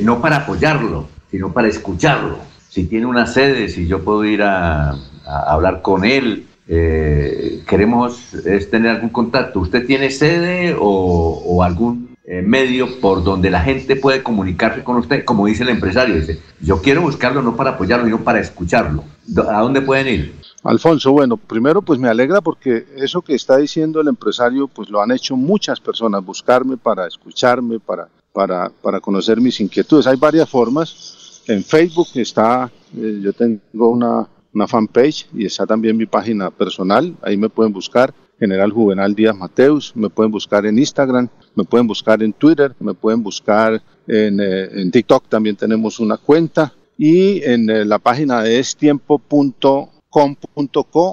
no 0.03 0.21
para 0.21 0.37
apoyarlo, 0.37 1.09
sino 1.29 1.51
para 1.51 1.67
escucharlo? 1.67 2.54
Si 2.75 2.87
tiene 2.87 3.05
una 3.05 3.25
sede, 3.25 3.69
si 3.69 3.87
yo 3.87 4.03
puedo 4.03 4.25
ir 4.25 4.43
a, 4.43 4.97
hablar 5.25 5.81
con 5.81 6.03
él. 6.03 6.45
Eh, 6.67 7.63
queremos 7.65 8.33
es 8.33 8.69
tener 8.69 8.91
algún 8.91 9.11
contacto. 9.11 9.61
¿Usted 9.61 9.85
tiene 9.85 10.09
sede 10.11 10.75
o, 10.77 11.41
o 11.45 11.63
algún 11.63 12.17
eh, 12.25 12.41
medio 12.41 12.99
por 12.99 13.23
donde 13.23 13.49
la 13.49 13.61
gente 13.61 13.95
puede 13.95 14.21
comunicarse 14.21 14.83
con 14.83 14.97
usted? 14.97 15.23
Como 15.23 15.45
dice 15.45 15.63
el 15.63 15.69
empresario, 15.69 16.15
dice, 16.15 16.41
yo 16.59 16.81
quiero 16.81 17.01
buscarlo 17.01 17.41
no 17.41 17.55
para 17.55 17.71
apoyarlo, 17.71 18.07
sino 18.07 18.25
para 18.25 18.41
escucharlo. 18.41 19.05
¿A 19.49 19.61
dónde 19.61 19.81
pueden 19.81 20.07
ir? 20.07 20.35
Alfonso, 20.63 21.13
bueno, 21.13 21.37
primero 21.37 21.81
pues 21.81 21.97
me 21.97 22.09
alegra 22.09 22.41
porque 22.41 22.85
eso 22.97 23.21
que 23.21 23.35
está 23.35 23.55
diciendo 23.55 24.01
el 24.01 24.09
empresario 24.09 24.67
pues 24.67 24.89
lo 24.89 25.01
han 25.01 25.11
hecho 25.11 25.37
muchas 25.37 25.79
personas, 25.79 26.25
buscarme 26.25 26.75
para 26.75 27.07
escucharme, 27.07 27.79
para, 27.79 28.09
para, 28.33 28.69
para 28.81 28.99
conocer 28.99 29.39
mis 29.39 29.61
inquietudes. 29.61 30.07
Hay 30.07 30.17
varias 30.17 30.49
formas 30.49 31.24
en 31.47 31.63
Facebook 31.63 32.07
está, 32.15 32.71
eh, 32.97 33.19
yo 33.21 33.33
tengo 33.33 33.89
una, 33.89 34.27
una 34.53 34.67
fanpage 34.67 35.27
y 35.33 35.45
está 35.45 35.65
también 35.65 35.97
mi 35.97 36.05
página 36.05 36.49
personal, 36.51 37.15
ahí 37.21 37.37
me 37.37 37.49
pueden 37.49 37.73
buscar. 37.73 38.13
General 38.37 38.69
Juvenal 38.69 39.15
Díaz 39.15 39.33
Mateus, 39.35 39.93
me 39.95 40.09
pueden 40.09 40.29
buscar 40.29 40.65
en 40.65 40.77
Instagram, 40.77 41.29
me 41.55 41.63
pueden 41.63 41.87
buscar 41.87 42.21
en 42.21 42.33
Twitter, 42.33 42.75
me 42.81 42.93
pueden 42.93 43.23
buscar 43.23 43.81
en, 44.07 44.39
eh, 44.41 44.89
TikTok, 44.91 45.29
también 45.29 45.55
tenemos 45.55 46.01
una 46.01 46.17
cuenta 46.17 46.73
y 46.97 47.41
en 47.43 47.69
eh, 47.69 47.85
la 47.85 47.97
página 47.97 48.41
de 48.41 48.59
estiempo.com.co 48.59 49.89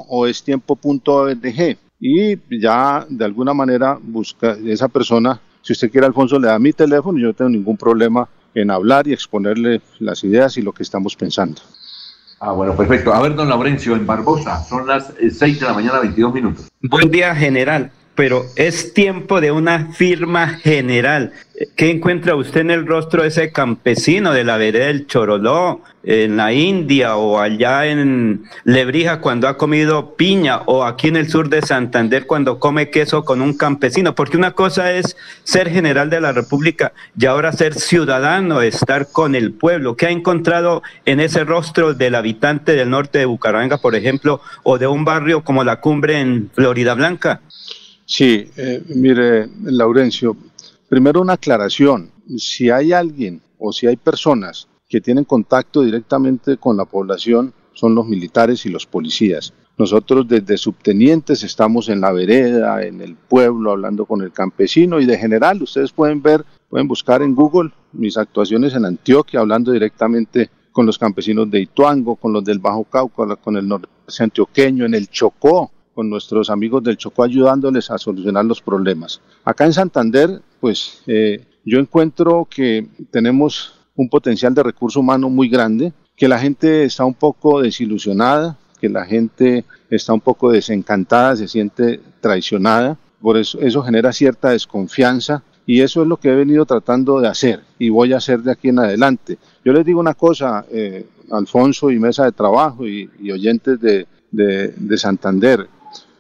o 0.09 0.27
estiempo.org 0.27 1.79
y 2.01 2.61
ya 2.61 3.07
de 3.09 3.25
alguna 3.25 3.55
manera 3.55 3.97
busca 4.03 4.59
esa 4.67 4.89
persona, 4.89 5.41
si 5.63 5.73
usted 5.73 5.93
quiere 5.93 6.09
Alfonso 6.09 6.41
le 6.41 6.49
da 6.49 6.59
mi 6.59 6.73
teléfono, 6.73 7.21
yo 7.21 7.29
no 7.29 7.35
tengo 7.35 7.51
ningún 7.51 7.77
problema 7.77 8.29
en 8.55 8.71
hablar 8.71 9.07
y 9.07 9.13
exponerle 9.13 9.81
las 9.99 10.25
ideas 10.25 10.57
y 10.57 10.63
lo 10.63 10.73
que 10.73 10.83
estamos 10.83 11.17
pensando. 11.17 11.61
Ah, 12.41 12.53
bueno, 12.53 12.77
perfecto. 12.77 13.13
A 13.13 13.23
ver, 13.23 13.35
don 13.35 13.49
Laurencio, 13.49 13.95
en 13.95 14.07
Barbosa, 14.07 14.63
son 14.65 14.87
las 14.87 15.13
6 15.19 15.61
de 15.61 15.67
la 15.67 15.73
mañana, 15.73 16.01
22 16.01 16.35
minutos. 16.35 16.69
Buen 16.81 17.11
día, 17.11 17.35
general 17.35 17.93
pero 18.15 18.45
es 18.57 18.93
tiempo 18.93 19.41
de 19.41 19.53
una 19.53 19.93
firma 19.93 20.49
general. 20.49 21.33
¿Qué 21.77 21.91
encuentra 21.91 22.35
usted 22.35 22.63
en 22.63 22.71
el 22.71 22.87
rostro 22.87 23.23
de 23.23 23.29
ese 23.29 23.53
campesino 23.53 24.33
de 24.33 24.43
la 24.43 24.57
vereda 24.57 24.87
del 24.87 25.07
Choroló, 25.07 25.81
en 26.03 26.37
la 26.37 26.53
India 26.53 27.15
o 27.17 27.39
allá 27.39 27.87
en 27.87 28.45
Lebrija 28.65 29.21
cuando 29.21 29.47
ha 29.47 29.57
comido 29.57 30.17
piña 30.17 30.63
o 30.67 30.85
aquí 30.85 31.09
en 31.09 31.17
el 31.17 31.29
sur 31.31 31.49
de 31.49 31.63
Santander 31.63 32.27
cuando 32.27 32.59
come 32.59 32.91
queso 32.91 33.25
con 33.25 33.41
un 33.41 33.57
campesino? 33.57 34.15
Porque 34.15 34.37
una 34.37 34.53
cosa 34.53 34.93
es 34.93 35.17
ser 35.45 35.71
general 35.71 36.11
de 36.11 36.21
la 36.21 36.33
República 36.33 36.93
y 37.17 37.27
ahora 37.27 37.53
ser 37.53 37.75
ciudadano, 37.75 38.61
estar 38.61 39.13
con 39.13 39.35
el 39.35 39.53
pueblo. 39.53 39.97
¿Qué 39.97 40.07
ha 40.07 40.11
encontrado 40.11 40.83
en 41.07 41.21
ese 41.21 41.45
rostro 41.45 41.95
del 41.95 42.17
habitante 42.17 42.75
del 42.75 42.91
norte 42.91 43.21
de 43.21 43.27
Bucaramanga, 43.27 43.79
por 43.79 43.95
ejemplo, 43.95 44.41
o 44.65 44.79
de 44.79 44.89
un 44.89 45.05
barrio 45.05 45.45
como 45.45 45.63
la 45.65 45.81
Cumbre 45.81 46.19
en 46.19 46.51
Florida 46.53 46.95
Blanca? 46.95 47.41
Sí, 48.15 48.47
eh, 48.59 48.83
mire, 48.89 49.49
Laurencio, 49.63 50.37
primero 50.87 51.23
una 51.23 51.33
aclaración. 51.33 52.11
Si 52.37 52.69
hay 52.69 52.93
alguien 52.93 53.41
o 53.59 53.73
si 53.73 53.87
hay 53.87 53.97
personas 53.97 54.69
que 54.87 55.01
tienen 55.01 55.25
contacto 55.25 55.81
directamente 55.81 56.59
con 56.59 56.77
la 56.77 56.85
población, 56.85 57.55
son 57.73 57.95
los 57.95 58.07
militares 58.07 58.67
y 58.67 58.69
los 58.69 58.85
policías. 58.85 59.55
Nosotros 59.79 60.29
desde 60.29 60.59
subtenientes 60.59 61.43
estamos 61.43 61.89
en 61.89 62.03
la 62.03 62.13
vereda, 62.13 62.85
en 62.85 63.01
el 63.01 63.17
pueblo, 63.17 63.71
hablando 63.71 64.05
con 64.05 64.21
el 64.21 64.31
campesino 64.31 65.01
y 65.01 65.07
de 65.07 65.17
general, 65.17 65.63
ustedes 65.63 65.91
pueden 65.91 66.21
ver, 66.21 66.45
pueden 66.69 66.89
buscar 66.89 67.23
en 67.23 67.35
Google 67.35 67.71
mis 67.95 68.19
actuaciones 68.19 68.75
en 68.75 68.85
Antioquia, 68.85 69.41
hablando 69.41 69.73
directamente 69.73 70.51
con 70.71 70.85
los 70.85 70.99
campesinos 70.99 71.51
de 71.51 71.61
Ituango, 71.61 72.17
con 72.17 72.35
los 72.35 72.45
del 72.45 72.59
Bajo 72.59 72.85
Cauca, 72.85 73.37
con 73.37 73.57
el 73.57 73.67
norte 73.67 73.89
antioqueño, 74.21 74.85
en 74.85 74.93
el 74.93 75.09
Chocó, 75.09 75.71
con 75.95 76.09
nuestros 76.09 76.51
amigos 76.51 76.83
del 76.83 76.97
Chocó 76.97 77.25
ayudándoles 77.25 77.91
a 77.91 77.99
solucionar 77.99 78.45
los 78.45 78.61
problemas. 78.61 79.21
Acá 79.45 79.65
en 79.65 79.73
Santander, 79.73 80.41
pues 80.61 81.03
eh, 81.07 81.45
yo 81.65 81.79
encuentro 81.79 82.47
que 82.51 82.87
tenemos 83.11 83.75
un 83.95 84.09
potencial 84.09 84.55
de 84.55 84.63
recurso 84.63 85.01
humano 85.01 85.29
muy 85.29 85.49
grande, 85.49 85.93
que 86.17 86.29
la 86.29 86.39
gente 86.39 86.85
está 86.85 87.05
un 87.05 87.15
poco 87.15 87.61
desilusionada, 87.61 88.59
que 88.81 88.89
la 88.89 89.05
gente 89.05 89.65
está 89.91 90.13
un 90.13 90.21
poco 90.21 90.51
desencantada, 90.51 91.37
se 91.37 91.49
siente 91.49 92.01
traicionada, 92.21 92.99
por 93.21 93.37
eso 93.37 93.61
eso 93.61 93.83
genera 93.83 94.13
cierta 94.13 94.51
desconfianza 94.51 95.43
y 95.65 95.81
eso 95.81 96.03
es 96.03 96.09
lo 96.09 96.17
que 96.17 96.29
he 96.29 96.35
venido 96.35 96.67
tratando 96.67 97.21
de 97.21 97.29
hacer 97.29 97.61
y 97.79 97.89
voy 97.89 98.13
a 98.13 98.17
hacer 98.17 98.41
de 98.41 98.51
aquí 98.51 98.69
en 98.69 98.81
adelante. 98.81 99.39
Yo 99.65 99.73
les 99.73 99.87
digo 99.87 100.01
una 100.01 100.15
cosa, 100.15 100.67
eh, 100.71 101.07
Alfonso 101.31 101.91
y 101.91 101.99
mesa 101.99 102.25
de 102.25 102.33
trabajo 102.33 102.87
y, 102.87 103.09
oyentes 103.31 103.81
de, 103.81 104.07
de, 104.31 104.99
Santander, 104.99 105.67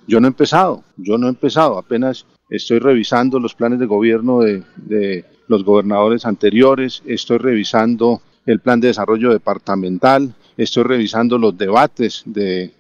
yo 0.07 0.21
no 0.21 0.27
he 0.27 0.31
empezado, 0.31 0.85
yo 0.97 1.19
no 1.19 1.27
he 1.27 1.31
empezado, 1.31 1.79
apenas 1.79 2.27
estoy 2.51 2.79
revisando 2.79 3.39
los 3.39 3.55
planes 3.55 3.79
de 3.79 3.87
gobierno 3.87 4.41
de, 4.41 5.25
los 5.49 5.65
gobernadores 5.65 6.25
anteriores, 6.25 7.03
estoy 7.05 7.39
revisando 7.39 8.23
el 8.47 8.61
plan 8.61 8.81
de 8.81 8.89
desarrollo 8.89 9.33
departamental, 9.33 10.35
estoy 10.57 10.85
revisando 10.85 11.37
los 11.37 11.57
debates 11.59 12.23
de 12.25 12.73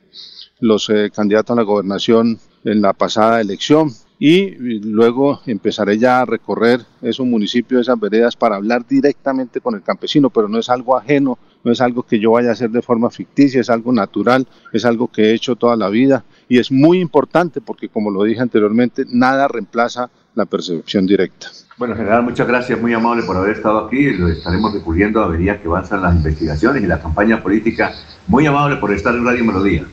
los 0.60 0.88
eh, 0.88 1.10
candidatos 1.14 1.54
a 1.54 1.60
la 1.60 1.66
gobernación 1.66 2.38
en 2.64 2.80
la 2.80 2.92
pasada 2.92 3.40
elección 3.40 3.90
y 4.18 4.50
luego 4.78 5.40
empezaré 5.46 5.98
ya 5.98 6.20
a 6.20 6.24
recorrer 6.24 6.80
esos 7.02 7.26
municipios, 7.26 7.82
esas 7.82 7.98
veredas 7.98 8.36
para 8.36 8.56
hablar 8.56 8.86
directamente 8.86 9.60
con 9.60 9.74
el 9.74 9.82
campesino, 9.82 10.30
pero 10.30 10.48
no 10.48 10.60
es 10.60 10.68
algo 10.70 10.96
ajeno, 10.96 11.38
no 11.64 11.72
es 11.72 11.80
algo 11.80 12.04
que 12.04 12.20
yo 12.20 12.30
vaya 12.30 12.50
a 12.50 12.52
hacer 12.52 12.70
de 12.70 12.82
forma 12.82 13.10
ficticia, 13.10 13.60
es 13.60 13.68
algo 13.68 13.92
natural, 13.92 14.46
es 14.72 14.84
algo 14.84 15.08
que 15.08 15.22
he 15.24 15.34
hecho 15.34 15.56
toda 15.56 15.76
la 15.76 15.88
vida 15.88 16.24
y 16.48 16.58
es 16.58 16.70
muy 16.70 17.00
importante 17.00 17.60
porque 17.60 17.88
como 17.88 18.10
lo 18.10 18.24
dije 18.24 18.40
anteriormente, 18.40 19.04
nada 19.08 19.48
reemplaza 19.48 20.10
la 20.34 20.46
percepción 20.46 21.06
directa. 21.06 21.48
Bueno, 21.78 21.96
general, 21.96 22.22
muchas 22.22 22.46
gracias, 22.46 22.80
muy 22.80 22.92
amable 22.92 23.22
por 23.24 23.36
haber 23.36 23.56
estado 23.56 23.86
aquí. 23.86 24.10
Lo 24.10 24.28
estaremos 24.28 24.72
descubriendo 24.72 25.22
a 25.22 25.28
medida 25.28 25.60
que 25.60 25.68
avanzan 25.68 26.02
las 26.02 26.14
investigaciones 26.14 26.82
y 26.82 26.86
la 26.86 27.00
campaña 27.00 27.42
política. 27.42 27.92
Muy 28.26 28.46
amable 28.46 28.76
por 28.76 28.92
estar 28.92 29.14
en 29.14 29.24
Radio 29.24 29.44
Melodía. 29.44 29.86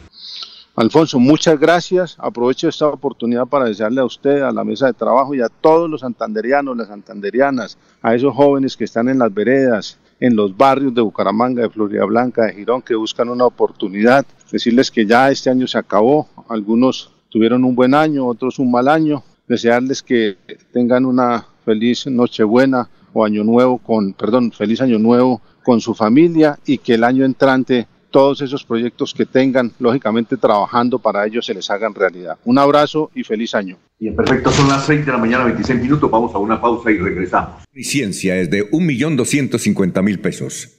Alfonso, 0.76 1.20
muchas 1.20 1.60
gracias. 1.60 2.16
Aprovecho 2.20 2.70
esta 2.70 2.88
oportunidad 2.88 3.46
para 3.48 3.66
desearle 3.66 4.00
a 4.00 4.06
usted, 4.06 4.42
a 4.44 4.52
la 4.52 4.64
mesa 4.64 4.86
de 4.86 4.94
trabajo 4.94 5.36
y 5.36 5.42
a 5.42 5.50
todos 5.50 5.90
los 5.90 6.02
santanderianos, 6.02 6.78
las 6.78 6.88
santanderianas, 6.88 7.78
a 8.02 8.16
esos 8.16 8.34
jóvenes 8.34 8.78
que 8.78 8.86
están 8.86 9.10
en 9.10 9.20
las 9.20 9.34
veredas, 9.34 9.98
en 10.22 10.36
los 10.36 10.56
barrios 10.56 10.94
de 10.94 11.02
Bucaramanga, 11.02 11.64
de 11.64 11.70
Florida 11.70 12.06
Blanca, 12.06 12.44
de 12.44 12.54
Girón, 12.54 12.82
que 12.82 12.96
buscan 12.96 13.28
una 13.28 13.46
oportunidad. 13.46 14.26
Decirles 14.52 14.92
que 14.92 15.06
ya 15.06 15.32
este 15.32 15.50
año 15.50 15.68
se 15.68 15.78
acabó. 15.78 16.28
Algunos 16.50 17.12
tuvieron 17.30 17.64
un 17.64 17.76
buen 17.76 17.94
año, 17.94 18.26
otros 18.26 18.60
un 18.60 18.72
mal 18.72 18.88
año. 18.88 19.24
Desearles 19.48 20.04
que 20.04 20.38
tengan 20.72 21.06
una 21.06 21.46
feliz 21.66 22.08
Nochebuena 22.08 22.90
o 23.14 23.26
Año 23.26 23.44
Nuevo 23.44 23.80
con, 23.80 24.14
perdón, 24.14 24.52
feliz 24.52 24.82
Año 24.82 25.00
Nuevo 25.00 25.42
con 25.64 25.82
su 25.82 25.94
familia 25.94 26.58
y 26.66 26.78
que 26.78 26.96
el 26.96 27.04
año 27.04 27.26
entrante 27.26 27.88
todos 28.12 28.42
esos 28.42 28.64
proyectos 28.64 29.14
que 29.14 29.26
tengan, 29.26 29.72
lógicamente 29.80 30.38
trabajando 30.38 31.00
para 31.00 31.26
ellos 31.26 31.46
se 31.46 31.54
les 31.54 31.70
hagan 31.70 31.94
realidad. 31.94 32.38
Un 32.46 32.58
abrazo 32.58 33.12
y 33.14 33.24
feliz 33.24 33.54
año. 33.54 33.78
Y 34.00 34.08
en 34.08 34.16
perfecto, 34.16 34.52
son 34.52 34.68
las 34.68 34.86
6 34.86 35.06
de 35.06 35.12
la 35.12 35.18
mañana, 35.18 35.44
26 35.46 35.82
minutos. 35.82 36.10
Vamos 36.10 36.34
a 36.34 36.40
una 36.40 36.60
pausa 36.60 36.90
y 36.90 36.98
regresamos. 36.98 37.64
Mi 37.72 37.84
ciencia 37.84 38.36
es 38.38 38.50
de 38.50 38.70
1.250.000 38.72 40.22
pesos. 40.22 40.79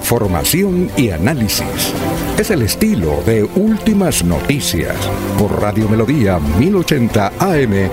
Información 0.00 0.90
y 0.96 1.10
análisis. 1.10 1.92
Es 2.38 2.50
el 2.50 2.62
estilo 2.62 3.22
de 3.26 3.44
Últimas 3.44 4.24
Noticias 4.24 4.96
por 5.38 5.60
Radio 5.60 5.90
Melodía 5.90 6.38
1080 6.58 7.32
AM. 7.38 7.90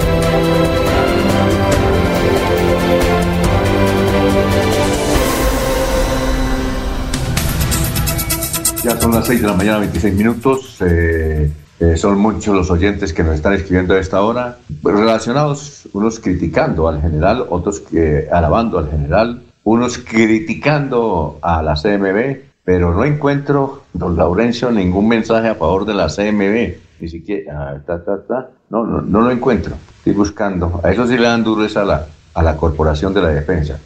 Ya 8.86 9.02
son 9.02 9.12
las 9.12 9.28
6 9.28 9.42
de 9.42 9.48
la 9.48 9.54
mañana, 9.54 9.80
26 9.80 10.16
minutos. 10.16 10.78
Eh, 10.80 11.52
eh, 11.82 11.98
son 11.98 12.20
muchos 12.20 12.56
los 12.56 12.72
oyentes 12.72 13.12
que 13.12 13.22
nos 13.22 13.36
están 13.36 13.52
escribiendo 13.52 13.96
a 13.96 14.00
esta 14.00 14.22
hora, 14.22 14.60
relacionados, 14.82 15.90
unos 15.92 16.22
criticando 16.22 16.88
al 16.88 17.02
general, 17.02 17.46
otros 17.50 17.82
que 17.82 18.30
alabando 18.32 18.80
al 18.80 18.90
general, 18.90 19.44
unos 19.68 19.98
criticando 19.98 21.40
a 21.42 21.62
la 21.62 21.74
CMB, 21.74 22.38
pero 22.64 22.94
no 22.94 23.04
encuentro, 23.04 23.84
don 23.92 24.16
Laurencio, 24.16 24.72
ningún 24.72 25.10
mensaje 25.10 25.50
a 25.50 25.56
favor 25.56 25.84
de 25.84 25.94
la 25.94 26.08
CMB, 26.08 27.02
ni 27.02 27.10
siquiera, 27.10 27.82
ah, 27.86 28.46
No, 28.70 28.86
no, 28.86 29.02
no 29.02 29.22
lo 29.22 29.30
encuentro, 29.30 29.76
estoy 29.98 30.14
buscando, 30.14 30.80
a 30.82 30.90
eso 30.90 31.06
sí 31.06 31.18
le 31.18 31.28
dan 31.28 31.44
duro 31.44 31.68
a 31.76 31.84
la, 31.84 32.06
a 32.34 32.44
la 32.44 32.56
Corporación 32.56 33.14
de 33.14 33.22
la 33.22 33.28
Defensa. 33.28 33.78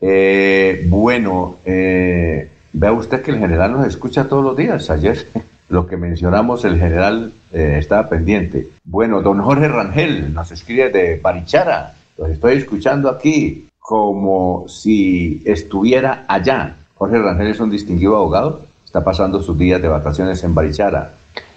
Eh, 0.00 0.86
bueno, 0.88 1.56
eh, 1.64 2.48
Vea 2.72 2.92
usted 2.92 3.22
que 3.22 3.32
el 3.32 3.38
general 3.38 3.72
nos 3.72 3.86
escucha 3.86 4.28
todos 4.28 4.44
los 4.44 4.56
días. 4.56 4.90
Ayer 4.90 5.26
lo 5.68 5.88
que 5.88 5.96
mencionamos, 5.96 6.64
el 6.64 6.78
general 6.78 7.32
eh, 7.52 7.78
estaba 7.80 8.08
pendiente. 8.08 8.68
Bueno, 8.84 9.22
don 9.22 9.40
Jorge 9.40 9.66
Rangel 9.66 10.32
nos 10.32 10.52
escribe 10.52 10.90
de 10.90 11.18
Barichara. 11.18 11.94
Los 12.16 12.28
estoy 12.28 12.58
escuchando 12.58 13.10
aquí 13.10 13.66
como 13.86 14.64
si 14.66 15.44
estuviera 15.46 16.24
allá. 16.26 16.74
Jorge 16.96 17.20
Rangel 17.20 17.46
es 17.46 17.60
un 17.60 17.70
distinguido 17.70 18.16
abogado. 18.16 18.62
Está 18.84 19.04
pasando 19.04 19.40
sus 19.44 19.56
días 19.56 19.80
de 19.80 19.86
vacaciones 19.86 20.42
en 20.42 20.56
Barichara. 20.56 21.12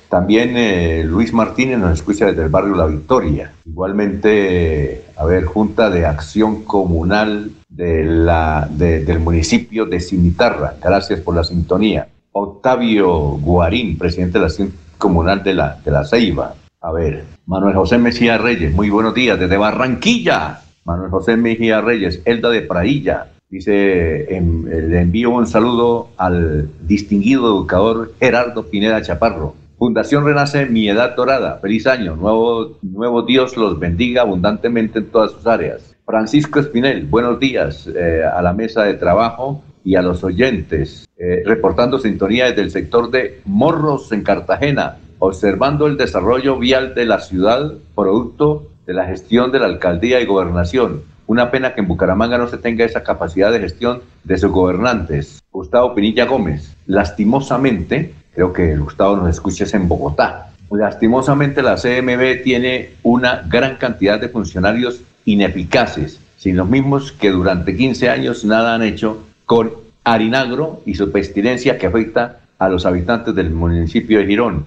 También 0.09 0.53
eh, 0.55 1.03
Luis 1.03 1.33
Martínez 1.33 1.79
nos 1.79 1.93
escucha 1.93 2.27
desde 2.27 2.43
el 2.43 2.49
barrio 2.49 2.75
La 2.75 2.85
Victoria. 2.85 3.53
Igualmente, 3.65 5.05
a 5.17 5.25
ver, 5.25 5.45
Junta 5.45 5.89
de 5.89 6.05
Acción 6.05 6.65
Comunal 6.65 7.49
del 7.67 9.19
municipio 9.19 9.87
de 9.87 9.99
Cimitarra. 9.99 10.75
Gracias 10.79 11.21
por 11.21 11.35
la 11.35 11.43
sintonía. 11.43 12.09
Octavio 12.31 13.39
Guarín, 13.39 13.97
presidente 13.97 14.33
de 14.33 14.41
la 14.41 14.47
Acción 14.49 14.71
Comunal 14.99 15.41
de 15.41 15.55
la, 15.55 15.79
de 15.83 15.89
la 15.89 16.05
Ceiba. 16.05 16.53
A 16.79 16.91
ver, 16.91 17.25
Manuel 17.47 17.75
José 17.75 17.97
Mejía 17.97 18.37
Reyes, 18.37 18.71
muy 18.71 18.91
buenos 18.91 19.15
días, 19.15 19.39
desde 19.39 19.57
Barranquilla. 19.57 20.61
Manuel 20.89 21.11
José 21.11 21.37
Mejía 21.37 21.81
Reyes, 21.81 22.19
Elda 22.25 22.49
de 22.49 22.63
Prailla. 22.63 23.27
Dice, 23.47 24.25
le 24.27 24.99
envío 24.99 25.29
un 25.29 25.45
saludo 25.45 26.09
al 26.17 26.67
distinguido 26.81 27.45
educador 27.45 28.13
Gerardo 28.19 28.65
Pineda 28.65 28.99
Chaparro. 29.03 29.53
Fundación 29.77 30.25
Renace 30.25 30.65
Mi 30.65 30.89
Edad 30.89 31.15
Dorada. 31.15 31.59
Feliz 31.61 31.85
año. 31.85 32.15
Nuevo, 32.15 32.79
nuevo 32.81 33.21
Dios 33.21 33.55
los 33.55 33.79
bendiga 33.79 34.23
abundantemente 34.23 34.97
en 34.97 35.11
todas 35.11 35.31
sus 35.31 35.45
áreas. 35.45 35.95
Francisco 36.07 36.59
Espinel, 36.59 37.05
buenos 37.05 37.39
días 37.39 37.87
eh, 37.95 38.23
a 38.23 38.41
la 38.41 38.53
mesa 38.53 38.81
de 38.81 38.95
trabajo 38.95 39.63
y 39.85 39.93
a 39.93 40.01
los 40.01 40.23
oyentes, 40.23 41.07
eh, 41.17 41.43
reportando 41.45 41.99
sintonía 41.99 42.45
desde 42.45 42.63
el 42.63 42.71
sector 42.71 43.11
de 43.11 43.41
Morros 43.45 44.11
en 44.11 44.23
Cartagena, 44.23 44.97
observando 45.19 45.85
el 45.85 45.97
desarrollo 45.97 46.57
vial 46.57 46.95
de 46.95 47.05
la 47.05 47.19
ciudad, 47.19 47.73
producto 47.93 48.69
de 48.89 48.95
la 48.95 49.05
gestión 49.05 49.51
de 49.51 49.59
la 49.59 49.67
alcaldía 49.67 50.19
y 50.19 50.25
gobernación. 50.25 51.03
Una 51.27 51.51
pena 51.51 51.75
que 51.75 51.81
en 51.81 51.87
Bucaramanga 51.87 52.39
no 52.39 52.47
se 52.47 52.57
tenga 52.57 52.83
esa 52.83 53.03
capacidad 53.03 53.51
de 53.51 53.59
gestión 53.59 54.01
de 54.23 54.35
sus 54.39 54.49
gobernantes. 54.49 55.43
Gustavo 55.51 55.93
Pinilla 55.93 56.25
Gómez, 56.25 56.75
lastimosamente, 56.87 58.15
creo 58.33 58.51
que 58.51 58.75
Gustavo 58.77 59.17
nos 59.17 59.29
escucha 59.29 59.65
en 59.77 59.87
Bogotá. 59.87 60.53
Lastimosamente 60.71 61.61
la 61.61 61.75
CMB 61.75 62.41
tiene 62.43 62.89
una 63.03 63.43
gran 63.47 63.75
cantidad 63.75 64.19
de 64.19 64.29
funcionarios 64.29 65.01
ineficaces, 65.23 66.19
sin 66.37 66.57
los 66.57 66.67
mismos 66.67 67.11
que 67.11 67.29
durante 67.29 67.77
15 67.77 68.09
años 68.09 68.43
nada 68.43 68.73
han 68.73 68.81
hecho 68.81 69.21
con 69.45 69.69
Arinagro 70.03 70.81
y 70.87 70.95
su 70.95 71.11
pestilencia 71.11 71.77
que 71.77 71.85
afecta 71.85 72.39
a 72.57 72.69
los 72.69 72.87
habitantes 72.87 73.35
del 73.35 73.51
municipio 73.51 74.17
de 74.17 74.25
Girón. 74.25 74.65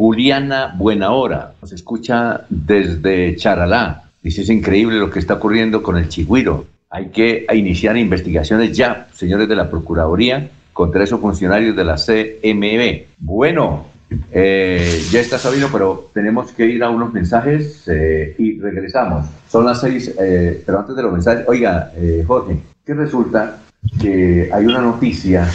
Juliana 0.00 0.74
Buenahora 0.78 1.52
nos 1.60 1.72
escucha 1.74 2.46
desde 2.48 3.36
Charalá. 3.36 4.04
Dice, 4.22 4.40
es 4.40 4.48
increíble 4.48 4.98
lo 4.98 5.10
que 5.10 5.18
está 5.18 5.34
ocurriendo 5.34 5.82
con 5.82 5.98
el 5.98 6.08
chigüiro. 6.08 6.64
Hay 6.88 7.10
que 7.10 7.44
iniciar 7.52 7.98
investigaciones 7.98 8.74
ya, 8.74 9.08
señores 9.12 9.46
de 9.46 9.56
la 9.56 9.68
Procuraduría, 9.68 10.48
contra 10.72 11.04
esos 11.04 11.20
funcionarios 11.20 11.76
de 11.76 11.84
la 11.84 11.96
CMB. 11.96 13.08
Bueno, 13.18 13.88
eh, 14.32 15.02
ya 15.10 15.20
está 15.20 15.36
Sabino, 15.36 15.68
pero 15.70 16.08
tenemos 16.14 16.50
que 16.52 16.64
ir 16.64 16.82
a 16.82 16.88
unos 16.88 17.12
mensajes 17.12 17.86
eh, 17.86 18.34
y 18.38 18.58
regresamos. 18.58 19.26
Son 19.50 19.66
las 19.66 19.82
seis, 19.82 20.14
eh, 20.18 20.62
pero 20.64 20.78
antes 20.78 20.96
de 20.96 21.02
los 21.02 21.12
mensajes, 21.12 21.44
oiga, 21.46 21.92
Jorge, 22.26 22.56
¿qué 22.86 22.94
resulta 22.94 23.58
que 24.00 24.48
hay 24.50 24.64
una 24.64 24.80
noticia, 24.80 25.46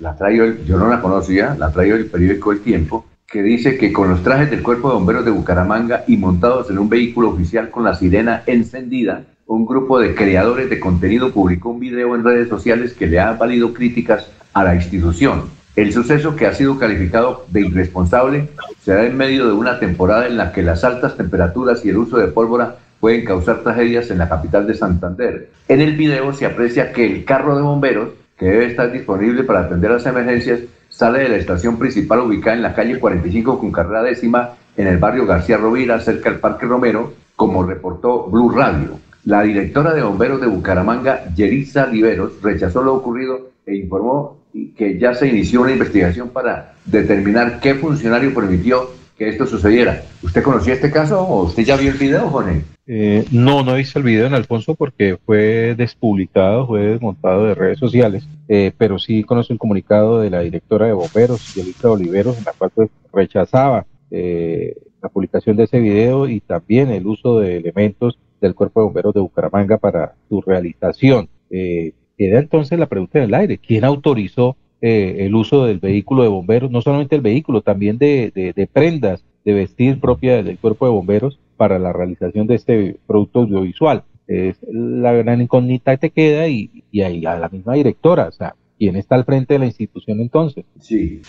la 0.00 0.16
traigo, 0.16 0.44
yo 0.66 0.76
no 0.76 0.88
la 0.88 1.00
conocía, 1.00 1.54
la 1.56 1.70
traigo 1.70 1.94
el 1.94 2.06
periódico 2.06 2.50
El 2.50 2.62
Tiempo, 2.62 3.06
que 3.32 3.42
dice 3.42 3.78
que 3.78 3.94
con 3.94 4.10
los 4.10 4.22
trajes 4.22 4.50
del 4.50 4.62
Cuerpo 4.62 4.88
de 4.88 4.94
Bomberos 4.96 5.24
de 5.24 5.30
Bucaramanga 5.30 6.04
y 6.06 6.18
montados 6.18 6.68
en 6.68 6.78
un 6.78 6.90
vehículo 6.90 7.30
oficial 7.30 7.70
con 7.70 7.82
la 7.82 7.94
sirena 7.94 8.42
encendida, 8.44 9.24
un 9.46 9.64
grupo 9.64 9.98
de 9.98 10.14
creadores 10.14 10.68
de 10.68 10.78
contenido 10.78 11.32
publicó 11.32 11.70
un 11.70 11.80
video 11.80 12.14
en 12.14 12.24
redes 12.24 12.50
sociales 12.50 12.92
que 12.92 13.06
le 13.06 13.18
ha 13.18 13.32
valido 13.32 13.72
críticas 13.72 14.28
a 14.52 14.62
la 14.62 14.74
institución. 14.74 15.44
El 15.74 15.94
suceso 15.94 16.36
que 16.36 16.46
ha 16.46 16.52
sido 16.52 16.78
calificado 16.78 17.46
de 17.48 17.62
irresponsable 17.62 18.50
se 18.84 18.92
da 18.92 19.06
en 19.06 19.16
medio 19.16 19.46
de 19.46 19.54
una 19.54 19.80
temporada 19.80 20.26
en 20.26 20.36
la 20.36 20.52
que 20.52 20.62
las 20.62 20.84
altas 20.84 21.16
temperaturas 21.16 21.82
y 21.86 21.88
el 21.88 21.96
uso 21.96 22.18
de 22.18 22.28
pólvora 22.28 22.76
pueden 23.00 23.24
causar 23.24 23.62
tragedias 23.62 24.10
en 24.10 24.18
la 24.18 24.28
capital 24.28 24.66
de 24.66 24.74
Santander. 24.74 25.48
En 25.68 25.80
el 25.80 25.96
video 25.96 26.34
se 26.34 26.44
aprecia 26.44 26.92
que 26.92 27.06
el 27.06 27.24
carro 27.24 27.56
de 27.56 27.62
bomberos, 27.62 28.10
que 28.38 28.44
debe 28.44 28.66
estar 28.66 28.92
disponible 28.92 29.42
para 29.42 29.60
atender 29.60 29.90
las 29.90 30.04
emergencias, 30.04 30.60
sale 31.02 31.24
de 31.24 31.30
la 31.30 31.36
estación 31.36 31.80
principal 31.80 32.20
ubicada 32.20 32.54
en 32.54 32.62
la 32.62 32.76
calle 32.76 33.00
45 33.00 33.58
con 33.58 33.72
carrera 33.72 34.04
décima 34.04 34.50
en 34.76 34.86
el 34.86 34.98
barrio 34.98 35.26
García 35.26 35.56
Rovira, 35.56 35.98
cerca 35.98 36.30
del 36.30 36.38
Parque 36.38 36.64
Romero, 36.64 37.14
como 37.34 37.64
reportó 37.64 38.28
Blue 38.28 38.50
Radio. 38.50 39.00
La 39.24 39.42
directora 39.42 39.94
de 39.94 40.02
bomberos 40.04 40.40
de 40.40 40.46
Bucaramanga, 40.46 41.24
Yerisa 41.34 41.88
Liberos, 41.88 42.40
rechazó 42.40 42.84
lo 42.84 42.94
ocurrido 42.94 43.50
e 43.66 43.74
informó 43.74 44.36
que 44.76 44.96
ya 44.96 45.12
se 45.12 45.26
inició 45.26 45.62
una 45.62 45.72
investigación 45.72 46.28
para 46.28 46.74
determinar 46.84 47.58
qué 47.58 47.74
funcionario 47.74 48.32
permitió 48.32 48.90
esto 49.28 49.46
sucediera. 49.46 50.02
¿Usted 50.22 50.42
conocía 50.42 50.74
este 50.74 50.90
caso 50.90 51.20
o 51.20 51.44
usted 51.44 51.64
ya 51.64 51.76
vio 51.76 51.90
el 51.90 51.98
video, 51.98 52.28
Jorge? 52.28 52.62
Eh, 52.86 53.24
no, 53.30 53.62
no 53.62 53.74
visto 53.74 53.98
el 53.98 54.04
video 54.04 54.26
en 54.26 54.34
Alfonso 54.34 54.74
porque 54.74 55.16
fue 55.24 55.74
despublicado, 55.76 56.66
fue 56.66 56.80
desmontado 56.80 57.44
de 57.46 57.54
redes 57.54 57.78
sociales, 57.78 58.26
eh, 58.48 58.72
pero 58.76 58.98
sí 58.98 59.22
conozco 59.22 59.54
un 59.54 59.58
comunicado 59.58 60.20
de 60.20 60.30
la 60.30 60.40
directora 60.40 60.86
de 60.86 60.92
bomberos, 60.92 61.54
Yelita 61.54 61.90
Oliveros, 61.90 62.38
en 62.38 62.44
la 62.44 62.52
cual 62.52 62.70
pues, 62.74 62.90
rechazaba 63.12 63.86
eh, 64.10 64.76
la 65.00 65.08
publicación 65.08 65.56
de 65.56 65.64
ese 65.64 65.80
video 65.80 66.28
y 66.28 66.40
también 66.40 66.90
el 66.90 67.06
uso 67.06 67.38
de 67.38 67.56
elementos 67.56 68.18
del 68.40 68.54
Cuerpo 68.54 68.80
de 68.80 68.86
Bomberos 68.86 69.14
de 69.14 69.20
Bucaramanga 69.20 69.78
para 69.78 70.14
su 70.28 70.40
realización. 70.40 71.28
queda 71.48 72.38
entonces 72.38 72.78
la 72.78 72.86
pregunta 72.86 73.18
en 73.18 73.24
el 73.24 73.34
aire, 73.34 73.58
¿quién 73.58 73.84
autorizó 73.84 74.56
el 74.82 75.34
uso 75.34 75.64
del 75.64 75.78
vehículo 75.78 76.22
de 76.22 76.28
bomberos? 76.28 76.70
No 76.70 76.82
solamente 76.82 77.16
el 77.16 77.22
vehículo, 77.22 77.62
también 77.62 77.98
de, 77.98 78.32
de 78.34 78.66
prendas 78.66 79.24
de 79.44 79.54
vestir 79.54 80.00
propia 80.00 80.42
del 80.42 80.58
Cuerpo 80.58 80.86
de 80.86 80.92
Bomberos 80.92 81.38
para 81.56 81.78
la 81.78 81.92
realización 81.92 82.46
de 82.46 82.54
este 82.54 82.96
producto 83.06 83.40
audiovisual. 83.40 84.04
Es 84.26 84.56
la 84.70 85.12
gran 85.12 85.40
incógnita 85.40 85.92
que 85.92 85.98
te 85.98 86.10
queda 86.10 86.48
y, 86.48 86.84
y 86.90 87.02
ahí 87.02 87.26
a 87.26 87.36
la 87.36 87.48
misma 87.48 87.74
directora, 87.74 88.28
o 88.28 88.32
sea, 88.32 88.54
¿quién 88.78 88.96
está 88.96 89.16
al 89.16 89.24
frente 89.24 89.54
de 89.54 89.58
la 89.60 89.66
institución 89.66 90.20
entonces? 90.20 90.64
Sí. 90.80 91.22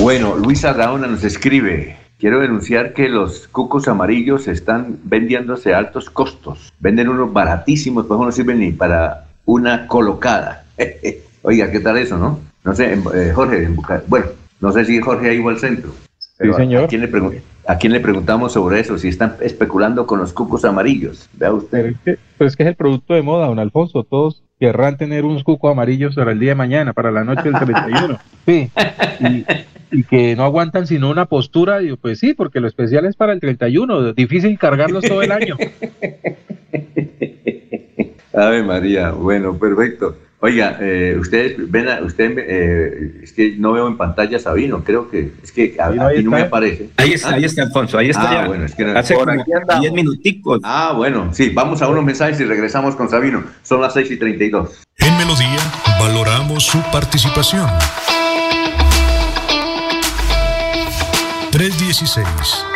Bueno, 0.00 0.36
Luisa 0.36 0.72
Raona 0.72 1.06
nos 1.06 1.24
escribe, 1.24 1.96
quiero 2.18 2.40
denunciar 2.40 2.94
que 2.94 3.08
los 3.08 3.48
cucos 3.48 3.88
amarillos 3.88 4.48
están 4.48 4.98
vendiéndose 5.04 5.74
a 5.74 5.78
altos 5.78 6.08
costos. 6.08 6.72
Venden 6.78 7.08
unos 7.08 7.32
baratísimos, 7.32 8.06
pues 8.06 8.18
no 8.18 8.32
sirven 8.32 8.60
ni 8.60 8.72
para 8.72 9.26
una 9.44 9.86
colocada. 9.86 10.64
Oiga, 11.42 11.70
¿qué 11.70 11.80
tal 11.80 11.98
eso, 11.98 12.16
no? 12.16 12.40
No 12.66 12.74
sé, 12.74 12.98
eh, 13.14 13.32
Jorge, 13.32 13.68
bueno, 14.08 14.26
no 14.60 14.72
sé 14.72 14.84
si 14.84 15.00
Jorge 15.00 15.30
ha 15.30 15.32
ido 15.32 15.48
al 15.48 15.60
centro. 15.60 15.92
sí, 16.18 16.52
señor. 16.52 16.84
¿a 16.84 16.88
quién, 16.88 17.00
le 17.00 17.08
¿A 17.64 17.78
quién 17.78 17.92
le 17.92 18.00
preguntamos 18.00 18.54
sobre 18.54 18.80
eso? 18.80 18.98
Si 18.98 19.06
están 19.06 19.36
especulando 19.40 20.04
con 20.04 20.18
los 20.18 20.32
cucos 20.32 20.64
amarillos. 20.64 21.30
Vea 21.34 21.52
usted. 21.52 21.94
Pero 22.02 22.18
es, 22.40 22.56
que, 22.56 22.64
es 22.64 22.68
el 22.68 22.74
producto 22.74 23.14
de 23.14 23.22
moda, 23.22 23.46
don 23.46 23.60
Alfonso. 23.60 24.02
Todos 24.02 24.42
querrán 24.58 24.96
tener 24.96 25.24
unos 25.24 25.44
cucos 25.44 25.70
amarillos 25.70 26.16
para 26.16 26.32
el 26.32 26.40
día 26.40 26.50
de 26.50 26.54
mañana, 26.56 26.92
para 26.92 27.12
la 27.12 27.22
noche 27.22 27.44
del 27.44 27.54
31. 27.54 28.18
Sí. 28.46 28.70
Y, 29.90 30.04
que 30.04 30.36
no 30.36 30.44
aguantan 30.44 30.86
sino 30.88 31.08
una 31.08 31.26
postura. 31.26 31.78
Digo, 31.78 31.96
pues 31.96 32.18
sí, 32.18 32.34
porque 32.34 32.58
lo 32.58 32.66
especial 32.66 33.06
es 33.06 33.14
para 33.14 33.32
el 33.32 33.38
31. 33.38 34.12
Difícil 34.12 34.58
cargarlos 34.58 35.04
todo 35.04 35.22
el 35.22 35.30
año. 35.30 35.56
Ave 38.34 38.64
María. 38.64 39.12
Bueno, 39.12 39.56
perfecto. 39.56 40.16
Oiga, 40.40 40.76
eh, 40.80 41.16
ustedes 41.18 41.54
ven, 41.70 41.88
a, 41.88 42.02
usted, 42.02 42.36
eh, 42.38 43.20
es 43.22 43.32
que 43.32 43.56
no 43.56 43.72
veo 43.72 43.88
en 43.88 43.96
pantalla 43.96 44.38
Sabino, 44.38 44.84
creo 44.84 45.10
que 45.10 45.32
es 45.42 45.50
que 45.50 45.76
a, 45.80 45.88
mí 45.88 46.22
no 46.22 46.30
me 46.30 46.42
aparece. 46.42 46.90
Ahí 46.98 47.14
está, 47.14 47.34
ahí 47.34 47.44
está 47.44 47.62
Alfonso, 47.62 47.96
ahí 47.96 48.10
está. 48.10 48.42
Ah, 48.42 48.46
bueno, 48.46 48.66
es 48.66 48.74
que 48.74 48.84
hace 48.84 49.14
por 49.14 49.30
aquí 49.30 49.50
10 49.80 49.92
minuticos. 49.94 50.60
Ah, 50.62 50.92
bueno, 50.94 51.32
sí, 51.32 51.50
vamos 51.54 51.80
a 51.80 51.88
unos 51.88 52.04
mensajes 52.04 52.38
y 52.40 52.44
regresamos 52.44 52.96
con 52.96 53.08
Sabino. 53.08 53.44
Son 53.62 53.80
las 53.80 53.94
6 53.94 54.10
y 54.10 54.16
32. 54.18 54.82
En 54.98 55.16
Melodía 55.16 55.58
valoramos 55.98 56.64
su 56.64 56.82
participación. 56.92 57.66
316 61.50 62.75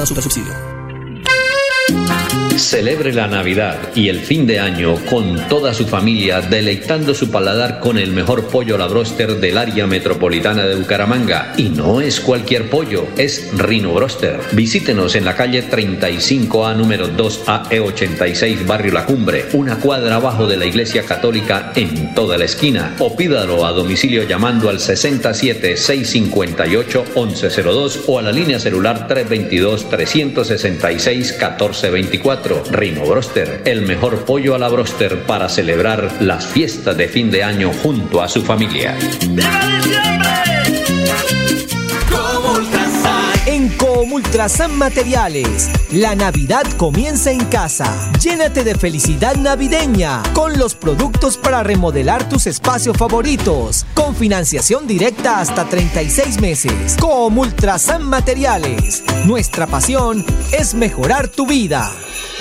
Vigilado 0.00 0.06
Super 0.06 0.22
Subsidio. 0.22 0.69
Celebre 2.60 3.12
la 3.14 3.26
Navidad 3.26 3.78
y 3.94 4.10
el 4.10 4.20
fin 4.20 4.46
de 4.46 4.60
año 4.60 4.96
con 5.06 5.48
toda 5.48 5.72
su 5.72 5.86
familia, 5.86 6.42
deleitando 6.42 7.14
su 7.14 7.30
paladar 7.30 7.80
con 7.80 7.96
el 7.98 8.12
mejor 8.12 8.48
pollo 8.48 8.76
la 8.76 8.86
broster 8.86 9.40
del 9.40 9.56
área 9.56 9.86
metropolitana 9.86 10.66
de 10.66 10.76
Bucaramanga. 10.76 11.54
Y 11.56 11.70
no 11.70 12.02
es 12.02 12.20
cualquier 12.20 12.68
pollo, 12.68 13.06
es 13.16 13.50
Rino 13.56 13.94
Broster. 13.94 14.38
Visítenos 14.52 15.14
en 15.16 15.24
la 15.24 15.34
calle 15.34 15.68
35A 15.68 16.76
número 16.76 17.08
2AE86 17.08 18.66
Barrio 18.66 18.92
La 18.92 19.06
Cumbre, 19.06 19.46
una 19.54 19.78
cuadra 19.78 20.16
abajo 20.16 20.46
de 20.46 20.58
la 20.58 20.66
Iglesia 20.66 21.02
Católica 21.04 21.72
en 21.74 22.14
toda 22.14 22.36
la 22.36 22.44
esquina. 22.44 22.94
O 22.98 23.16
pídalo 23.16 23.64
a 23.64 23.72
domicilio 23.72 24.24
llamando 24.24 24.68
al 24.68 24.80
67 24.80 25.78
658 25.78 27.04
1102 27.16 28.04
o 28.06 28.18
a 28.18 28.22
la 28.22 28.32
línea 28.32 28.60
celular 28.60 29.08
322 29.08 29.86
366 32.50 32.60
1424. 32.60 32.72
Rino 32.72 33.06
Broster, 33.06 33.62
el 33.64 33.82
mejor 33.82 34.24
pollo 34.24 34.54
a 34.54 34.58
la 34.58 34.68
broster 34.68 35.24
para 35.24 35.48
celebrar 35.48 36.10
las 36.20 36.46
fiestas 36.46 36.96
de 36.96 37.08
fin 37.08 37.30
de 37.30 37.44
año 37.44 37.72
junto 37.82 38.22
a 38.22 38.28
su 38.28 38.42
familia. 38.42 38.96
En 43.46 43.68
Comultrasan 43.70 44.76
Materiales, 44.78 45.70
la 45.92 46.14
Navidad 46.14 46.64
comienza 46.76 47.32
en 47.32 47.44
casa. 47.46 48.10
Llénate 48.20 48.64
de 48.64 48.74
felicidad 48.74 49.34
navideña 49.34 50.22
con 50.34 50.56
los 50.56 50.74
productos 50.74 51.36
para 51.36 51.62
remodelar 51.62 52.28
tus 52.28 52.46
espacios 52.46 52.96
favoritos. 52.96 53.86
Con 53.94 54.14
financiación 54.14 54.86
directa 54.86 55.40
hasta 55.40 55.64
36 55.64 56.40
meses. 56.40 56.96
Comultrasan 57.00 58.04
Materiales. 58.04 59.02
Nuestra 59.26 59.66
pasión 59.66 60.24
es 60.52 60.74
mejorar 60.74 61.28
tu 61.28 61.46
vida. 61.46 61.90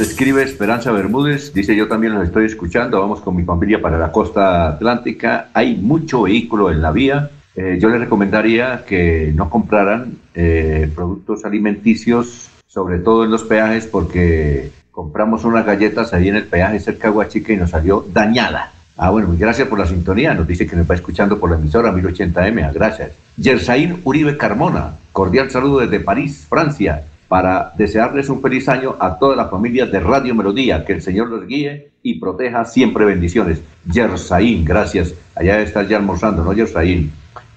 Escribe 0.00 0.42
Esperanza 0.42 0.92
Bermúdez, 0.92 1.52
dice 1.52 1.74
yo 1.76 1.88
también 1.88 2.14
los 2.14 2.24
estoy 2.24 2.46
escuchando, 2.46 3.00
vamos 3.00 3.20
con 3.20 3.36
mi 3.36 3.44
familia 3.44 3.80
para 3.80 3.98
la 3.98 4.12
costa 4.12 4.68
atlántica, 4.68 5.48
hay 5.52 5.76
mucho 5.76 6.22
vehículo 6.22 6.70
en 6.70 6.82
la 6.82 6.92
vía, 6.92 7.30
eh, 7.56 7.78
yo 7.80 7.88
les 7.88 8.00
recomendaría 8.00 8.84
que 8.86 9.32
no 9.34 9.50
compraran 9.50 10.18
eh, 10.34 10.90
productos 10.94 11.44
alimenticios, 11.44 12.48
sobre 12.68 12.98
todo 12.98 13.24
en 13.24 13.32
los 13.32 13.42
peajes, 13.42 13.86
porque 13.86 14.70
compramos 14.92 15.44
unas 15.44 15.66
galletas 15.66 16.14
ahí 16.14 16.28
en 16.28 16.36
el 16.36 16.44
peaje 16.44 16.78
cerca 16.78 17.08
de 17.08 17.16
Huachica 17.16 17.52
y 17.52 17.56
nos 17.56 17.70
salió 17.70 18.06
dañada. 18.12 18.72
Ah, 18.96 19.10
bueno, 19.10 19.34
gracias 19.36 19.66
por 19.66 19.78
la 19.78 19.86
sintonía. 19.86 20.34
Nos 20.34 20.46
dice 20.46 20.66
que 20.66 20.76
nos 20.76 20.88
va 20.88 20.94
escuchando 20.94 21.38
por 21.38 21.50
la 21.50 21.56
emisora 21.56 21.92
1080M. 21.92 22.72
Gracias. 22.72 23.12
Yersaín 23.36 24.00
Uribe 24.04 24.36
Carmona, 24.36 24.96
cordial 25.12 25.50
saludo 25.50 25.80
desde 25.80 26.00
París, 26.00 26.46
Francia, 26.48 27.04
para 27.28 27.72
desearles 27.76 28.28
un 28.30 28.40
feliz 28.40 28.68
año 28.68 28.96
a 28.98 29.18
toda 29.18 29.36
la 29.36 29.48
familia 29.48 29.86
de 29.86 30.00
Radio 30.00 30.34
Melodía. 30.34 30.84
Que 30.84 30.94
el 30.94 31.02
Señor 31.02 31.28
los 31.28 31.46
guíe 31.46 31.90
y 32.02 32.18
proteja 32.18 32.64
siempre 32.64 33.04
bendiciones. 33.04 33.60
Yersaín, 33.84 34.64
gracias. 34.64 35.14
Allá 35.34 35.60
está 35.60 35.82
ya 35.82 35.98
almorzando, 35.98 36.42
¿no, 36.42 36.52
Yersaín? 36.52 37.12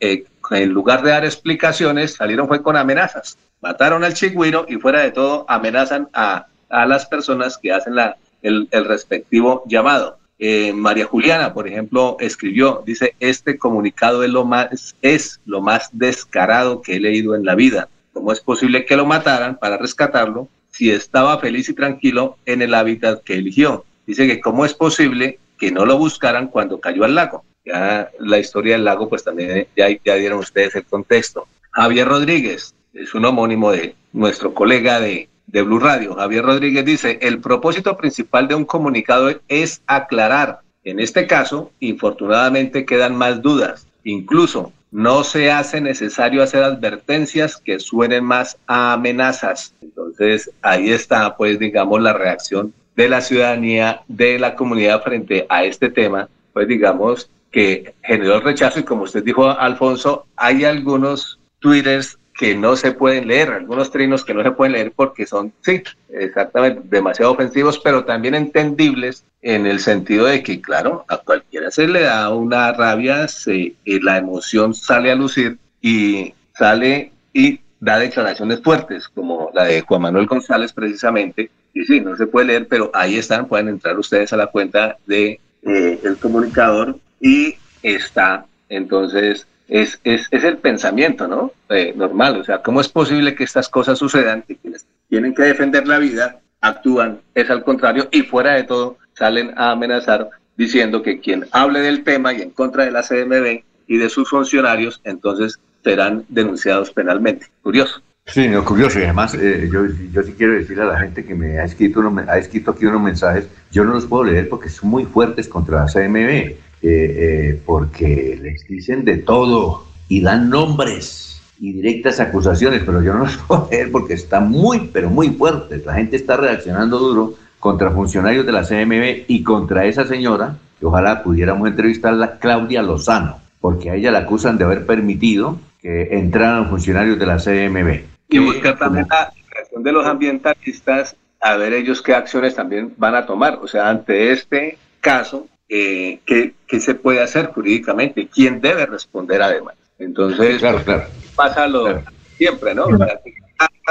eh, 0.00 0.24
en 0.50 0.70
lugar 0.70 1.02
de 1.02 1.10
dar 1.10 1.24
explicaciones, 1.24 2.14
salieron 2.14 2.48
fue 2.48 2.62
con 2.62 2.76
amenazas. 2.76 3.38
Mataron 3.60 4.04
al 4.04 4.14
chigüiro 4.14 4.66
y 4.68 4.76
fuera 4.76 5.00
de 5.00 5.10
todo 5.12 5.44
amenazan 5.48 6.08
a, 6.12 6.46
a 6.68 6.86
las 6.86 7.06
personas 7.06 7.58
que 7.58 7.72
hacen 7.72 7.94
la, 7.94 8.16
el, 8.42 8.68
el 8.70 8.84
respectivo 8.84 9.62
llamado. 9.66 10.18
Eh, 10.38 10.72
María 10.72 11.04
Juliana, 11.04 11.52
por 11.52 11.68
ejemplo, 11.68 12.16
escribió, 12.18 12.82
dice, 12.86 13.14
este 13.20 13.58
comunicado 13.58 14.24
es 14.24 14.30
lo, 14.30 14.46
más, 14.46 14.96
es 15.02 15.38
lo 15.44 15.60
más 15.60 15.90
descarado 15.92 16.80
que 16.80 16.96
he 16.96 17.00
leído 17.00 17.34
en 17.34 17.44
la 17.44 17.54
vida. 17.54 17.88
¿Cómo 18.14 18.32
es 18.32 18.40
posible 18.40 18.86
que 18.86 18.96
lo 18.96 19.04
mataran 19.04 19.58
para 19.58 19.76
rescatarlo 19.76 20.48
si 20.70 20.90
estaba 20.90 21.38
feliz 21.38 21.68
y 21.68 21.74
tranquilo 21.74 22.38
en 22.46 22.62
el 22.62 22.72
hábitat 22.72 23.22
que 23.22 23.34
eligió? 23.34 23.84
Dice 24.06 24.26
que 24.26 24.40
cómo 24.40 24.64
es 24.64 24.72
posible 24.72 25.38
que 25.58 25.70
no 25.70 25.84
lo 25.84 25.98
buscaran 25.98 26.48
cuando 26.48 26.80
cayó 26.80 27.04
al 27.04 27.14
lago. 27.14 27.44
Ya 27.64 28.10
la 28.18 28.38
historia 28.38 28.74
del 28.74 28.84
lago, 28.84 29.08
pues 29.08 29.24
también 29.24 29.66
ya, 29.76 29.88
ya 30.04 30.14
dieron 30.14 30.38
ustedes 30.38 30.74
el 30.74 30.84
contexto. 30.84 31.46
Javier 31.72 32.08
Rodríguez 32.08 32.74
es 32.92 33.14
un 33.14 33.24
homónimo 33.24 33.70
de 33.70 33.94
nuestro 34.12 34.54
colega 34.54 35.00
de, 35.00 35.28
de 35.46 35.62
Blue 35.62 35.78
Radio. 35.78 36.14
Javier 36.14 36.44
Rodríguez 36.44 36.84
dice, 36.84 37.18
el 37.22 37.40
propósito 37.40 37.96
principal 37.96 38.48
de 38.48 38.54
un 38.54 38.64
comunicado 38.64 39.30
es 39.48 39.82
aclarar. 39.86 40.60
En 40.84 40.98
este 41.00 41.26
caso, 41.26 41.72
infortunadamente 41.80 42.86
quedan 42.86 43.14
más 43.16 43.42
dudas. 43.42 43.86
Incluso 44.04 44.72
no 44.90 45.24
se 45.24 45.50
hace 45.50 45.80
necesario 45.80 46.42
hacer 46.42 46.62
advertencias 46.64 47.56
que 47.56 47.78
suenen 47.78 48.24
más 48.24 48.58
a 48.66 48.94
amenazas. 48.94 49.74
Entonces, 49.80 50.50
ahí 50.62 50.90
está, 50.90 51.36
pues, 51.36 51.58
digamos, 51.58 52.00
la 52.00 52.12
reacción 52.12 52.72
de 52.96 53.08
la 53.08 53.20
ciudadanía, 53.20 54.02
de 54.08 54.38
la 54.38 54.56
comunidad 54.56 55.02
frente 55.02 55.46
a 55.48 55.64
este 55.64 55.90
tema, 55.90 56.28
pues, 56.52 56.66
digamos, 56.66 57.30
que 57.50 57.94
generó 58.02 58.36
el 58.36 58.42
rechazo 58.42 58.80
y 58.80 58.84
como 58.84 59.02
usted 59.02 59.24
dijo, 59.24 59.48
Alfonso, 59.48 60.26
hay 60.36 60.64
algunos 60.64 61.38
twitters 61.58 62.18
que 62.40 62.54
no 62.54 62.74
se 62.74 62.92
pueden 62.92 63.28
leer, 63.28 63.50
algunos 63.50 63.90
trinos 63.90 64.24
que 64.24 64.32
no 64.32 64.42
se 64.42 64.52
pueden 64.52 64.72
leer 64.72 64.92
porque 64.96 65.26
son, 65.26 65.52
sí, 65.60 65.82
exactamente, 66.08 66.80
demasiado 66.84 67.32
ofensivos, 67.32 67.78
pero 67.78 68.04
también 68.04 68.34
entendibles 68.34 69.24
en 69.42 69.66
el 69.66 69.80
sentido 69.80 70.26
de 70.26 70.42
que, 70.42 70.60
claro, 70.60 71.04
a 71.08 71.18
cualquiera 71.18 71.70
se 71.70 71.86
le 71.86 72.00
da 72.00 72.32
una 72.34 72.72
rabia, 72.72 73.28
se, 73.28 73.74
y 73.84 74.00
la 74.00 74.16
emoción 74.16 74.72
sale 74.72 75.10
a 75.10 75.16
lucir 75.16 75.58
y 75.82 76.32
sale 76.56 77.12
y 77.34 77.60
da 77.78 77.98
declaraciones 77.98 78.62
fuertes, 78.62 79.08
como 79.08 79.50
la 79.52 79.64
de 79.64 79.82
Juan 79.82 80.02
Manuel 80.02 80.26
González 80.26 80.72
precisamente, 80.72 81.50
y 81.74 81.84
sí, 81.84 82.00
no 82.00 82.16
se 82.16 82.26
puede 82.26 82.46
leer, 82.46 82.68
pero 82.68 82.90
ahí 82.94 83.16
están, 83.16 83.48
pueden 83.48 83.68
entrar 83.68 83.98
ustedes 83.98 84.32
a 84.32 84.36
la 84.36 84.46
cuenta 84.46 84.96
de 85.06 85.40
eh, 85.62 86.00
el 86.02 86.16
comunicador 86.16 86.98
y 87.20 87.56
está 87.82 88.46
entonces 88.70 89.46
es, 89.68 90.00
es, 90.02 90.26
es 90.30 90.44
el 90.44 90.56
pensamiento, 90.58 91.28
¿no? 91.28 91.52
Eh, 91.68 91.92
normal, 91.96 92.40
o 92.40 92.44
sea, 92.44 92.62
¿cómo 92.62 92.80
es 92.80 92.88
posible 92.88 93.34
que 93.34 93.44
estas 93.44 93.68
cosas 93.68 93.98
sucedan, 93.98 94.42
que 94.42 94.56
quienes 94.56 94.86
tienen 95.08 95.34
que 95.34 95.42
defender 95.42 95.86
la 95.86 95.98
vida 95.98 96.40
actúan, 96.60 97.20
es 97.34 97.50
al 97.50 97.62
contrario, 97.62 98.08
y 98.10 98.22
fuera 98.22 98.54
de 98.54 98.64
todo 98.64 98.96
salen 99.14 99.52
a 99.56 99.70
amenazar 99.70 100.30
diciendo 100.56 101.02
que 101.02 101.20
quien 101.20 101.46
hable 101.52 101.80
del 101.80 102.04
tema 102.04 102.32
y 102.32 102.42
en 102.42 102.50
contra 102.50 102.84
de 102.84 102.90
la 102.90 103.02
CMB 103.02 103.62
y 103.86 103.96
de 103.96 104.08
sus 104.08 104.28
funcionarios, 104.28 105.00
entonces 105.04 105.58
serán 105.82 106.24
denunciados 106.28 106.90
penalmente. 106.90 107.46
Curioso. 107.62 108.02
Sí, 108.26 108.46
no, 108.48 108.64
curioso. 108.64 108.98
Y 109.00 109.04
además, 109.04 109.34
eh, 109.34 109.68
yo, 109.72 109.86
yo 110.12 110.22
sí 110.22 110.34
quiero 110.36 110.54
decirle 110.54 110.82
a 110.82 110.86
la 110.86 111.00
gente 111.00 111.24
que 111.24 111.34
me 111.34 111.58
ha 111.58 111.64
escrito, 111.64 112.00
uno, 112.00 112.24
ha 112.28 112.38
escrito 112.38 112.72
aquí 112.72 112.86
unos 112.86 113.02
mensajes, 113.02 113.48
yo 113.70 113.84
no 113.84 113.94
los 113.94 114.06
puedo 114.06 114.24
leer 114.24 114.48
porque 114.48 114.68
son 114.68 114.90
muy 114.90 115.04
fuertes 115.06 115.48
contra 115.48 115.84
la 115.84 115.86
CMB. 115.86 116.69
Eh, 116.82 117.50
eh, 117.52 117.62
porque 117.66 118.38
les 118.40 118.66
dicen 118.66 119.04
de 119.04 119.18
todo 119.18 119.84
y 120.08 120.22
dan 120.22 120.48
nombres 120.48 121.42
y 121.58 121.72
directas 121.72 122.20
acusaciones, 122.20 122.82
pero 122.86 123.02
yo 123.02 123.12
no 123.12 123.18
los 123.24 123.36
puedo 123.36 123.68
leer 123.70 123.90
porque 123.92 124.14
está 124.14 124.40
muy, 124.40 124.88
pero 124.92 125.10
muy 125.10 125.28
fuerte. 125.30 125.82
La 125.84 125.94
gente 125.94 126.16
está 126.16 126.36
reaccionando 126.38 126.98
duro 126.98 127.34
contra 127.58 127.90
funcionarios 127.90 128.46
de 128.46 128.52
la 128.52 128.62
CMB 128.62 129.24
y 129.28 129.42
contra 129.42 129.84
esa 129.84 130.06
señora, 130.06 130.56
que 130.78 130.86
ojalá 130.86 131.22
pudiéramos 131.22 131.68
entrevistarla, 131.68 132.38
Claudia 132.38 132.82
Lozano, 132.82 133.40
porque 133.60 133.90
a 133.90 133.96
ella 133.96 134.10
la 134.10 134.20
acusan 134.20 134.56
de 134.56 134.64
haber 134.64 134.86
permitido 134.86 135.58
que 135.82 136.16
entraran 136.16 136.70
funcionarios 136.70 137.18
de 137.18 137.26
la 137.26 137.36
CMB. 137.36 138.04
Y 138.30 138.38
buscar 138.38 138.78
también 138.78 139.06
la 139.10 139.30
reacción 139.54 139.82
de 139.82 139.92
los 139.92 140.06
ambientalistas 140.06 141.14
a 141.42 141.56
ver 141.56 141.72
ellos 141.72 142.02
qué 142.02 142.14
acciones 142.14 142.54
también 142.54 142.94
van 142.96 143.14
a 143.14 143.26
tomar. 143.26 143.58
O 143.62 143.68
sea, 143.68 143.88
ante 143.88 144.32
este 144.32 144.78
caso, 145.00 145.46
eh, 145.70 146.18
¿qué, 146.26 146.52
¿qué, 146.66 146.80
se 146.80 146.96
puede 146.96 147.22
hacer 147.22 147.46
jurídicamente, 147.46 148.26
quién 148.26 148.60
debe 148.60 148.86
responder 148.86 149.40
además. 149.40 149.76
Entonces, 150.00 150.58
claro, 150.58 150.82
claro. 150.82 151.04
pasa 151.36 151.68
lo 151.68 151.84
claro. 151.84 152.02
siempre, 152.36 152.74
¿no? 152.74 152.86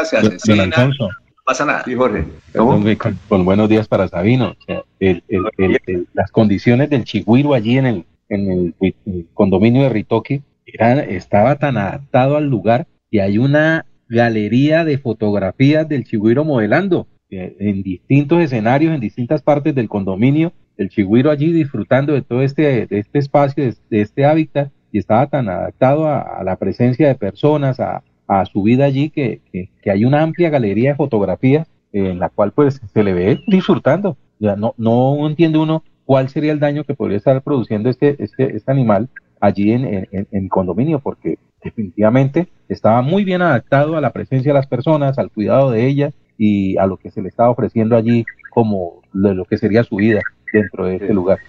Se 0.04 0.18
asesina, 0.18 0.66
no 0.66 1.10
pasa 1.46 1.66
nada. 1.66 1.84
Sí, 1.86 1.96
Jorge. 1.96 2.26
Con, 2.54 2.96
con, 3.30 3.46
buenos 3.46 3.70
días 3.70 3.88
para 3.88 4.10
Sabino. 4.10 4.50
O 4.60 4.64
sea, 4.66 4.84
el, 5.00 5.24
el, 5.30 5.80
el, 5.88 6.08
las 6.14 6.32
condiciones 6.32 6.90
del 6.90 7.06
chigüiro 7.06 7.54
allí 7.54 7.78
en 7.78 7.86
el, 7.86 8.06
en 8.28 8.76
el, 8.82 9.28
condominio 9.34 9.84
de 9.84 9.90
Ritoque 9.90 10.42
eran, 10.66 11.00
estaba 11.00 11.56
tan 11.60 11.78
adaptado 11.78 12.38
al 12.38 12.50
lugar 12.50 12.88
que 13.10 13.22
hay 13.22 13.38
una 13.38 13.86
galería 14.10 14.84
de 14.84 14.98
fotografías 14.98 15.88
del 15.88 16.04
chigüiro 16.04 16.44
modelando 16.44 17.08
eh, 17.30 17.56
en 17.60 17.84
distintos 17.84 18.42
escenarios, 18.42 18.94
en 18.94 19.00
distintas 19.00 19.42
partes 19.42 19.74
del 19.76 19.88
condominio, 19.88 20.52
el 20.80 20.90
chigüiro 20.90 21.30
allí 21.30 21.52
disfrutando 21.52 22.14
de 22.14 22.22
todo 22.22 22.42
este, 22.42 22.88
de 22.88 23.00
este 23.00 23.20
espacio, 23.20 23.64
de, 23.90 24.02
este 24.02 24.26
hábitat, 24.26 24.72
y 24.92 24.98
estaba 24.98 25.28
tan 25.28 25.50
adaptado 25.50 26.08
a, 26.08 26.42
la 26.44 26.56
presencia 26.56 27.08
de 27.10 27.16
personas, 27.16 27.80
a, 27.80 28.02
su 28.46 28.64
vida 28.64 28.86
allí, 28.86 29.10
que, 29.10 29.42
hay 29.86 30.06
una 30.06 30.22
amplia 30.22 30.50
galería 30.50 30.92
de 30.92 30.96
fotografías 30.96 31.68
eh, 31.92 32.12
en 32.12 32.20
la 32.20 32.30
cual 32.30 32.52
pues 32.54 32.80
se 32.94 33.04
le 33.04 33.14
ve 33.14 33.40
disfrutando. 33.48 34.18
No, 34.40 34.74
no 34.78 35.28
entiende 35.28 35.58
uno 35.58 35.84
cuál 36.06 36.30
sería 36.30 36.54
el 36.54 36.60
daño 36.60 36.86
que 36.86 36.94
podría 36.94 37.18
estar 37.18 37.42
produciendo 37.42 37.90
este, 37.90 38.16
este, 38.24 38.56
este 38.56 38.72
animal 38.72 39.10
allí 39.42 39.74
en, 39.74 39.86
en, 39.86 40.08
en, 40.12 40.28
el 40.32 40.50
condominio, 40.50 41.00
porque 41.00 41.40
definitivamente 41.62 42.48
estaba 42.70 43.02
muy 43.02 43.26
bien 43.26 43.42
adaptado 43.42 43.98
a 43.98 44.02
la 44.02 44.14
presencia 44.14 44.54
de 44.54 44.60
las 44.60 44.68
personas, 44.68 45.20
al 45.20 45.30
cuidado 45.30 45.72
de 45.72 45.88
ellas 45.88 46.14
y 46.38 46.78
a 46.78 46.86
lo 46.86 46.96
que 46.98 47.12
se 47.12 47.22
le 47.22 47.28
estaba 47.28 47.50
ofreciendo 47.50 47.98
allí 47.98 48.24
como 48.52 49.02
de 49.12 49.34
lo 49.34 49.44
que 49.44 49.58
sería 49.58 49.84
su 49.84 49.98
vida 49.98 50.22
dentro 50.52 50.86
de 50.86 50.96
este 50.96 51.14
lugar. 51.14 51.40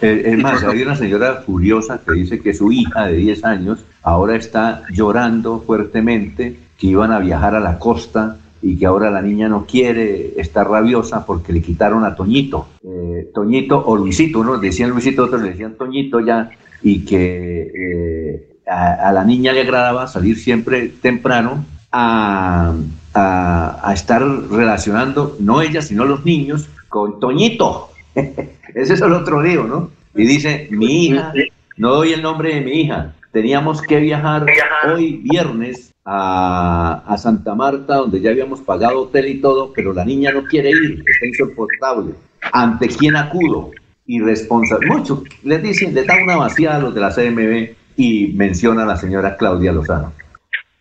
Es 0.00 0.38
más, 0.38 0.64
hay 0.64 0.82
una 0.82 0.96
señora 0.96 1.42
furiosa 1.44 2.00
que 2.04 2.12
dice 2.12 2.40
que 2.40 2.54
su 2.54 2.72
hija 2.72 3.06
de 3.06 3.16
10 3.16 3.44
años 3.44 3.84
ahora 4.02 4.34
está 4.34 4.82
llorando 4.90 5.60
fuertemente, 5.60 6.58
que 6.78 6.86
iban 6.86 7.12
a 7.12 7.18
viajar 7.18 7.54
a 7.54 7.60
la 7.60 7.78
costa 7.78 8.38
y 8.62 8.76
que 8.76 8.86
ahora 8.86 9.10
la 9.10 9.20
niña 9.20 9.48
no 9.48 9.66
quiere, 9.66 10.40
está 10.40 10.64
rabiosa 10.64 11.26
porque 11.26 11.52
le 11.52 11.60
quitaron 11.60 12.04
a 12.04 12.14
Toñito. 12.14 12.68
Eh, 12.82 13.30
Toñito 13.34 13.82
o 13.84 13.96
Luisito, 13.96 14.40
unos 14.40 14.60
decían 14.60 14.90
Luisito, 14.90 15.24
otros 15.24 15.42
le 15.42 15.50
decían 15.50 15.74
Toñito 15.74 16.20
ya, 16.20 16.50
y 16.82 17.04
que 17.04 17.70
eh, 17.74 18.58
a, 18.66 19.08
a, 19.08 19.12
la 19.12 19.24
niña 19.24 19.52
le 19.52 19.62
agradaba 19.62 20.06
salir 20.06 20.38
siempre 20.38 20.88
temprano 20.88 21.64
a, 21.92 22.72
a, 23.12 23.80
a 23.82 23.92
estar 23.92 24.22
relacionando, 24.50 25.36
no 25.40 25.60
ella, 25.60 25.82
sino 25.82 26.06
los 26.06 26.24
niños, 26.24 26.68
con 26.88 27.20
Toñito. 27.20 27.89
Ese 28.14 28.94
es 28.94 29.00
el 29.00 29.12
otro 29.12 29.42
lío, 29.42 29.64
¿no? 29.64 29.90
Y 30.14 30.26
dice, 30.26 30.68
mi 30.70 31.06
hija, 31.06 31.32
no 31.76 31.94
doy 31.94 32.12
el 32.12 32.22
nombre 32.22 32.54
de 32.54 32.60
mi 32.60 32.72
hija, 32.82 33.14
teníamos 33.32 33.80
que 33.82 34.00
viajar 34.00 34.46
hoy 34.92 35.20
viernes 35.22 35.92
a, 36.04 37.02
a, 37.06 37.18
Santa 37.18 37.54
Marta, 37.54 37.96
donde 37.96 38.20
ya 38.20 38.30
habíamos 38.30 38.60
pagado 38.60 39.02
hotel 39.02 39.28
y 39.28 39.40
todo, 39.40 39.72
pero 39.72 39.92
la 39.92 40.04
niña 40.04 40.32
no 40.32 40.44
quiere 40.44 40.70
ir, 40.70 41.04
está 41.06 41.26
insoportable. 41.26 42.14
¿Ante 42.52 42.88
quién 42.88 43.16
acudo? 43.16 43.70
Irresponsable. 44.06 44.88
Mucho, 44.88 45.22
les 45.44 45.62
dicen, 45.62 45.94
le 45.94 46.04
da 46.04 46.14
una 46.22 46.36
vacía 46.36 46.76
a 46.76 46.80
los 46.80 46.94
de 46.94 47.00
la 47.00 47.14
CMB 47.14 47.76
y 47.96 48.32
menciona 48.34 48.82
a 48.82 48.86
la 48.86 48.96
señora 48.96 49.36
Claudia 49.36 49.72
Lozano. 49.72 50.12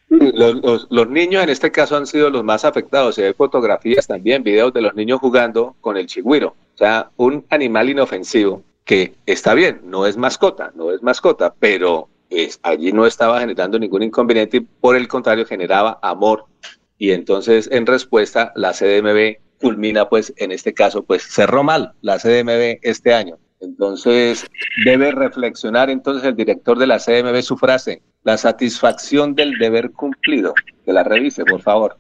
Los, 0.10 1.10
niños 1.10 1.44
en 1.44 1.50
este 1.50 1.72
caso 1.72 1.96
han 1.96 2.08
sido 2.08 2.30
los 2.30 2.44
más 2.44 2.66
afectados. 2.66 3.16
Se 3.16 3.24
ven 3.24 3.36
fotografías 3.36 4.08
también, 4.08 4.44
videos 4.44 4.74
de 4.74 4.82
los 4.82 4.96
niños 4.96 5.20
jugando 5.20 5.76
con 5.82 5.98
el 5.98 6.08
chigüiro. 6.08 6.56
O 6.74 6.78
sea, 6.78 7.12
un 7.18 7.46
animal 7.50 7.90
inofensivo 7.90 8.64
que 8.86 9.14
está 9.26 9.54
bien, 9.54 9.82
no 9.84 10.08
es 10.08 10.18
mascota, 10.18 10.72
no 10.74 10.92
es 10.92 11.04
mascota, 11.04 11.54
pero 11.60 12.10
es, 12.30 12.60
allí 12.64 12.92
no 12.92 13.06
estaba 13.06 13.40
generando 13.40 13.78
ningún 13.78 14.02
inconveniente 14.02 14.58
y 14.58 14.62
por 14.62 14.96
el 14.96 15.08
contrario 15.08 15.46
generaba 15.46 16.00
amor. 16.02 16.46
Y 16.98 17.12
entonces, 17.12 17.70
en 17.72 17.86
respuesta, 17.86 18.52
la 18.56 18.74
CDMB 18.74 19.38
culmina, 19.60 20.10
pues, 20.10 20.34
en 20.38 20.52
este 20.52 20.74
caso, 20.74 21.04
pues 21.04 21.24
cerró 21.24 21.64
mal 21.64 21.94
la 22.02 22.18
CDMB 22.18 22.80
este 22.82 23.14
año. 23.14 23.38
Entonces, 23.60 24.48
debe 24.86 25.12
reflexionar 25.12 25.90
entonces 25.90 26.24
el 26.24 26.36
director 26.36 26.80
de 26.80 26.88
la 26.88 26.98
CMB 26.98 27.42
su 27.42 27.58
frase, 27.58 28.02
la 28.24 28.38
satisfacción 28.38 29.36
del 29.36 29.58
deber 29.58 29.92
cumplido. 29.92 30.54
Que 30.86 30.94
la 30.94 31.04
revise, 31.04 31.46
por 31.46 31.62
favor. 31.62 31.98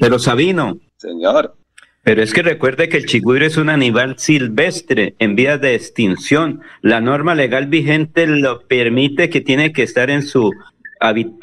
Pero 0.00 0.18
Sabino. 0.18 0.78
Señor. 0.96 1.56
Pero 2.04 2.22
es 2.22 2.32
que 2.32 2.42
recuerde 2.42 2.88
que 2.88 2.96
el 2.96 3.06
chigüiro 3.06 3.46
es 3.46 3.56
un 3.56 3.68
animal 3.68 4.18
silvestre 4.18 5.14
en 5.20 5.36
vías 5.36 5.60
de 5.60 5.74
extinción. 5.74 6.60
La 6.80 7.00
norma 7.00 7.34
legal 7.34 7.66
vigente 7.66 8.26
lo 8.26 8.62
permite 8.66 9.30
que 9.30 9.40
tiene 9.40 9.72
que 9.72 9.84
estar 9.84 10.10
en 10.10 10.22
su 10.22 10.52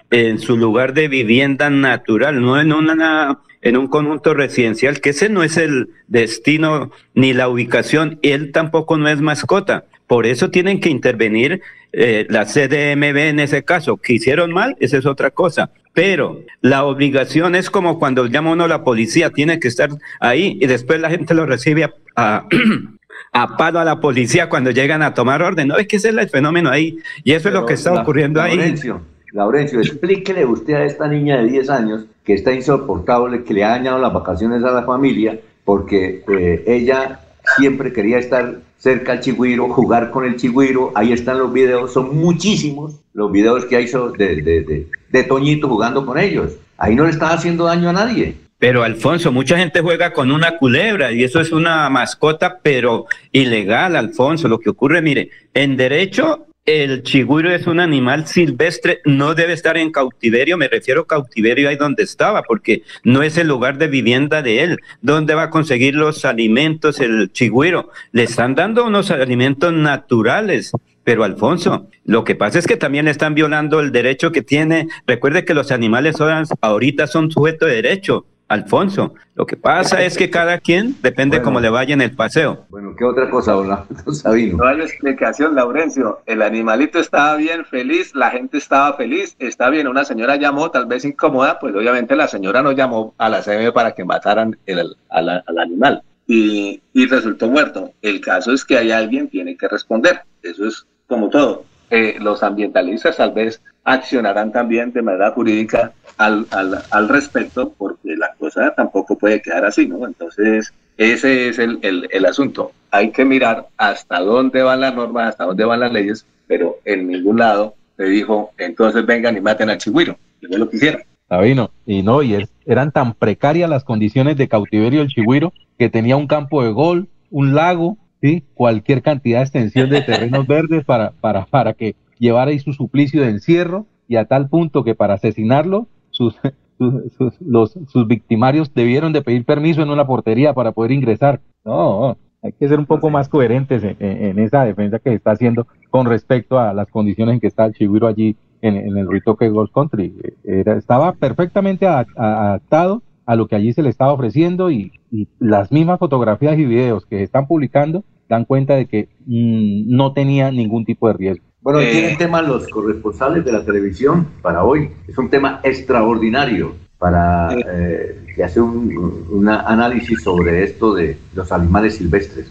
en 0.10 0.40
su 0.40 0.58
lugar 0.58 0.94
de 0.94 1.10
vivienda 1.10 1.70
natural, 1.70 2.42
no 2.42 2.60
en 2.60 2.72
una 2.72 3.40
en 3.62 3.78
un 3.78 3.88
conjunto 3.88 4.34
residencial, 4.34 5.02
que 5.02 5.10
ese 5.10 5.28
no 5.30 5.44
es 5.44 5.58
el 5.58 5.90
destino 6.08 6.92
ni 7.14 7.34
la 7.34 7.50
ubicación, 7.50 8.20
él 8.22 8.52
tampoco 8.54 8.98
no 8.98 9.10
es 9.10 9.20
mascota. 9.20 9.86
Por 10.10 10.26
eso 10.26 10.50
tienen 10.50 10.80
que 10.80 10.90
intervenir 10.90 11.62
eh, 11.94 12.26
la 12.30 12.46
CDMB 12.46 13.30
en 13.30 13.40
ese 13.40 13.64
caso. 13.64 13.98
Que 13.98 14.14
hicieron 14.14 14.52
mal, 14.52 14.76
esa 14.80 14.98
es 14.98 15.06
otra 15.06 15.30
cosa. 15.30 15.70
Pero 15.94 16.42
la 16.62 16.84
obligación 16.84 17.54
es 17.54 17.70
como 17.70 18.00
cuando 18.00 18.26
llama 18.26 18.54
uno 18.54 18.64
a 18.64 18.68
la 18.68 18.84
policía, 18.84 19.30
tiene 19.30 19.60
que 19.60 19.68
estar 19.68 19.92
ahí 20.20 20.58
y 20.60 20.66
después 20.66 21.00
la 21.00 21.12
gente 21.12 21.36
lo 21.36 21.46
recibe 21.46 21.84
a, 21.84 21.94
a, 22.16 22.48
a 23.34 23.56
palo 23.56 23.78
a 23.78 23.86
la 23.86 24.00
policía 24.00 24.50
cuando 24.50 24.72
llegan 24.72 25.04
a 25.04 25.14
tomar 25.14 25.44
orden. 25.44 25.68
No, 25.68 25.78
es 25.78 25.88
que 25.88 25.98
ese 25.98 26.10
es 26.10 26.18
el 26.18 26.28
fenómeno 26.28 26.72
ahí. 26.72 26.98
Y 27.24 27.34
eso 27.34 27.44
Pero 27.44 27.58
es 27.58 27.62
lo 27.62 27.68
que 27.68 27.74
está 27.76 27.94
la, 27.94 28.02
ocurriendo 28.02 28.42
ahí. 28.42 28.58
Laurencio, 28.58 29.02
Laurencio, 29.32 29.80
explíquele 29.80 30.44
usted 30.44 30.74
a 30.74 30.86
esta 30.86 31.08
niña 31.08 31.38
de 31.38 31.52
10 31.52 31.70
años 31.70 32.06
que 32.24 32.34
está 32.34 32.52
insoportable, 32.52 33.44
que 33.44 33.54
le 33.54 33.64
ha 33.64 33.70
dañado 33.70 34.00
las 34.00 34.12
vacaciones 34.12 34.64
a 34.64 34.72
la 34.72 34.82
familia, 34.86 35.40
porque 35.64 36.24
eh, 36.28 36.64
ella 36.66 37.20
siempre 37.58 37.94
quería 37.94 38.18
estar 38.18 38.60
cerca 38.78 39.14
al 39.14 39.20
chigüiro, 39.20 39.70
jugar 39.70 40.12
con 40.12 40.26
el 40.26 40.38
chigüiro, 40.38 40.92
ahí 40.96 41.12
están 41.12 41.40
los 41.40 41.52
videos, 41.52 41.94
son 41.94 42.18
muchísimos 42.18 42.96
los 43.14 43.32
videos 43.32 43.66
que 43.66 43.82
hizo 43.82 44.12
de, 44.12 44.42
de, 44.42 44.62
de, 44.64 44.88
de, 45.10 45.24
Toñito 45.24 45.68
jugando 45.68 46.06
con 46.06 46.18
ellos. 46.18 46.54
Ahí 46.78 46.96
no 46.96 47.04
le 47.04 47.10
estaba 47.10 47.34
haciendo 47.34 47.66
daño 47.66 47.90
a 47.90 47.94
nadie. 47.94 48.36
Pero 48.58 48.84
Alfonso, 48.84 49.32
mucha 49.32 49.58
gente 49.58 49.82
juega 49.82 50.12
con 50.12 50.32
una 50.32 50.58
culebra 50.58 51.12
y 51.12 51.24
eso 51.24 51.40
es 51.40 51.52
una 51.52 51.90
mascota, 51.90 52.60
pero 52.62 53.06
ilegal, 53.32 53.96
Alfonso. 53.96 54.48
Lo 54.48 54.60
que 54.60 54.70
ocurre, 54.70 55.02
mire, 55.02 55.30
en 55.54 55.78
derecho 55.78 56.46
el 56.70 57.02
chigüiro 57.02 57.52
es 57.52 57.66
un 57.66 57.80
animal 57.80 58.28
silvestre, 58.28 59.02
no 59.04 59.34
debe 59.34 59.54
estar 59.54 59.76
en 59.76 59.92
cautiverio, 59.92 60.56
me 60.56 60.68
refiero 60.68 61.02
a 61.02 61.08
cautiverio 61.08 61.68
ahí 61.68 61.76
donde 61.76 62.04
estaba, 62.04 62.44
porque 62.44 62.84
no 63.04 63.24
es 63.24 63.38
el 63.38 63.48
lugar 63.48 63.80
de 63.80 63.88
vivienda 63.88 64.44
de 64.44 64.62
él. 64.62 64.78
¿Dónde 65.02 65.34
va 65.34 65.44
a 65.44 65.50
conseguir 65.50 65.96
los 65.96 66.26
alimentos 66.26 67.00
el 67.00 67.32
chigüiro? 67.32 67.90
Le 68.12 68.24
están 68.24 68.54
dando 68.54 68.86
unos 68.86 69.10
alimentos 69.10 69.74
naturales. 69.74 70.72
Pero 71.04 71.24
Alfonso, 71.24 71.88
lo 72.06 72.24
que 72.24 72.36
pasa 72.36 72.60
es 72.60 72.68
que 72.68 72.78
también 72.78 73.08
están 73.08 73.34
violando 73.34 73.80
el 73.80 73.92
derecho 73.92 74.32
que 74.32 74.44
tiene. 74.44 74.88
Recuerde 75.08 75.46
que 75.46 75.56
los 75.56 75.72
animales 75.72 76.18
ahorita 76.62 77.08
son 77.08 77.32
sujetos 77.32 77.68
de 77.68 77.76
derecho. 77.76 78.26
Alfonso. 78.50 79.14
Lo 79.36 79.46
que 79.46 79.56
pasa 79.56 80.02
es 80.04 80.18
que 80.18 80.30
cada 80.30 80.60
quien 80.60 80.96
depende 81.02 81.42
cómo 81.42 81.62
le 81.62 81.70
vaya 81.70 81.94
en 81.94 82.02
el 82.02 82.12
paseo. 82.12 82.66
Bueno, 82.70 82.94
¿qué 82.98 83.06
otra 83.06 83.30
cosa, 83.30 83.54
don 83.54 83.88
Sabino? 84.14 84.58
No 84.58 84.66
hay 84.66 84.82
explicación, 84.82 85.56
Laurencio. 85.56 86.20
El 86.26 86.42
animalito 86.42 87.00
estaba 87.00 87.36
bien, 87.38 87.64
feliz, 87.64 88.14
la 88.16 88.32
gente 88.32 88.58
estaba 88.58 88.94
feliz, 88.98 89.36
está 89.40 89.70
bien. 89.70 89.88
Una 89.88 90.04
señora 90.04 90.36
llamó, 90.36 90.72
tal 90.72 90.88
vez 90.88 91.06
incómoda, 91.06 91.60
pues 91.60 91.74
obviamente 91.76 92.16
la 92.16 92.28
señora 92.28 92.62
no 92.62 92.72
llamó 92.72 93.14
a 93.18 93.30
la 93.30 93.42
CM 93.42 93.72
para 93.72 93.94
que 93.94 94.04
mataran 94.04 94.58
el, 94.66 94.98
al, 95.10 95.44
animal. 95.58 96.02
Y, 96.28 96.82
y 96.94 97.06
resultó 97.08 97.48
muerto. 97.48 97.92
El 98.02 98.20
caso 98.20 98.52
es 98.52 98.66
que 98.66 98.78
hay 98.78 98.92
alguien 98.92 99.26
que 99.26 99.32
tiene 99.32 99.56
que 99.56 99.68
responder. 99.68 100.22
Eso 100.44 100.68
es 100.68 100.86
como 101.08 101.30
todo. 101.30 101.66
Eh, 101.92 102.18
los 102.20 102.44
ambientalistas 102.44 103.18
tal 103.18 103.32
vez 103.32 103.62
accionarán 103.90 104.52
también 104.52 104.94
de 104.94 105.02
manera 105.02 105.32
jurídica 105.32 105.94
al, 106.18 106.46
al, 106.52 106.84
al, 106.92 107.10
respecto, 107.10 107.74
porque 107.76 108.16
la 108.16 108.34
cosa 108.38 108.74
tampoco 108.76 109.18
puede 109.18 109.42
quedar 109.42 109.66
así, 109.66 109.88
¿no? 109.88 110.06
Entonces, 110.06 110.72
ese 110.98 111.50
es 111.50 111.58
el, 111.58 111.80
el, 111.82 112.08
el, 112.12 112.26
asunto. 112.26 112.72
Hay 112.92 113.10
que 113.12 113.26
mirar 113.26 113.68
hasta 113.78 114.20
dónde 114.20 114.62
van 114.62 114.82
las 114.82 114.94
normas, 114.94 115.30
hasta 115.30 115.46
dónde 115.46 115.66
van 115.66 115.80
las 115.80 115.92
leyes, 115.92 116.26
pero 116.46 116.78
en 116.86 117.08
ningún 117.08 117.40
lado 117.40 117.74
se 117.98 118.04
dijo, 118.04 118.52
entonces 118.60 119.06
vengan 119.08 119.36
y 119.36 119.42
maten 119.42 119.72
al 119.72 119.80
chigüiro, 119.80 120.18
que 120.40 120.48
no 120.48 120.58
lo 120.60 120.70
quisieran. 120.70 121.02
Sabino, 121.28 121.72
y 121.86 122.04
no, 122.04 122.22
y 122.22 122.48
eran 122.66 122.92
tan 122.92 123.14
precarias 123.14 123.70
las 123.70 123.84
condiciones 123.84 124.38
de 124.38 124.48
cautiverio 124.48 125.00
del 125.00 125.10
chigüiro 125.10 125.52
que 125.80 125.90
tenía 125.90 126.16
un 126.16 126.28
campo 126.28 126.64
de 126.64 126.72
gol, 126.72 127.08
un 127.32 127.56
lago, 127.56 127.98
¿sí? 128.22 128.44
cualquier 128.54 129.02
cantidad 129.02 129.40
de 129.40 129.44
extensión 129.46 129.90
de 129.90 130.02
terrenos 130.02 130.46
verdes 130.48 130.86
para, 130.86 131.12
para, 131.12 131.46
para 131.46 131.74
que 131.74 131.96
llevara 132.20 132.52
ahí 132.52 132.60
su 132.60 132.74
suplicio 132.74 133.22
de 133.22 133.30
encierro 133.30 133.86
y 134.08 134.18
a 134.18 134.26
tal 134.26 134.50
punto 134.50 134.84
que 134.84 134.96
para 134.96 135.16
asesinarlo 135.16 135.88
sus, 136.12 136.36
sus, 136.78 137.42
los, 137.42 137.78
sus 137.88 138.08
victimarios 138.08 138.74
debieron 138.74 139.14
de 139.14 139.22
pedir 139.22 139.46
permiso 139.46 139.82
en 139.82 139.90
una 139.90 140.06
portería 140.06 140.54
para 140.54 140.72
poder 140.72 140.92
ingresar. 140.92 141.42
No, 141.66 142.18
hay 142.42 142.54
que 142.54 142.68
ser 142.68 142.80
un 142.80 142.86
poco 142.86 143.10
más 143.10 143.28
coherentes 143.28 143.84
en, 143.84 144.40
esa 144.40 144.64
defensa 144.64 145.00
que 145.00 145.10
se 145.10 145.16
está 145.18 145.32
haciendo 145.32 145.68
con 145.90 146.06
respecto 146.06 146.60
a 146.60 146.74
las 146.74 146.88
condiciones 146.88 147.34
en 147.34 147.40
que 147.40 147.48
está 147.48 147.66
el 147.66 147.74
Chigüiro 147.74 148.08
allí 148.08 148.38
en, 148.62 148.78
en 148.78 148.98
el 148.98 149.10
Ritoque 149.10 149.50
Golf 149.50 149.72
Country. 149.74 150.14
Era, 150.44 150.78
estaba 150.78 151.14
perfectamente 151.14 151.86
adaptado 151.86 153.02
a 153.30 153.36
lo 153.36 153.48
que 153.48 153.56
allí 153.56 153.74
se 153.74 153.84
le 153.84 153.90
estaba 153.90 154.12
ofreciendo 154.12 154.72
y, 154.72 154.92
las 155.40 155.72
mismas 155.72 156.00
fotografías 156.00 156.58
y 156.58 156.66
videos 156.66 157.06
que 157.06 157.18
se 157.18 157.24
están 157.24 157.48
publicando 157.48 158.04
dan 158.28 158.46
cuenta 158.46 158.76
de 158.76 158.86
que 158.88 159.10
mm, 159.26 159.96
no 159.96 160.14
tenía 160.14 160.52
ningún 160.52 160.86
tipo 160.86 161.08
de 161.08 161.14
riesgo. 161.14 161.46
Bueno, 161.62 161.82
eh, 161.82 161.92
tienen 161.92 162.18
tema 162.18 162.42
los 162.42 162.68
corresponsales 162.68 163.44
de 163.44 163.52
la 163.52 163.66
televisión 163.66 164.28
para 164.42 164.64
hoy. 164.64 164.92
Es 165.08 165.18
un 165.18 165.30
tema 165.30 165.60
extraordinario 165.64 166.76
para 166.98 167.54
eh, 167.54 168.20
que 168.36 168.44
hace 168.44 168.62
un, 168.62 169.48
análisis 169.48 170.22
sobre 170.22 170.64
esto 170.64 170.94
de 170.94 171.18
los 171.34 171.52
animales 171.52 171.96
silvestres. 171.98 172.48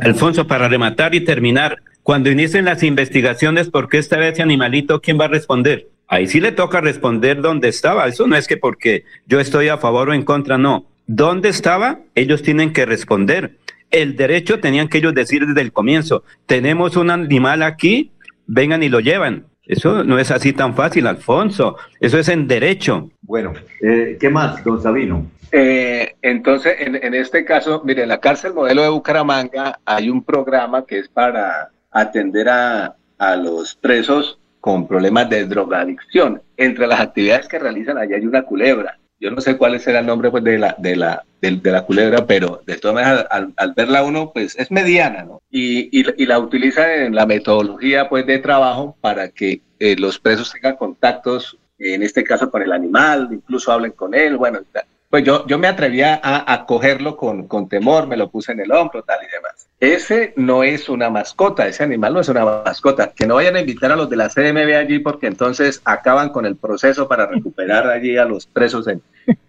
Alfonso, 0.00 0.46
para 0.46 0.68
rematar 0.68 1.14
y 1.14 1.20
terminar, 1.20 1.78
cuando 2.02 2.30
inicien 2.30 2.64
las 2.64 2.82
investigaciones, 2.82 3.68
¿por 3.68 3.88
qué 3.88 3.98
está 3.98 4.26
ese 4.26 4.42
animalito? 4.42 5.00
¿Quién 5.00 5.18
va 5.20 5.26
a 5.26 5.28
responder? 5.28 5.88
Ahí 6.08 6.26
sí 6.28 6.40
le 6.40 6.52
toca 6.52 6.80
responder 6.80 7.42
dónde 7.42 7.68
estaba. 7.68 8.06
Eso 8.06 8.26
no 8.26 8.36
es 8.36 8.46
que 8.46 8.56
porque 8.56 9.04
yo 9.26 9.40
estoy 9.40 9.68
a 9.68 9.78
favor 9.78 10.10
o 10.10 10.14
en 10.14 10.22
contra, 10.22 10.56
no. 10.56 10.86
¿Dónde 11.06 11.48
estaba? 11.48 12.00
Ellos 12.14 12.42
tienen 12.42 12.72
que 12.72 12.86
responder. 12.86 13.56
El 13.90 14.16
derecho 14.16 14.60
tenían 14.60 14.88
que 14.88 14.98
ellos 14.98 15.14
decir 15.14 15.46
desde 15.46 15.60
el 15.60 15.72
comienzo, 15.72 16.24
tenemos 16.46 16.96
un 16.96 17.10
animal 17.10 17.62
aquí, 17.62 18.12
vengan 18.46 18.82
y 18.82 18.88
lo 18.88 19.00
llevan. 19.00 19.46
Eso 19.64 20.04
no 20.04 20.18
es 20.18 20.30
así 20.30 20.52
tan 20.52 20.74
fácil, 20.74 21.06
Alfonso. 21.06 21.76
Eso 22.00 22.18
es 22.18 22.28
en 22.28 22.46
derecho. 22.46 23.10
Bueno, 23.22 23.52
eh, 23.82 24.16
¿qué 24.20 24.30
más, 24.30 24.62
don 24.62 24.80
Sabino? 24.80 25.26
Eh, 25.50 26.14
entonces, 26.22 26.76
en, 26.78 26.96
en, 26.96 27.14
este 27.14 27.44
caso, 27.44 27.82
mire, 27.84 28.02
en 28.02 28.08
la 28.08 28.20
cárcel 28.20 28.54
modelo 28.54 28.82
de 28.82 28.88
Bucaramanga 28.88 29.80
hay 29.84 30.10
un 30.10 30.22
programa 30.22 30.84
que 30.84 30.98
es 31.00 31.08
para 31.08 31.70
atender 31.90 32.48
a, 32.48 32.96
a 33.18 33.36
los 33.36 33.74
presos 33.74 34.38
con 34.60 34.86
problemas 34.86 35.30
de 35.30 35.46
drogadicción. 35.46 36.42
Entre 36.56 36.86
las 36.86 37.00
actividades 37.00 37.48
que 37.48 37.58
realizan 37.58 37.98
allí 37.98 38.14
hay 38.14 38.26
una 38.26 38.42
culebra. 38.42 38.98
Yo 39.18 39.30
no 39.30 39.40
sé 39.40 39.56
cuál 39.56 39.78
será 39.80 40.00
el 40.00 40.06
nombre 40.06 40.30
pues, 40.30 40.44
de, 40.44 40.58
la, 40.58 40.74
de, 40.78 40.94
la, 40.94 41.24
de, 41.40 41.58
la 41.70 41.84
culebra, 41.86 42.26
pero 42.26 42.62
de 42.66 42.76
todas 42.76 42.94
maneras, 42.94 43.26
al, 43.30 43.72
verla 43.74 44.02
uno, 44.02 44.30
pues 44.32 44.56
es 44.58 44.70
mediana, 44.70 45.24
¿no? 45.24 45.40
Y, 45.50 45.88
y, 45.98 46.26
la 46.26 46.38
utiliza 46.38 46.96
en 46.96 47.14
la 47.14 47.24
metodología 47.24 48.08
pues, 48.08 48.26
de 48.26 48.38
trabajo 48.38 48.96
para 49.00 49.30
que 49.30 49.62
eh, 49.78 49.96
los 49.98 50.18
presos 50.18 50.52
tengan 50.52 50.76
contactos, 50.76 51.58
en 51.78 52.02
este 52.02 52.24
caso 52.24 52.50
con 52.50 52.62
el 52.62 52.72
animal, 52.72 53.28
incluso 53.32 53.72
hablen 53.72 53.92
con 53.92 54.14
él, 54.14 54.36
bueno, 54.36 54.60
pues 55.08 55.24
yo, 55.24 55.46
yo 55.46 55.58
me 55.58 55.68
atrevía 55.68 56.20
a, 56.22 56.52
a 56.52 56.66
cogerlo 56.66 57.16
con, 57.16 57.46
con 57.46 57.68
temor, 57.68 58.06
me 58.06 58.16
lo 58.16 58.30
puse 58.30 58.52
en 58.52 58.60
el 58.60 58.72
hombro, 58.72 59.02
tal 59.02 59.18
y 59.22 59.32
demás. 59.32 59.55
Ese 59.78 60.32
no 60.36 60.62
es 60.62 60.88
una 60.88 61.10
mascota, 61.10 61.66
ese 61.66 61.84
animal 61.84 62.14
no 62.14 62.20
es 62.20 62.30
una 62.30 62.46
mascota. 62.64 63.12
Que 63.14 63.26
no 63.26 63.34
vayan 63.34 63.56
a 63.56 63.60
invitar 63.60 63.92
a 63.92 63.96
los 63.96 64.08
de 64.08 64.16
la 64.16 64.30
CMB 64.30 64.74
allí 64.74 65.00
porque 65.00 65.26
entonces 65.26 65.82
acaban 65.84 66.30
con 66.30 66.46
el 66.46 66.56
proceso 66.56 67.06
para 67.06 67.26
recuperar 67.26 67.86
allí 67.86 68.16
a 68.16 68.24
los 68.24 68.46
presos 68.46 68.88
en, 68.88 69.02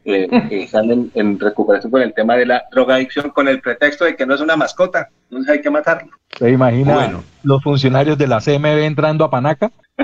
eh, 0.03 0.27
que 0.49 0.63
están 0.63 1.09
en, 1.13 1.39
recuperación 1.39 1.91
con 1.91 2.01
el 2.01 2.13
tema 2.13 2.35
de 2.35 2.45
la 2.45 2.65
drogadicción 2.71 3.29
con 3.29 3.47
el 3.47 3.61
pretexto 3.61 4.03
de 4.03 4.17
que 4.17 4.25
no 4.25 4.35
es 4.35 4.41
una 4.41 4.57
mascota, 4.57 5.07
entonces 5.29 5.49
hay 5.49 5.61
que 5.61 5.69
matarlo. 5.69 6.11
¿Se 6.37 6.49
imagina 6.49 7.21
los 7.43 7.63
funcionarios 7.63 8.17
de 8.17 8.27
la 8.27 8.41
CMB 8.41 8.83
entrando 8.83 9.23
a 9.23 9.29
Panaca? 9.29 9.71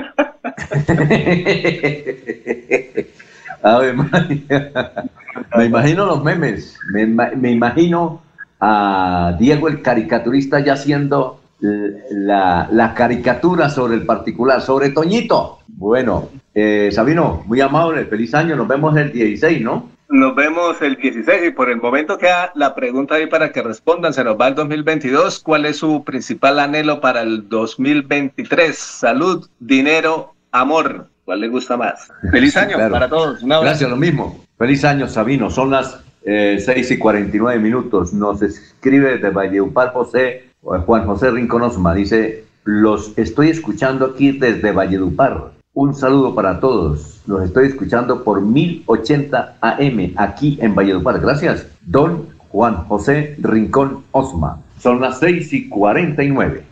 me 5.56 5.64
imagino 5.66 6.06
los 6.06 6.24
memes, 6.24 6.78
me 6.92 7.50
imagino 7.50 8.23
a 8.60 9.36
Diego 9.38 9.68
el 9.68 9.82
caricaturista 9.82 10.60
ya 10.60 10.74
haciendo 10.74 11.40
la, 11.60 12.92
caricatura 12.94 13.70
sobre 13.70 13.94
el 13.94 14.04
particular, 14.04 14.60
sobre 14.60 14.90
Toñito. 14.90 15.58
Bueno, 15.68 16.28
eh, 16.54 16.90
Sabino, 16.92 17.42
muy 17.46 17.60
amable, 17.60 18.04
feliz 18.06 18.34
año, 18.34 18.56
nos 18.56 18.68
vemos 18.68 18.96
el 18.96 19.12
16, 19.12 19.62
¿no? 19.62 19.90
Nos 20.08 20.34
vemos 20.34 20.80
el 20.82 20.96
16 20.96 21.48
y 21.48 21.50
por 21.50 21.70
el 21.70 21.80
momento 21.80 22.18
queda 22.18 22.52
la 22.54 22.74
pregunta 22.74 23.14
ahí 23.14 23.26
para 23.26 23.50
que 23.52 23.62
respondan. 23.62 24.12
Se 24.12 24.22
nos 24.22 24.38
va 24.38 24.48
el 24.48 24.54
2022. 24.54 25.40
¿Cuál 25.40 25.64
es 25.64 25.78
su 25.78 26.04
principal 26.04 26.58
anhelo 26.58 27.00
para 27.00 27.22
el 27.22 27.48
2023? 27.48 28.76
Salud, 28.76 29.48
dinero, 29.58 30.34
amor. 30.52 31.08
¿Cuál 31.24 31.40
le 31.40 31.48
gusta 31.48 31.76
más? 31.76 32.12
Feliz 32.30 32.56
año 32.56 32.76
para 32.90 33.08
todos. 33.08 33.42
Gracias, 33.42 33.88
lo 33.88 33.96
mismo. 33.96 34.44
Feliz 34.58 34.84
año, 34.84 35.08
Sabino. 35.08 35.50
Son 35.50 35.70
las 35.70 35.98
eh, 36.24 36.58
6 36.64 36.90
y 36.90 36.98
49 36.98 37.60
minutos. 37.60 38.12
Nos 38.12 38.42
escribe 38.42 39.18
de 39.18 39.30
Valledupar 39.30 39.92
José, 39.92 40.44
Juan 40.60 41.06
José 41.06 41.30
Rincón 41.30 41.62
Osma. 41.62 41.94
Dice, 41.94 42.44
los 42.64 43.16
estoy 43.16 43.50
escuchando 43.50 44.06
aquí 44.06 44.32
desde 44.32 44.72
Valledupar. 44.72 45.52
Un 45.74 45.94
saludo 45.94 46.34
para 46.34 46.60
todos. 46.60 47.20
Los 47.26 47.44
estoy 47.44 47.68
escuchando 47.68 48.22
por 48.22 48.40
1080 48.40 49.58
AM 49.60 50.12
aquí 50.16 50.58
en 50.60 50.74
Valledupar. 50.74 51.20
Gracias, 51.20 51.66
don 51.82 52.28
Juan 52.48 52.84
José 52.84 53.36
Rincón 53.38 54.04
Osma. 54.12 54.62
Son 54.78 55.00
las 55.00 55.18
6 55.18 55.52
y 55.52 55.68
49. 55.68 56.64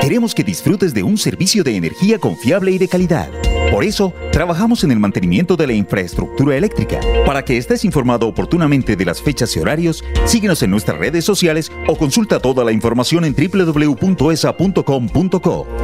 Queremos 0.00 0.34
que 0.34 0.44
disfrutes 0.44 0.94
de 0.94 1.02
un 1.02 1.16
servicio 1.16 1.64
de 1.64 1.76
energía 1.76 2.18
confiable 2.18 2.70
y 2.70 2.78
de 2.78 2.88
calidad. 2.88 3.28
Por 3.74 3.82
eso, 3.82 4.14
trabajamos 4.30 4.84
en 4.84 4.92
el 4.92 5.00
mantenimiento 5.00 5.56
de 5.56 5.66
la 5.66 5.72
infraestructura 5.72 6.56
eléctrica. 6.56 7.00
Para 7.26 7.44
que 7.44 7.56
estés 7.56 7.84
informado 7.84 8.28
oportunamente 8.28 8.94
de 8.94 9.04
las 9.04 9.20
fechas 9.20 9.56
y 9.56 9.58
horarios, 9.58 10.04
síguenos 10.26 10.62
en 10.62 10.70
nuestras 10.70 10.96
redes 10.96 11.24
sociales 11.24 11.72
o 11.88 11.98
consulta 11.98 12.38
toda 12.38 12.62
la 12.62 12.70
información 12.70 13.24
en 13.24 13.34
www.esa.com.co. 13.34 14.06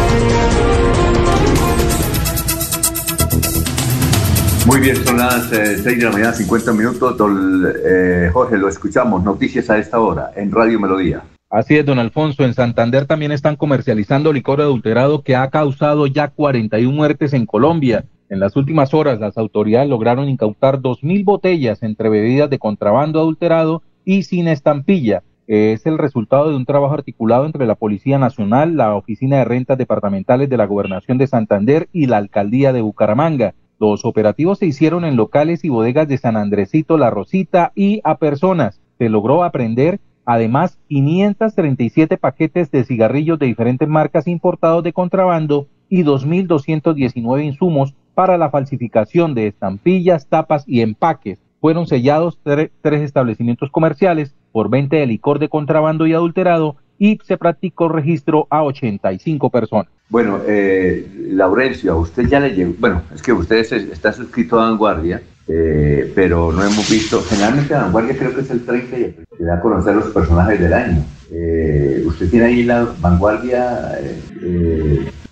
Muy 4.66 4.80
bien, 4.80 4.96
son 4.96 5.18
las 5.18 5.48
6 5.48 5.84
de 5.84 6.04
la 6.04 6.10
mañana, 6.10 6.32
50 6.32 6.72
minutos. 6.72 7.16
Don 7.16 7.64
eh, 7.86 8.30
Jorge, 8.32 8.58
lo 8.58 8.68
escuchamos. 8.68 9.22
Noticias 9.22 9.70
a 9.70 9.78
esta 9.78 10.00
hora 10.00 10.32
en 10.34 10.50
Radio 10.50 10.80
Melodía. 10.80 11.22
Así 11.48 11.76
es, 11.76 11.86
don 11.86 12.00
Alfonso. 12.00 12.44
En 12.44 12.52
Santander 12.52 13.06
también 13.06 13.30
están 13.30 13.54
comercializando 13.54 14.32
licor 14.32 14.60
adulterado 14.60 15.22
que 15.22 15.36
ha 15.36 15.48
causado 15.50 16.08
ya 16.08 16.28
41 16.28 16.92
muertes 16.92 17.32
en 17.32 17.46
Colombia. 17.46 18.06
En 18.28 18.40
las 18.40 18.56
últimas 18.56 18.92
horas, 18.92 19.20
las 19.20 19.38
autoridades 19.38 19.88
lograron 19.88 20.28
incautar 20.28 20.80
2.000 20.80 21.24
botellas 21.24 21.84
entre 21.84 22.08
bebidas 22.08 22.50
de 22.50 22.58
contrabando 22.58 23.20
adulterado 23.20 23.84
y 24.04 24.24
sin 24.24 24.48
estampilla. 24.48 25.22
Es 25.46 25.86
el 25.86 25.96
resultado 25.96 26.50
de 26.50 26.56
un 26.56 26.66
trabajo 26.66 26.94
articulado 26.94 27.46
entre 27.46 27.66
la 27.66 27.76
Policía 27.76 28.18
Nacional, 28.18 28.76
la 28.76 28.96
Oficina 28.96 29.36
de 29.36 29.44
Rentas 29.44 29.78
Departamentales 29.78 30.50
de 30.50 30.56
la 30.56 30.66
Gobernación 30.66 31.18
de 31.18 31.28
Santander 31.28 31.88
y 31.92 32.06
la 32.06 32.16
Alcaldía 32.16 32.72
de 32.72 32.80
Bucaramanga. 32.80 33.54
Los 33.78 34.06
operativos 34.06 34.58
se 34.58 34.66
hicieron 34.66 35.04
en 35.04 35.16
locales 35.16 35.64
y 35.64 35.68
bodegas 35.68 36.08
de 36.08 36.16
San 36.16 36.36
Andresito, 36.36 36.96
La 36.96 37.10
Rosita 37.10 37.72
y 37.74 38.00
a 38.04 38.16
personas. 38.16 38.80
Se 38.98 39.10
logró 39.10 39.44
aprender 39.44 40.00
además 40.24 40.78
537 40.88 42.16
paquetes 42.16 42.70
de 42.70 42.84
cigarrillos 42.84 43.38
de 43.38 43.46
diferentes 43.46 43.88
marcas 43.88 44.26
importados 44.26 44.82
de 44.82 44.92
contrabando 44.92 45.68
y 45.88 46.02
2.219 46.02 47.44
insumos 47.44 47.94
para 48.14 48.38
la 48.38 48.50
falsificación 48.50 49.34
de 49.34 49.46
estampillas, 49.46 50.26
tapas 50.26 50.64
y 50.66 50.80
empaques. 50.80 51.38
Fueron 51.60 51.86
sellados 51.86 52.40
tres 52.42 52.70
establecimientos 53.02 53.70
comerciales 53.70 54.34
por 54.52 54.70
venta 54.70 54.96
de 54.96 55.06
licor 55.06 55.38
de 55.38 55.48
contrabando 55.48 56.06
y 56.06 56.14
adulterado 56.14 56.76
y 56.98 57.18
se 57.24 57.36
practicó 57.36 57.88
registro 57.88 58.46
a 58.48 58.62
85 58.64 59.50
personas. 59.50 59.95
Bueno, 60.08 60.40
eh, 60.46 61.04
Laurencio, 61.30 61.92
a 61.92 61.96
usted 61.96 62.28
ya 62.28 62.38
le 62.38 62.50
llegó, 62.50 62.74
bueno, 62.78 63.02
es 63.12 63.20
que 63.20 63.32
usted 63.32 63.58
está 63.90 64.12
suscrito 64.12 64.60
a 64.60 64.68
Vanguardia, 64.68 65.20
eh, 65.48 66.12
pero 66.14 66.52
no 66.52 66.62
hemos 66.62 66.88
visto, 66.88 67.22
generalmente 67.28 67.74
Vanguardia 67.74 68.16
creo 68.16 68.34
que 68.34 68.42
es 68.42 68.50
el 68.50 68.64
30 68.64 68.98
y 68.98 69.14
se 69.36 69.44
da 69.44 69.56
a 69.56 69.60
conocer 69.60 69.96
los 69.96 70.06
personajes 70.06 70.60
del 70.60 70.72
año. 70.72 71.04
Eh, 71.32 72.04
usted 72.06 72.30
tiene 72.30 72.46
ahí 72.46 72.62
la 72.62 72.86
Vanguardia 73.00 73.98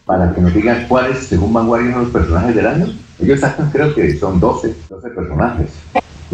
para 0.04 0.34
que 0.34 0.40
nos 0.40 0.52
digan 0.52 0.86
cuáles, 0.88 1.18
según 1.18 1.52
Vanguardia, 1.52 1.92
son 1.92 2.02
los 2.02 2.12
personajes 2.12 2.56
del 2.56 2.66
año. 2.66 2.86
Ellos 3.20 3.40
sacan, 3.40 3.70
creo 3.70 3.94
que 3.94 4.16
son 4.16 4.40
12, 4.40 4.74
12 4.88 5.10
personajes. 5.10 5.68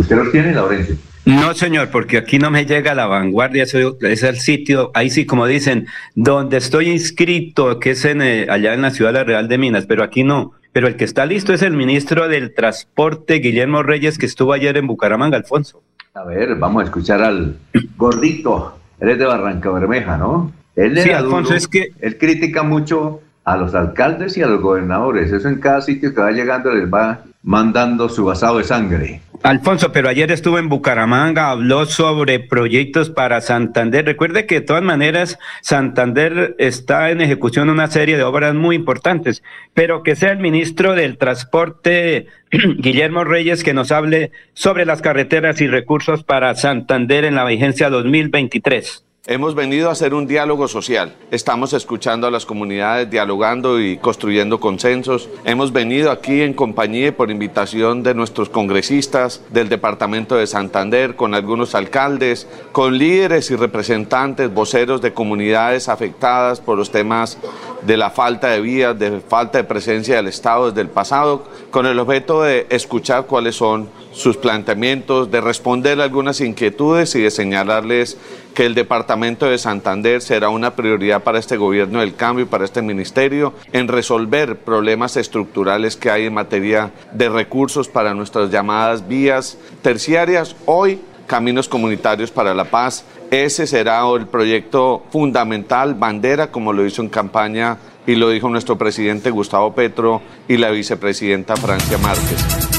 ¿Usted 0.01 0.17
los 0.17 0.33
tiene, 0.33 0.53
Laurencio? 0.53 0.97
No, 1.27 1.53
señor, 1.53 1.91
porque 1.91 2.17
aquí 2.17 2.39
no 2.39 2.51
me 2.51 2.65
llega 2.65 2.95
la 2.95 3.07
vanguardia, 3.07 3.65
es 3.65 4.23
el 4.23 4.37
sitio, 4.39 4.91
ahí 4.95 5.11
sí, 5.11 5.27
como 5.27 5.47
dicen, 5.47 5.89
donde 6.15 6.57
estoy 6.57 6.89
inscrito, 6.89 7.79
que 7.79 7.91
es 7.91 8.07
en, 8.07 8.23
eh, 8.23 8.47
allá 8.49 8.73
en 8.73 8.81
la 8.81 8.93
ciudad 8.93 9.13
de 9.13 9.19
la 9.19 9.25
Real 9.25 9.47
de 9.47 9.59
Minas, 9.59 9.85
pero 9.85 10.03
aquí 10.03 10.25
no. 10.25 10.53
Pero 10.73 10.89
el 10.89 10.97
que 10.97 11.05
está 11.05 11.27
listo 11.27 11.53
es 11.53 11.61
el 11.61 11.75
ministro 11.75 12.29
del 12.29 12.55
Transporte, 12.55 13.35
Guillermo 13.35 13.83
Reyes, 13.83 14.17
que 14.17 14.25
estuvo 14.25 14.55
ayer 14.55 14.79
en 14.79 14.87
Bucaramanga, 14.87 15.37
Alfonso. 15.37 15.83
A 16.15 16.25
ver, 16.25 16.55
vamos 16.55 16.81
a 16.81 16.85
escuchar 16.87 17.23
al 17.23 17.59
gordito, 17.99 18.79
él 19.01 19.11
es 19.11 19.19
de 19.19 19.27
Barranca 19.27 19.71
Bermeja, 19.71 20.17
¿no? 20.17 20.51
Él 20.77 20.99
sí, 20.99 21.11
Alfonso, 21.11 21.55
es 21.55 21.69
que... 21.69 21.89
Él 22.01 22.17
critica 22.17 22.63
mucho 22.63 23.21
a 23.45 23.57
los 23.57 23.75
alcaldes 23.75 24.37
y 24.37 24.43
a 24.43 24.47
los 24.47 24.61
gobernadores, 24.61 25.33
eso 25.33 25.49
en 25.49 25.61
cada 25.61 25.81
sitio 25.81 26.15
que 26.15 26.21
va 26.21 26.31
llegando 26.31 26.73
les 26.73 26.93
va 26.93 27.23
mandando 27.43 28.09
su 28.09 28.25
vasado 28.25 28.59
de 28.59 28.65
sangre. 28.65 29.21
Alfonso, 29.43 29.91
pero 29.91 30.11
ayer 30.11 30.31
estuvo 30.31 30.59
en 30.59 30.69
Bucaramanga, 30.69 31.51
habló 31.51 31.87
sobre 31.87 32.41
proyectos 32.41 33.09
para 33.09 33.41
Santander. 33.41 34.05
Recuerde 34.05 34.45
que 34.45 34.57
de 34.57 34.61
todas 34.61 34.83
maneras 34.83 35.39
Santander 35.63 36.55
está 36.59 37.11
en 37.11 37.23
ejecución 37.23 37.71
una 37.71 37.87
serie 37.87 38.19
de 38.19 38.23
obras 38.23 38.55
muy 38.55 38.77
importantes, 38.77 39.43
pero 39.73 40.03
que 40.03 40.15
sea 40.15 40.33
el 40.33 40.41
ministro 40.41 40.95
del 40.95 41.17
Transporte, 41.17 42.27
Guillermo 42.51 43.25
Reyes, 43.25 43.65
que 43.65 43.73
nos 43.73 43.93
hable 43.93 44.31
sobre 44.53 44.85
las 44.85 45.01
carreteras 45.01 45.63
y 45.63 45.69
recursos 45.69 46.23
para 46.23 46.55
Santander 46.55 47.25
en 47.25 47.37
la 47.37 47.47
vigencia 47.47 47.89
2023. 47.89 49.07
Hemos 49.27 49.55
venido 49.55 49.91
a 49.91 49.93
hacer 49.93 50.15
un 50.15 50.27
diálogo 50.27 50.67
social. 50.67 51.15
Estamos 51.31 51.75
escuchando 51.75 52.27
a 52.27 52.31
las 52.31 52.47
comunidades, 52.47 53.11
dialogando 53.11 53.79
y 53.79 53.99
construyendo 53.99 54.61
consensos. 54.61 55.29
Hemos 55.45 55.75
venido 55.75 56.11
aquí 56.11 56.41
en 56.41 56.55
compañía 56.55 57.15
por 57.15 57.31
invitación 57.31 58.03
de 58.03 58.15
nuestros 58.15 58.49
congresistas 58.49 59.43
del 59.51 59.69
Departamento 59.69 60.37
de 60.37 60.47
Santander, 60.47 61.17
con 61.17 61.35
algunos 61.35 61.75
alcaldes, 61.75 62.49
con 62.73 62.97
líderes 62.97 63.51
y 63.51 63.57
representantes, 63.57 64.55
voceros 64.55 65.03
de 65.03 65.13
comunidades 65.13 65.91
afectadas 65.91 66.59
por 66.59 66.79
los 66.79 66.91
temas 66.91 67.37
de 67.83 67.99
la 67.99 68.09
falta 68.09 68.49
de 68.49 68.63
vías, 68.63 68.99
de 68.99 69.21
falta 69.21 69.59
de 69.59 69.65
presencia 69.65 70.17
del 70.17 70.29
Estado 70.29 70.71
desde 70.71 70.81
el 70.81 70.89
pasado, 70.89 71.45
con 71.71 71.85
el 71.85 71.99
objeto 71.99 72.43
de 72.43 72.67
escuchar 72.71 73.27
cuáles 73.27 73.57
son 73.57 73.91
sus 74.13 74.39
planteamientos, 74.39 75.31
de 75.31 75.43
responder 75.43 76.01
algunas 76.01 76.41
inquietudes 76.41 77.15
y 77.15 77.21
de 77.21 77.31
señalarles 77.31 78.19
que 78.55 78.67
el 78.67 78.75
Departamento 78.75 79.47
de 79.47 79.59
Santander 79.59 80.21
será 80.21 80.49
una 80.49 80.75
prioridad 80.75 81.23
para 81.23 81.39
este 81.39 81.57
gobierno 81.57 82.01
del 82.01 82.15
cambio 82.15 82.45
y 82.45 82.49
para 82.49 82.65
este 82.65 82.83
ministerio 82.83 83.55
en 83.73 83.89
resolver 83.89 84.57
problemas 84.57 85.17
estructurales 85.17 85.97
que 85.97 86.11
hay 86.11 86.27
en 86.27 86.35
materia 86.35 86.91
de 87.13 87.29
recursos 87.29 87.89
para 87.89 88.15
nuestras 88.15 88.51
llamadas 88.51 89.07
vías 89.07 89.59
terciarias. 89.83 90.57
Hoy, 90.67 91.01
Caminos 91.27 91.69
Comunitarios 91.69 92.31
para 92.31 92.55
la 92.55 92.65
Paz, 92.65 93.05
ese 93.31 93.67
será 93.67 94.03
el 94.17 94.27
proyecto 94.27 95.05
fundamental, 95.11 95.95
bandera, 95.95 96.51
como 96.51 96.73
lo 96.73 96.85
hizo 96.85 97.03
en 97.03 97.09
campaña 97.09 97.79
y 98.07 98.17
lo 98.17 98.31
dijo 98.31 98.49
nuestro 98.49 98.77
presidente 98.77 99.31
Gustavo 99.31 99.73
Petro 99.73 100.21
y 100.49 100.57
la 100.57 100.71
vicepresidenta 100.71 101.55
Francia 101.57 101.99
Márquez. 101.99 102.71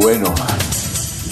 Bueno, 0.00 0.32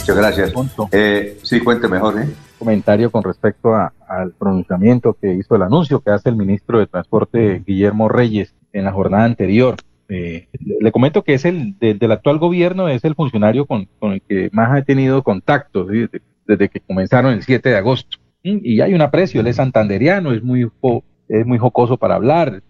muchas 0.01 0.17
gracias. 0.17 0.53
Eh, 0.93 1.39
sí, 1.43 1.61
cuente 1.61 1.89
mejor, 1.89 2.21
¿eh? 2.21 2.29
Comentario 2.59 3.11
con 3.11 3.23
respecto 3.23 3.75
al 3.75 4.33
pronunciamiento 4.39 5.17
que 5.21 5.35
hizo 5.35 5.57
el 5.57 5.63
anuncio 5.63 6.01
que 6.01 6.11
hace 6.11 6.29
el 6.29 6.37
ministro 6.37 6.79
de 6.79 6.87
Transporte 6.87 7.63
Guillermo 7.67 8.09
Reyes 8.09 8.55
en 8.73 8.85
la 8.85 8.93
jornada 8.93 9.25
anterior. 9.25 9.77
Eh, 10.09 10.49
le 10.81 10.93
comento 10.93 11.23
que 11.23 11.35
es 11.35 11.45
el 11.45 11.79
del 11.79 12.13
actual 12.13 12.39
gobierno, 12.39 12.89
es 12.89 13.05
el 13.05 13.15
funcionario 13.15 13.67
con, 13.67 13.89
el 14.03 14.23
que 14.23 14.51
más 14.53 14.77
ha 14.77 14.83
tenido 14.83 15.23
contacto 15.23 15.85
desde, 15.85 16.69
que 16.69 16.81
comenzaron 16.81 17.33
el 17.33 17.43
7 17.43 17.69
de 17.69 17.77
agosto. 17.77 18.19
Y 18.43 18.81
hay 18.81 18.95
un 18.95 19.03
aprecio, 19.03 19.41
él 19.41 19.47
es 19.47 19.57
santanderiano, 19.57 20.33
es 20.33 20.43
muy, 20.43 20.69
es 21.29 21.47
muy 21.47 21.59
jocoso 21.59 21.99
para 21.99 22.15
hablar, 22.15 22.63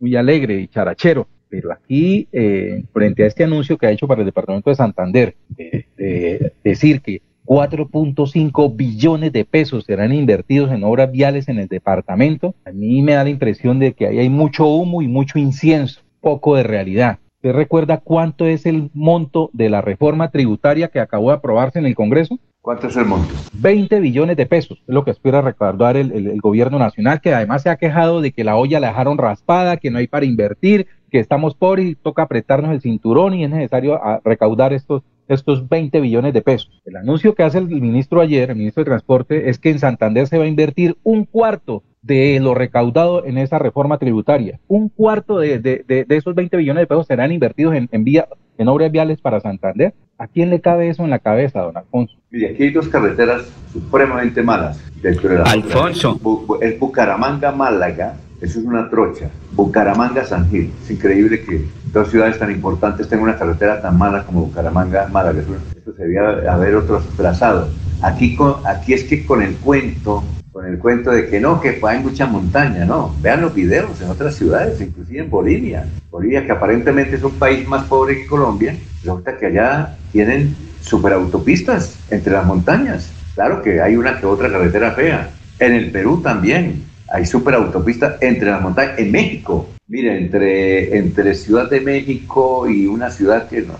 muy 0.00 0.16
alegre 0.16 0.60
y 0.60 0.68
charachero 0.68 1.26
pero 1.48 1.72
aquí, 1.72 2.28
eh, 2.32 2.84
frente 2.92 3.24
a 3.24 3.26
este 3.26 3.44
anuncio 3.44 3.78
que 3.78 3.86
ha 3.86 3.90
hecho 3.90 4.06
para 4.06 4.20
el 4.20 4.26
Departamento 4.26 4.70
de 4.70 4.76
Santander, 4.76 5.34
de 5.56 6.52
decir 6.62 7.00
que 7.00 7.22
4.5 7.48 8.76
billones 8.76 9.32
de 9.32 9.46
pesos 9.46 9.84
serán 9.84 10.12
invertidos 10.12 10.70
en 10.70 10.84
obras 10.84 11.10
viales 11.10 11.48
en 11.48 11.58
el 11.58 11.66
departamento, 11.66 12.54
a 12.66 12.72
mí 12.72 13.00
me 13.00 13.14
da 13.14 13.24
la 13.24 13.30
impresión 13.30 13.78
de 13.78 13.94
que 13.94 14.06
ahí 14.06 14.18
hay 14.18 14.28
mucho 14.28 14.66
humo 14.66 15.00
y 15.00 15.08
mucho 15.08 15.38
incienso, 15.38 16.02
poco 16.20 16.56
de 16.56 16.62
realidad. 16.62 17.18
¿Usted 17.36 17.52
recuerda 17.52 18.00
cuánto 18.04 18.44
es 18.44 18.66
el 18.66 18.90
monto 18.92 19.48
de 19.54 19.70
la 19.70 19.80
reforma 19.80 20.30
tributaria 20.30 20.88
que 20.88 21.00
acabó 21.00 21.30
de 21.30 21.36
aprobarse 21.36 21.78
en 21.78 21.86
el 21.86 21.94
Congreso? 21.94 22.38
¿Cuánto 22.60 22.88
es 22.88 22.96
el 22.98 23.06
monto? 23.06 23.32
20 23.54 23.98
billones 24.00 24.36
de 24.36 24.44
pesos, 24.44 24.82
es 24.86 24.94
lo 24.94 25.02
que 25.02 25.12
espera 25.12 25.40
recaudar 25.40 25.96
el, 25.96 26.12
el, 26.12 26.40
gobierno 26.42 26.78
nacional, 26.78 27.22
que 27.22 27.32
además 27.32 27.62
se 27.62 27.70
ha 27.70 27.76
quejado 27.76 28.20
de 28.20 28.32
que 28.32 28.44
la 28.44 28.56
olla 28.56 28.78
la 28.78 28.88
dejaron 28.88 29.16
raspada, 29.16 29.78
que 29.78 29.90
no 29.90 29.96
hay 29.96 30.06
para 30.06 30.26
invertir, 30.26 30.86
que 31.10 31.18
estamos 31.18 31.54
pobres 31.54 31.86
y 31.86 31.94
toca 31.94 32.22
apretarnos 32.22 32.72
el 32.72 32.80
cinturón 32.80 33.34
y 33.34 33.44
es 33.44 33.50
necesario 33.50 33.94
ah, 34.02 34.20
recaudar 34.24 34.72
estos, 34.72 35.02
estos 35.28 35.68
20 35.68 36.00
billones 36.00 36.32
de 36.32 36.42
pesos. 36.42 36.80
El 36.84 36.96
anuncio 36.96 37.34
que 37.34 37.42
hace 37.42 37.58
el 37.58 37.68
ministro 37.68 38.20
ayer, 38.20 38.50
el 38.50 38.56
ministro 38.56 38.82
de 38.82 38.90
Transporte, 38.90 39.50
es 39.50 39.58
que 39.58 39.70
en 39.70 39.78
Santander 39.78 40.26
se 40.26 40.38
va 40.38 40.44
a 40.44 40.48
invertir 40.48 40.96
un 41.02 41.24
cuarto 41.24 41.82
de 42.02 42.38
lo 42.40 42.54
recaudado 42.54 43.24
en 43.24 43.38
esa 43.38 43.58
reforma 43.58 43.98
tributaria. 43.98 44.60
Un 44.68 44.88
cuarto 44.88 45.38
de, 45.38 45.58
de, 45.58 45.84
de, 45.86 46.16
esos 46.16 46.34
20 46.34 46.56
billones 46.56 46.82
de 46.82 46.86
pesos 46.86 47.06
serán 47.06 47.32
invertidos 47.32 47.74
en, 47.74 47.88
en, 47.92 48.04
vía, 48.04 48.28
en 48.56 48.68
obras 48.68 48.90
viales 48.90 49.20
para 49.20 49.40
Santander. 49.40 49.94
¿A 50.16 50.26
quién 50.26 50.50
le 50.50 50.60
cabe 50.60 50.88
eso 50.88 51.04
en 51.04 51.10
la 51.10 51.18
cabeza, 51.18 51.60
don 51.60 51.76
Alfonso? 51.76 52.16
Y 52.30 52.44
aquí 52.44 52.64
hay 52.64 52.70
dos 52.70 52.88
carreteras 52.88 53.42
supremamente 53.72 54.42
malas 54.42 54.82
dentro 55.00 55.28
de 55.28 55.36
la 55.36 55.44
Alfonso. 55.44 56.18
Es 56.60 56.78
Bucaramanga-Málaga 56.78 58.14
eso 58.40 58.60
es 58.60 58.64
una 58.64 58.88
trocha. 58.88 59.30
Bucaramanga, 59.52 60.24
San 60.24 60.48
Gil. 60.48 60.72
Es 60.82 60.90
increíble 60.90 61.42
que 61.42 61.64
dos 61.92 62.10
ciudades 62.10 62.38
tan 62.38 62.50
importantes 62.50 63.08
tengan 63.08 63.24
una 63.24 63.38
carretera 63.38 63.82
tan 63.82 63.98
mala 63.98 64.24
como 64.24 64.42
Bucaramanga, 64.42 65.08
Málaga. 65.08 65.40
Eso 65.40 65.92
se 65.96 66.02
debía 66.02 66.52
haber 66.52 66.76
otros 66.76 67.04
trazados. 67.16 67.68
Aquí, 68.00 68.38
es 68.86 69.04
que 69.04 69.26
con 69.26 69.42
el 69.42 69.56
cuento, 69.56 70.22
con 70.52 70.66
el 70.66 70.78
cuento 70.78 71.10
de 71.10 71.28
que 71.28 71.40
no, 71.40 71.60
que 71.60 71.80
hay 71.82 71.98
mucha 71.98 72.26
montaña, 72.26 72.84
no. 72.84 73.12
Vean 73.20 73.42
los 73.42 73.54
videos 73.54 74.00
en 74.00 74.08
otras 74.08 74.36
ciudades, 74.36 74.80
inclusive 74.80 75.18
en 75.18 75.30
Bolivia. 75.30 75.88
Bolivia, 76.08 76.46
que 76.46 76.52
aparentemente 76.52 77.16
es 77.16 77.24
un 77.24 77.32
país 77.32 77.66
más 77.66 77.84
pobre 77.84 78.20
que 78.20 78.26
Colombia, 78.26 78.76
resulta 79.02 79.36
que 79.36 79.46
allá 79.46 79.96
tienen 80.12 80.54
superautopistas 80.80 81.98
entre 82.10 82.32
las 82.32 82.46
montañas. 82.46 83.10
Claro 83.34 83.62
que 83.62 83.80
hay 83.80 83.96
una 83.96 84.20
que 84.20 84.26
otra 84.26 84.48
carretera 84.48 84.92
fea. 84.92 85.30
En 85.58 85.72
el 85.72 85.90
Perú 85.90 86.20
también 86.22 86.84
hay 87.10 87.26
superautopistas 87.26 88.16
entre 88.20 88.50
las 88.50 88.60
montañas. 88.60 88.98
En 88.98 89.10
México, 89.10 89.68
mire, 89.88 90.18
entre, 90.18 90.96
entre 90.96 91.34
Ciudad 91.34 91.68
de 91.68 91.80
México 91.80 92.68
y 92.68 92.86
una 92.86 93.10
ciudad 93.10 93.48
que 93.48 93.62
no, 93.62 93.74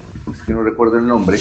que 0.46 0.52
no 0.52 0.62
recuerdo 0.62 0.98
el 0.98 1.06
nombre, 1.06 1.38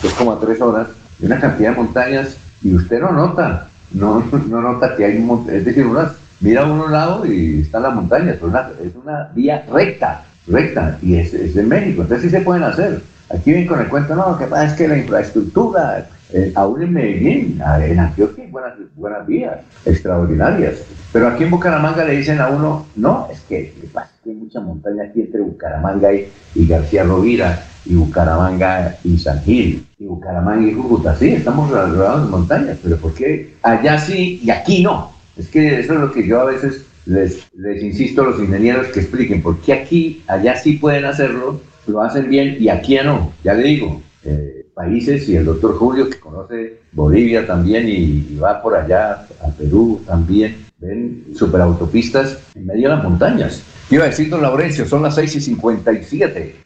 que 0.00 0.06
es 0.08 0.12
como 0.14 0.32
a 0.32 0.40
tres 0.40 0.60
horas, 0.60 0.88
hay 1.20 1.26
una 1.26 1.40
cantidad 1.40 1.70
de 1.70 1.76
montañas 1.76 2.36
y 2.62 2.74
usted 2.74 3.00
no 3.00 3.12
nota, 3.12 3.68
no, 3.92 4.24
no 4.48 4.60
nota 4.60 4.96
que 4.96 5.04
hay 5.04 5.16
un 5.18 5.48
es 5.50 5.64
decir, 5.64 5.86
unas, 5.86 6.12
mira 6.40 6.62
a 6.62 6.72
un 6.72 6.90
lado 6.90 7.24
y 7.26 7.60
está 7.60 7.78
la 7.80 7.90
montaña, 7.90 8.32
es 8.32 8.42
una, 8.42 8.70
es 8.82 8.94
una 8.94 9.30
vía 9.34 9.64
recta, 9.70 10.24
recta, 10.46 10.98
y 11.00 11.16
es, 11.16 11.32
es 11.32 11.54
de 11.54 11.62
México, 11.62 12.02
entonces 12.02 12.30
sí 12.30 12.36
se 12.36 12.42
pueden 12.42 12.64
hacer. 12.64 13.02
Aquí 13.30 13.52
ven 13.52 13.66
con 13.66 13.80
el 13.80 13.88
cuento, 13.88 14.14
no, 14.14 14.36
que 14.36 14.44
pasa 14.44 14.66
es 14.66 14.72
que 14.74 14.86
la 14.86 14.98
infraestructura, 14.98 16.06
eh, 16.34 16.52
aún 16.56 16.82
en 16.82 16.92
Medellín, 16.92 17.62
en 17.80 17.98
Antioquia 18.00 18.42
hay 18.42 18.50
buenas, 18.50 18.72
buenas 18.96 19.24
vías, 19.24 19.60
extraordinarias. 19.86 20.82
Pero 21.12 21.28
aquí 21.28 21.44
en 21.44 21.50
Bucaramanga 21.52 22.04
le 22.04 22.16
dicen 22.16 22.40
a 22.40 22.48
uno, 22.48 22.86
no, 22.96 23.28
es 23.32 23.40
que, 23.42 23.72
pasa? 23.92 24.10
que 24.24 24.30
hay 24.30 24.36
mucha 24.36 24.60
montaña 24.60 25.04
aquí 25.04 25.20
entre 25.20 25.42
Bucaramanga 25.42 26.12
y, 26.12 26.28
García 26.66 27.04
Rovira, 27.04 27.62
y 27.84 27.94
Bucaramanga 27.94 28.96
y 29.04 29.16
San 29.16 29.42
Gil, 29.42 29.86
y 29.96 30.06
Bucaramanga 30.06 30.68
y 30.68 30.74
Cúcuta. 30.74 31.14
Sí, 31.14 31.28
estamos 31.28 31.70
rodeados 31.70 32.24
de 32.24 32.30
montañas, 32.30 32.78
pero 32.82 32.96
¿por 32.96 33.14
qué 33.14 33.54
allá 33.62 33.96
sí 33.98 34.40
y 34.42 34.50
aquí 34.50 34.82
no? 34.82 35.12
Es 35.36 35.48
que 35.48 35.78
eso 35.78 35.94
es 35.94 36.00
lo 36.00 36.10
que 36.10 36.26
yo 36.26 36.40
a 36.40 36.46
veces 36.46 36.84
les, 37.06 37.48
les 37.54 37.80
insisto 37.80 38.22
a 38.22 38.24
los 38.24 38.40
ingenieros 38.40 38.88
que 38.88 39.00
expliquen, 39.00 39.40
¿por 39.40 39.60
qué 39.60 39.72
aquí, 39.72 40.24
allá 40.26 40.56
sí 40.56 40.72
pueden 40.78 41.04
hacerlo 41.04 41.60
lo 41.86 42.02
hacen 42.02 42.28
bien 42.28 42.56
y 42.58 42.68
aquí 42.68 42.96
no, 43.04 43.32
ya 43.42 43.54
le 43.54 43.64
digo, 43.64 44.02
eh, 44.24 44.53
países 44.74 45.28
y 45.28 45.36
el 45.36 45.44
doctor 45.44 45.76
Julio 45.76 46.10
que 46.10 46.18
conoce 46.18 46.80
Bolivia 46.92 47.46
también 47.46 47.88
y, 47.88 48.36
va 48.36 48.60
por 48.60 48.74
allá 48.74 49.26
a 49.40 49.48
Perú 49.56 50.02
también, 50.06 50.66
ven 50.78 51.24
superautopistas 51.34 52.38
en 52.54 52.66
medio 52.66 52.90
de 52.90 52.96
las 52.96 53.04
montañas. 53.04 53.62
Iba 53.90 54.04
a 54.04 54.08
decir, 54.08 54.28
don 54.28 54.42
Laurencio, 54.42 54.86
son 54.86 55.02
las 55.02 55.14
6 55.14 55.36
y 55.36 55.40
57. 55.40 56.63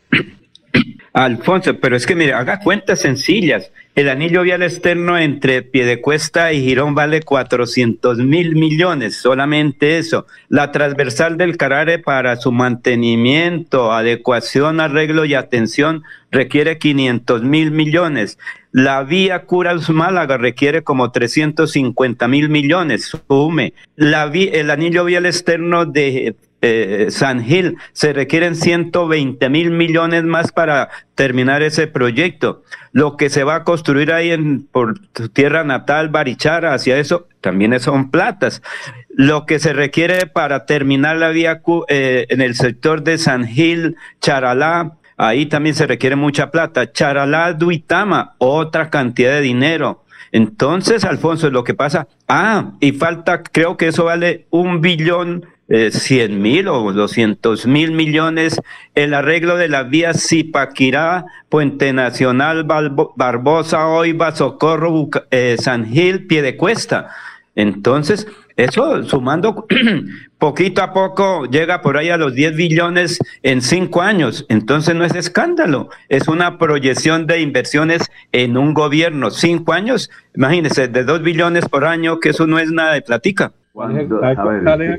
Alfonso, 1.18 1.80
pero 1.80 1.96
es 1.96 2.06
que 2.06 2.14
mire, 2.14 2.32
haga 2.32 2.60
cuentas 2.60 3.00
sencillas. 3.00 3.72
El 3.96 4.08
anillo 4.08 4.42
vial 4.42 4.62
externo 4.62 5.18
entre 5.18 5.62
Piedecuesta 5.62 6.52
y 6.52 6.62
Girón 6.62 6.94
vale 6.94 7.22
400 7.22 8.18
mil 8.18 8.54
millones, 8.54 9.16
solamente 9.16 9.98
eso. 9.98 10.26
La 10.48 10.70
transversal 10.70 11.36
del 11.36 11.56
Carare 11.56 11.98
para 11.98 12.36
su 12.36 12.52
mantenimiento, 12.52 13.90
adecuación, 13.90 14.78
arreglo 14.78 15.24
y 15.24 15.34
atención 15.34 16.04
requiere 16.30 16.78
500 16.78 17.42
mil 17.42 17.72
millones. 17.72 18.38
La 18.70 19.02
vía 19.02 19.44
Curas 19.44 19.90
Málaga 19.90 20.36
requiere 20.36 20.84
como 20.84 21.10
350 21.10 22.28
mil 22.28 22.48
millones, 22.48 23.12
sume. 23.26 23.72
La 23.96 24.30
el 24.32 24.70
anillo 24.70 25.04
vial 25.04 25.26
externo 25.26 25.84
de 25.84 26.36
eh, 26.60 27.06
San 27.10 27.44
Gil, 27.44 27.76
se 27.92 28.12
requieren 28.12 28.56
120 28.56 29.48
mil 29.48 29.70
millones 29.70 30.24
más 30.24 30.50
para 30.50 30.88
terminar 31.14 31.62
ese 31.62 31.86
proyecto. 31.86 32.64
Lo 32.92 33.16
que 33.16 33.30
se 33.30 33.44
va 33.44 33.56
a 33.56 33.64
construir 33.64 34.12
ahí 34.12 34.30
en, 34.30 34.66
por 34.66 34.98
tu 35.12 35.28
tierra 35.28 35.62
natal, 35.62 36.08
Barichara, 36.08 36.74
hacia 36.74 36.98
eso, 36.98 37.28
también 37.40 37.78
son 37.78 38.10
platas. 38.10 38.62
Lo 39.08 39.46
que 39.46 39.58
se 39.58 39.72
requiere 39.72 40.26
para 40.26 40.66
terminar 40.66 41.16
la 41.16 41.28
vía 41.28 41.62
eh, 41.88 42.26
en 42.28 42.40
el 42.40 42.54
sector 42.54 43.02
de 43.02 43.18
San 43.18 43.46
Gil, 43.46 43.96
Charalá, 44.20 44.96
ahí 45.16 45.46
también 45.46 45.74
se 45.74 45.86
requiere 45.86 46.16
mucha 46.16 46.50
plata. 46.50 46.90
Charalá, 46.92 47.52
Duitama, 47.52 48.34
otra 48.38 48.90
cantidad 48.90 49.32
de 49.32 49.42
dinero. 49.42 50.04
Entonces, 50.32 51.04
Alfonso, 51.04 51.50
lo 51.50 51.64
que 51.64 51.74
pasa, 51.74 52.08
ah, 52.26 52.72
y 52.80 52.92
falta, 52.92 53.42
creo 53.42 53.76
que 53.76 53.88
eso 53.88 54.04
vale 54.04 54.46
un 54.50 54.80
billón 54.80 55.46
eh, 55.68 55.90
100 55.90 56.40
mil 56.40 56.68
o 56.68 56.92
200 56.92 57.66
mil 57.66 57.92
millones, 57.92 58.60
el 58.94 59.14
arreglo 59.14 59.56
de 59.56 59.68
las 59.68 59.88
vías 59.90 60.26
Zipaquirá, 60.26 61.26
Puente 61.48 61.92
Nacional, 61.92 62.64
Barbosa, 62.64 63.86
Oiva, 63.88 64.34
Socorro, 64.34 65.10
eh, 65.30 65.56
San 65.58 65.86
Gil, 65.86 66.26
Piedecuesta. 66.26 67.10
Entonces, 67.54 68.26
eso 68.56 69.04
sumando 69.04 69.66
poquito 70.38 70.82
a 70.82 70.92
poco 70.92 71.46
llega 71.46 71.82
por 71.82 71.96
ahí 71.96 72.08
a 72.08 72.16
los 72.16 72.34
10 72.34 72.56
billones 72.56 73.18
en 73.42 73.62
cinco 73.62 74.00
años. 74.00 74.46
Entonces 74.48 74.94
no 74.94 75.04
es 75.04 75.14
escándalo, 75.14 75.90
es 76.08 76.28
una 76.28 76.58
proyección 76.58 77.26
de 77.26 77.40
inversiones 77.40 78.10
en 78.32 78.56
un 78.56 78.74
gobierno. 78.74 79.30
Cinco 79.30 79.72
años, 79.72 80.10
imagínense, 80.34 80.88
de 80.88 81.04
2 81.04 81.22
billones 81.22 81.68
por 81.68 81.84
año, 81.84 82.20
que 82.20 82.30
eso 82.30 82.46
no 82.46 82.58
es 82.58 82.70
nada 82.70 82.94
de 82.94 83.02
platica 83.02 83.52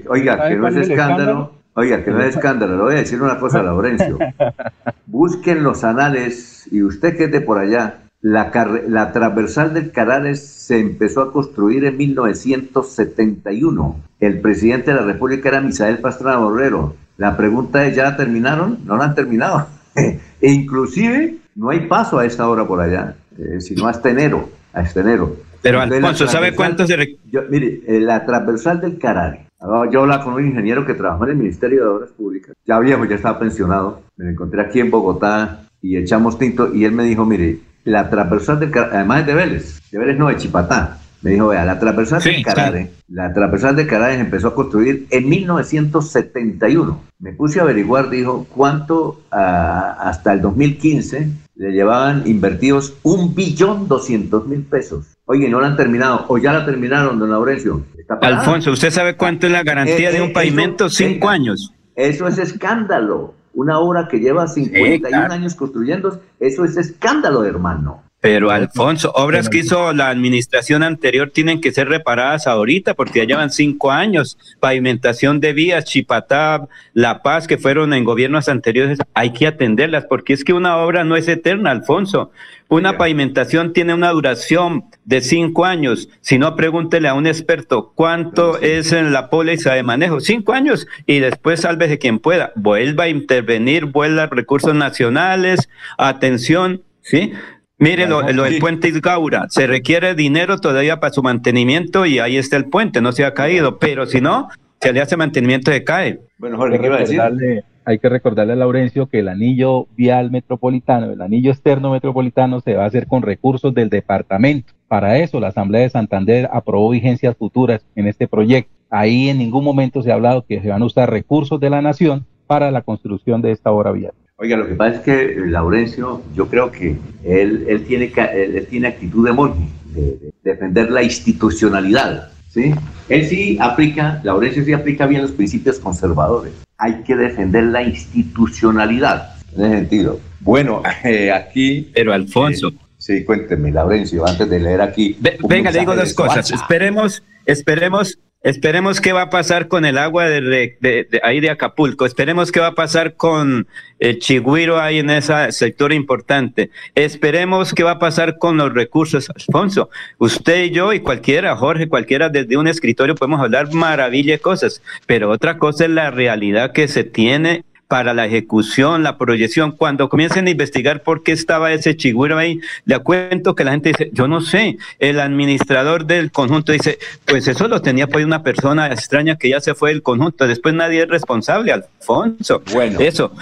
oiga, 0.07 0.47
que 0.47 0.55
no 0.55 0.67
es 0.67 0.75
escándalo, 0.75 1.51
oiga, 1.73 2.03
que 2.03 2.11
no 2.11 2.21
es 2.21 2.35
escándalo, 2.35 2.77
le 2.77 2.83
voy 2.83 2.93
a 2.93 2.97
decir 2.97 3.21
una 3.21 3.39
cosa, 3.39 3.61
Laurencio. 3.61 4.17
Busquen 5.05 5.63
los 5.63 5.83
anales, 5.83 6.67
y 6.71 6.83
usted 6.83 7.17
que 7.17 7.25
es 7.25 7.31
de 7.31 7.41
por 7.41 7.57
allá, 7.57 7.97
la, 8.21 8.51
la 8.87 9.11
transversal 9.11 9.73
del 9.73 9.91
Carales 9.91 10.45
se 10.45 10.79
empezó 10.79 11.21
a 11.21 11.31
construir 11.31 11.85
en 11.85 11.97
1971. 11.97 13.99
El 14.19 14.41
presidente 14.41 14.91
de 14.91 14.99
la 14.99 15.05
República 15.05 15.49
era 15.49 15.61
Misael 15.61 15.99
Pastrana 15.99 16.37
Borrero. 16.37 16.95
La 17.17 17.37
pregunta 17.37 17.85
es, 17.85 17.95
¿ya 17.95 18.03
la 18.03 18.17
terminaron? 18.17 18.79
No 18.85 18.97
la 18.97 19.05
han 19.05 19.15
terminado. 19.15 19.67
e 19.95 20.51
inclusive 20.51 21.37
no 21.55 21.69
hay 21.69 21.87
paso 21.87 22.19
a 22.19 22.25
esta 22.25 22.47
hora 22.47 22.65
por 22.65 22.81
allá, 22.81 23.15
eh, 23.37 23.59
sino 23.59 23.87
hasta 23.87 24.09
enero, 24.09 24.49
hasta 24.73 25.01
enero. 25.01 25.35
Pero 25.61 25.81
Alfonso, 25.81 26.27
¿sabe 26.27 26.55
cuánto 26.55 26.87
se 26.87 27.17
Mire, 27.49 27.81
eh, 27.87 27.99
la 27.99 28.25
transversal 28.25 28.79
del 28.81 28.97
Carare. 28.97 29.47
Ah, 29.59 29.85
yo 29.91 30.01
hablaba 30.01 30.23
con 30.23 30.35
un 30.35 30.45
ingeniero 30.45 30.85
que 30.85 30.93
trabajó 30.93 31.25
en 31.25 31.31
el 31.31 31.37
Ministerio 31.37 31.83
de 31.83 31.89
Obras 31.89 32.09
Públicas. 32.11 32.55
Ya 32.65 32.79
viejo, 32.79 33.05
ya 33.05 33.15
estaba 33.15 33.39
pensionado. 33.39 34.01
Me 34.15 34.31
encontré 34.31 34.61
aquí 34.61 34.79
en 34.79 34.89
Bogotá 34.89 35.63
y 35.81 35.97
echamos 35.97 36.39
tinto 36.39 36.73
y 36.73 36.85
él 36.85 36.93
me 36.93 37.03
dijo, 37.03 37.25
mire, 37.25 37.59
la 37.83 38.09
transversal 38.09 38.59
del 38.59 38.71
Carare, 38.71 38.97
además 38.97 39.21
es 39.21 39.27
de 39.27 39.33
Vélez, 39.33 39.81
de 39.91 39.99
Vélez 39.99 40.17
no, 40.17 40.27
de 40.27 40.37
Chipatá. 40.37 40.99
Me 41.21 41.31
dijo, 41.31 41.49
vea, 41.49 41.65
la 41.65 41.77
transversal 41.77 42.23
del 42.23 42.43
Carare, 42.43 42.91
la 43.09 43.33
transversal 43.33 43.75
del 43.75 43.87
Carare 43.87 44.19
empezó 44.19 44.49
a 44.49 44.55
construir 44.55 45.07
en 45.09 45.27
1971. 45.27 47.01
Me 47.19 47.33
puse 47.33 47.59
a 47.59 47.63
averiguar, 47.63 48.09
dijo, 48.09 48.47
cuánto 48.55 49.21
ah, 49.31 49.97
hasta 49.99 50.31
el 50.31 50.41
2015 50.41 51.27
le 51.59 51.73
llevaban 51.73 52.23
invertidos 52.25 52.93
un 53.03 53.35
billón 53.35 53.89
doscientos 53.89 54.47
mil 54.47 54.63
pesos. 54.63 55.17
Oye, 55.25 55.49
no 55.49 55.59
la 55.59 55.67
han 55.67 55.75
terminado, 55.75 56.25
o 56.29 56.37
ya 56.37 56.53
la 56.53 56.65
terminaron, 56.65 57.19
don 57.19 57.29
Laurencio. 57.29 57.83
Alfonso, 58.21 58.71
¿usted 58.71 58.91
sabe 58.91 59.17
cuánto 59.17 59.45
es 59.45 59.51
la 59.51 59.63
garantía 59.63 60.09
de 60.09 60.21
un 60.21 60.29
eh, 60.29 60.33
pavimento? 60.33 60.89
Cinco 60.89 61.27
años. 61.27 61.73
Eso 61.95 62.29
es 62.29 62.37
escándalo. 62.37 63.33
Una 63.53 63.77
obra 63.79 64.07
que 64.07 64.19
lleva 64.19 64.47
51 64.47 65.33
años 65.33 65.53
construyendo, 65.53 66.21
eso 66.39 66.63
es 66.63 66.77
escándalo, 66.77 67.43
hermano. 67.43 68.03
Pero 68.21 68.51
Alfonso, 68.51 69.13
obras 69.15 69.47
que 69.47 69.59
hizo 69.59 69.93
la 69.93 70.09
administración 70.09 70.83
anterior 70.83 71.31
tienen 71.33 71.61
que 71.61 71.71
ser 71.71 71.87
reparadas 71.87 72.47
ahorita 72.47 72.93
porque 72.93 73.19
ya 73.19 73.25
llevan 73.25 73.49
cinco 73.49 73.91
años. 73.91 74.37
Pavimentación 74.59 75.39
de 75.39 75.53
vías, 75.53 75.85
Chipatá, 75.85 76.67
La 76.93 77.21
Paz, 77.21 77.47
que 77.47 77.57
fueron 77.57 77.93
en 77.93 78.03
gobiernos 78.03 78.49
anteriores, 78.49 78.99
hay 79.13 79.31
que 79.31 79.47
atenderlas 79.47 80.03
porque 80.03 80.33
es 80.33 80.43
que 80.43 80.51
una 80.51 80.77
obra 80.77 81.05
no 81.05 81.15
es 81.15 81.29
eterna, 81.29 81.71
Alfonso. 81.71 82.31
Una 82.67 82.97
pavimentación 82.97 83.73
tiene 83.73 83.93
una 83.93 84.11
duración 84.11 84.83
de 85.05 85.21
cinco 85.21 85.65
años. 85.65 86.09
Si 86.21 86.37
no, 86.37 86.55
pregúntele 86.55 87.07
a 87.07 87.15
un 87.15 87.25
experto 87.25 87.93
cuánto 87.95 88.59
es 88.59 88.91
en 88.91 89.11
la 89.13 89.29
póliza 89.29 89.73
de 89.73 89.81
manejo. 89.81 90.19
Cinco 90.19 90.53
años 90.53 90.87
y 91.07 91.19
después 91.19 91.65
de 91.77 91.97
quien 91.97 92.19
pueda. 92.19 92.51
Vuelva 92.55 93.05
a 93.05 93.09
intervenir, 93.09 93.85
vuelva 93.85 94.23
a 94.23 94.27
recursos 94.27 94.75
nacionales, 94.75 95.67
atención, 95.97 96.83
¿sí? 97.01 97.33
Mire 97.79 98.07
lo, 98.07 98.21
del 98.21 98.59
puente 98.59 98.89
Isgaura, 98.89 99.45
se 99.49 99.65
requiere 99.65 100.13
dinero 100.13 100.57
todavía 100.57 100.99
para 100.99 101.13
su 101.13 101.23
mantenimiento 101.23 102.05
y 102.05 102.19
ahí 102.19 102.35
está 102.35 102.57
el 102.57 102.65
puente, 102.65 102.99
no 102.99 103.13
se 103.13 103.23
ha 103.23 103.33
caído, 103.33 103.79
pero 103.79 104.05
si 104.05 104.19
no, 104.19 104.49
se 104.81 104.91
le 104.91 104.99
hace 104.99 105.15
mantenimiento 105.15 105.71
de 105.71 105.85
cae. 105.85 106.19
Bueno, 106.37 106.57
Jorge, 106.57 106.77
¿qué 106.77 106.85
iba 106.87 106.97
a 106.97 106.99
decir? 106.99 107.63
Hay 107.85 107.97
que 107.97 108.09
recordarle 108.09 108.53
a 108.53 108.55
Laurencio 108.57 109.07
que 109.07 109.19
el 109.19 109.29
anillo 109.29 109.87
vial 109.95 110.29
metropolitano, 110.29 111.09
el 111.09 111.21
anillo 111.21 111.51
externo 111.51 111.91
metropolitano 111.91 112.59
se 112.59 112.75
va 112.75 112.83
a 112.83 112.87
hacer 112.87 113.07
con 113.07 113.21
recursos 113.21 113.73
del 113.73 113.89
departamento. 113.89 114.73
Para 114.89 115.17
eso, 115.17 115.39
la 115.39 115.47
Asamblea 115.47 115.81
de 115.81 115.89
Santander 115.89 116.49
aprobó 116.51 116.89
vigencias 116.89 117.37
futuras 117.37 117.85
en 117.95 118.07
este 118.07 118.27
proyecto. 118.27 118.71
ahí 118.89 119.29
en 119.29 119.37
ningún 119.37 119.63
momento 119.63 120.03
se 120.03 120.11
ha 120.11 120.15
hablado 120.15 120.45
que 120.45 120.61
se 120.61 120.67
van 120.67 120.81
a 120.81 120.85
usar 120.85 121.09
recursos 121.09 121.59
de 121.59 121.69
la 121.69 121.81
nación 121.81 122.25
para 122.45 122.71
la 122.71 122.81
construcción 122.81 123.41
de 123.41 123.51
esta 123.51 123.71
obra 123.71 123.91
vial. 123.91 124.13
Oiga, 124.41 124.55
lo 124.55 124.69
que 124.69 124.75
pasa 124.75 124.95
es 124.95 125.01
que 125.01 125.33
eh, 125.33 125.47
Laurencio, 125.47 126.23
yo 126.33 126.47
creo 126.47 126.71
que 126.71 126.95
él, 127.25 127.65
él, 127.67 127.83
tiene, 127.83 128.09
él, 128.33 128.67
tiene 128.69 128.87
actitud 128.87 129.25
de 129.25 129.33
monje, 129.33 129.67
de, 129.93 130.31
defender 130.43 130.89
la 130.91 131.03
institucionalidad, 131.03 132.31
¿sí? 132.49 132.73
Él 133.09 133.25
sí 133.25 133.57
aplica, 133.59 134.21
Laurencio 134.23 134.63
sí 134.63 134.71
aplica 134.71 135.07
bien 135.07 135.23
los 135.23 135.31
principios 135.31 135.77
conservadores. 135.79 136.53
Hay 136.77 137.03
que 137.03 137.17
defender 137.17 137.65
la 137.65 137.83
institucionalidad, 137.83 139.35
en 139.57 139.65
ese 139.65 139.75
sentido. 139.75 140.21
Bueno, 140.39 140.83
eh, 141.03 141.33
aquí... 141.33 141.91
Pero 141.93 142.13
Alfonso... 142.13 142.69
Eh, 142.69 142.77
sí, 142.97 143.25
cuénteme, 143.25 143.71
Laurencio, 143.71 144.25
antes 144.25 144.49
de 144.49 144.57
leer 144.57 144.79
aquí... 144.79 145.17
venga, 145.49 145.69
le 145.69 145.79
digo 145.79 145.97
dos 145.97 146.13
cosas. 146.13 146.49
Esperemos, 146.49 147.23
esperemos 147.45 148.17
Esperemos 148.41 149.01
qué 149.01 149.11
va 149.11 149.23
a 149.23 149.29
pasar 149.29 149.67
con 149.67 149.83
el 149.83 149.97
agua 149.97 150.29
de, 150.29 151.07
ahí 151.23 151.41
de 151.41 151.49
Acapulco. 151.49 152.05
Esperemos 152.05 152.53
qué 152.53 152.61
va 152.61 152.67
a 152.67 152.75
pasar 152.75 153.15
con 153.15 153.67
el 153.99 154.19
Chigüiro 154.19 154.79
ahí 154.79 154.99
en 154.99 155.09
ese 155.09 155.51
sector 155.51 155.91
importante. 155.91 156.71
Esperemos 156.95 157.73
qué 157.73 157.83
va 157.83 157.91
a 157.91 157.99
pasar 157.99 158.37
con 158.37 158.55
los 158.55 158.73
recursos. 158.73 159.29
Alfonso, 159.29 159.89
usted 160.19 160.63
y 160.63 160.71
yo 160.71 160.93
y 160.93 161.01
cualquiera, 161.01 161.53
Jorge, 161.57 161.89
cualquiera 161.89 162.29
desde 162.29 162.55
un 162.55 162.67
escritorio 162.69 163.13
podemos 163.13 163.41
hablar 163.41 163.73
maravilla 163.73 164.31
de 164.33 164.39
cosas, 164.39 164.81
pero 165.05 165.29
otra 165.29 165.57
cosa 165.57 165.83
es 165.83 165.91
la 165.91 166.09
realidad 166.09 166.71
que 166.71 166.87
se 166.87 167.03
tiene 167.03 167.65
para 167.89 168.13
la 168.13 168.27
ejecución, 168.27 169.01
la 169.01 169.17
proyección. 169.17 169.71
Cuando 169.71 170.09
comiencen 170.09 170.45
a 170.45 170.51
investigar 170.51 171.01
por 171.01 171.23
qué 171.23 171.31
estaba 171.31 171.73
ese 171.73 171.97
chigüiro 171.97 172.37
ahí, 172.37 172.61
le 172.85 172.99
cuento 172.99 173.55
que 173.55 173.63
la 173.63 173.71
gente 173.71 173.89
dice, 173.89 174.11
yo 174.13 174.27
no 174.27 174.41
sé, 174.41 174.77
el 174.99 175.19
administrador 175.19 176.05
del 176.05 176.31
conjunto 176.31 176.71
dice, 176.71 176.99
pues 177.25 177.47
eso 177.47 177.67
lo 177.67 177.81
tenía 177.81 178.05
pues 178.05 178.23
una 178.23 178.43
persona 178.43 178.87
extraña 178.93 179.37
que 179.37 179.49
ya 179.49 179.59
se 179.59 179.73
fue 179.73 179.89
del 179.89 180.03
conjunto, 180.03 180.47
después 180.47 180.75
nadie 180.75 181.01
es 181.01 181.09
responsable, 181.09 181.73
Alfonso. 181.73 182.61
Bueno. 182.71 182.99
Eso, 182.99 183.33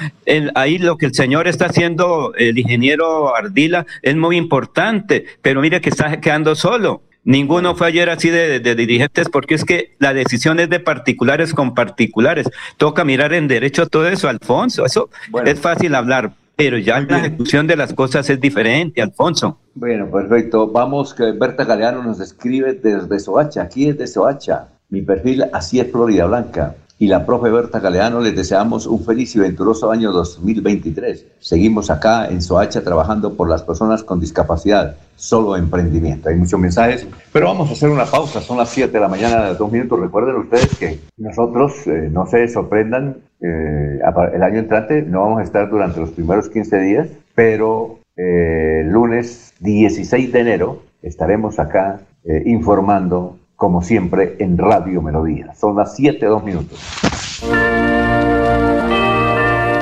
ahí 0.56 0.78
lo 0.78 0.96
que 0.96 1.08
el 1.08 1.14
señor 1.14 1.50
está 1.50 1.66
haciendo, 1.66 2.34
el 2.38 2.58
ingeniero 2.58 3.36
Ardila, 3.36 3.86
es 4.02 4.16
muy 4.16 4.38
importante, 4.38 5.26
pero 5.42 5.60
mire 5.60 5.82
que 5.82 5.90
está 5.90 6.22
quedando 6.22 6.56
solo. 6.56 7.02
Ninguno 7.28 7.76
fue 7.76 7.88
ayer 7.88 8.10
así 8.10 8.30
de, 8.30 8.62
dirigentes 8.62 9.28
porque 9.28 9.56
es 9.56 9.66
que 9.66 9.98
la 10.00 10.14
decisión 10.14 10.62
es 10.62 10.70
de 10.70 10.80
particulares 10.80 11.54
con 11.54 11.76
particulares. 11.76 12.50
Toca 12.78 13.04
mirar 13.04 13.34
en 13.34 13.50
derecho 13.50 13.86
todo 13.86 14.08
eso, 14.08 14.30
Alfonso. 14.30 14.86
Eso 14.86 15.10
es 15.44 15.60
fácil 15.60 15.94
hablar, 15.94 16.32
pero 16.56 16.78
ya 16.78 17.02
la 17.02 17.18
ejecución 17.20 17.68
de 17.68 17.76
las 17.76 17.94
cosas 17.94 18.30
es 18.30 18.40
diferente, 18.40 19.02
Alfonso. 19.02 19.60
Bueno, 19.76 20.10
perfecto. 20.10 20.72
Vamos, 20.72 21.14
que 21.14 21.34
Berta 21.34 21.66
Galeano 21.66 22.02
nos 22.02 22.22
escribe 22.22 22.76
desde 22.76 23.20
Soacha. 23.20 23.64
Aquí 23.64 23.90
es 23.90 23.98
de 23.98 24.08
Soacha. 24.08 24.70
Mi 24.88 25.02
perfil 25.02 25.44
así 25.52 25.82
es 25.82 25.92
Florida 25.92 26.28
Blanca 26.28 26.76
y 27.00 27.08
la 27.08 27.26
profe 27.26 27.50
Berta 27.50 27.80
Galeano 27.80 28.20
les 28.20 28.36
deseamos 28.36 28.88
un 28.88 29.04
feliz 29.04 29.36
y 29.36 29.40
venturoso 29.40 29.92
año 29.92 30.12
2023. 30.12 31.28
Seguimos 31.40 31.92
acá 31.92 32.28
en 32.28 32.42
Soacha 32.42 32.84
trabajando 32.84 33.36
por 33.36 33.50
las 33.50 33.62
personas 33.62 34.04
con 34.04 34.20
discapacidad, 34.20 34.96
solo 35.16 35.56
emprendimiento. 35.56 36.30
Hay 36.30 36.36
muchos 36.36 36.60
mensajes, 36.60 37.08
pero 37.32 37.48
vamos 37.48 37.70
a 37.70 37.74
hacer 37.74 37.90
una 37.90 38.06
pausa, 38.06 38.42
son 38.42 38.58
las 38.58 38.70
7 38.70 38.92
de 38.92 39.00
la 39.00 39.08
mañana, 39.08 39.54
dos 39.54 39.72
minutos. 39.72 40.00
Recuerden 40.00 40.38
ustedes 40.38 40.76
que 40.78 41.00
nosotros, 41.18 41.86
eh, 41.86 42.10
no 42.12 42.26
se 42.26 42.48
sorprendan, 42.48 43.18
eh, 43.42 44.00
el 44.34 44.44
año 44.44 44.60
entrante 44.60 45.04
no 45.04 45.22
vamos 45.22 45.40
a 45.42 45.44
estar 45.44 45.70
durante 45.70 46.00
los 46.00 46.10
primeros 46.12 46.50
15 46.50 46.80
días, 46.80 47.08
pero 47.36 48.00
eh, 48.16 48.82
lunes 48.86 49.54
16 49.60 50.32
de 50.32 50.40
enero 50.40 50.82
estaremos 51.04 51.60
acá 51.60 52.00
informando 52.46 53.38
como 53.58 53.82
siempre, 53.82 54.36
en 54.40 54.56
Radio 54.56 55.02
Melodía. 55.02 55.54
Son 55.60 55.76
las 55.76 55.96
7, 55.96 56.28
2 56.28 56.44
minutos. 56.44 56.80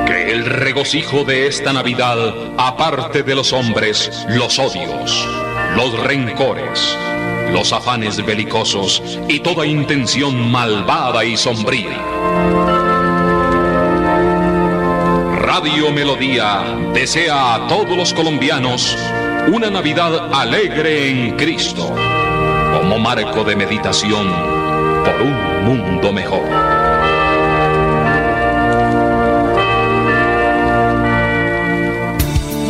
Que 0.07 0.31
el 0.31 0.45
regocijo 0.45 1.25
de 1.25 1.47
esta 1.47 1.73
Navidad 1.73 2.17
aparte 2.57 3.21
de 3.21 3.35
los 3.35 3.51
hombres 3.51 4.25
los 4.29 4.57
odios, 4.59 5.27
los 5.75 6.01
rencores, 6.05 6.97
los 7.51 7.73
afanes 7.73 8.25
belicosos 8.25 9.19
y 9.27 9.41
toda 9.41 9.65
intención 9.65 10.49
malvada 10.49 11.25
y 11.25 11.35
sombría. 11.35 12.01
Radio 15.35 15.91
Melodía 15.91 16.63
desea 16.93 17.55
a 17.55 17.67
todos 17.67 17.97
los 17.97 18.13
colombianos 18.13 18.97
una 19.53 19.69
Navidad 19.69 20.33
alegre 20.33 21.09
en 21.09 21.35
Cristo 21.35 21.93
como 22.87 22.99
marco 22.99 23.43
de 23.43 23.55
meditación 23.55 24.27
por 25.03 25.19
un 25.19 25.65
mundo 25.65 26.13
mejor. 26.13 26.74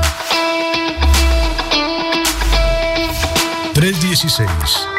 316 3.75 4.98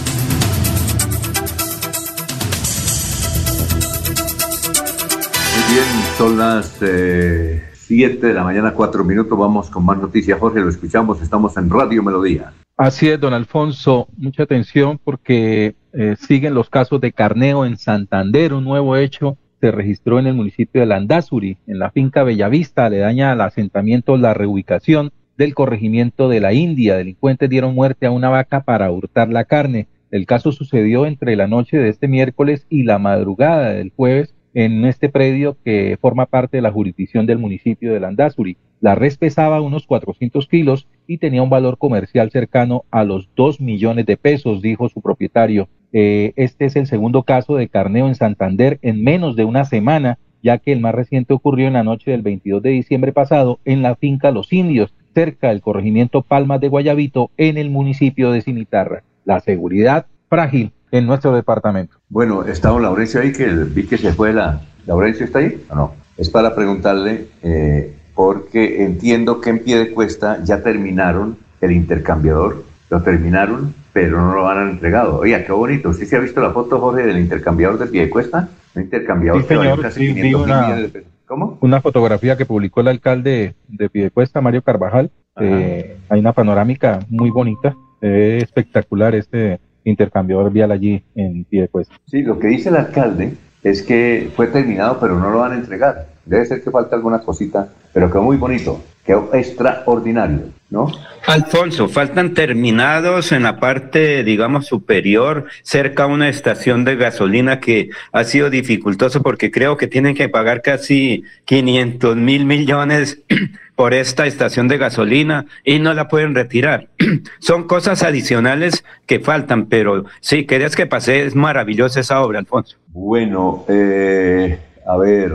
Son 6.17 6.37
las 6.37 6.67
7 6.79 6.85
eh, 6.85 8.09
de 8.17 8.33
la 8.33 8.43
mañana, 8.43 8.73
4 8.73 9.03
minutos. 9.03 9.37
Vamos 9.37 9.69
con 9.69 9.85
más 9.85 9.97
noticias. 9.97 10.37
Jorge, 10.39 10.59
lo 10.59 10.69
escuchamos. 10.69 11.21
Estamos 11.21 11.55
en 11.55 11.69
Radio 11.69 12.03
Melodía. 12.03 12.53
Así 12.75 13.07
es, 13.07 13.19
don 13.19 13.33
Alfonso. 13.33 14.07
Mucha 14.17 14.43
atención 14.43 14.99
porque 15.01 15.75
eh, 15.93 16.15
siguen 16.19 16.55
los 16.55 16.69
casos 16.69 16.99
de 16.99 17.13
carneo 17.13 17.65
en 17.65 17.77
Santander. 17.77 18.53
Un 18.53 18.65
nuevo 18.65 18.97
hecho 18.97 19.37
se 19.61 19.71
registró 19.71 20.19
en 20.19 20.27
el 20.27 20.33
municipio 20.33 20.81
de 20.81 20.87
Landazuri, 20.87 21.57
en 21.67 21.79
la 21.79 21.91
finca 21.91 22.23
Bellavista, 22.23 22.89
le 22.89 22.97
daña 22.97 23.31
al 23.31 23.41
asentamiento 23.41 24.17
la 24.17 24.33
reubicación 24.33 25.11
del 25.37 25.53
corregimiento 25.53 26.27
de 26.27 26.39
la 26.39 26.53
India. 26.53 26.95
Delincuentes 26.95 27.49
dieron 27.49 27.75
muerte 27.75 28.07
a 28.07 28.11
una 28.11 28.29
vaca 28.29 28.63
para 28.63 28.91
hurtar 28.91 29.29
la 29.29 29.45
carne. 29.45 29.87
El 30.09 30.25
caso 30.25 30.51
sucedió 30.51 31.05
entre 31.05 31.35
la 31.35 31.47
noche 31.47 31.77
de 31.77 31.89
este 31.89 32.07
miércoles 32.07 32.65
y 32.69 32.83
la 32.83 32.97
madrugada 32.97 33.69
del 33.69 33.91
jueves 33.95 34.33
en 34.53 34.85
este 34.85 35.09
predio 35.09 35.57
que 35.63 35.97
forma 36.01 36.25
parte 36.25 36.57
de 36.57 36.61
la 36.61 36.71
jurisdicción 36.71 37.25
del 37.25 37.39
municipio 37.39 37.93
de 37.93 37.99
Landazuri. 37.99 38.57
La 38.79 38.95
res 38.95 39.17
pesaba 39.17 39.61
unos 39.61 39.85
400 39.85 40.47
kilos 40.47 40.87
y 41.07 41.17
tenía 41.17 41.43
un 41.43 41.49
valor 41.49 41.77
comercial 41.77 42.31
cercano 42.31 42.83
a 42.91 43.03
los 43.03 43.29
2 43.35 43.61
millones 43.61 44.05
de 44.05 44.17
pesos, 44.17 44.61
dijo 44.61 44.89
su 44.89 45.01
propietario. 45.01 45.69
Eh, 45.93 46.33
este 46.35 46.65
es 46.65 46.75
el 46.75 46.87
segundo 46.87 47.23
caso 47.23 47.55
de 47.55 47.67
carneo 47.67 48.07
en 48.07 48.15
Santander 48.15 48.79
en 48.81 49.03
menos 49.03 49.35
de 49.35 49.45
una 49.45 49.65
semana, 49.65 50.17
ya 50.41 50.57
que 50.57 50.71
el 50.71 50.79
más 50.79 50.95
reciente 50.95 51.33
ocurrió 51.33 51.67
en 51.67 51.73
la 51.73 51.83
noche 51.83 52.11
del 52.11 52.23
22 52.23 52.63
de 52.63 52.71
diciembre 52.71 53.13
pasado 53.13 53.59
en 53.65 53.81
la 53.81 53.95
finca 53.95 54.31
Los 54.31 54.51
Indios, 54.51 54.93
cerca 55.13 55.49
del 55.49 55.61
corregimiento 55.61 56.23
Palmas 56.23 56.61
de 56.61 56.69
Guayabito, 56.69 57.29
en 57.37 57.57
el 57.57 57.69
municipio 57.69 58.31
de 58.31 58.41
Cimitarra. 58.41 59.03
La 59.25 59.39
seguridad 59.41 60.07
frágil 60.27 60.71
en 60.91 61.07
nuestro 61.07 61.33
departamento. 61.33 61.97
Bueno, 62.09 62.43
está 62.43 62.69
don 62.69 62.81
Laurencio 62.83 63.21
ahí, 63.21 63.31
que 63.31 63.47
vi 63.47 63.85
que 63.87 63.97
se 63.97 64.13
fue 64.13 64.33
la... 64.33 64.61
¿Laurencio 64.87 65.25
está 65.25 65.39
ahí 65.39 65.63
o 65.69 65.75
no? 65.75 65.93
es 66.17 66.29
para 66.29 66.53
preguntarle, 66.53 67.27
eh, 67.41 67.95
porque 68.13 68.83
entiendo 68.83 69.41
que 69.41 69.49
en 69.51 69.59
pie 69.63 69.77
de 69.77 69.91
cuesta 69.91 70.39
ya 70.43 70.61
terminaron 70.61 71.37
el 71.61 71.71
intercambiador, 71.71 72.63
lo 72.89 73.01
terminaron, 73.01 73.73
pero 73.93 74.21
no 74.21 74.35
lo 74.35 74.47
han 74.47 74.69
entregado. 74.71 75.17
Oiga, 75.19 75.43
qué 75.43 75.51
bonito. 75.51 75.89
¿Usted 75.89 76.05
se 76.05 76.15
ha 76.17 76.19
visto 76.19 76.39
la 76.41 76.51
foto, 76.51 76.79
Jorge, 76.79 77.03
del 77.07 77.17
intercambiador 77.17 77.79
de 77.79 77.87
pie 77.87 78.01
de 78.03 78.09
cuesta? 78.09 78.49
Un 78.75 78.83
intercambiador 78.83 79.41
Sí, 79.41 79.47
que 79.47 79.55
valió 79.55 79.71
señor, 79.71 79.83
casi 79.85 79.99
sí, 79.99 80.07
vi 80.07 80.13
500 80.13 80.23
mil 80.41 80.43
una- 80.51 80.61
millones 80.61 80.83
de 80.83 80.89
pesos. 80.89 81.11
¿Cómo? 81.25 81.57
Una 81.61 81.81
fotografía 81.81 82.35
que 82.37 82.45
publicó 82.45 82.81
el 82.81 82.89
alcalde 82.89 83.55
de 83.67 83.89
Piedecuesta, 83.89 84.41
Mario 84.41 84.61
Carvajal. 84.61 85.09
Eh, 85.39 85.97
hay 86.09 86.19
una 86.19 86.33
panorámica 86.33 86.99
muy 87.09 87.29
bonita. 87.29 87.73
eh, 88.03 88.39
espectacular 88.41 89.13
este 89.15 89.59
intercambiador 89.83 90.51
vial 90.51 90.71
allí 90.71 91.03
en 91.15 91.43
Piedecuesta. 91.45 91.95
Sí, 92.07 92.21
lo 92.21 92.39
que 92.39 92.47
dice 92.47 92.69
el 92.69 92.75
alcalde 92.75 93.33
es 93.63 93.83
que 93.83 94.29
fue 94.35 94.47
terminado, 94.47 94.99
pero 94.99 95.17
no 95.17 95.29
lo 95.29 95.39
van 95.39 95.53
a 95.53 95.55
entregar. 95.55 96.07
Debe 96.25 96.45
ser 96.45 96.63
que 96.63 96.71
falta 96.71 96.95
alguna 96.95 97.19
cosita, 97.19 97.69
pero 97.93 98.09
quedó 98.09 98.23
muy 98.23 98.37
bonito, 98.37 98.81
quedó 99.05 99.33
extraordinario, 99.33 100.49
¿no? 100.69 100.91
Alfonso, 101.27 101.87
faltan 101.87 102.33
terminados 102.33 103.31
en 103.31 103.43
la 103.43 103.59
parte, 103.59 104.23
digamos, 104.23 104.65
superior, 104.65 105.45
cerca 105.63 106.03
a 106.03 106.07
una 106.07 106.29
estación 106.29 106.85
de 106.85 106.95
gasolina 106.95 107.59
que 107.59 107.89
ha 108.11 108.23
sido 108.23 108.49
dificultoso 108.49 109.21
porque 109.21 109.51
creo 109.51 109.77
que 109.77 109.87
tienen 109.87 110.15
que 110.15 110.29
pagar 110.29 110.61
casi 110.61 111.23
500 111.45 112.15
mil 112.15 112.45
millones 112.45 113.21
por 113.75 113.93
esta 113.93 114.25
estación 114.25 114.67
de 114.67 114.77
gasolina 114.77 115.45
y 115.63 115.79
no 115.79 115.93
la 115.93 116.07
pueden 116.07 116.35
retirar. 116.35 116.87
Son 117.39 117.63
cosas 117.67 118.03
adicionales 118.03 118.83
que 119.05 119.19
faltan, 119.19 119.65
pero 119.65 120.05
sí, 120.19 120.45
querías 120.45 120.75
que 120.75 120.85
pase, 120.85 121.25
es 121.25 121.35
maravillosa 121.35 121.99
esa 121.99 122.21
obra, 122.21 122.39
Alfonso. 122.39 122.77
Bueno, 122.87 123.65
eh, 123.67 124.59
a 124.85 124.97
ver, 124.97 125.33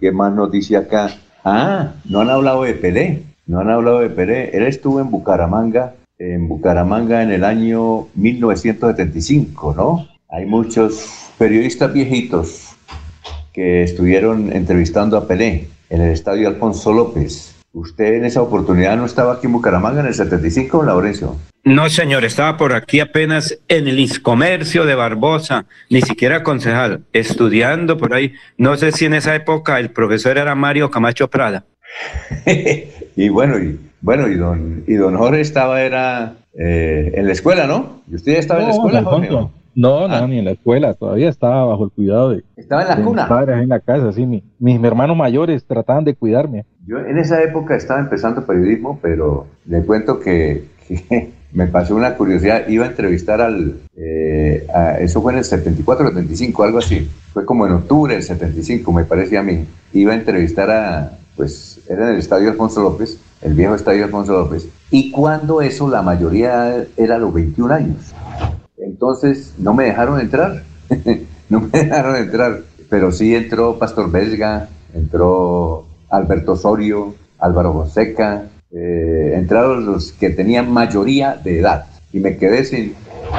¿qué 0.00 0.12
más 0.12 0.32
noticia 0.32 0.80
acá? 0.80 1.10
Ah, 1.44 1.92
no 2.04 2.20
han 2.20 2.30
hablado 2.30 2.62
de 2.62 2.74
Pelé, 2.74 3.22
no 3.46 3.60
han 3.60 3.70
hablado 3.70 4.00
de 4.00 4.10
Pelé. 4.10 4.50
Él 4.56 4.64
estuvo 4.64 5.00
en 5.00 5.10
Bucaramanga, 5.10 5.94
en 6.18 6.48
Bucaramanga 6.48 7.22
en 7.22 7.32
el 7.32 7.44
año 7.44 8.08
1975, 8.14 9.74
¿no? 9.76 10.08
Hay 10.30 10.46
muchos 10.46 11.30
periodistas 11.38 11.92
viejitos 11.92 12.74
que 13.52 13.82
estuvieron 13.82 14.52
entrevistando 14.52 15.16
a 15.16 15.28
Pelé 15.28 15.68
en 15.90 16.00
el 16.00 16.10
estadio 16.10 16.48
Alfonso 16.48 16.92
López. 16.92 17.53
¿Usted 17.74 18.14
en 18.14 18.24
esa 18.24 18.40
oportunidad 18.40 18.96
no 18.96 19.04
estaba 19.04 19.34
aquí 19.34 19.46
en 19.46 19.52
Bucaramanga 19.52 20.00
en 20.00 20.06
el 20.06 20.14
75, 20.14 20.84
Laurencio? 20.84 21.34
No, 21.64 21.88
señor, 21.88 22.24
estaba 22.24 22.56
por 22.56 22.72
aquí 22.72 23.00
apenas 23.00 23.58
en 23.68 23.88
el 23.88 23.98
Iscomercio 23.98 24.84
de 24.86 24.94
Barbosa, 24.94 25.66
ni 25.90 26.00
siquiera 26.00 26.42
concejal, 26.44 27.00
estudiando 27.12 27.98
por 27.98 28.14
ahí. 28.14 28.34
No 28.58 28.76
sé 28.76 28.92
si 28.92 29.06
en 29.06 29.14
esa 29.14 29.34
época 29.34 29.80
el 29.80 29.90
profesor 29.90 30.38
era 30.38 30.54
Mario 30.54 30.90
Camacho 30.90 31.28
Prada. 31.28 31.64
Y 33.16 33.28
bueno, 33.28 33.58
y 33.60 33.78
bueno, 34.00 34.26
y 34.26 34.34
don, 34.34 34.82
y 34.88 34.94
don 34.94 35.16
Jorge 35.16 35.40
estaba, 35.40 35.80
era 35.82 36.34
eh, 36.58 37.12
en 37.14 37.26
la 37.26 37.32
escuela, 37.32 37.66
¿no? 37.68 38.00
¿Y 38.10 38.16
usted 38.16 38.32
ya 38.32 38.38
estaba 38.40 38.60
en 38.60 38.66
la 38.66 38.72
escuela, 38.72 39.02
Jorge? 39.04 39.28
No, 39.76 40.08
no, 40.08 40.26
ni 40.28 40.38
en 40.40 40.44
la 40.44 40.50
escuela, 40.52 40.94
todavía 40.94 41.28
estaba 41.28 41.64
bajo 41.64 41.84
el 41.84 41.90
cuidado 41.92 42.30
de, 42.30 42.42
Estaba 42.56 42.82
en 42.82 42.88
la 42.88 42.94
de 42.96 43.00
mis 43.02 43.08
cuna. 43.08 43.28
padres 43.28 43.60
en 43.62 43.68
la 43.68 43.78
casa, 43.78 44.12
sí, 44.12 44.26
mi- 44.26 44.42
mis 44.58 44.82
hermanos 44.82 45.16
mayores 45.16 45.64
trataban 45.64 46.04
de 46.04 46.14
cuidarme. 46.14 46.64
Yo 46.86 46.98
en 46.98 47.18
esa 47.18 47.42
época 47.42 47.76
estaba 47.76 48.00
empezando 48.00 48.44
periodismo, 48.44 48.98
pero 49.00 49.46
le 49.66 49.82
cuento 49.82 50.20
que, 50.20 50.68
me 51.52 51.66
pasó 51.66 51.94
una 51.94 52.16
curiosidad. 52.16 52.68
Iba 52.68 52.84
a 52.84 52.88
entrevistar 52.88 53.40
al. 53.40 53.80
eh, 53.96 54.66
eso 55.00 55.22
fue 55.22 55.32
en 55.32 55.38
el 55.38 55.44
74, 55.44 56.08
75, 56.08 56.62
algo 56.64 56.78
así. 56.78 57.08
Fue 57.32 57.44
como 57.46 57.66
en 57.66 57.72
octubre 57.72 58.14
del 58.14 58.22
75, 58.22 58.92
me 58.92 59.04
parece 59.04 59.38
a 59.38 59.42
mí. 59.42 59.64
Iba 59.92 60.12
a 60.12 60.16
entrevistar 60.16 60.70
a. 60.70 61.18
Pues 61.36 61.80
era 61.88 62.04
en 62.08 62.14
el 62.14 62.18
estadio 62.20 62.50
Alfonso 62.50 62.80
López, 62.80 63.18
el 63.42 63.54
viejo 63.54 63.74
estadio 63.74 64.04
Alfonso 64.04 64.32
López. 64.32 64.68
Y 64.90 65.10
cuando 65.10 65.62
eso, 65.62 65.88
la 65.88 66.02
mayoría 66.02 66.86
era 66.96 67.16
a 67.16 67.18
los 67.18 67.32
21 67.32 67.74
años. 67.74 68.14
Entonces 68.78 69.54
no 69.58 69.74
me 69.74 69.84
dejaron 69.84 70.20
entrar. 70.20 70.62
no 71.48 71.60
me 71.60 71.70
dejaron 71.70 72.16
entrar. 72.16 72.60
Pero 72.88 73.10
sí 73.10 73.34
entró 73.34 73.78
Pastor 73.78 74.10
Vesga, 74.10 74.68
entró 74.94 75.86
Alberto 76.16 76.52
Osorio, 76.52 77.14
Álvaro 77.38 77.72
Fonseca, 77.72 78.44
eh, 78.70 79.32
entraron 79.36 79.86
los 79.86 80.12
que 80.12 80.30
tenían 80.30 80.70
mayoría 80.72 81.34
de 81.36 81.60
edad. 81.60 81.86
Y 82.12 82.20
me 82.20 82.36
quedé 82.36 82.64
sin. 82.64 82.94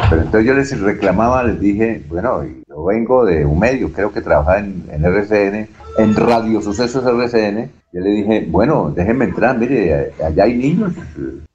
Pero 0.09 0.21
entonces 0.21 0.47
yo 0.47 0.53
les 0.53 0.79
reclamaba, 0.79 1.43
les 1.43 1.59
dije, 1.59 2.03
bueno, 2.09 2.43
yo 2.67 2.83
vengo 2.85 3.25
de 3.25 3.45
un 3.45 3.59
medio, 3.59 3.91
creo 3.91 4.11
que 4.11 4.21
trabajaba 4.21 4.59
en, 4.59 4.83
RCN, 4.89 5.67
en 5.97 6.15
Radio 6.15 6.61
Sucesos 6.61 7.05
RCN. 7.05 7.69
Yo 7.93 8.01
le 8.01 8.09
dije, 8.09 8.47
bueno, 8.49 8.91
déjenme 8.93 9.25
entrar, 9.25 9.57
mire, 9.57 10.11
allá 10.23 10.43
hay 10.43 10.55
niños, 10.55 10.93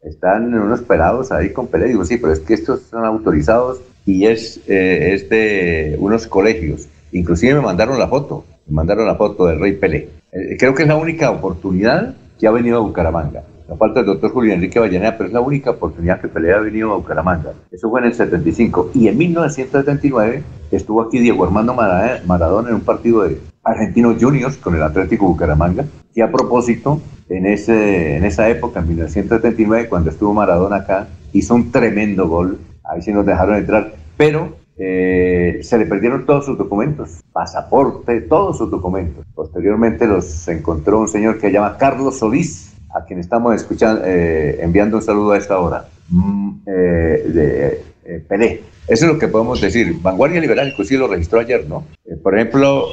están 0.03 0.55
unos 0.55 0.81
pelados 0.81 1.31
ahí 1.33 1.53
con 1.53 1.67
Pelé. 1.67 1.89
Digo, 1.89 2.05
sí, 2.05 2.17
pero 2.17 2.33
es 2.33 2.41
que 2.41 2.55
estos 2.55 2.83
son 2.91 3.05
autorizados 3.05 3.83
y 4.07 4.27
es, 4.27 4.61
eh, 4.67 5.13
es 5.15 5.29
de 5.29 5.97
unos 6.01 6.27
colegios. 6.27 6.89
Inclusive 7.13 7.55
me 7.55 7.61
mandaron 7.61 7.99
la 7.99 8.09
foto, 8.09 8.45
me 8.67 8.75
mandaron 8.75 9.07
la 9.07 9.17
foto 9.17 9.47
del 9.47 9.61
Rey 9.61 9.73
Pelé. 9.73 10.20
Eh, 10.33 10.57
creo 10.59 10.75
que 10.75 10.83
es 10.83 10.89
la 10.89 10.97
única 10.97 11.31
oportunidad 11.31 12.15
que 12.39 12.47
ha 12.47 12.51
venido 12.51 12.79
a 12.79 12.81
Bucaramanga. 12.81 13.43
La 13.69 13.77
falta 13.77 14.01
del 14.01 14.07
doctor 14.07 14.33
Julio 14.33 14.53
Enrique 14.53 14.81
Vallaneda, 14.81 15.17
pero 15.17 15.29
es 15.29 15.33
la 15.33 15.41
única 15.41 15.71
oportunidad 15.71 16.21
que 16.21 16.27
Pelé 16.29 16.53
ha 16.53 16.59
venido 16.59 16.93
a 16.93 16.97
Bucaramanga. 16.97 17.53
Eso 17.71 17.89
fue 17.89 18.01
en 18.01 18.07
el 18.07 18.15
75. 18.15 18.91
Y 18.95 19.07
en 19.09 19.17
1979 19.19 20.43
estuvo 20.73 21.03
aquí 21.03 21.21
Diego 21.21 21.45
Armando 21.45 21.75
Mara- 21.75 22.21
Maradona 22.27 22.71
en 22.71 22.77
un 22.77 22.81
partido 22.81 23.23
de 23.23 23.39
Argentinos 23.63 24.17
Juniors 24.21 24.57
con 24.57 24.75
el 24.75 24.83
Atlético 24.83 25.27
Bucaramanga. 25.29 25.85
Y 26.15 26.21
a 26.21 26.33
propósito, 26.33 27.01
en, 27.29 27.47
ese, 27.47 28.17
en 28.17 28.25
esa 28.25 28.49
época, 28.49 28.81
en 28.81 28.89
1979, 28.89 29.89
cuando 29.89 30.11
estuvo 30.11 30.35
Maradona 30.35 30.77
acá, 30.77 31.07
hizo 31.33 31.55
un 31.55 31.71
tremendo 31.71 32.27
gol. 32.27 32.59
Ahí 32.83 33.03
sí 33.03 33.13
nos 33.13 33.25
dejaron 33.25 33.55
entrar. 33.55 33.93
Pero 34.17 34.57
eh, 34.83 35.59
se 35.63 35.77
le 35.77 35.85
perdieron 35.85 36.25
todos 36.25 36.47
sus 36.47 36.57
documentos, 36.57 37.21
pasaporte, 37.35 38.23
todos 38.23 38.57
sus 38.57 38.71
documentos. 38.71 39.27
Posteriormente 39.35 40.07
los 40.07 40.49
encontró 40.49 41.01
un 41.01 41.09
señor 41.09 41.35
que 41.35 41.49
se 41.49 41.53
llama 41.53 41.77
Carlos 41.77 42.19
Solís, 42.19 42.73
a 42.95 43.05
quien 43.05 43.21
estamos 43.21 43.55
escuchando, 43.55 44.01
eh, 44.07 44.59
enviando 44.63 44.97
un 44.97 45.03
saludo 45.03 45.33
a 45.33 45.39
esta 45.39 45.59
hora, 45.59 45.85
mm, 46.09 46.51
eh, 46.65 47.83
de 48.07 48.21
Pelé. 48.27 48.63
Eso 48.89 49.05
es 49.05 49.13
lo 49.13 49.19
que 49.19 49.29
podemos 49.29 49.61
decir. 49.61 49.97
Vanguardia 50.01 50.41
Liberal 50.41 50.69
inclusive 50.69 50.99
lo 50.99 51.09
registró 51.09 51.41
ayer, 51.41 51.67
¿no? 51.69 51.85
Por 52.23 52.35
ejemplo, 52.35 52.87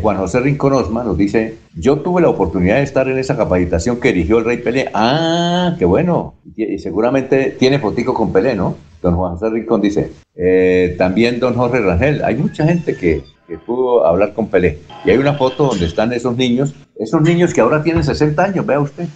Juan 0.00 0.16
José 0.16 0.40
Rincón 0.40 0.72
Osma 0.72 1.04
nos 1.04 1.16
dice, 1.16 1.58
yo 1.76 2.00
tuve 2.00 2.22
la 2.22 2.28
oportunidad 2.30 2.76
de 2.76 2.82
estar 2.82 3.06
en 3.06 3.18
esa 3.18 3.36
capacitación 3.36 4.00
que 4.00 4.12
dirigió 4.12 4.38
el 4.38 4.46
Rey 4.46 4.56
Pelé. 4.56 4.90
Ah, 4.94 5.76
qué 5.78 5.84
bueno. 5.84 6.34
Y, 6.56 6.64
y 6.74 6.78
seguramente 6.80 7.54
tiene 7.56 7.78
fotico 7.78 8.14
con 8.14 8.32
Pelé, 8.32 8.56
¿no? 8.56 8.76
Don 9.04 9.16
Juan 9.16 9.34
José 9.34 9.50
Rincón 9.50 9.82
dice, 9.82 10.12
eh, 10.34 10.94
también 10.96 11.38
don 11.38 11.52
Jorge 11.52 11.78
Rangel, 11.80 12.24
hay 12.24 12.36
mucha 12.36 12.64
gente 12.64 12.96
que, 12.96 13.22
pudo 13.66 14.06
hablar 14.06 14.32
con 14.32 14.48
Pelé. 14.48 14.78
Y 15.04 15.10
hay 15.10 15.18
una 15.18 15.34
foto 15.34 15.66
donde 15.66 15.84
están 15.84 16.12
esos 16.14 16.34
niños, 16.38 16.74
esos 16.98 17.20
niños 17.20 17.52
que 17.52 17.60
ahora 17.60 17.82
tienen 17.82 18.02
60 18.02 18.42
años, 18.42 18.64
vea 18.64 18.80
usted. 18.80 19.06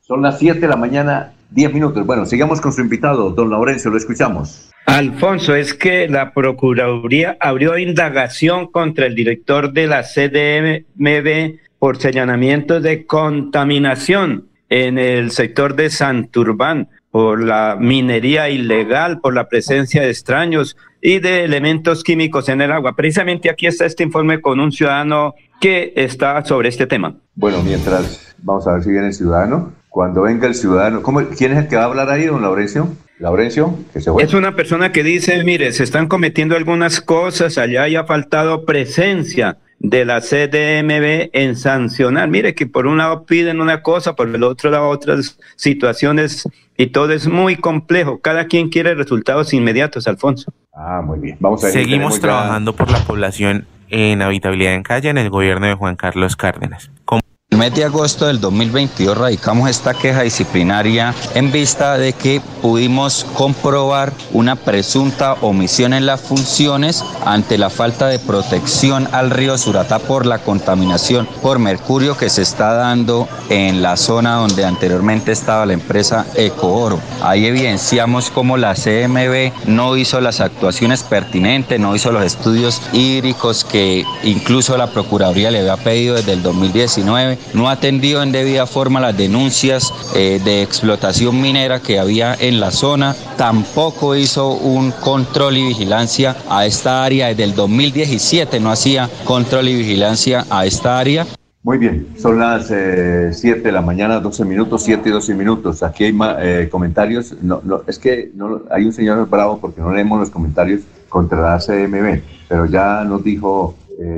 Son 0.00 0.20
las 0.20 0.40
7 0.40 0.58
de 0.58 0.66
la 0.66 0.74
mañana, 0.74 1.32
10 1.52 1.72
minutos. 1.72 2.04
Bueno, 2.04 2.26
sigamos 2.26 2.60
con 2.60 2.72
su 2.72 2.80
invitado, 2.80 3.30
don 3.30 3.48
Laurencio, 3.48 3.88
lo 3.92 3.96
escuchamos. 3.96 4.72
Alfonso, 4.86 5.54
es 5.54 5.72
que 5.72 6.08
la 6.08 6.32
Procuraduría 6.32 7.36
abrió 7.38 7.78
indagación 7.78 8.66
contra 8.66 9.06
el 9.06 9.14
director 9.14 9.72
de 9.72 9.86
la 9.86 10.02
CDMB 10.02 11.60
por 11.78 11.98
señalamiento 11.98 12.80
de 12.80 13.06
contaminación 13.06 14.48
en 14.68 14.98
el 14.98 15.30
sector 15.30 15.76
de 15.76 15.90
Santurbán 15.90 16.88
por 17.16 17.42
la 17.42 17.78
minería 17.80 18.50
ilegal, 18.50 19.20
por 19.20 19.32
la 19.32 19.48
presencia 19.48 20.02
de 20.02 20.10
extraños 20.10 20.76
y 21.00 21.18
de 21.18 21.44
elementos 21.44 22.04
químicos 22.04 22.50
en 22.50 22.60
el 22.60 22.70
agua. 22.70 22.94
Precisamente 22.94 23.48
aquí 23.48 23.66
está 23.66 23.86
este 23.86 24.02
informe 24.02 24.42
con 24.42 24.60
un 24.60 24.70
ciudadano 24.70 25.34
que 25.58 25.94
está 25.96 26.44
sobre 26.44 26.68
este 26.68 26.86
tema. 26.86 27.14
Bueno, 27.34 27.62
mientras 27.62 28.34
vamos 28.42 28.66
a 28.66 28.74
ver 28.74 28.82
si 28.82 28.90
viene 28.90 29.06
el 29.06 29.14
ciudadano. 29.14 29.72
Cuando 29.88 30.20
venga 30.20 30.46
el 30.46 30.54
ciudadano, 30.54 31.00
¿cómo, 31.00 31.22
¿quién 31.34 31.52
es 31.52 31.58
el 31.60 31.68
que 31.68 31.76
va 31.76 31.84
a 31.84 31.86
hablar 31.86 32.10
ahí, 32.10 32.26
don 32.26 32.42
Laurencio? 32.42 32.86
Laurencio, 33.18 33.78
que 33.94 34.02
se 34.02 34.12
fue. 34.12 34.22
Es 34.22 34.34
una 34.34 34.54
persona 34.54 34.92
que 34.92 35.02
dice, 35.02 35.42
mire, 35.42 35.72
se 35.72 35.84
están 35.84 36.08
cometiendo 36.08 36.54
algunas 36.54 37.00
cosas, 37.00 37.56
allá 37.56 37.84
haya 37.84 38.04
faltado 38.04 38.66
presencia 38.66 39.56
de 39.78 40.04
la 40.04 40.20
CDMB 40.20 41.30
en 41.32 41.56
sancionar. 41.56 42.28
Mire 42.28 42.54
que 42.54 42.66
por 42.66 42.86
un 42.86 42.98
lado 42.98 43.24
piden 43.24 43.60
una 43.60 43.82
cosa, 43.82 44.16
por 44.16 44.28
el 44.34 44.42
otro 44.42 44.70
lado 44.70 44.88
otras 44.88 45.38
situaciones 45.56 46.48
y 46.76 46.88
todo 46.88 47.12
es 47.12 47.28
muy 47.28 47.56
complejo. 47.56 48.18
Cada 48.20 48.46
quien 48.46 48.68
quiere 48.68 48.94
resultados 48.94 49.52
inmediatos, 49.52 50.08
Alfonso. 50.08 50.52
Ah, 50.74 51.02
muy 51.04 51.18
bien. 51.18 51.36
Vamos 51.40 51.62
a 51.62 51.66
ver. 51.66 51.72
Seguimos 51.74 52.14
ya- 52.16 52.20
trabajando 52.22 52.74
por 52.74 52.90
la 52.90 52.98
población 53.00 53.66
en 53.88 54.20
habitabilidad 54.22 54.74
en 54.74 54.82
calle 54.82 55.08
en 55.10 55.18
el 55.18 55.30
gobierno 55.30 55.66
de 55.66 55.74
Juan 55.74 55.96
Carlos 55.96 56.36
Cárdenas. 56.36 56.90
Como- 57.04 57.22
el 57.56 57.58
mes 57.58 57.74
de 57.74 57.84
agosto 57.84 58.26
del 58.26 58.38
2022 58.40 59.16
radicamos 59.16 59.70
esta 59.70 59.94
queja 59.94 60.22
disciplinaria 60.22 61.14
en 61.34 61.50
vista 61.52 61.96
de 61.96 62.12
que 62.12 62.42
pudimos 62.60 63.24
comprobar 63.34 64.12
una 64.32 64.56
presunta 64.56 65.34
omisión 65.40 65.94
en 65.94 66.04
las 66.04 66.20
funciones 66.20 67.04
ante 67.24 67.56
la 67.56 67.70
falta 67.70 68.08
de 68.08 68.18
protección 68.18 69.08
al 69.12 69.30
río 69.30 69.56
Suratá 69.56 70.00
por 70.00 70.26
la 70.26 70.40
contaminación 70.40 71.26
por 71.40 71.58
mercurio 71.58 72.16
que 72.16 72.28
se 72.28 72.42
está 72.42 72.74
dando 72.74 73.28
en 73.48 73.80
la 73.80 73.96
zona 73.96 74.34
donde 74.34 74.64
anteriormente 74.64 75.32
estaba 75.32 75.64
la 75.64 75.72
empresa 75.72 76.26
Ecooro. 76.34 76.98
Ahí 77.22 77.46
evidenciamos 77.46 78.30
cómo 78.30 78.56
la 78.56 78.74
CMB 78.74 79.68
no 79.68 79.96
hizo 79.96 80.20
las 80.20 80.40
actuaciones 80.40 81.04
pertinentes, 81.04 81.80
no 81.80 81.94
hizo 81.94 82.12
los 82.12 82.24
estudios 82.24 82.82
hídricos 82.92 83.64
que 83.64 84.04
incluso 84.24 84.76
la 84.76 84.88
Procuraduría 84.88 85.50
le 85.50 85.60
había 85.60 85.76
pedido 85.76 86.16
desde 86.16 86.32
el 86.32 86.42
2019, 86.42 87.35
no 87.54 87.68
atendió 87.68 88.22
en 88.22 88.32
debida 88.32 88.66
forma 88.66 89.00
las 89.00 89.16
denuncias 89.16 89.92
eh, 90.14 90.40
de 90.44 90.62
explotación 90.62 91.40
minera 91.40 91.80
que 91.80 91.98
había 91.98 92.34
en 92.34 92.60
la 92.60 92.70
zona, 92.70 93.14
tampoco 93.36 94.16
hizo 94.16 94.52
un 94.52 94.90
control 94.90 95.56
y 95.56 95.68
vigilancia 95.68 96.36
a 96.48 96.66
esta 96.66 97.04
área 97.04 97.28
desde 97.28 97.44
el 97.44 97.54
2017, 97.54 98.60
no 98.60 98.70
hacía 98.70 99.08
control 99.24 99.68
y 99.68 99.76
vigilancia 99.76 100.44
a 100.50 100.66
esta 100.66 100.98
área. 100.98 101.26
Muy 101.62 101.78
bien, 101.78 102.06
son 102.16 102.38
las 102.38 102.66
7 102.66 102.78
eh, 102.78 103.54
de 103.60 103.72
la 103.72 103.80
mañana, 103.80 104.20
12 104.20 104.44
minutos, 104.44 104.84
7 104.84 105.08
y 105.08 105.12
12 105.12 105.34
minutos. 105.34 105.82
Aquí 105.82 106.04
hay 106.04 106.16
eh, 106.40 106.68
comentarios. 106.70 107.34
No, 107.42 107.60
no, 107.64 107.82
es 107.88 107.98
que 107.98 108.30
no, 108.34 108.62
hay 108.70 108.84
un 108.84 108.92
señor 108.92 109.28
bravo 109.28 109.58
porque 109.58 109.80
no 109.80 109.92
leemos 109.92 110.20
los 110.20 110.30
comentarios 110.30 110.82
contra 111.08 111.40
la 111.40 111.58
CMB, 111.58 112.20
pero 112.48 112.66
ya 112.66 113.02
nos 113.04 113.24
dijo 113.24 113.74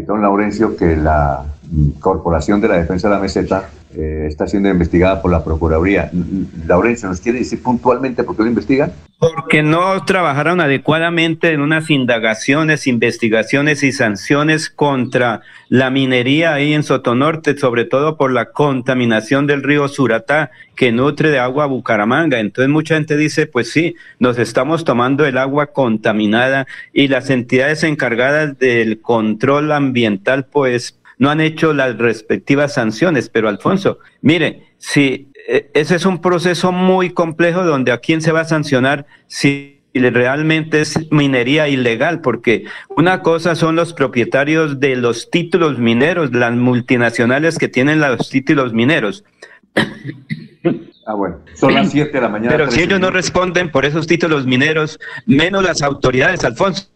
don 0.06 0.20
Laurencio 0.20 0.76
que 0.76 0.96
la 0.96 1.46
Corporación 2.00 2.60
de 2.60 2.68
la 2.68 2.78
Defensa 2.78 3.08
de 3.08 3.14
la 3.14 3.20
Meseta 3.20 3.68
eh, 3.94 4.26
está 4.28 4.46
siendo 4.46 4.68
investigada 4.68 5.22
por 5.22 5.30
la 5.30 5.42
Procuraduría. 5.42 6.10
Laurencio, 6.66 7.08
¿nos 7.08 7.20
quiere 7.20 7.38
decir 7.38 7.62
puntualmente 7.62 8.22
por 8.22 8.36
qué 8.36 8.42
lo 8.42 8.48
investigan? 8.48 8.92
Porque 9.18 9.62
no 9.62 10.04
trabajaron 10.04 10.60
adecuadamente 10.60 11.50
en 11.50 11.60
unas 11.60 11.90
indagaciones, 11.90 12.86
investigaciones 12.86 13.82
y 13.82 13.92
sanciones 13.92 14.70
contra 14.70 15.40
la 15.68 15.90
minería 15.90 16.54
ahí 16.54 16.72
en 16.72 16.84
Sotonorte, 16.84 17.56
sobre 17.56 17.84
todo 17.84 18.16
por 18.16 18.30
la 18.30 18.52
contaminación 18.52 19.46
del 19.46 19.62
río 19.62 19.88
Suratá, 19.88 20.50
que 20.76 20.92
nutre 20.92 21.30
de 21.30 21.40
agua 21.40 21.66
Bucaramanga. 21.66 22.38
Entonces 22.38 22.70
mucha 22.70 22.94
gente 22.94 23.16
dice, 23.16 23.46
pues 23.46 23.72
sí, 23.72 23.96
nos 24.20 24.38
estamos 24.38 24.84
tomando 24.84 25.26
el 25.26 25.38
agua 25.38 25.66
contaminada 25.68 26.66
y 26.92 27.08
las 27.08 27.30
entidades 27.30 27.82
encargadas 27.82 28.58
del 28.58 29.00
control 29.00 29.72
ambiental, 29.72 30.44
pues 30.44 30.97
no 31.18 31.30
han 31.30 31.40
hecho 31.40 31.72
las 31.72 31.98
respectivas 31.98 32.74
sanciones. 32.74 33.28
Pero 33.28 33.48
Alfonso, 33.48 33.98
mire, 34.22 34.62
si 34.78 35.30
e, 35.48 35.70
ese 35.74 35.96
es 35.96 36.06
un 36.06 36.20
proceso 36.20 36.72
muy 36.72 37.10
complejo 37.10 37.64
donde 37.64 37.92
a 37.92 37.98
quién 37.98 38.20
se 38.20 38.32
va 38.32 38.40
a 38.40 38.44
sancionar 38.44 39.06
si 39.26 39.78
realmente 39.94 40.80
es 40.80 41.10
minería 41.10 41.68
ilegal, 41.68 42.20
porque 42.20 42.64
una 42.88 43.22
cosa 43.22 43.54
son 43.54 43.74
los 43.74 43.92
propietarios 43.94 44.78
de 44.78 44.96
los 44.96 45.30
títulos 45.30 45.78
mineros, 45.78 46.32
las 46.32 46.54
multinacionales 46.54 47.58
que 47.58 47.68
tienen 47.68 48.00
los 48.00 48.28
títulos 48.28 48.72
mineros. 48.72 49.24
Ah, 51.06 51.14
bueno, 51.14 51.38
son 51.54 51.72
las 51.72 51.90
7 51.90 52.12
de 52.12 52.20
la 52.20 52.28
mañana. 52.28 52.50
Pero 52.50 52.70
si 52.70 52.82
ellos 52.82 53.00
no 53.00 53.10
responden 53.10 53.70
por 53.70 53.86
esos 53.86 54.06
títulos 54.06 54.44
mineros, 54.44 55.00
menos 55.24 55.64
las 55.64 55.80
autoridades, 55.80 56.44
Alfonso. 56.44 56.90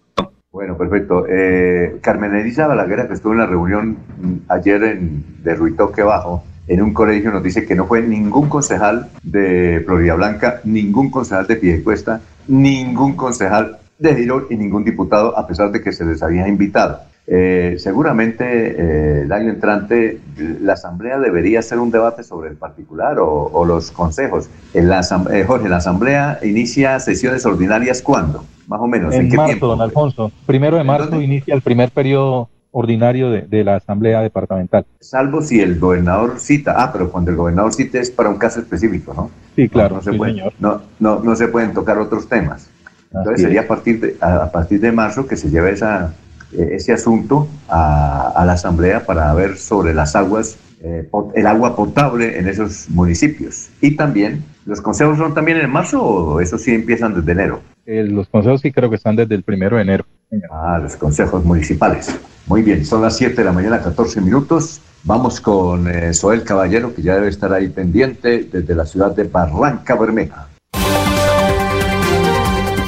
Bueno, 0.53 0.77
perfecto. 0.77 1.24
Eh, 1.27 1.97
Carmen 2.03 2.35
Elisa 2.35 2.66
Balaguer, 2.66 3.09
que 3.09 3.15
estuvo 3.15 3.33
en 3.33 3.39
la 3.39 3.47
reunión 3.47 3.97
mm, 4.20 4.35
ayer 4.49 4.83
en, 4.85 5.43
de 5.43 5.55
Ruitoque 5.55 6.03
Bajo, 6.03 6.45
en 6.69 6.83
un 6.83 6.93
colegio, 6.93 7.33
nos 7.33 7.43
dice 7.43 7.65
que 7.65 7.74
no 7.74 7.87
fue 7.87 8.03
ningún 8.03 8.51
concejal 8.51 9.09
de 9.23 9.83
Florida 9.87 10.15
Blanca, 10.15 10.61
ningún 10.65 11.11
concejal 11.11 11.47
de 11.47 11.57
Piedecuesta, 11.57 12.20
ningún 12.49 13.16
concejal 13.16 13.79
de 13.99 14.15
Girón 14.15 14.45
y 14.51 14.57
ningún 14.57 14.85
diputado, 14.85 15.37
a 15.39 15.47
pesar 15.47 15.73
de 15.73 15.81
que 15.81 15.91
se 15.91 16.05
les 16.05 16.23
había 16.23 16.47
invitado. 16.47 17.01
Eh, 17.34 17.76
seguramente 17.78 18.44
eh, 18.44 19.22
el 19.22 19.32
año 19.32 19.48
entrante 19.48 20.20
la 20.36 20.74
Asamblea 20.74 21.18
debería 21.18 21.60
hacer 21.60 21.78
un 21.78 21.90
debate 21.90 22.24
sobre 22.24 22.50
el 22.50 22.56
particular 22.56 23.16
o, 23.20 23.64
los 23.64 23.90
consejos. 23.90 24.50
En 24.74 24.90
la, 24.90 25.00
eh, 25.32 25.42
Jorge, 25.46 25.70
¿la 25.70 25.78
Asamblea 25.78 26.40
inicia 26.42 27.00
sesiones 27.00 27.46
ordinarias 27.46 28.02
cuándo? 28.02 28.44
Más 28.66 28.80
o 28.82 28.86
menos. 28.86 29.14
En, 29.14 29.34
marzo, 29.34 29.66
don 29.66 29.80
Alfonso. 29.80 30.30
Primero 30.44 30.76
de 30.76 30.84
marzo 30.84 31.22
inicia 31.22 31.54
el 31.54 31.62
primer 31.62 31.90
periodo 31.90 32.50
ordinario 32.70 33.30
de, 33.30 33.64
la 33.64 33.76
Asamblea 33.76 34.20
Departamental. 34.20 34.84
Salvo 35.00 35.40
si 35.40 35.59
el 35.62 35.78
gobernador 35.78 36.38
cita. 36.38 36.74
Ah, 36.82 36.92
pero 36.92 37.10
cuando 37.10 37.30
el 37.30 37.38
gobernador 37.38 37.72
cita 37.72 37.98
es 37.98 38.10
para 38.10 38.28
un 38.28 38.36
caso 38.36 38.60
específico, 38.60 39.14
¿no? 39.14 39.30
Sí, 39.56 39.70
claro. 39.70 39.96
No, 39.96 40.02
se, 40.02 40.12
no, 40.59 40.82
no, 41.00 41.20
no, 41.20 41.36
se 41.36 41.48
pueden 41.48 41.72
tocar 41.72 41.96
otros 41.96 42.28
temas. 42.28 42.68
Entonces 43.06 43.40
sería 43.40 43.62
a 43.62 43.66
partir, 43.66 44.00
de, 44.00 44.16
a 44.20 44.52
partir 44.52 44.80
de 44.80 44.92
marzo 44.92 45.26
que 45.26 45.36
se 45.36 45.48
lleve 45.48 45.70
esa 45.70 46.14
ese 46.57 46.93
asunto 46.93 47.49
a, 47.69 48.43
la 48.47 48.53
Asamblea 48.53 49.05
para 49.05 49.33
ver 49.35 49.57
sobre 49.57 49.95
las 49.95 50.15
aguas, 50.16 50.57
eh, 50.83 51.09
el 51.35 51.47
agua 51.47 51.77
potable 51.77 52.39
en 52.39 52.49
esos 52.49 52.89
municipios. 52.91 53.69
Y 53.81 53.97
también, 53.97 54.45
¿los 54.66 54.81
consejos 54.81 55.19
son 55.19 55.35
también 55.35 55.59
en 55.59 55.70
marzo 55.70 56.03
o 56.03 56.41
eso 56.41 56.59
sí 56.59 56.73
empiezan 56.73 57.15
desde 57.15 57.33
enero? 57.33 57.62
Eh, 57.87 58.05
los 58.05 58.29
consejos 58.29 58.61
sí 58.61 58.73
creo 58.73 58.91
que 58.91 58.97
están 58.97 59.16
desde 59.16 59.35
el 59.35 59.43
primero 59.43 59.77
de 59.77 59.83
enero. 59.83 60.05
Ah, 60.51 60.79
los 60.83 60.97
consejos 60.97 61.45
municipales. 61.45 62.15
Muy 62.47 62.62
bien, 62.62 62.85
son 62.85 63.03
las 63.03 63.16
7 63.16 63.35
de 63.37 63.45
la 63.45 63.53
mañana, 63.53 63.81
14 63.81 64.20
minutos. 64.20 64.81
Vamos 65.05 65.41
con 65.41 65.87
Soel 66.15 66.45
Caballero, 66.45 66.95
que 66.95 67.03
ya 67.03 67.16
debe 67.16 67.29
estar 67.29 67.53
ahí 67.53 67.69
pendiente 67.69 68.49
desde 68.51 68.74
la 68.74 68.87
ciudad 68.87 69.15
de 69.15 69.24
Barranca 69.24 69.97
Bermeja. 69.97 70.49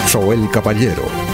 Soel 0.07 0.49
Caballero 0.53 1.34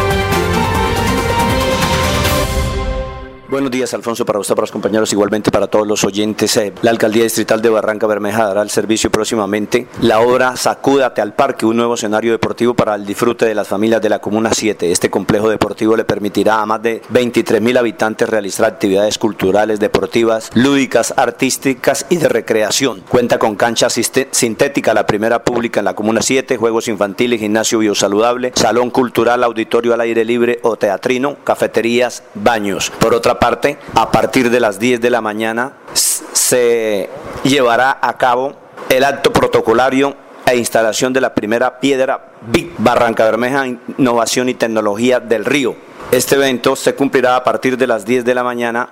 Buenos 3.51 3.69
días, 3.69 3.93
Alfonso, 3.93 4.25
para 4.25 4.39
usted, 4.39 4.55
para 4.55 4.63
los 4.63 4.71
compañeros, 4.71 5.11
igualmente 5.11 5.51
para 5.51 5.67
todos 5.67 5.85
los 5.85 6.05
oyentes. 6.05 6.55
Eh, 6.55 6.71
la 6.83 6.91
Alcaldía 6.91 7.23
Distrital 7.23 7.61
de 7.61 7.67
Barranca 7.67 8.07
Bermeja 8.07 8.45
dará 8.45 8.61
el 8.61 8.69
servicio 8.69 9.11
próximamente 9.11 9.87
la 9.99 10.21
obra 10.21 10.55
Sacúdate 10.55 11.19
al 11.19 11.33
Parque, 11.33 11.65
un 11.65 11.75
nuevo 11.75 11.95
escenario 11.95 12.31
deportivo 12.31 12.73
para 12.73 12.95
el 12.95 13.05
disfrute 13.05 13.45
de 13.45 13.53
las 13.53 13.67
familias 13.67 14.01
de 14.01 14.07
la 14.07 14.19
Comuna 14.19 14.51
7. 14.53 14.89
Este 14.89 15.09
complejo 15.09 15.49
deportivo 15.49 15.97
le 15.97 16.05
permitirá 16.05 16.61
a 16.61 16.65
más 16.65 16.81
de 16.81 17.01
23 17.09 17.61
mil 17.61 17.75
habitantes 17.75 18.29
realizar 18.29 18.67
actividades 18.67 19.17
culturales, 19.17 19.81
deportivas, 19.81 20.49
lúdicas, 20.53 21.13
artísticas 21.17 22.05
y 22.07 22.15
de 22.15 22.29
recreación. 22.29 23.01
Cuenta 23.01 23.37
con 23.37 23.57
cancha 23.57 23.89
sintética, 23.89 24.93
la 24.93 25.05
primera 25.05 25.43
pública 25.43 25.81
en 25.81 25.85
la 25.87 25.93
Comuna 25.93 26.21
7, 26.21 26.55
juegos 26.55 26.87
infantiles, 26.87 27.41
gimnasio 27.41 27.79
biosaludable, 27.79 28.53
salón 28.55 28.91
cultural, 28.91 29.43
auditorio 29.43 29.93
al 29.93 29.99
aire 29.99 30.23
libre 30.23 30.59
o 30.61 30.77
teatrino, 30.77 31.35
cafeterías, 31.43 32.23
baños. 32.33 32.89
Por 32.97 33.13
otra 33.13 33.40
parte, 33.41 33.79
a 33.95 34.11
partir 34.11 34.51
de 34.51 34.59
las 34.59 34.77
10 34.77 35.01
de 35.01 35.09
la 35.09 35.19
mañana 35.19 35.73
se 35.93 37.09
llevará 37.43 37.97
a 37.99 38.15
cabo 38.15 38.53
el 38.87 39.03
acto 39.03 39.33
protocolario 39.33 40.15
e 40.45 40.57
instalación 40.57 41.11
de 41.11 41.21
la 41.21 41.33
primera 41.33 41.79
piedra 41.79 42.33
BIC 42.41 42.73
Barranca 42.77 43.25
Bermeja 43.25 43.65
Innovación 43.65 44.47
y 44.47 44.53
Tecnología 44.53 45.19
del 45.19 45.43
Río. 45.43 45.75
Este 46.11 46.35
evento 46.35 46.75
se 46.75 46.93
cumplirá 46.93 47.35
a 47.35 47.43
partir 47.43 47.77
de 47.77 47.87
las 47.87 48.05
10 48.05 48.25
de 48.25 48.35
la 48.35 48.43
mañana 48.43 48.89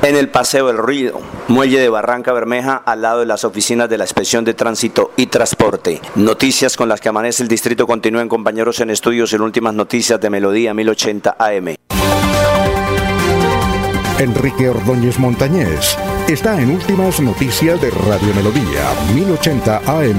en 0.00 0.16
el 0.16 0.30
Paseo 0.30 0.68
del 0.68 0.78
Río, 0.78 1.20
muelle 1.48 1.78
de 1.78 1.90
Barranca 1.90 2.32
Bermeja, 2.32 2.76
al 2.76 3.02
lado 3.02 3.20
de 3.20 3.26
las 3.26 3.44
oficinas 3.44 3.90
de 3.90 3.98
la 3.98 4.04
Inspección 4.04 4.46
de 4.46 4.54
Tránsito 4.54 5.10
y 5.18 5.26
Transporte. 5.26 6.00
Noticias 6.14 6.74
con 6.78 6.88
las 6.88 7.02
que 7.02 7.10
amanece 7.10 7.42
el 7.42 7.50
distrito 7.50 7.86
continúen 7.86 8.30
compañeros 8.30 8.80
en 8.80 8.88
estudios 8.88 9.30
en 9.34 9.42
últimas 9.42 9.74
noticias 9.74 10.18
de 10.18 10.30
Melodía 10.30 10.72
1080 10.72 11.36
AM. 11.38 11.74
Enrique 14.20 14.68
Ordóñez 14.68 15.18
Montañés 15.18 15.96
está 16.28 16.60
en 16.60 16.72
Últimas 16.72 17.22
Noticias 17.22 17.80
de 17.80 17.88
Radio 17.88 18.34
Melodía, 18.34 18.92
1080 19.14 19.78
AM. 19.78 20.18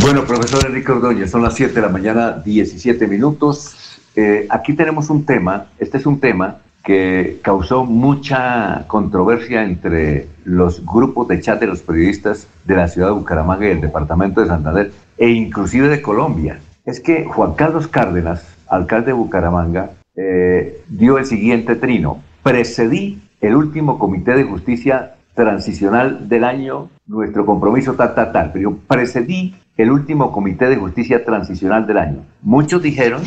Bueno, 0.00 0.24
profesor 0.24 0.64
Enrique 0.66 0.92
Ordóñez, 0.92 1.30
son 1.30 1.42
las 1.42 1.54
7 1.56 1.74
de 1.74 1.80
la 1.82 1.90
mañana, 1.90 2.42
17 2.42 3.06
minutos. 3.06 4.00
Eh, 4.16 4.46
aquí 4.48 4.72
tenemos 4.72 5.10
un 5.10 5.26
tema, 5.26 5.66
este 5.78 5.98
es 5.98 6.06
un 6.06 6.18
tema 6.18 6.56
que 6.82 7.38
causó 7.42 7.84
mucha 7.84 8.86
controversia 8.86 9.62
entre 9.62 10.26
los 10.46 10.86
grupos 10.86 11.28
de 11.28 11.38
chat 11.42 11.60
de 11.60 11.66
los 11.66 11.82
periodistas 11.82 12.46
de 12.64 12.76
la 12.76 12.88
ciudad 12.88 13.08
de 13.08 13.12
Bucaramanga 13.12 13.68
y 13.68 13.72
el 13.72 13.82
departamento 13.82 14.40
de 14.40 14.46
Santander, 14.46 14.90
e 15.18 15.28
inclusive 15.28 15.90
de 15.90 16.00
Colombia. 16.00 16.60
Es 16.86 16.98
que 16.98 17.26
Juan 17.26 17.52
Carlos 17.52 17.86
Cárdenas, 17.86 18.51
alcalde 18.72 19.08
de 19.08 19.12
Bucaramanga, 19.12 19.90
eh, 20.16 20.82
dio 20.88 21.18
el 21.18 21.26
siguiente 21.26 21.76
trino. 21.76 22.22
Precedí 22.42 23.20
el 23.40 23.54
último 23.54 23.98
comité 23.98 24.34
de 24.34 24.44
justicia 24.44 25.14
transicional 25.34 26.28
del 26.28 26.44
año, 26.44 26.88
nuestro 27.06 27.46
compromiso 27.46 27.94
tal, 27.94 28.14
tal, 28.14 28.32
tal. 28.32 28.50
Pero 28.52 28.76
precedí 28.88 29.54
el 29.76 29.90
último 29.90 30.32
comité 30.32 30.68
de 30.68 30.76
justicia 30.76 31.24
transicional 31.24 31.86
del 31.86 31.98
año. 31.98 32.24
Muchos 32.42 32.82
dijeron 32.82 33.22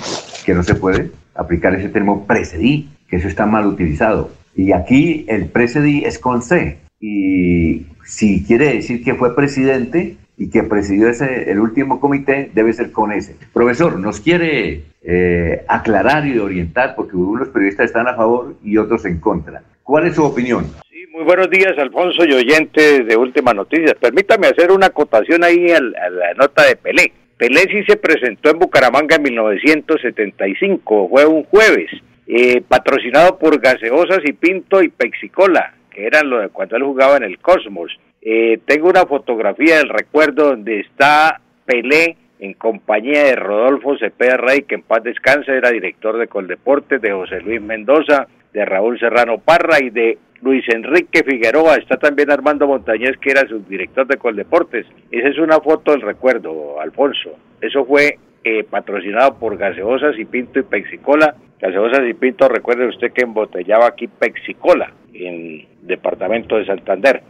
que 0.45 0.53
no 0.53 0.63
se 0.63 0.75
puede 0.75 1.11
aplicar 1.35 1.75
ese 1.75 1.89
término 1.89 2.23
precedí, 2.25 2.89
que 3.07 3.17
eso 3.17 3.27
está 3.27 3.45
mal 3.45 3.67
utilizado. 3.67 4.31
Y 4.55 4.71
aquí 4.71 5.25
el 5.27 5.47
precedí 5.47 6.05
es 6.05 6.17
con 6.17 6.41
C. 6.41 6.79
Y 6.99 7.85
si 8.05 8.43
quiere 8.43 8.73
decir 8.73 9.03
que 9.03 9.15
fue 9.15 9.35
presidente 9.35 10.17
y 10.37 10.49
que 10.49 10.63
presidió 10.63 11.07
ese, 11.09 11.49
el 11.51 11.59
último 11.59 11.99
comité, 11.99 12.51
debe 12.53 12.73
ser 12.73 12.91
con 12.91 13.11
ese. 13.11 13.35
Profesor, 13.53 13.99
nos 13.99 14.19
quiere 14.19 14.83
eh, 15.01 15.63
aclarar 15.67 16.27
y 16.27 16.37
orientar, 16.39 16.95
porque 16.95 17.15
unos 17.15 17.49
periodistas 17.49 17.87
están 17.87 18.07
a 18.07 18.15
favor 18.15 18.55
y 18.63 18.77
otros 18.77 19.05
en 19.05 19.19
contra. 19.19 19.63
¿Cuál 19.83 20.07
es 20.07 20.15
su 20.15 20.23
opinión? 20.23 20.65
Muy 21.11 21.23
buenos 21.23 21.49
días, 21.49 21.77
Alfonso 21.77 22.25
y 22.25 22.33
oyentes 22.33 23.07
de 23.07 23.15
Última 23.15 23.53
Noticias. 23.53 23.93
Permítame 23.93 24.47
hacer 24.47 24.69
una 24.69 24.87
acotación 24.87 25.45
ahí 25.45 25.71
a 25.71 25.79
la 25.79 26.33
nota 26.33 26.65
de 26.65 26.75
Pelé. 26.75 27.13
Pelé 27.37 27.61
sí 27.71 27.83
se 27.87 27.95
presentó 27.95 28.49
en 28.49 28.59
Bucaramanga 28.59 29.15
en 29.15 29.23
1975, 29.23 31.07
fue 31.09 31.25
un 31.25 31.43
jueves, 31.43 31.89
eh, 32.27 32.61
patrocinado 32.67 33.37
por 33.37 33.59
Gaseosas 33.59 34.19
y 34.25 34.33
Pinto 34.33 34.81
y 34.81 34.89
Pexicola, 34.89 35.73
que 35.89 36.05
eran 36.05 36.29
lo 36.29 36.39
de 36.39 36.49
cuando 36.49 36.75
él 36.75 36.83
jugaba 36.83 37.15
en 37.15 37.23
el 37.23 37.39
Cosmos. 37.39 37.97
Eh, 38.27 38.59
tengo 38.65 38.89
una 38.89 39.05
fotografía 39.05 39.77
del 39.77 39.89
recuerdo 39.89 40.49
donde 40.49 40.79
está 40.79 41.39
Pelé 41.63 42.17
en 42.39 42.53
compañía 42.53 43.23
de 43.23 43.35
Rodolfo 43.35 43.95
Cepeda 43.99 44.37
Rey, 44.37 44.63
que 44.63 44.75
en 44.75 44.81
paz 44.81 45.03
descanse, 45.03 45.55
era 45.55 45.69
director 45.69 46.17
de 46.17 46.27
Coldeportes, 46.27 46.99
de 47.01 47.11
José 47.11 47.39
Luis 47.41 47.61
Mendoza, 47.61 48.27
de 48.51 48.65
Raúl 48.65 48.99
Serrano 48.99 49.37
Parra 49.37 49.77
y 49.79 49.91
de 49.91 50.17
Luis 50.41 50.65
Enrique 50.69 51.23
Figueroa, 51.23 51.75
está 51.75 51.97
también 51.97 52.31
Armando 52.31 52.67
Montañez, 52.67 53.15
que 53.21 53.29
era 53.29 53.47
subdirector 53.47 54.07
de 54.07 54.17
Coldeportes. 54.17 54.87
Esa 55.11 55.29
es 55.29 55.37
una 55.37 55.59
foto 55.59 55.91
del 55.91 56.01
recuerdo, 56.01 56.81
Alfonso. 56.81 57.37
Eso 57.61 57.85
fue 57.85 58.17
eh, 58.43 58.63
patrocinado 58.63 59.37
por 59.37 59.55
Gaseosas 59.55 60.17
y 60.17 60.25
Pinto 60.25 60.59
y 60.59 60.63
Pexicola. 60.63 61.35
Gaseosas 61.59 62.01
y 62.09 62.15
Pinto, 62.15 62.47
recuerde 62.47 62.87
usted 62.87 63.11
que 63.11 63.23
embotellaba 63.23 63.85
aquí 63.85 64.07
Pexicola, 64.07 64.91
en 65.13 65.67
departamento 65.83 66.57
de 66.57 66.65
Santander. 66.65 67.21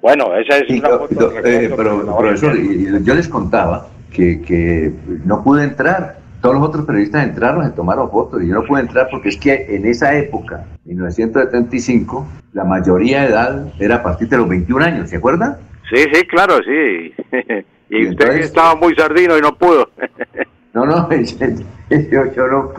Bueno, 0.00 0.34
esa 0.36 0.58
es 0.58 0.70
una 0.70 0.88
foto 0.90 1.30
del 1.30 1.64
eh, 1.64 1.74
pero, 1.76 2.16
profesor, 2.16 2.56
yo 2.56 3.14
les 3.14 3.28
contaba 3.28 3.88
que, 4.12 4.40
que 4.42 4.92
no 5.24 5.42
pude 5.42 5.64
entrar 5.64 6.18
todos 6.40 6.54
los 6.54 6.64
otros 6.64 6.84
periodistas 6.86 7.24
entraron, 7.24 7.64
se 7.64 7.72
tomaron 7.72 8.10
fotos 8.10 8.42
y 8.42 8.48
yo 8.48 8.54
no 8.54 8.62
pude 8.62 8.82
entrar 8.82 9.08
porque 9.10 9.30
es 9.30 9.36
que 9.36 9.66
en 9.70 9.86
esa 9.86 10.16
época, 10.16 10.64
1975, 10.84 12.26
la 12.52 12.64
mayoría 12.64 13.22
de 13.22 13.28
edad 13.28 13.72
era 13.78 13.96
a 13.96 14.02
partir 14.02 14.28
de 14.28 14.36
los 14.36 14.48
21 14.48 14.84
años, 14.84 15.10
¿se 15.10 15.16
acuerdan? 15.16 15.56
Sí, 15.92 16.04
sí, 16.12 16.26
claro, 16.26 16.58
sí. 16.62 17.12
y, 17.90 18.08
usted 18.08 18.36
estaba 18.36 18.74
muy 18.76 18.94
sardino 18.94 19.36
y 19.36 19.40
no 19.40 19.56
pudo. 19.56 19.90
no, 20.74 20.86
no, 20.86 21.08
yo, 21.10 22.46
no, 22.46 22.72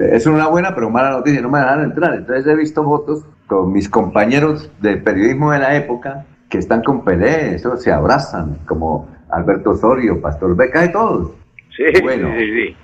es 0.00 0.26
una 0.26 0.46
buena 0.46 0.74
pero 0.74 0.90
mala 0.90 1.10
noticia, 1.10 1.40
no 1.40 1.50
me 1.50 1.58
dejaron 1.58 1.84
entrar. 1.84 2.14
Entonces 2.14 2.46
he 2.46 2.54
visto 2.54 2.84
fotos 2.84 3.24
con 3.48 3.72
mis 3.72 3.88
compañeros 3.88 4.70
de 4.80 4.96
periodismo 4.96 5.50
de 5.50 5.58
la 5.58 5.76
época 5.76 6.24
que 6.52 6.58
están 6.58 6.82
con 6.82 7.02
Pelé, 7.02 7.54
eso, 7.54 7.78
se 7.78 7.90
abrazan, 7.90 8.58
como 8.66 9.08
Alberto 9.30 9.70
Osorio, 9.70 10.20
Pastor 10.20 10.54
Beca 10.54 10.84
y 10.84 10.92
todos. 10.92 11.32
Sí, 11.74 11.84
bueno. 12.02 12.30
sí, 12.38 12.44
sí. 12.44 12.76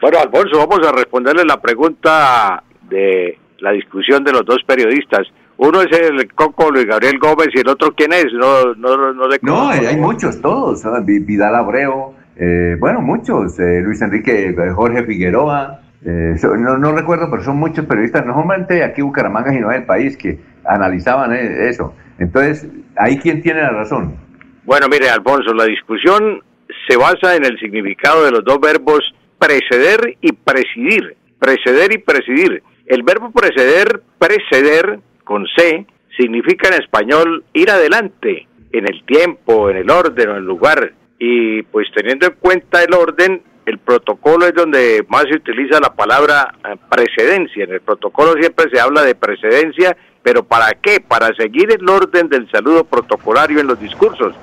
Bueno, 0.00 0.18
Alfonso, 0.18 0.66
vamos 0.66 0.84
a 0.84 0.90
responderle 0.90 1.44
la 1.44 1.60
pregunta 1.60 2.64
de 2.90 3.38
la 3.60 3.70
discusión 3.70 4.24
de 4.24 4.32
los 4.32 4.44
dos 4.44 4.58
periodistas. 4.66 5.28
Uno 5.56 5.82
es 5.82 5.96
el 5.96 6.34
Coco 6.34 6.68
Luis 6.72 6.84
Gabriel 6.84 7.20
Gómez 7.20 7.50
y 7.54 7.60
el 7.60 7.68
otro 7.68 7.94
quién 7.94 8.12
es, 8.12 8.26
no, 8.32 8.74
no, 8.74 9.12
no 9.12 9.28
le 9.28 9.38
No, 9.40 9.68
hay 9.68 9.96
muchos, 9.96 10.40
todos, 10.42 10.82
Vidal 11.06 11.54
Abreu, 11.54 12.12
eh, 12.34 12.76
bueno, 12.80 13.00
muchos, 13.00 13.56
eh, 13.60 13.80
Luis 13.82 14.02
Enrique, 14.02 14.48
eh, 14.48 14.70
Jorge 14.74 15.04
Figueroa, 15.04 15.80
no, 16.02 16.76
no, 16.76 16.92
recuerdo, 16.92 17.30
pero 17.30 17.44
son 17.44 17.56
muchos 17.56 17.86
periodistas, 17.86 18.26
no 18.26 18.34
solamente 18.34 18.82
aquí 18.82 19.00
Bucaramanga, 19.00 19.52
sino 19.52 19.70
en 19.70 19.82
el 19.82 19.86
país, 19.86 20.16
que 20.16 20.40
analizaban 20.64 21.32
eso. 21.32 21.94
Entonces, 22.18 22.68
¿ahí 22.96 23.18
quién 23.18 23.42
tiene 23.42 23.62
la 23.62 23.70
razón? 23.70 24.16
Bueno, 24.64 24.86
mire, 24.88 25.08
Alfonso, 25.08 25.52
la 25.54 25.64
discusión 25.64 26.42
se 26.88 26.96
basa 26.96 27.36
en 27.36 27.44
el 27.44 27.58
significado 27.58 28.24
de 28.24 28.30
los 28.30 28.44
dos 28.44 28.60
verbos 28.60 29.00
preceder 29.38 30.16
y 30.20 30.32
presidir. 30.32 31.16
Preceder 31.38 31.92
y 31.92 31.98
presidir. 31.98 32.62
El 32.86 33.02
verbo 33.02 33.30
preceder, 33.30 34.02
preceder, 34.18 35.00
con 35.24 35.46
C, 35.56 35.86
significa 36.16 36.68
en 36.68 36.82
español 36.82 37.44
ir 37.52 37.70
adelante, 37.70 38.46
en 38.72 38.88
el 38.88 39.04
tiempo, 39.04 39.68
en 39.70 39.76
el 39.76 39.90
orden 39.90 40.28
o 40.28 40.32
en 40.32 40.38
el 40.38 40.44
lugar. 40.44 40.92
Y 41.18 41.62
pues 41.62 41.88
teniendo 41.94 42.26
en 42.26 42.34
cuenta 42.34 42.82
el 42.82 42.94
orden, 42.94 43.42
el 43.66 43.78
protocolo 43.78 44.46
es 44.46 44.54
donde 44.54 45.04
más 45.08 45.24
se 45.24 45.36
utiliza 45.36 45.80
la 45.80 45.94
palabra 45.94 46.54
eh, 46.64 46.76
precedencia. 46.88 47.64
En 47.64 47.72
el 47.72 47.80
protocolo 47.80 48.34
siempre 48.40 48.66
se 48.72 48.80
habla 48.80 49.02
de 49.02 49.16
precedencia, 49.16 49.96
pero 50.26 50.42
¿para 50.42 50.72
qué? 50.82 50.98
Para 50.98 51.32
seguir 51.36 51.70
el 51.70 51.88
orden 51.88 52.28
del 52.28 52.50
saludo 52.50 52.82
protocolario 52.82 53.60
en 53.60 53.68
los 53.68 53.78
discursos. 53.78 54.34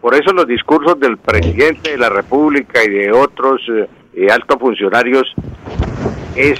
Por 0.00 0.14
eso 0.14 0.32
los 0.32 0.46
discursos 0.46 0.98
del 0.98 1.18
presidente 1.18 1.90
de 1.90 1.98
la 1.98 2.08
República 2.08 2.82
y 2.82 2.88
de 2.88 3.12
otros 3.12 3.60
eh, 3.68 3.86
eh, 4.14 4.28
altos 4.30 4.58
funcionarios 4.58 5.34
es 6.36 6.58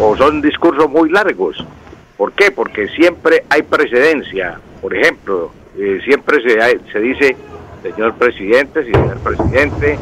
o 0.00 0.16
son 0.16 0.40
discursos 0.40 0.88
muy 0.88 1.10
largos. 1.10 1.62
¿Por 2.16 2.32
qué? 2.32 2.50
Porque 2.50 2.88
siempre 2.88 3.44
hay 3.50 3.60
precedencia. 3.60 4.58
Por 4.80 4.96
ejemplo, 4.96 5.52
eh, 5.76 6.00
siempre 6.02 6.40
se, 6.44 6.80
se 6.90 6.98
dice 6.98 7.36
señor 7.82 8.14
presidente, 8.14 8.84
señor 8.84 9.18
presidente, 9.18 9.98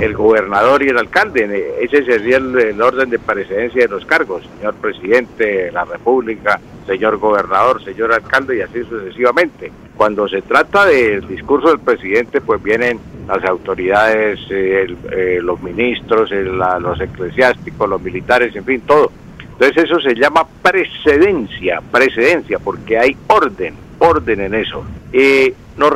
el 0.00 0.14
gobernador 0.14 0.82
y 0.82 0.88
el 0.88 0.98
alcalde. 0.98 1.74
Ese 1.80 2.04
sería 2.04 2.36
el, 2.36 2.80
orden 2.80 3.10
de 3.10 3.18
precedencia 3.18 3.82
de 3.82 3.88
los 3.88 4.04
cargos. 4.04 4.48
Señor 4.56 4.74
presidente 4.74 5.44
de 5.44 5.72
la 5.72 5.84
República, 5.84 6.60
señor 6.86 7.18
gobernador, 7.18 7.82
señor 7.84 8.12
alcalde 8.12 8.58
y 8.58 8.60
así 8.60 8.82
sucesivamente. 8.84 9.72
Cuando 9.96 10.28
se 10.28 10.42
trata 10.42 10.84
del 10.86 11.26
discurso 11.26 11.68
del 11.68 11.80
presidente, 11.80 12.40
pues 12.40 12.62
vienen 12.62 13.00
las 13.26 13.44
autoridades, 13.44 14.38
eh, 14.50 14.94
eh, 15.10 15.38
los 15.42 15.60
ministros, 15.62 16.30
los 16.30 17.00
eclesiásticos, 17.00 17.88
los 17.88 18.00
militares, 18.00 18.54
en 18.54 18.64
fin, 18.64 18.80
todo. 18.82 19.10
Entonces 19.58 19.84
eso 19.84 19.98
se 20.00 20.14
llama 20.14 20.46
precedencia, 20.62 21.80
precedencia, 21.90 22.58
porque 22.58 22.98
hay 22.98 23.16
orden, 23.26 23.74
orden 23.98 24.40
en 24.40 24.54
eso. 24.54 24.84
Eh, 25.12 25.54
nos 25.78 25.92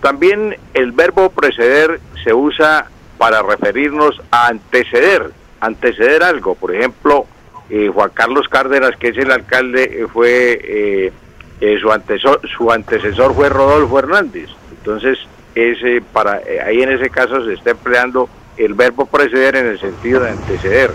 también 0.00 0.56
el 0.72 0.92
verbo 0.92 1.30
preceder 1.30 2.00
se 2.22 2.32
usa 2.32 2.86
para 3.24 3.40
referirnos 3.40 4.20
a 4.30 4.48
anteceder, 4.48 5.30
anteceder 5.58 6.22
algo. 6.22 6.54
Por 6.56 6.74
ejemplo, 6.74 7.26
eh, 7.70 7.88
Juan 7.88 8.10
Carlos 8.12 8.48
Cárdenas, 8.50 8.96
que 8.98 9.08
es 9.08 9.16
el 9.16 9.30
alcalde, 9.30 9.84
eh, 9.84 10.06
fue 10.12 10.60
eh, 10.62 11.78
su, 11.80 11.90
antecesor, 11.90 12.42
su 12.54 12.70
antecesor 12.70 13.34
fue 13.34 13.48
Rodolfo 13.48 13.98
Hernández. 13.98 14.50
Entonces, 14.76 15.18
ese 15.54 16.02
para 16.12 16.42
ahí 16.66 16.82
en 16.82 16.92
ese 16.92 17.08
caso 17.08 17.42
se 17.46 17.54
está 17.54 17.70
empleando 17.70 18.28
el 18.58 18.74
verbo 18.74 19.06
preceder 19.06 19.56
en 19.56 19.68
el 19.68 19.80
sentido 19.80 20.20
de 20.20 20.28
anteceder. 20.32 20.90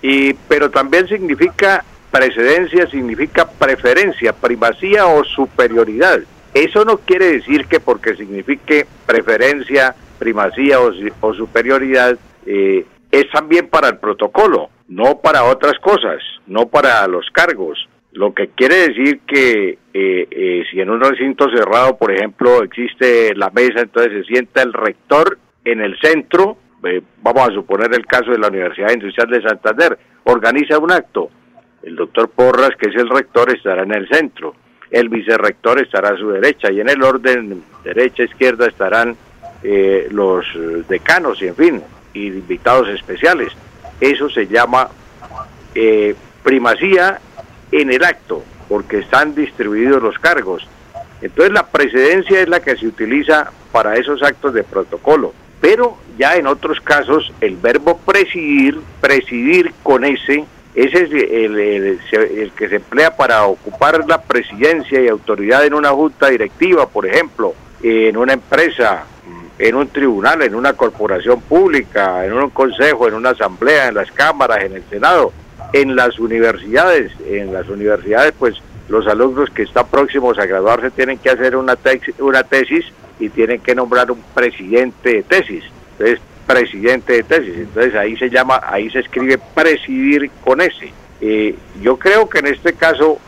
Y, 0.00 0.32
pero 0.32 0.70
también 0.70 1.06
significa 1.08 1.84
precedencia, 2.10 2.88
significa 2.88 3.46
preferencia, 3.46 4.32
primacía 4.32 5.04
o 5.08 5.22
superioridad. 5.24 6.20
Eso 6.54 6.86
no 6.86 6.96
quiere 6.96 7.32
decir 7.32 7.66
que 7.66 7.80
porque 7.80 8.16
signifique 8.16 8.86
preferencia, 9.04 9.94
primacía 10.18 10.80
o, 10.80 11.34
superioridad, 11.34 12.18
eh, 12.46 12.84
es 13.10 13.30
también 13.32 13.68
para 13.68 13.88
el 13.88 13.98
protocolo, 13.98 14.70
no 14.88 15.18
para 15.20 15.44
otras 15.44 15.74
cosas, 15.80 16.22
no 16.46 16.66
para 16.66 17.06
los 17.06 17.26
cargos. 17.32 17.88
Lo 18.12 18.32
que 18.32 18.48
quiere 18.48 18.88
decir 18.88 19.20
que 19.26 19.78
eh, 19.92 20.28
eh, 20.30 20.64
si 20.70 20.80
en 20.80 20.90
un 20.90 21.00
recinto 21.00 21.48
cerrado, 21.50 21.96
por 21.96 22.12
ejemplo, 22.12 22.62
existe 22.62 23.34
la 23.34 23.50
mesa, 23.50 23.80
entonces 23.80 24.12
se 24.12 24.32
sienta 24.32 24.62
el 24.62 24.72
rector 24.72 25.38
en 25.64 25.80
el 25.80 25.98
centro, 26.00 26.56
vamos 27.22 27.48
a 27.48 27.52
suponer 27.52 27.92
el 27.92 28.06
caso 28.06 28.30
de 28.30 28.38
la 28.38 28.48
Universidad 28.48 28.92
Industrial 28.92 29.28
de 29.28 29.42
Santander, 29.42 29.98
organiza 30.24 30.78
un 30.78 30.92
acto. 30.92 31.30
El 31.82 31.96
doctor 31.96 32.30
Porras, 32.30 32.70
que 32.78 32.88
es 32.88 32.96
el 32.96 33.08
rector, 33.08 33.54
estará 33.54 33.82
en 33.82 33.92
el 33.92 34.08
centro. 34.08 34.54
El 34.90 35.08
vicerrector 35.08 35.80
estará 35.80 36.10
a 36.10 36.16
su 36.16 36.30
derecha 36.30 36.70
y 36.70 36.80
en 36.80 36.88
el 36.88 37.02
orden 37.02 37.62
derecha-izquierda 37.84 38.66
estarán 38.66 39.16
eh, 39.62 40.08
los 40.10 40.44
decanos 40.88 41.40
y 41.42 41.48
en 41.48 41.56
fin, 41.56 41.82
invitados 42.14 42.88
especiales. 42.88 43.52
Eso 44.00 44.28
se 44.28 44.46
llama 44.46 44.88
eh, 45.74 46.14
primacía 46.42 47.20
en 47.72 47.92
el 47.92 48.04
acto, 48.04 48.42
porque 48.68 48.98
están 48.98 49.34
distribuidos 49.34 50.02
los 50.02 50.18
cargos. 50.18 50.66
Entonces 51.22 51.52
la 51.52 51.66
precedencia 51.66 52.40
es 52.40 52.48
la 52.48 52.60
que 52.60 52.76
se 52.76 52.86
utiliza 52.86 53.50
para 53.72 53.96
esos 53.96 54.22
actos 54.22 54.54
de 54.54 54.64
protocolo. 54.64 55.32
Pero 55.60 55.96
ya 56.18 56.36
en 56.36 56.46
otros 56.46 56.80
casos 56.80 57.32
el 57.40 57.56
verbo 57.56 57.98
presidir, 57.98 58.80
presidir 59.00 59.72
con 59.82 60.04
ese, 60.04 60.44
ese 60.74 61.04
es 61.04 61.10
el, 61.10 61.58
el, 61.58 62.52
que 62.54 62.68
se 62.68 62.76
emplea 62.76 63.16
para 63.16 63.46
ocupar 63.46 64.04
la 64.06 64.20
presidencia 64.20 65.00
y 65.00 65.08
autoridad 65.08 65.64
en 65.64 65.72
una 65.72 65.90
junta 65.90 66.28
directiva, 66.28 66.86
por 66.86 67.06
ejemplo, 67.06 67.54
en 67.82 68.16
una 68.16 68.34
empresa, 68.34 69.06
en 69.58 69.74
un 69.74 69.88
tribunal, 69.88 70.42
en 70.42 70.54
una 70.54 70.74
corporación 70.74 71.40
pública, 71.40 72.24
en 72.24 72.32
un 72.32 72.50
consejo, 72.50 73.08
en 73.08 73.14
una 73.14 73.30
asamblea, 73.30 73.88
en 73.88 73.94
las 73.94 74.10
cámaras, 74.12 74.64
en 74.64 74.74
el 74.74 74.84
Senado, 74.90 75.32
en 75.72 75.96
las 75.96 76.18
universidades. 76.18 77.12
En 77.26 77.52
las 77.52 77.68
universidades, 77.68 78.32
pues 78.38 78.54
los 78.88 79.06
alumnos 79.06 79.50
que 79.50 79.62
están 79.62 79.86
próximos 79.88 80.38
a 80.38 80.46
graduarse 80.46 80.90
tienen 80.90 81.18
que 81.18 81.30
hacer 81.30 81.56
una, 81.56 81.76
una 82.18 82.42
tesis 82.44 82.84
y 83.18 83.28
tienen 83.30 83.60
que 83.60 83.74
nombrar 83.74 84.10
un 84.10 84.22
presidente 84.34 85.14
de 85.14 85.22
tesis. 85.22 85.64
Entonces, 85.92 86.20
presidente 86.46 87.14
de 87.14 87.22
tesis. 87.24 87.56
Entonces 87.56 87.94
ahí 87.94 88.16
se 88.16 88.30
llama, 88.30 88.60
ahí 88.64 88.88
se 88.90 89.00
escribe 89.00 89.38
presidir 89.54 90.30
con 90.44 90.60
ese. 90.60 90.92
Eh, 91.20 91.54
yo 91.80 91.98
creo 91.98 92.28
que 92.28 92.38
en 92.38 92.46
este 92.46 92.74
caso 92.74 93.18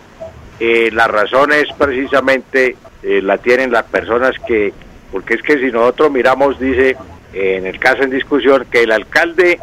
eh, 0.60 0.90
la 0.92 1.08
razón 1.08 1.52
es 1.52 1.66
precisamente 1.76 2.76
eh, 3.02 3.22
la 3.22 3.38
tienen 3.38 3.72
las 3.72 3.84
personas 3.84 4.34
que, 4.46 4.72
porque 5.10 5.34
es 5.34 5.42
que 5.42 5.58
si 5.58 5.72
nosotros 5.72 6.10
miramos, 6.10 6.58
dice 6.58 6.96
en 7.32 7.66
el 7.66 7.78
caso 7.78 8.02
en 8.02 8.10
discusión, 8.10 8.66
que 8.70 8.82
el 8.82 8.92
alcalde 8.92 9.60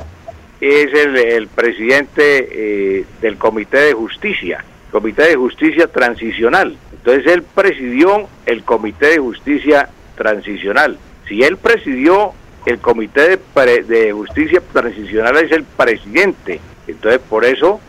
es 0.61 0.93
el, 0.93 1.47
presidente 1.47 3.05
del 3.21 3.37
Comité 3.37 3.77
de 3.77 3.93
Justicia, 3.93 4.63
Comité 4.91 5.23
de 5.23 5.35
Justicia 5.35 5.87
Transicional. 5.87 6.77
Entonces 6.91 7.31
él 7.31 7.43
presidió 7.43 8.27
el 8.45 8.63
Comité 8.63 9.07
de 9.07 9.17
Justicia 9.17 9.89
Transicional. 10.15 10.97
Si 11.27 11.43
él 11.43 11.57
presidió 11.57 12.33
el 12.65 12.79
Comité 12.79 13.37
de, 13.55 13.83
de 13.83 14.11
Justicia 14.11 14.61
Transicional 14.73 15.37
es 15.37 15.51
el 15.51 15.63
presidente. 15.63 16.59
Entonces 16.87 17.21
por 17.29 17.45
eso 17.45 17.79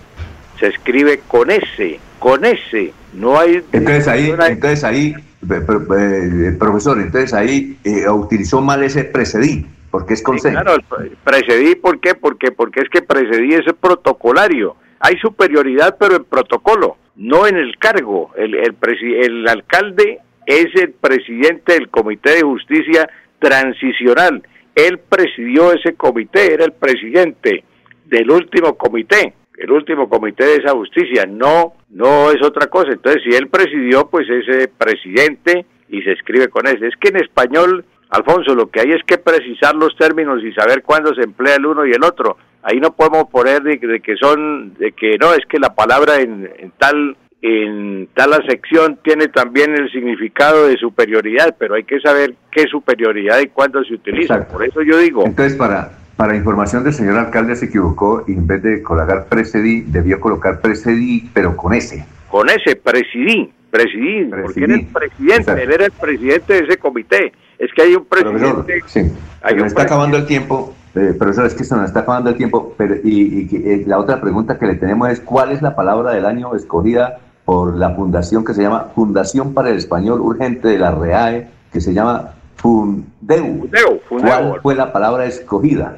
se 0.59 0.69
escribe 0.69 1.21
con 1.27 1.51
ese, 1.51 1.99
con 2.19 2.45
ese. 2.45 2.93
No 3.17 3.39
hay. 3.39 3.63
Entonces 3.73 4.09
ahí, 4.09 4.31
entonces 4.31 4.85
ahí, 4.85 5.15
eh, 5.15 6.57
profesor, 6.59 6.99
entonces 7.01 7.33
ahí 7.33 7.77
eh, 7.83 8.09
utilizó 8.11 8.61
mal 8.61 8.83
ese 8.85 9.05
precedí, 9.05 9.67
porque 9.91 10.15
es 10.15 10.23
con 10.23 10.39
Claro, 10.39 10.77
precedí, 11.25 11.75
¿por 11.77 11.99
qué? 12.01 12.15
Porque, 12.15 12.53
porque 12.53 12.81
es 12.81 12.89
que 12.91 13.03
precedí 13.03 13.55
ese 13.55 13.73
protocolario. 13.73 14.77
Hay 15.01 15.17
superioridad, 15.19 15.97
pero 15.99 16.17
en 16.17 16.25
protocolo, 16.25 16.97
no 17.17 17.47
en 17.47 17.57
el 17.57 17.79
cargo. 17.79 18.31
El, 18.37 18.55
el, 18.55 18.77
el 19.23 19.49
alcalde 19.49 20.21
es 20.45 20.67
el 20.75 20.93
presidente 20.93 21.75
del 21.75 21.89
Comité 21.89 22.37
de 22.37 22.43
Justicia 22.43 23.09
Transicional. 23.39 24.43
Él 24.75 24.99
presidió 24.99 25.73
ese 25.73 25.95
comité, 25.95 26.53
era 26.53 26.67
el 26.67 26.73
presidente 26.73 27.65
del 28.05 28.31
último 28.31 28.77
comité 28.77 29.33
el 29.59 29.71
último 29.71 30.09
comité 30.09 30.45
de 30.45 30.57
esa 30.57 30.73
justicia, 30.73 31.25
no, 31.27 31.75
no 31.91 32.31
es 32.31 32.43
otra 32.45 32.67
cosa. 32.67 32.91
Entonces, 32.93 33.23
si 33.25 33.35
él 33.35 33.49
presidió, 33.49 34.09
pues 34.09 34.29
ese 34.29 34.69
presidente 34.69 35.67
y 35.89 36.03
se 36.03 36.13
escribe 36.13 36.49
con 36.49 36.67
ese. 36.67 36.89
Es 36.89 36.97
que 37.01 37.09
en 37.09 37.17
español, 37.17 37.85
Alfonso, 38.11 38.55
lo 38.55 38.69
que 38.69 38.81
hay 38.81 38.91
es 38.91 39.03
que 39.07 39.19
precisar 39.19 39.75
los 39.75 39.97
términos 39.97 40.43
y 40.43 40.53
saber 40.53 40.83
cuándo 40.83 41.15
se 41.15 41.23
emplea 41.23 41.57
el 41.57 41.67
uno 41.67 41.87
y 41.87 41.93
el 41.93 42.05
otro. 42.05 42.37
Ahí 42.63 42.81
no 42.81 42.93
podemos 42.93 43.31
poner 43.31 43.63
de, 43.63 43.79
que 43.79 44.17
son, 44.17 44.75
de 44.75 44.93
que 44.93 45.17
no, 45.19 45.33
es 45.33 45.47
que 45.49 45.59
la 45.59 45.75
palabra 45.75 46.17
en, 46.17 46.73
tal 46.79 47.17
en 47.41 48.09
tal 48.13 48.31
sección 48.49 48.99
tiene 49.05 49.29
también 49.29 49.73
el 49.75 49.91
significado 49.93 50.67
de 50.67 50.77
superioridad, 50.77 51.55
pero 51.59 51.75
hay 51.75 51.85
que 51.85 52.01
saber 52.01 52.35
qué 52.51 52.65
superioridad 52.65 53.39
y 53.41 53.49
cuándo 53.49 53.85
se 53.85 53.95
utiliza. 53.95 54.49
Por 54.49 54.65
eso 54.65 54.83
yo 54.83 54.99
digo. 54.99 55.25
Entonces, 55.25 55.57
para, 55.57 55.93
para 56.17 56.35
información 56.35 56.83
del 56.83 56.95
señor 56.95 57.19
alcalde 57.19 57.57
se 57.57 57.67
equivocó 57.67 58.25
y 58.27 58.33
en 58.33 58.47
vez 58.47 58.63
de 58.63 58.83
colocar 58.83 59.27
precedí, 59.27 59.83
debió 59.83 60.19
colocar 60.19 60.61
precedí, 60.61 61.31
pero 61.35 61.57
con 61.57 61.75
ese. 61.75 62.07
Con 62.31 62.49
ese, 62.49 62.77
presidí, 62.77 63.53
presidí, 63.71 64.25
porque 64.25 64.65
era 64.65 64.75
el 64.75 64.87
presidente, 64.87 65.63
él 65.63 65.73
era 65.73 65.87
el 65.87 65.93
presidente 65.93 66.55
de 66.55 66.59
ese 66.61 66.77
comité. 66.79 67.33
Es 67.59 67.71
que 67.75 67.83
hay 67.83 67.95
un 67.95 68.05
presidente. 68.05 68.83
sí, 68.87 69.01
hay 69.43 69.57
está 69.63 69.83
acabando 69.83 70.17
el 70.17 70.27
tiempo, 70.27 70.75
eh, 70.95 71.15
pero 71.19 71.31
eso 71.31 71.45
es 71.45 71.55
que 71.55 71.65
se 71.65 71.75
nos 71.75 71.87
está 71.87 72.01
acabando 72.01 72.31
el 72.31 72.37
tiempo. 72.37 72.75
Pero, 72.77 72.97
y, 73.03 73.49
eh, 73.53 73.85
la 73.87 73.99
otra 73.99 74.21
pregunta 74.21 74.59
que 74.59 74.67
le 74.67 74.75
tenemos 74.75 75.11
es: 75.11 75.21
¿cuál 75.21 75.53
es 75.53 75.63
la 75.63 75.75
palabra 75.75 76.13
del 76.13 76.27
año 76.27 76.55
escogida 76.55 77.19
por 77.45 77.77
la 77.77 77.95
fundación 77.95 78.45
que 78.45 78.55
se 78.55 78.63
llama 78.63 78.89
Fundación 78.95 79.55
para 79.55 79.71
el 79.71 79.77
Español 79.77 80.21
Urgente 80.21 80.69
de 80.69 80.79
la 80.79 80.91
REAE, 80.91 81.49
que 81.73 81.81
se 81.81 81.95
llama 81.95 82.35
Fundeu? 82.57 83.61
Fundeu, 83.61 84.01
Fundeu. 84.09 84.29
¿Cuál 84.29 84.61
fue 84.61 84.75
la 84.75 84.93
palabra 84.93 85.27
escogida? 85.27 85.97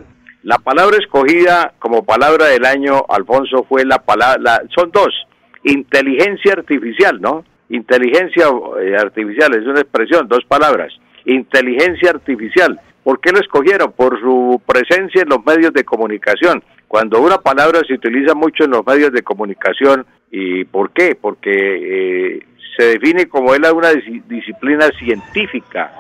La 0.49 0.57
palabra 0.57 0.97
escogida 0.97 1.75
como 1.79 2.07
palabra 2.07 2.47
del 2.47 2.65
año, 2.65 3.05
Alfonso, 3.11 3.67
fue 3.69 3.85
la 3.85 3.99
palabra, 3.99 4.63
son 4.75 4.91
dos, 4.91 5.15
inteligencia 5.63 6.55
artificial, 6.55 7.21
¿no? 7.21 7.45
Inteligencia 7.69 8.47
eh, 8.81 8.97
artificial 8.97 9.55
es 9.55 9.67
una 9.67 9.83
expresión, 9.83 10.27
dos 10.27 10.47
palabras. 10.49 10.91
Inteligencia 11.27 12.13
artificial. 12.13 12.81
¿Por 13.05 13.21
qué 13.21 13.31
lo 13.31 13.41
escogieron? 13.41 13.93
Por 13.93 14.19
su 14.21 14.63
presencia 14.65 15.21
en 15.21 15.29
los 15.29 15.45
medios 15.45 15.75
de 15.75 15.85
comunicación. 15.85 16.65
Cuando 16.87 17.21
una 17.21 17.37
palabra 17.37 17.83
se 17.87 17.93
utiliza 17.93 18.35
mucho 18.35 18.65
en 18.65 18.71
los 18.71 18.87
medios 18.87 19.13
de 19.13 19.21
comunicación, 19.21 20.07
¿y 20.31 20.65
por 20.65 20.93
qué? 20.93 21.15
Porque 21.15 21.51
eh, 21.53 22.47
se 22.79 22.85
define 22.85 23.27
como 23.27 23.55
es 23.55 23.73
una 23.73 23.91
disciplina 24.29 24.89
científica 24.97 25.91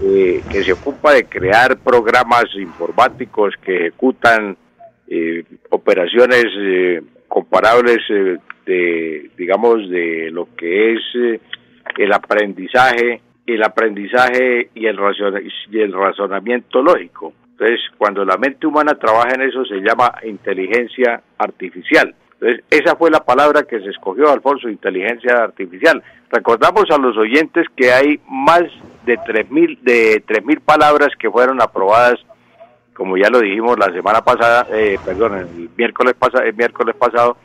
eh, 0.00 0.40
que 0.48 0.62
se 0.62 0.72
ocupa 0.72 1.12
de 1.12 1.24
crear 1.24 1.76
programas 1.78 2.44
informáticos 2.54 3.54
que 3.64 3.88
ejecutan 3.88 4.56
eh, 5.08 5.42
operaciones 5.70 6.44
eh, 6.56 7.02
comparables 7.26 7.98
de, 8.64 9.30
digamos, 9.36 9.90
de 9.90 10.30
lo 10.30 10.54
que 10.54 10.94
es 10.94 11.00
el 11.96 12.12
aprendizaje, 12.12 13.20
el 13.44 13.64
aprendizaje 13.64 14.70
y 14.76 14.86
el, 14.86 15.00
y 15.72 15.80
el 15.80 15.92
razonamiento 15.92 16.80
lógico. 16.80 17.32
Entonces, 17.50 17.80
cuando 17.96 18.24
la 18.24 18.36
mente 18.36 18.68
humana 18.68 18.94
trabaja 18.94 19.34
en 19.34 19.42
eso, 19.42 19.64
se 19.64 19.80
llama 19.80 20.14
inteligencia 20.22 21.20
artificial. 21.38 22.14
Entonces, 22.40 22.64
esa 22.70 22.94
fue 22.94 23.10
la 23.10 23.24
palabra 23.24 23.64
que 23.64 23.80
se 23.80 23.90
escogió, 23.90 24.30
Alfonso, 24.30 24.68
inteligencia 24.68 25.42
artificial. 25.42 26.02
Recordamos 26.30 26.84
a 26.90 26.98
los 26.98 27.16
oyentes 27.16 27.66
que 27.74 27.92
hay 27.92 28.20
más 28.28 28.62
de 29.04 29.18
3.000 29.18 29.80
de 29.80 30.22
3000 30.26 30.60
palabras 30.60 31.08
que 31.18 31.30
fueron 31.30 31.60
aprobadas, 31.60 32.20
como 32.94 33.16
ya 33.16 33.28
lo 33.28 33.40
dijimos 33.40 33.76
la 33.78 33.92
semana 33.92 34.22
pasada, 34.22 34.66
eh, 34.70 34.98
perdón, 35.04 35.38
el 35.38 35.70
miércoles, 35.76 36.14
pasado, 36.14 36.44
el 36.44 36.54
miércoles 36.54 36.94
pasado, 36.94 37.36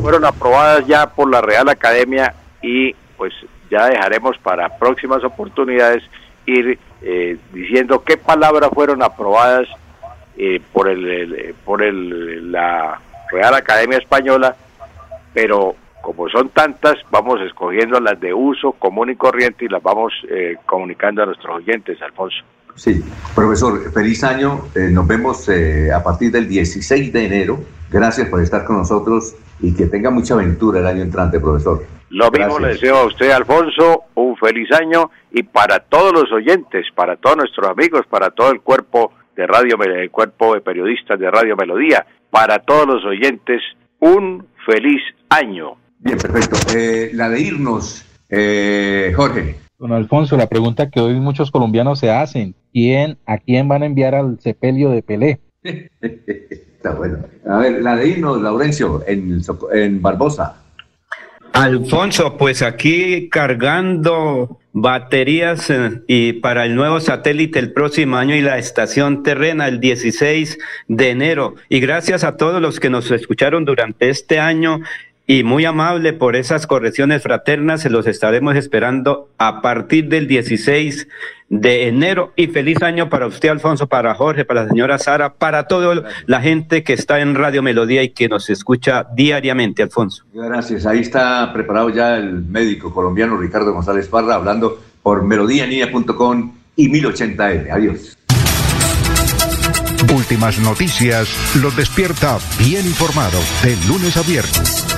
fueron 0.00 0.24
aprobadas 0.24 0.86
ya 0.86 1.08
por 1.08 1.30
la 1.30 1.40
Real 1.40 1.68
Academia 1.68 2.34
y 2.62 2.92
pues 3.16 3.32
ya 3.70 3.86
dejaremos 3.86 4.38
para 4.38 4.78
próximas 4.78 5.24
oportunidades 5.24 6.04
ir 6.46 6.78
eh, 7.02 7.36
diciendo 7.52 8.04
qué 8.04 8.16
palabras 8.16 8.70
fueron 8.72 9.02
aprobadas 9.02 9.68
eh, 10.36 10.60
por 10.72 10.88
el, 10.88 11.54
por 11.64 11.82
el, 11.82 12.52
la 12.52 13.00
Real 13.30 13.54
Academia 13.54 13.98
Española, 13.98 14.56
pero 15.34 15.74
como 16.00 16.28
son 16.28 16.48
tantas, 16.50 16.94
vamos 17.10 17.40
escogiendo 17.42 18.00
las 18.00 18.18
de 18.20 18.32
uso 18.32 18.72
común 18.72 19.10
y 19.10 19.16
corriente 19.16 19.64
y 19.64 19.68
las 19.68 19.82
vamos 19.82 20.12
eh, 20.30 20.56
comunicando 20.64 21.22
a 21.22 21.26
nuestros 21.26 21.56
oyentes, 21.56 22.00
Alfonso. 22.00 22.38
Sí, 22.76 23.04
profesor, 23.34 23.92
feliz 23.92 24.22
año. 24.22 24.62
Eh, 24.74 24.88
nos 24.90 25.06
vemos 25.06 25.48
eh, 25.48 25.92
a 25.92 26.02
partir 26.02 26.30
del 26.30 26.48
16 26.48 27.12
de 27.12 27.26
enero. 27.26 27.58
Gracias 27.90 28.28
por 28.28 28.40
estar 28.40 28.64
con 28.64 28.78
nosotros 28.78 29.34
y 29.60 29.74
que 29.74 29.86
tenga 29.86 30.10
mucha 30.10 30.34
aventura 30.34 30.78
el 30.78 30.86
año 30.86 31.02
entrante, 31.02 31.40
profesor. 31.40 31.84
Lo 32.10 32.30
mismo 32.30 32.58
le 32.58 32.68
deseo 32.68 32.96
a 32.96 33.04
usted, 33.06 33.30
Alfonso, 33.30 34.04
un 34.14 34.36
feliz 34.36 34.70
año 34.72 35.10
y 35.30 35.42
para 35.42 35.80
todos 35.80 36.12
los 36.12 36.32
oyentes, 36.32 36.86
para 36.94 37.16
todos 37.16 37.36
nuestros 37.36 37.68
amigos, 37.68 38.06
para 38.08 38.30
todo 38.30 38.50
el 38.50 38.60
cuerpo 38.60 39.12
de 39.36 39.46
radio, 39.46 39.76
el 39.82 40.10
cuerpo 40.10 40.54
de 40.54 40.60
periodistas 40.60 41.18
de 41.18 41.30
Radio 41.30 41.54
Melodía 41.56 42.06
para 42.30 42.58
todos 42.60 42.86
los 42.86 43.04
oyentes 43.04 43.60
un 44.00 44.46
feliz 44.66 45.00
año. 45.28 45.76
Bien, 45.98 46.18
perfecto. 46.18 46.56
Eh, 46.76 47.10
la 47.14 47.28
de 47.28 47.40
irnos, 47.40 48.04
eh, 48.28 49.12
Jorge. 49.16 49.56
Don 49.78 49.92
Alfonso, 49.92 50.36
la 50.36 50.48
pregunta 50.48 50.90
que 50.90 51.00
hoy 51.00 51.14
muchos 51.14 51.50
colombianos 51.50 52.00
se 52.00 52.10
hacen, 52.10 52.54
¿quién, 52.72 53.18
¿a 53.26 53.38
quién 53.38 53.68
van 53.68 53.82
a 53.82 53.86
enviar 53.86 54.14
al 54.14 54.40
sepelio 54.40 54.90
de 54.90 55.02
Pelé? 55.02 55.40
Está 55.62 56.94
bueno. 56.94 57.18
A 57.48 57.58
ver, 57.58 57.82
la 57.82 57.96
de 57.96 58.08
irnos, 58.08 58.40
Laurencio, 58.40 59.02
en, 59.06 59.40
en 59.72 60.02
Barbosa. 60.02 60.62
Alfonso, 61.52 62.36
pues 62.36 62.62
aquí 62.62 63.28
cargando 63.30 64.58
baterías 64.72 65.70
eh, 65.70 66.02
y 66.06 66.34
para 66.34 66.64
el 66.64 66.74
nuevo 66.74 67.00
satélite 67.00 67.58
el 67.58 67.72
próximo 67.72 68.16
año 68.16 68.34
y 68.34 68.40
la 68.40 68.58
estación 68.58 69.22
terrena 69.22 69.66
el 69.66 69.80
16 69.80 70.58
de 70.88 71.10
enero. 71.10 71.54
Y 71.68 71.80
gracias 71.80 72.22
a 72.24 72.36
todos 72.36 72.62
los 72.62 72.78
que 72.80 72.90
nos 72.90 73.10
escucharon 73.10 73.64
durante 73.64 74.08
este 74.08 74.38
año 74.38 74.80
y 75.28 75.44
muy 75.44 75.66
amable 75.66 76.14
por 76.14 76.36
esas 76.36 76.66
correcciones 76.66 77.22
fraternas. 77.22 77.82
Se 77.82 77.90
los 77.90 78.06
estaremos 78.06 78.56
esperando 78.56 79.28
a 79.36 79.60
partir 79.60 80.08
del 80.08 80.26
16 80.26 81.06
de 81.50 81.86
enero. 81.86 82.32
Y 82.34 82.46
feliz 82.46 82.82
año 82.82 83.10
para 83.10 83.26
usted, 83.26 83.50
Alfonso, 83.50 83.86
para 83.88 84.14
Jorge, 84.14 84.46
para 84.46 84.62
la 84.62 84.70
señora 84.70 84.98
Sara, 84.98 85.34
para 85.34 85.68
toda 85.68 86.02
la 86.24 86.40
gente 86.40 86.82
que 86.82 86.94
está 86.94 87.20
en 87.20 87.34
Radio 87.34 87.62
Melodía 87.62 88.02
y 88.02 88.08
que 88.08 88.26
nos 88.26 88.48
escucha 88.48 89.06
diariamente, 89.14 89.82
Alfonso. 89.82 90.24
Gracias. 90.32 90.86
Ahí 90.86 91.00
está 91.00 91.52
preparado 91.52 91.90
ya 91.90 92.16
el 92.16 92.42
médico 92.46 92.92
colombiano 92.92 93.36
Ricardo 93.36 93.74
González 93.74 94.08
Parra 94.08 94.34
hablando 94.34 94.80
por 95.02 95.22
melodíaninea.com 95.24 96.54
y 96.74 96.88
1080M. 96.88 97.70
Adiós. 97.70 98.16
Últimas 100.10 100.58
noticias 100.58 101.28
los 101.60 101.76
despierta 101.76 102.38
bien 102.58 102.86
informados 102.86 103.44
de 103.62 103.76
lunes 103.86 104.16
a 104.16 104.22
viernes. 104.22 104.97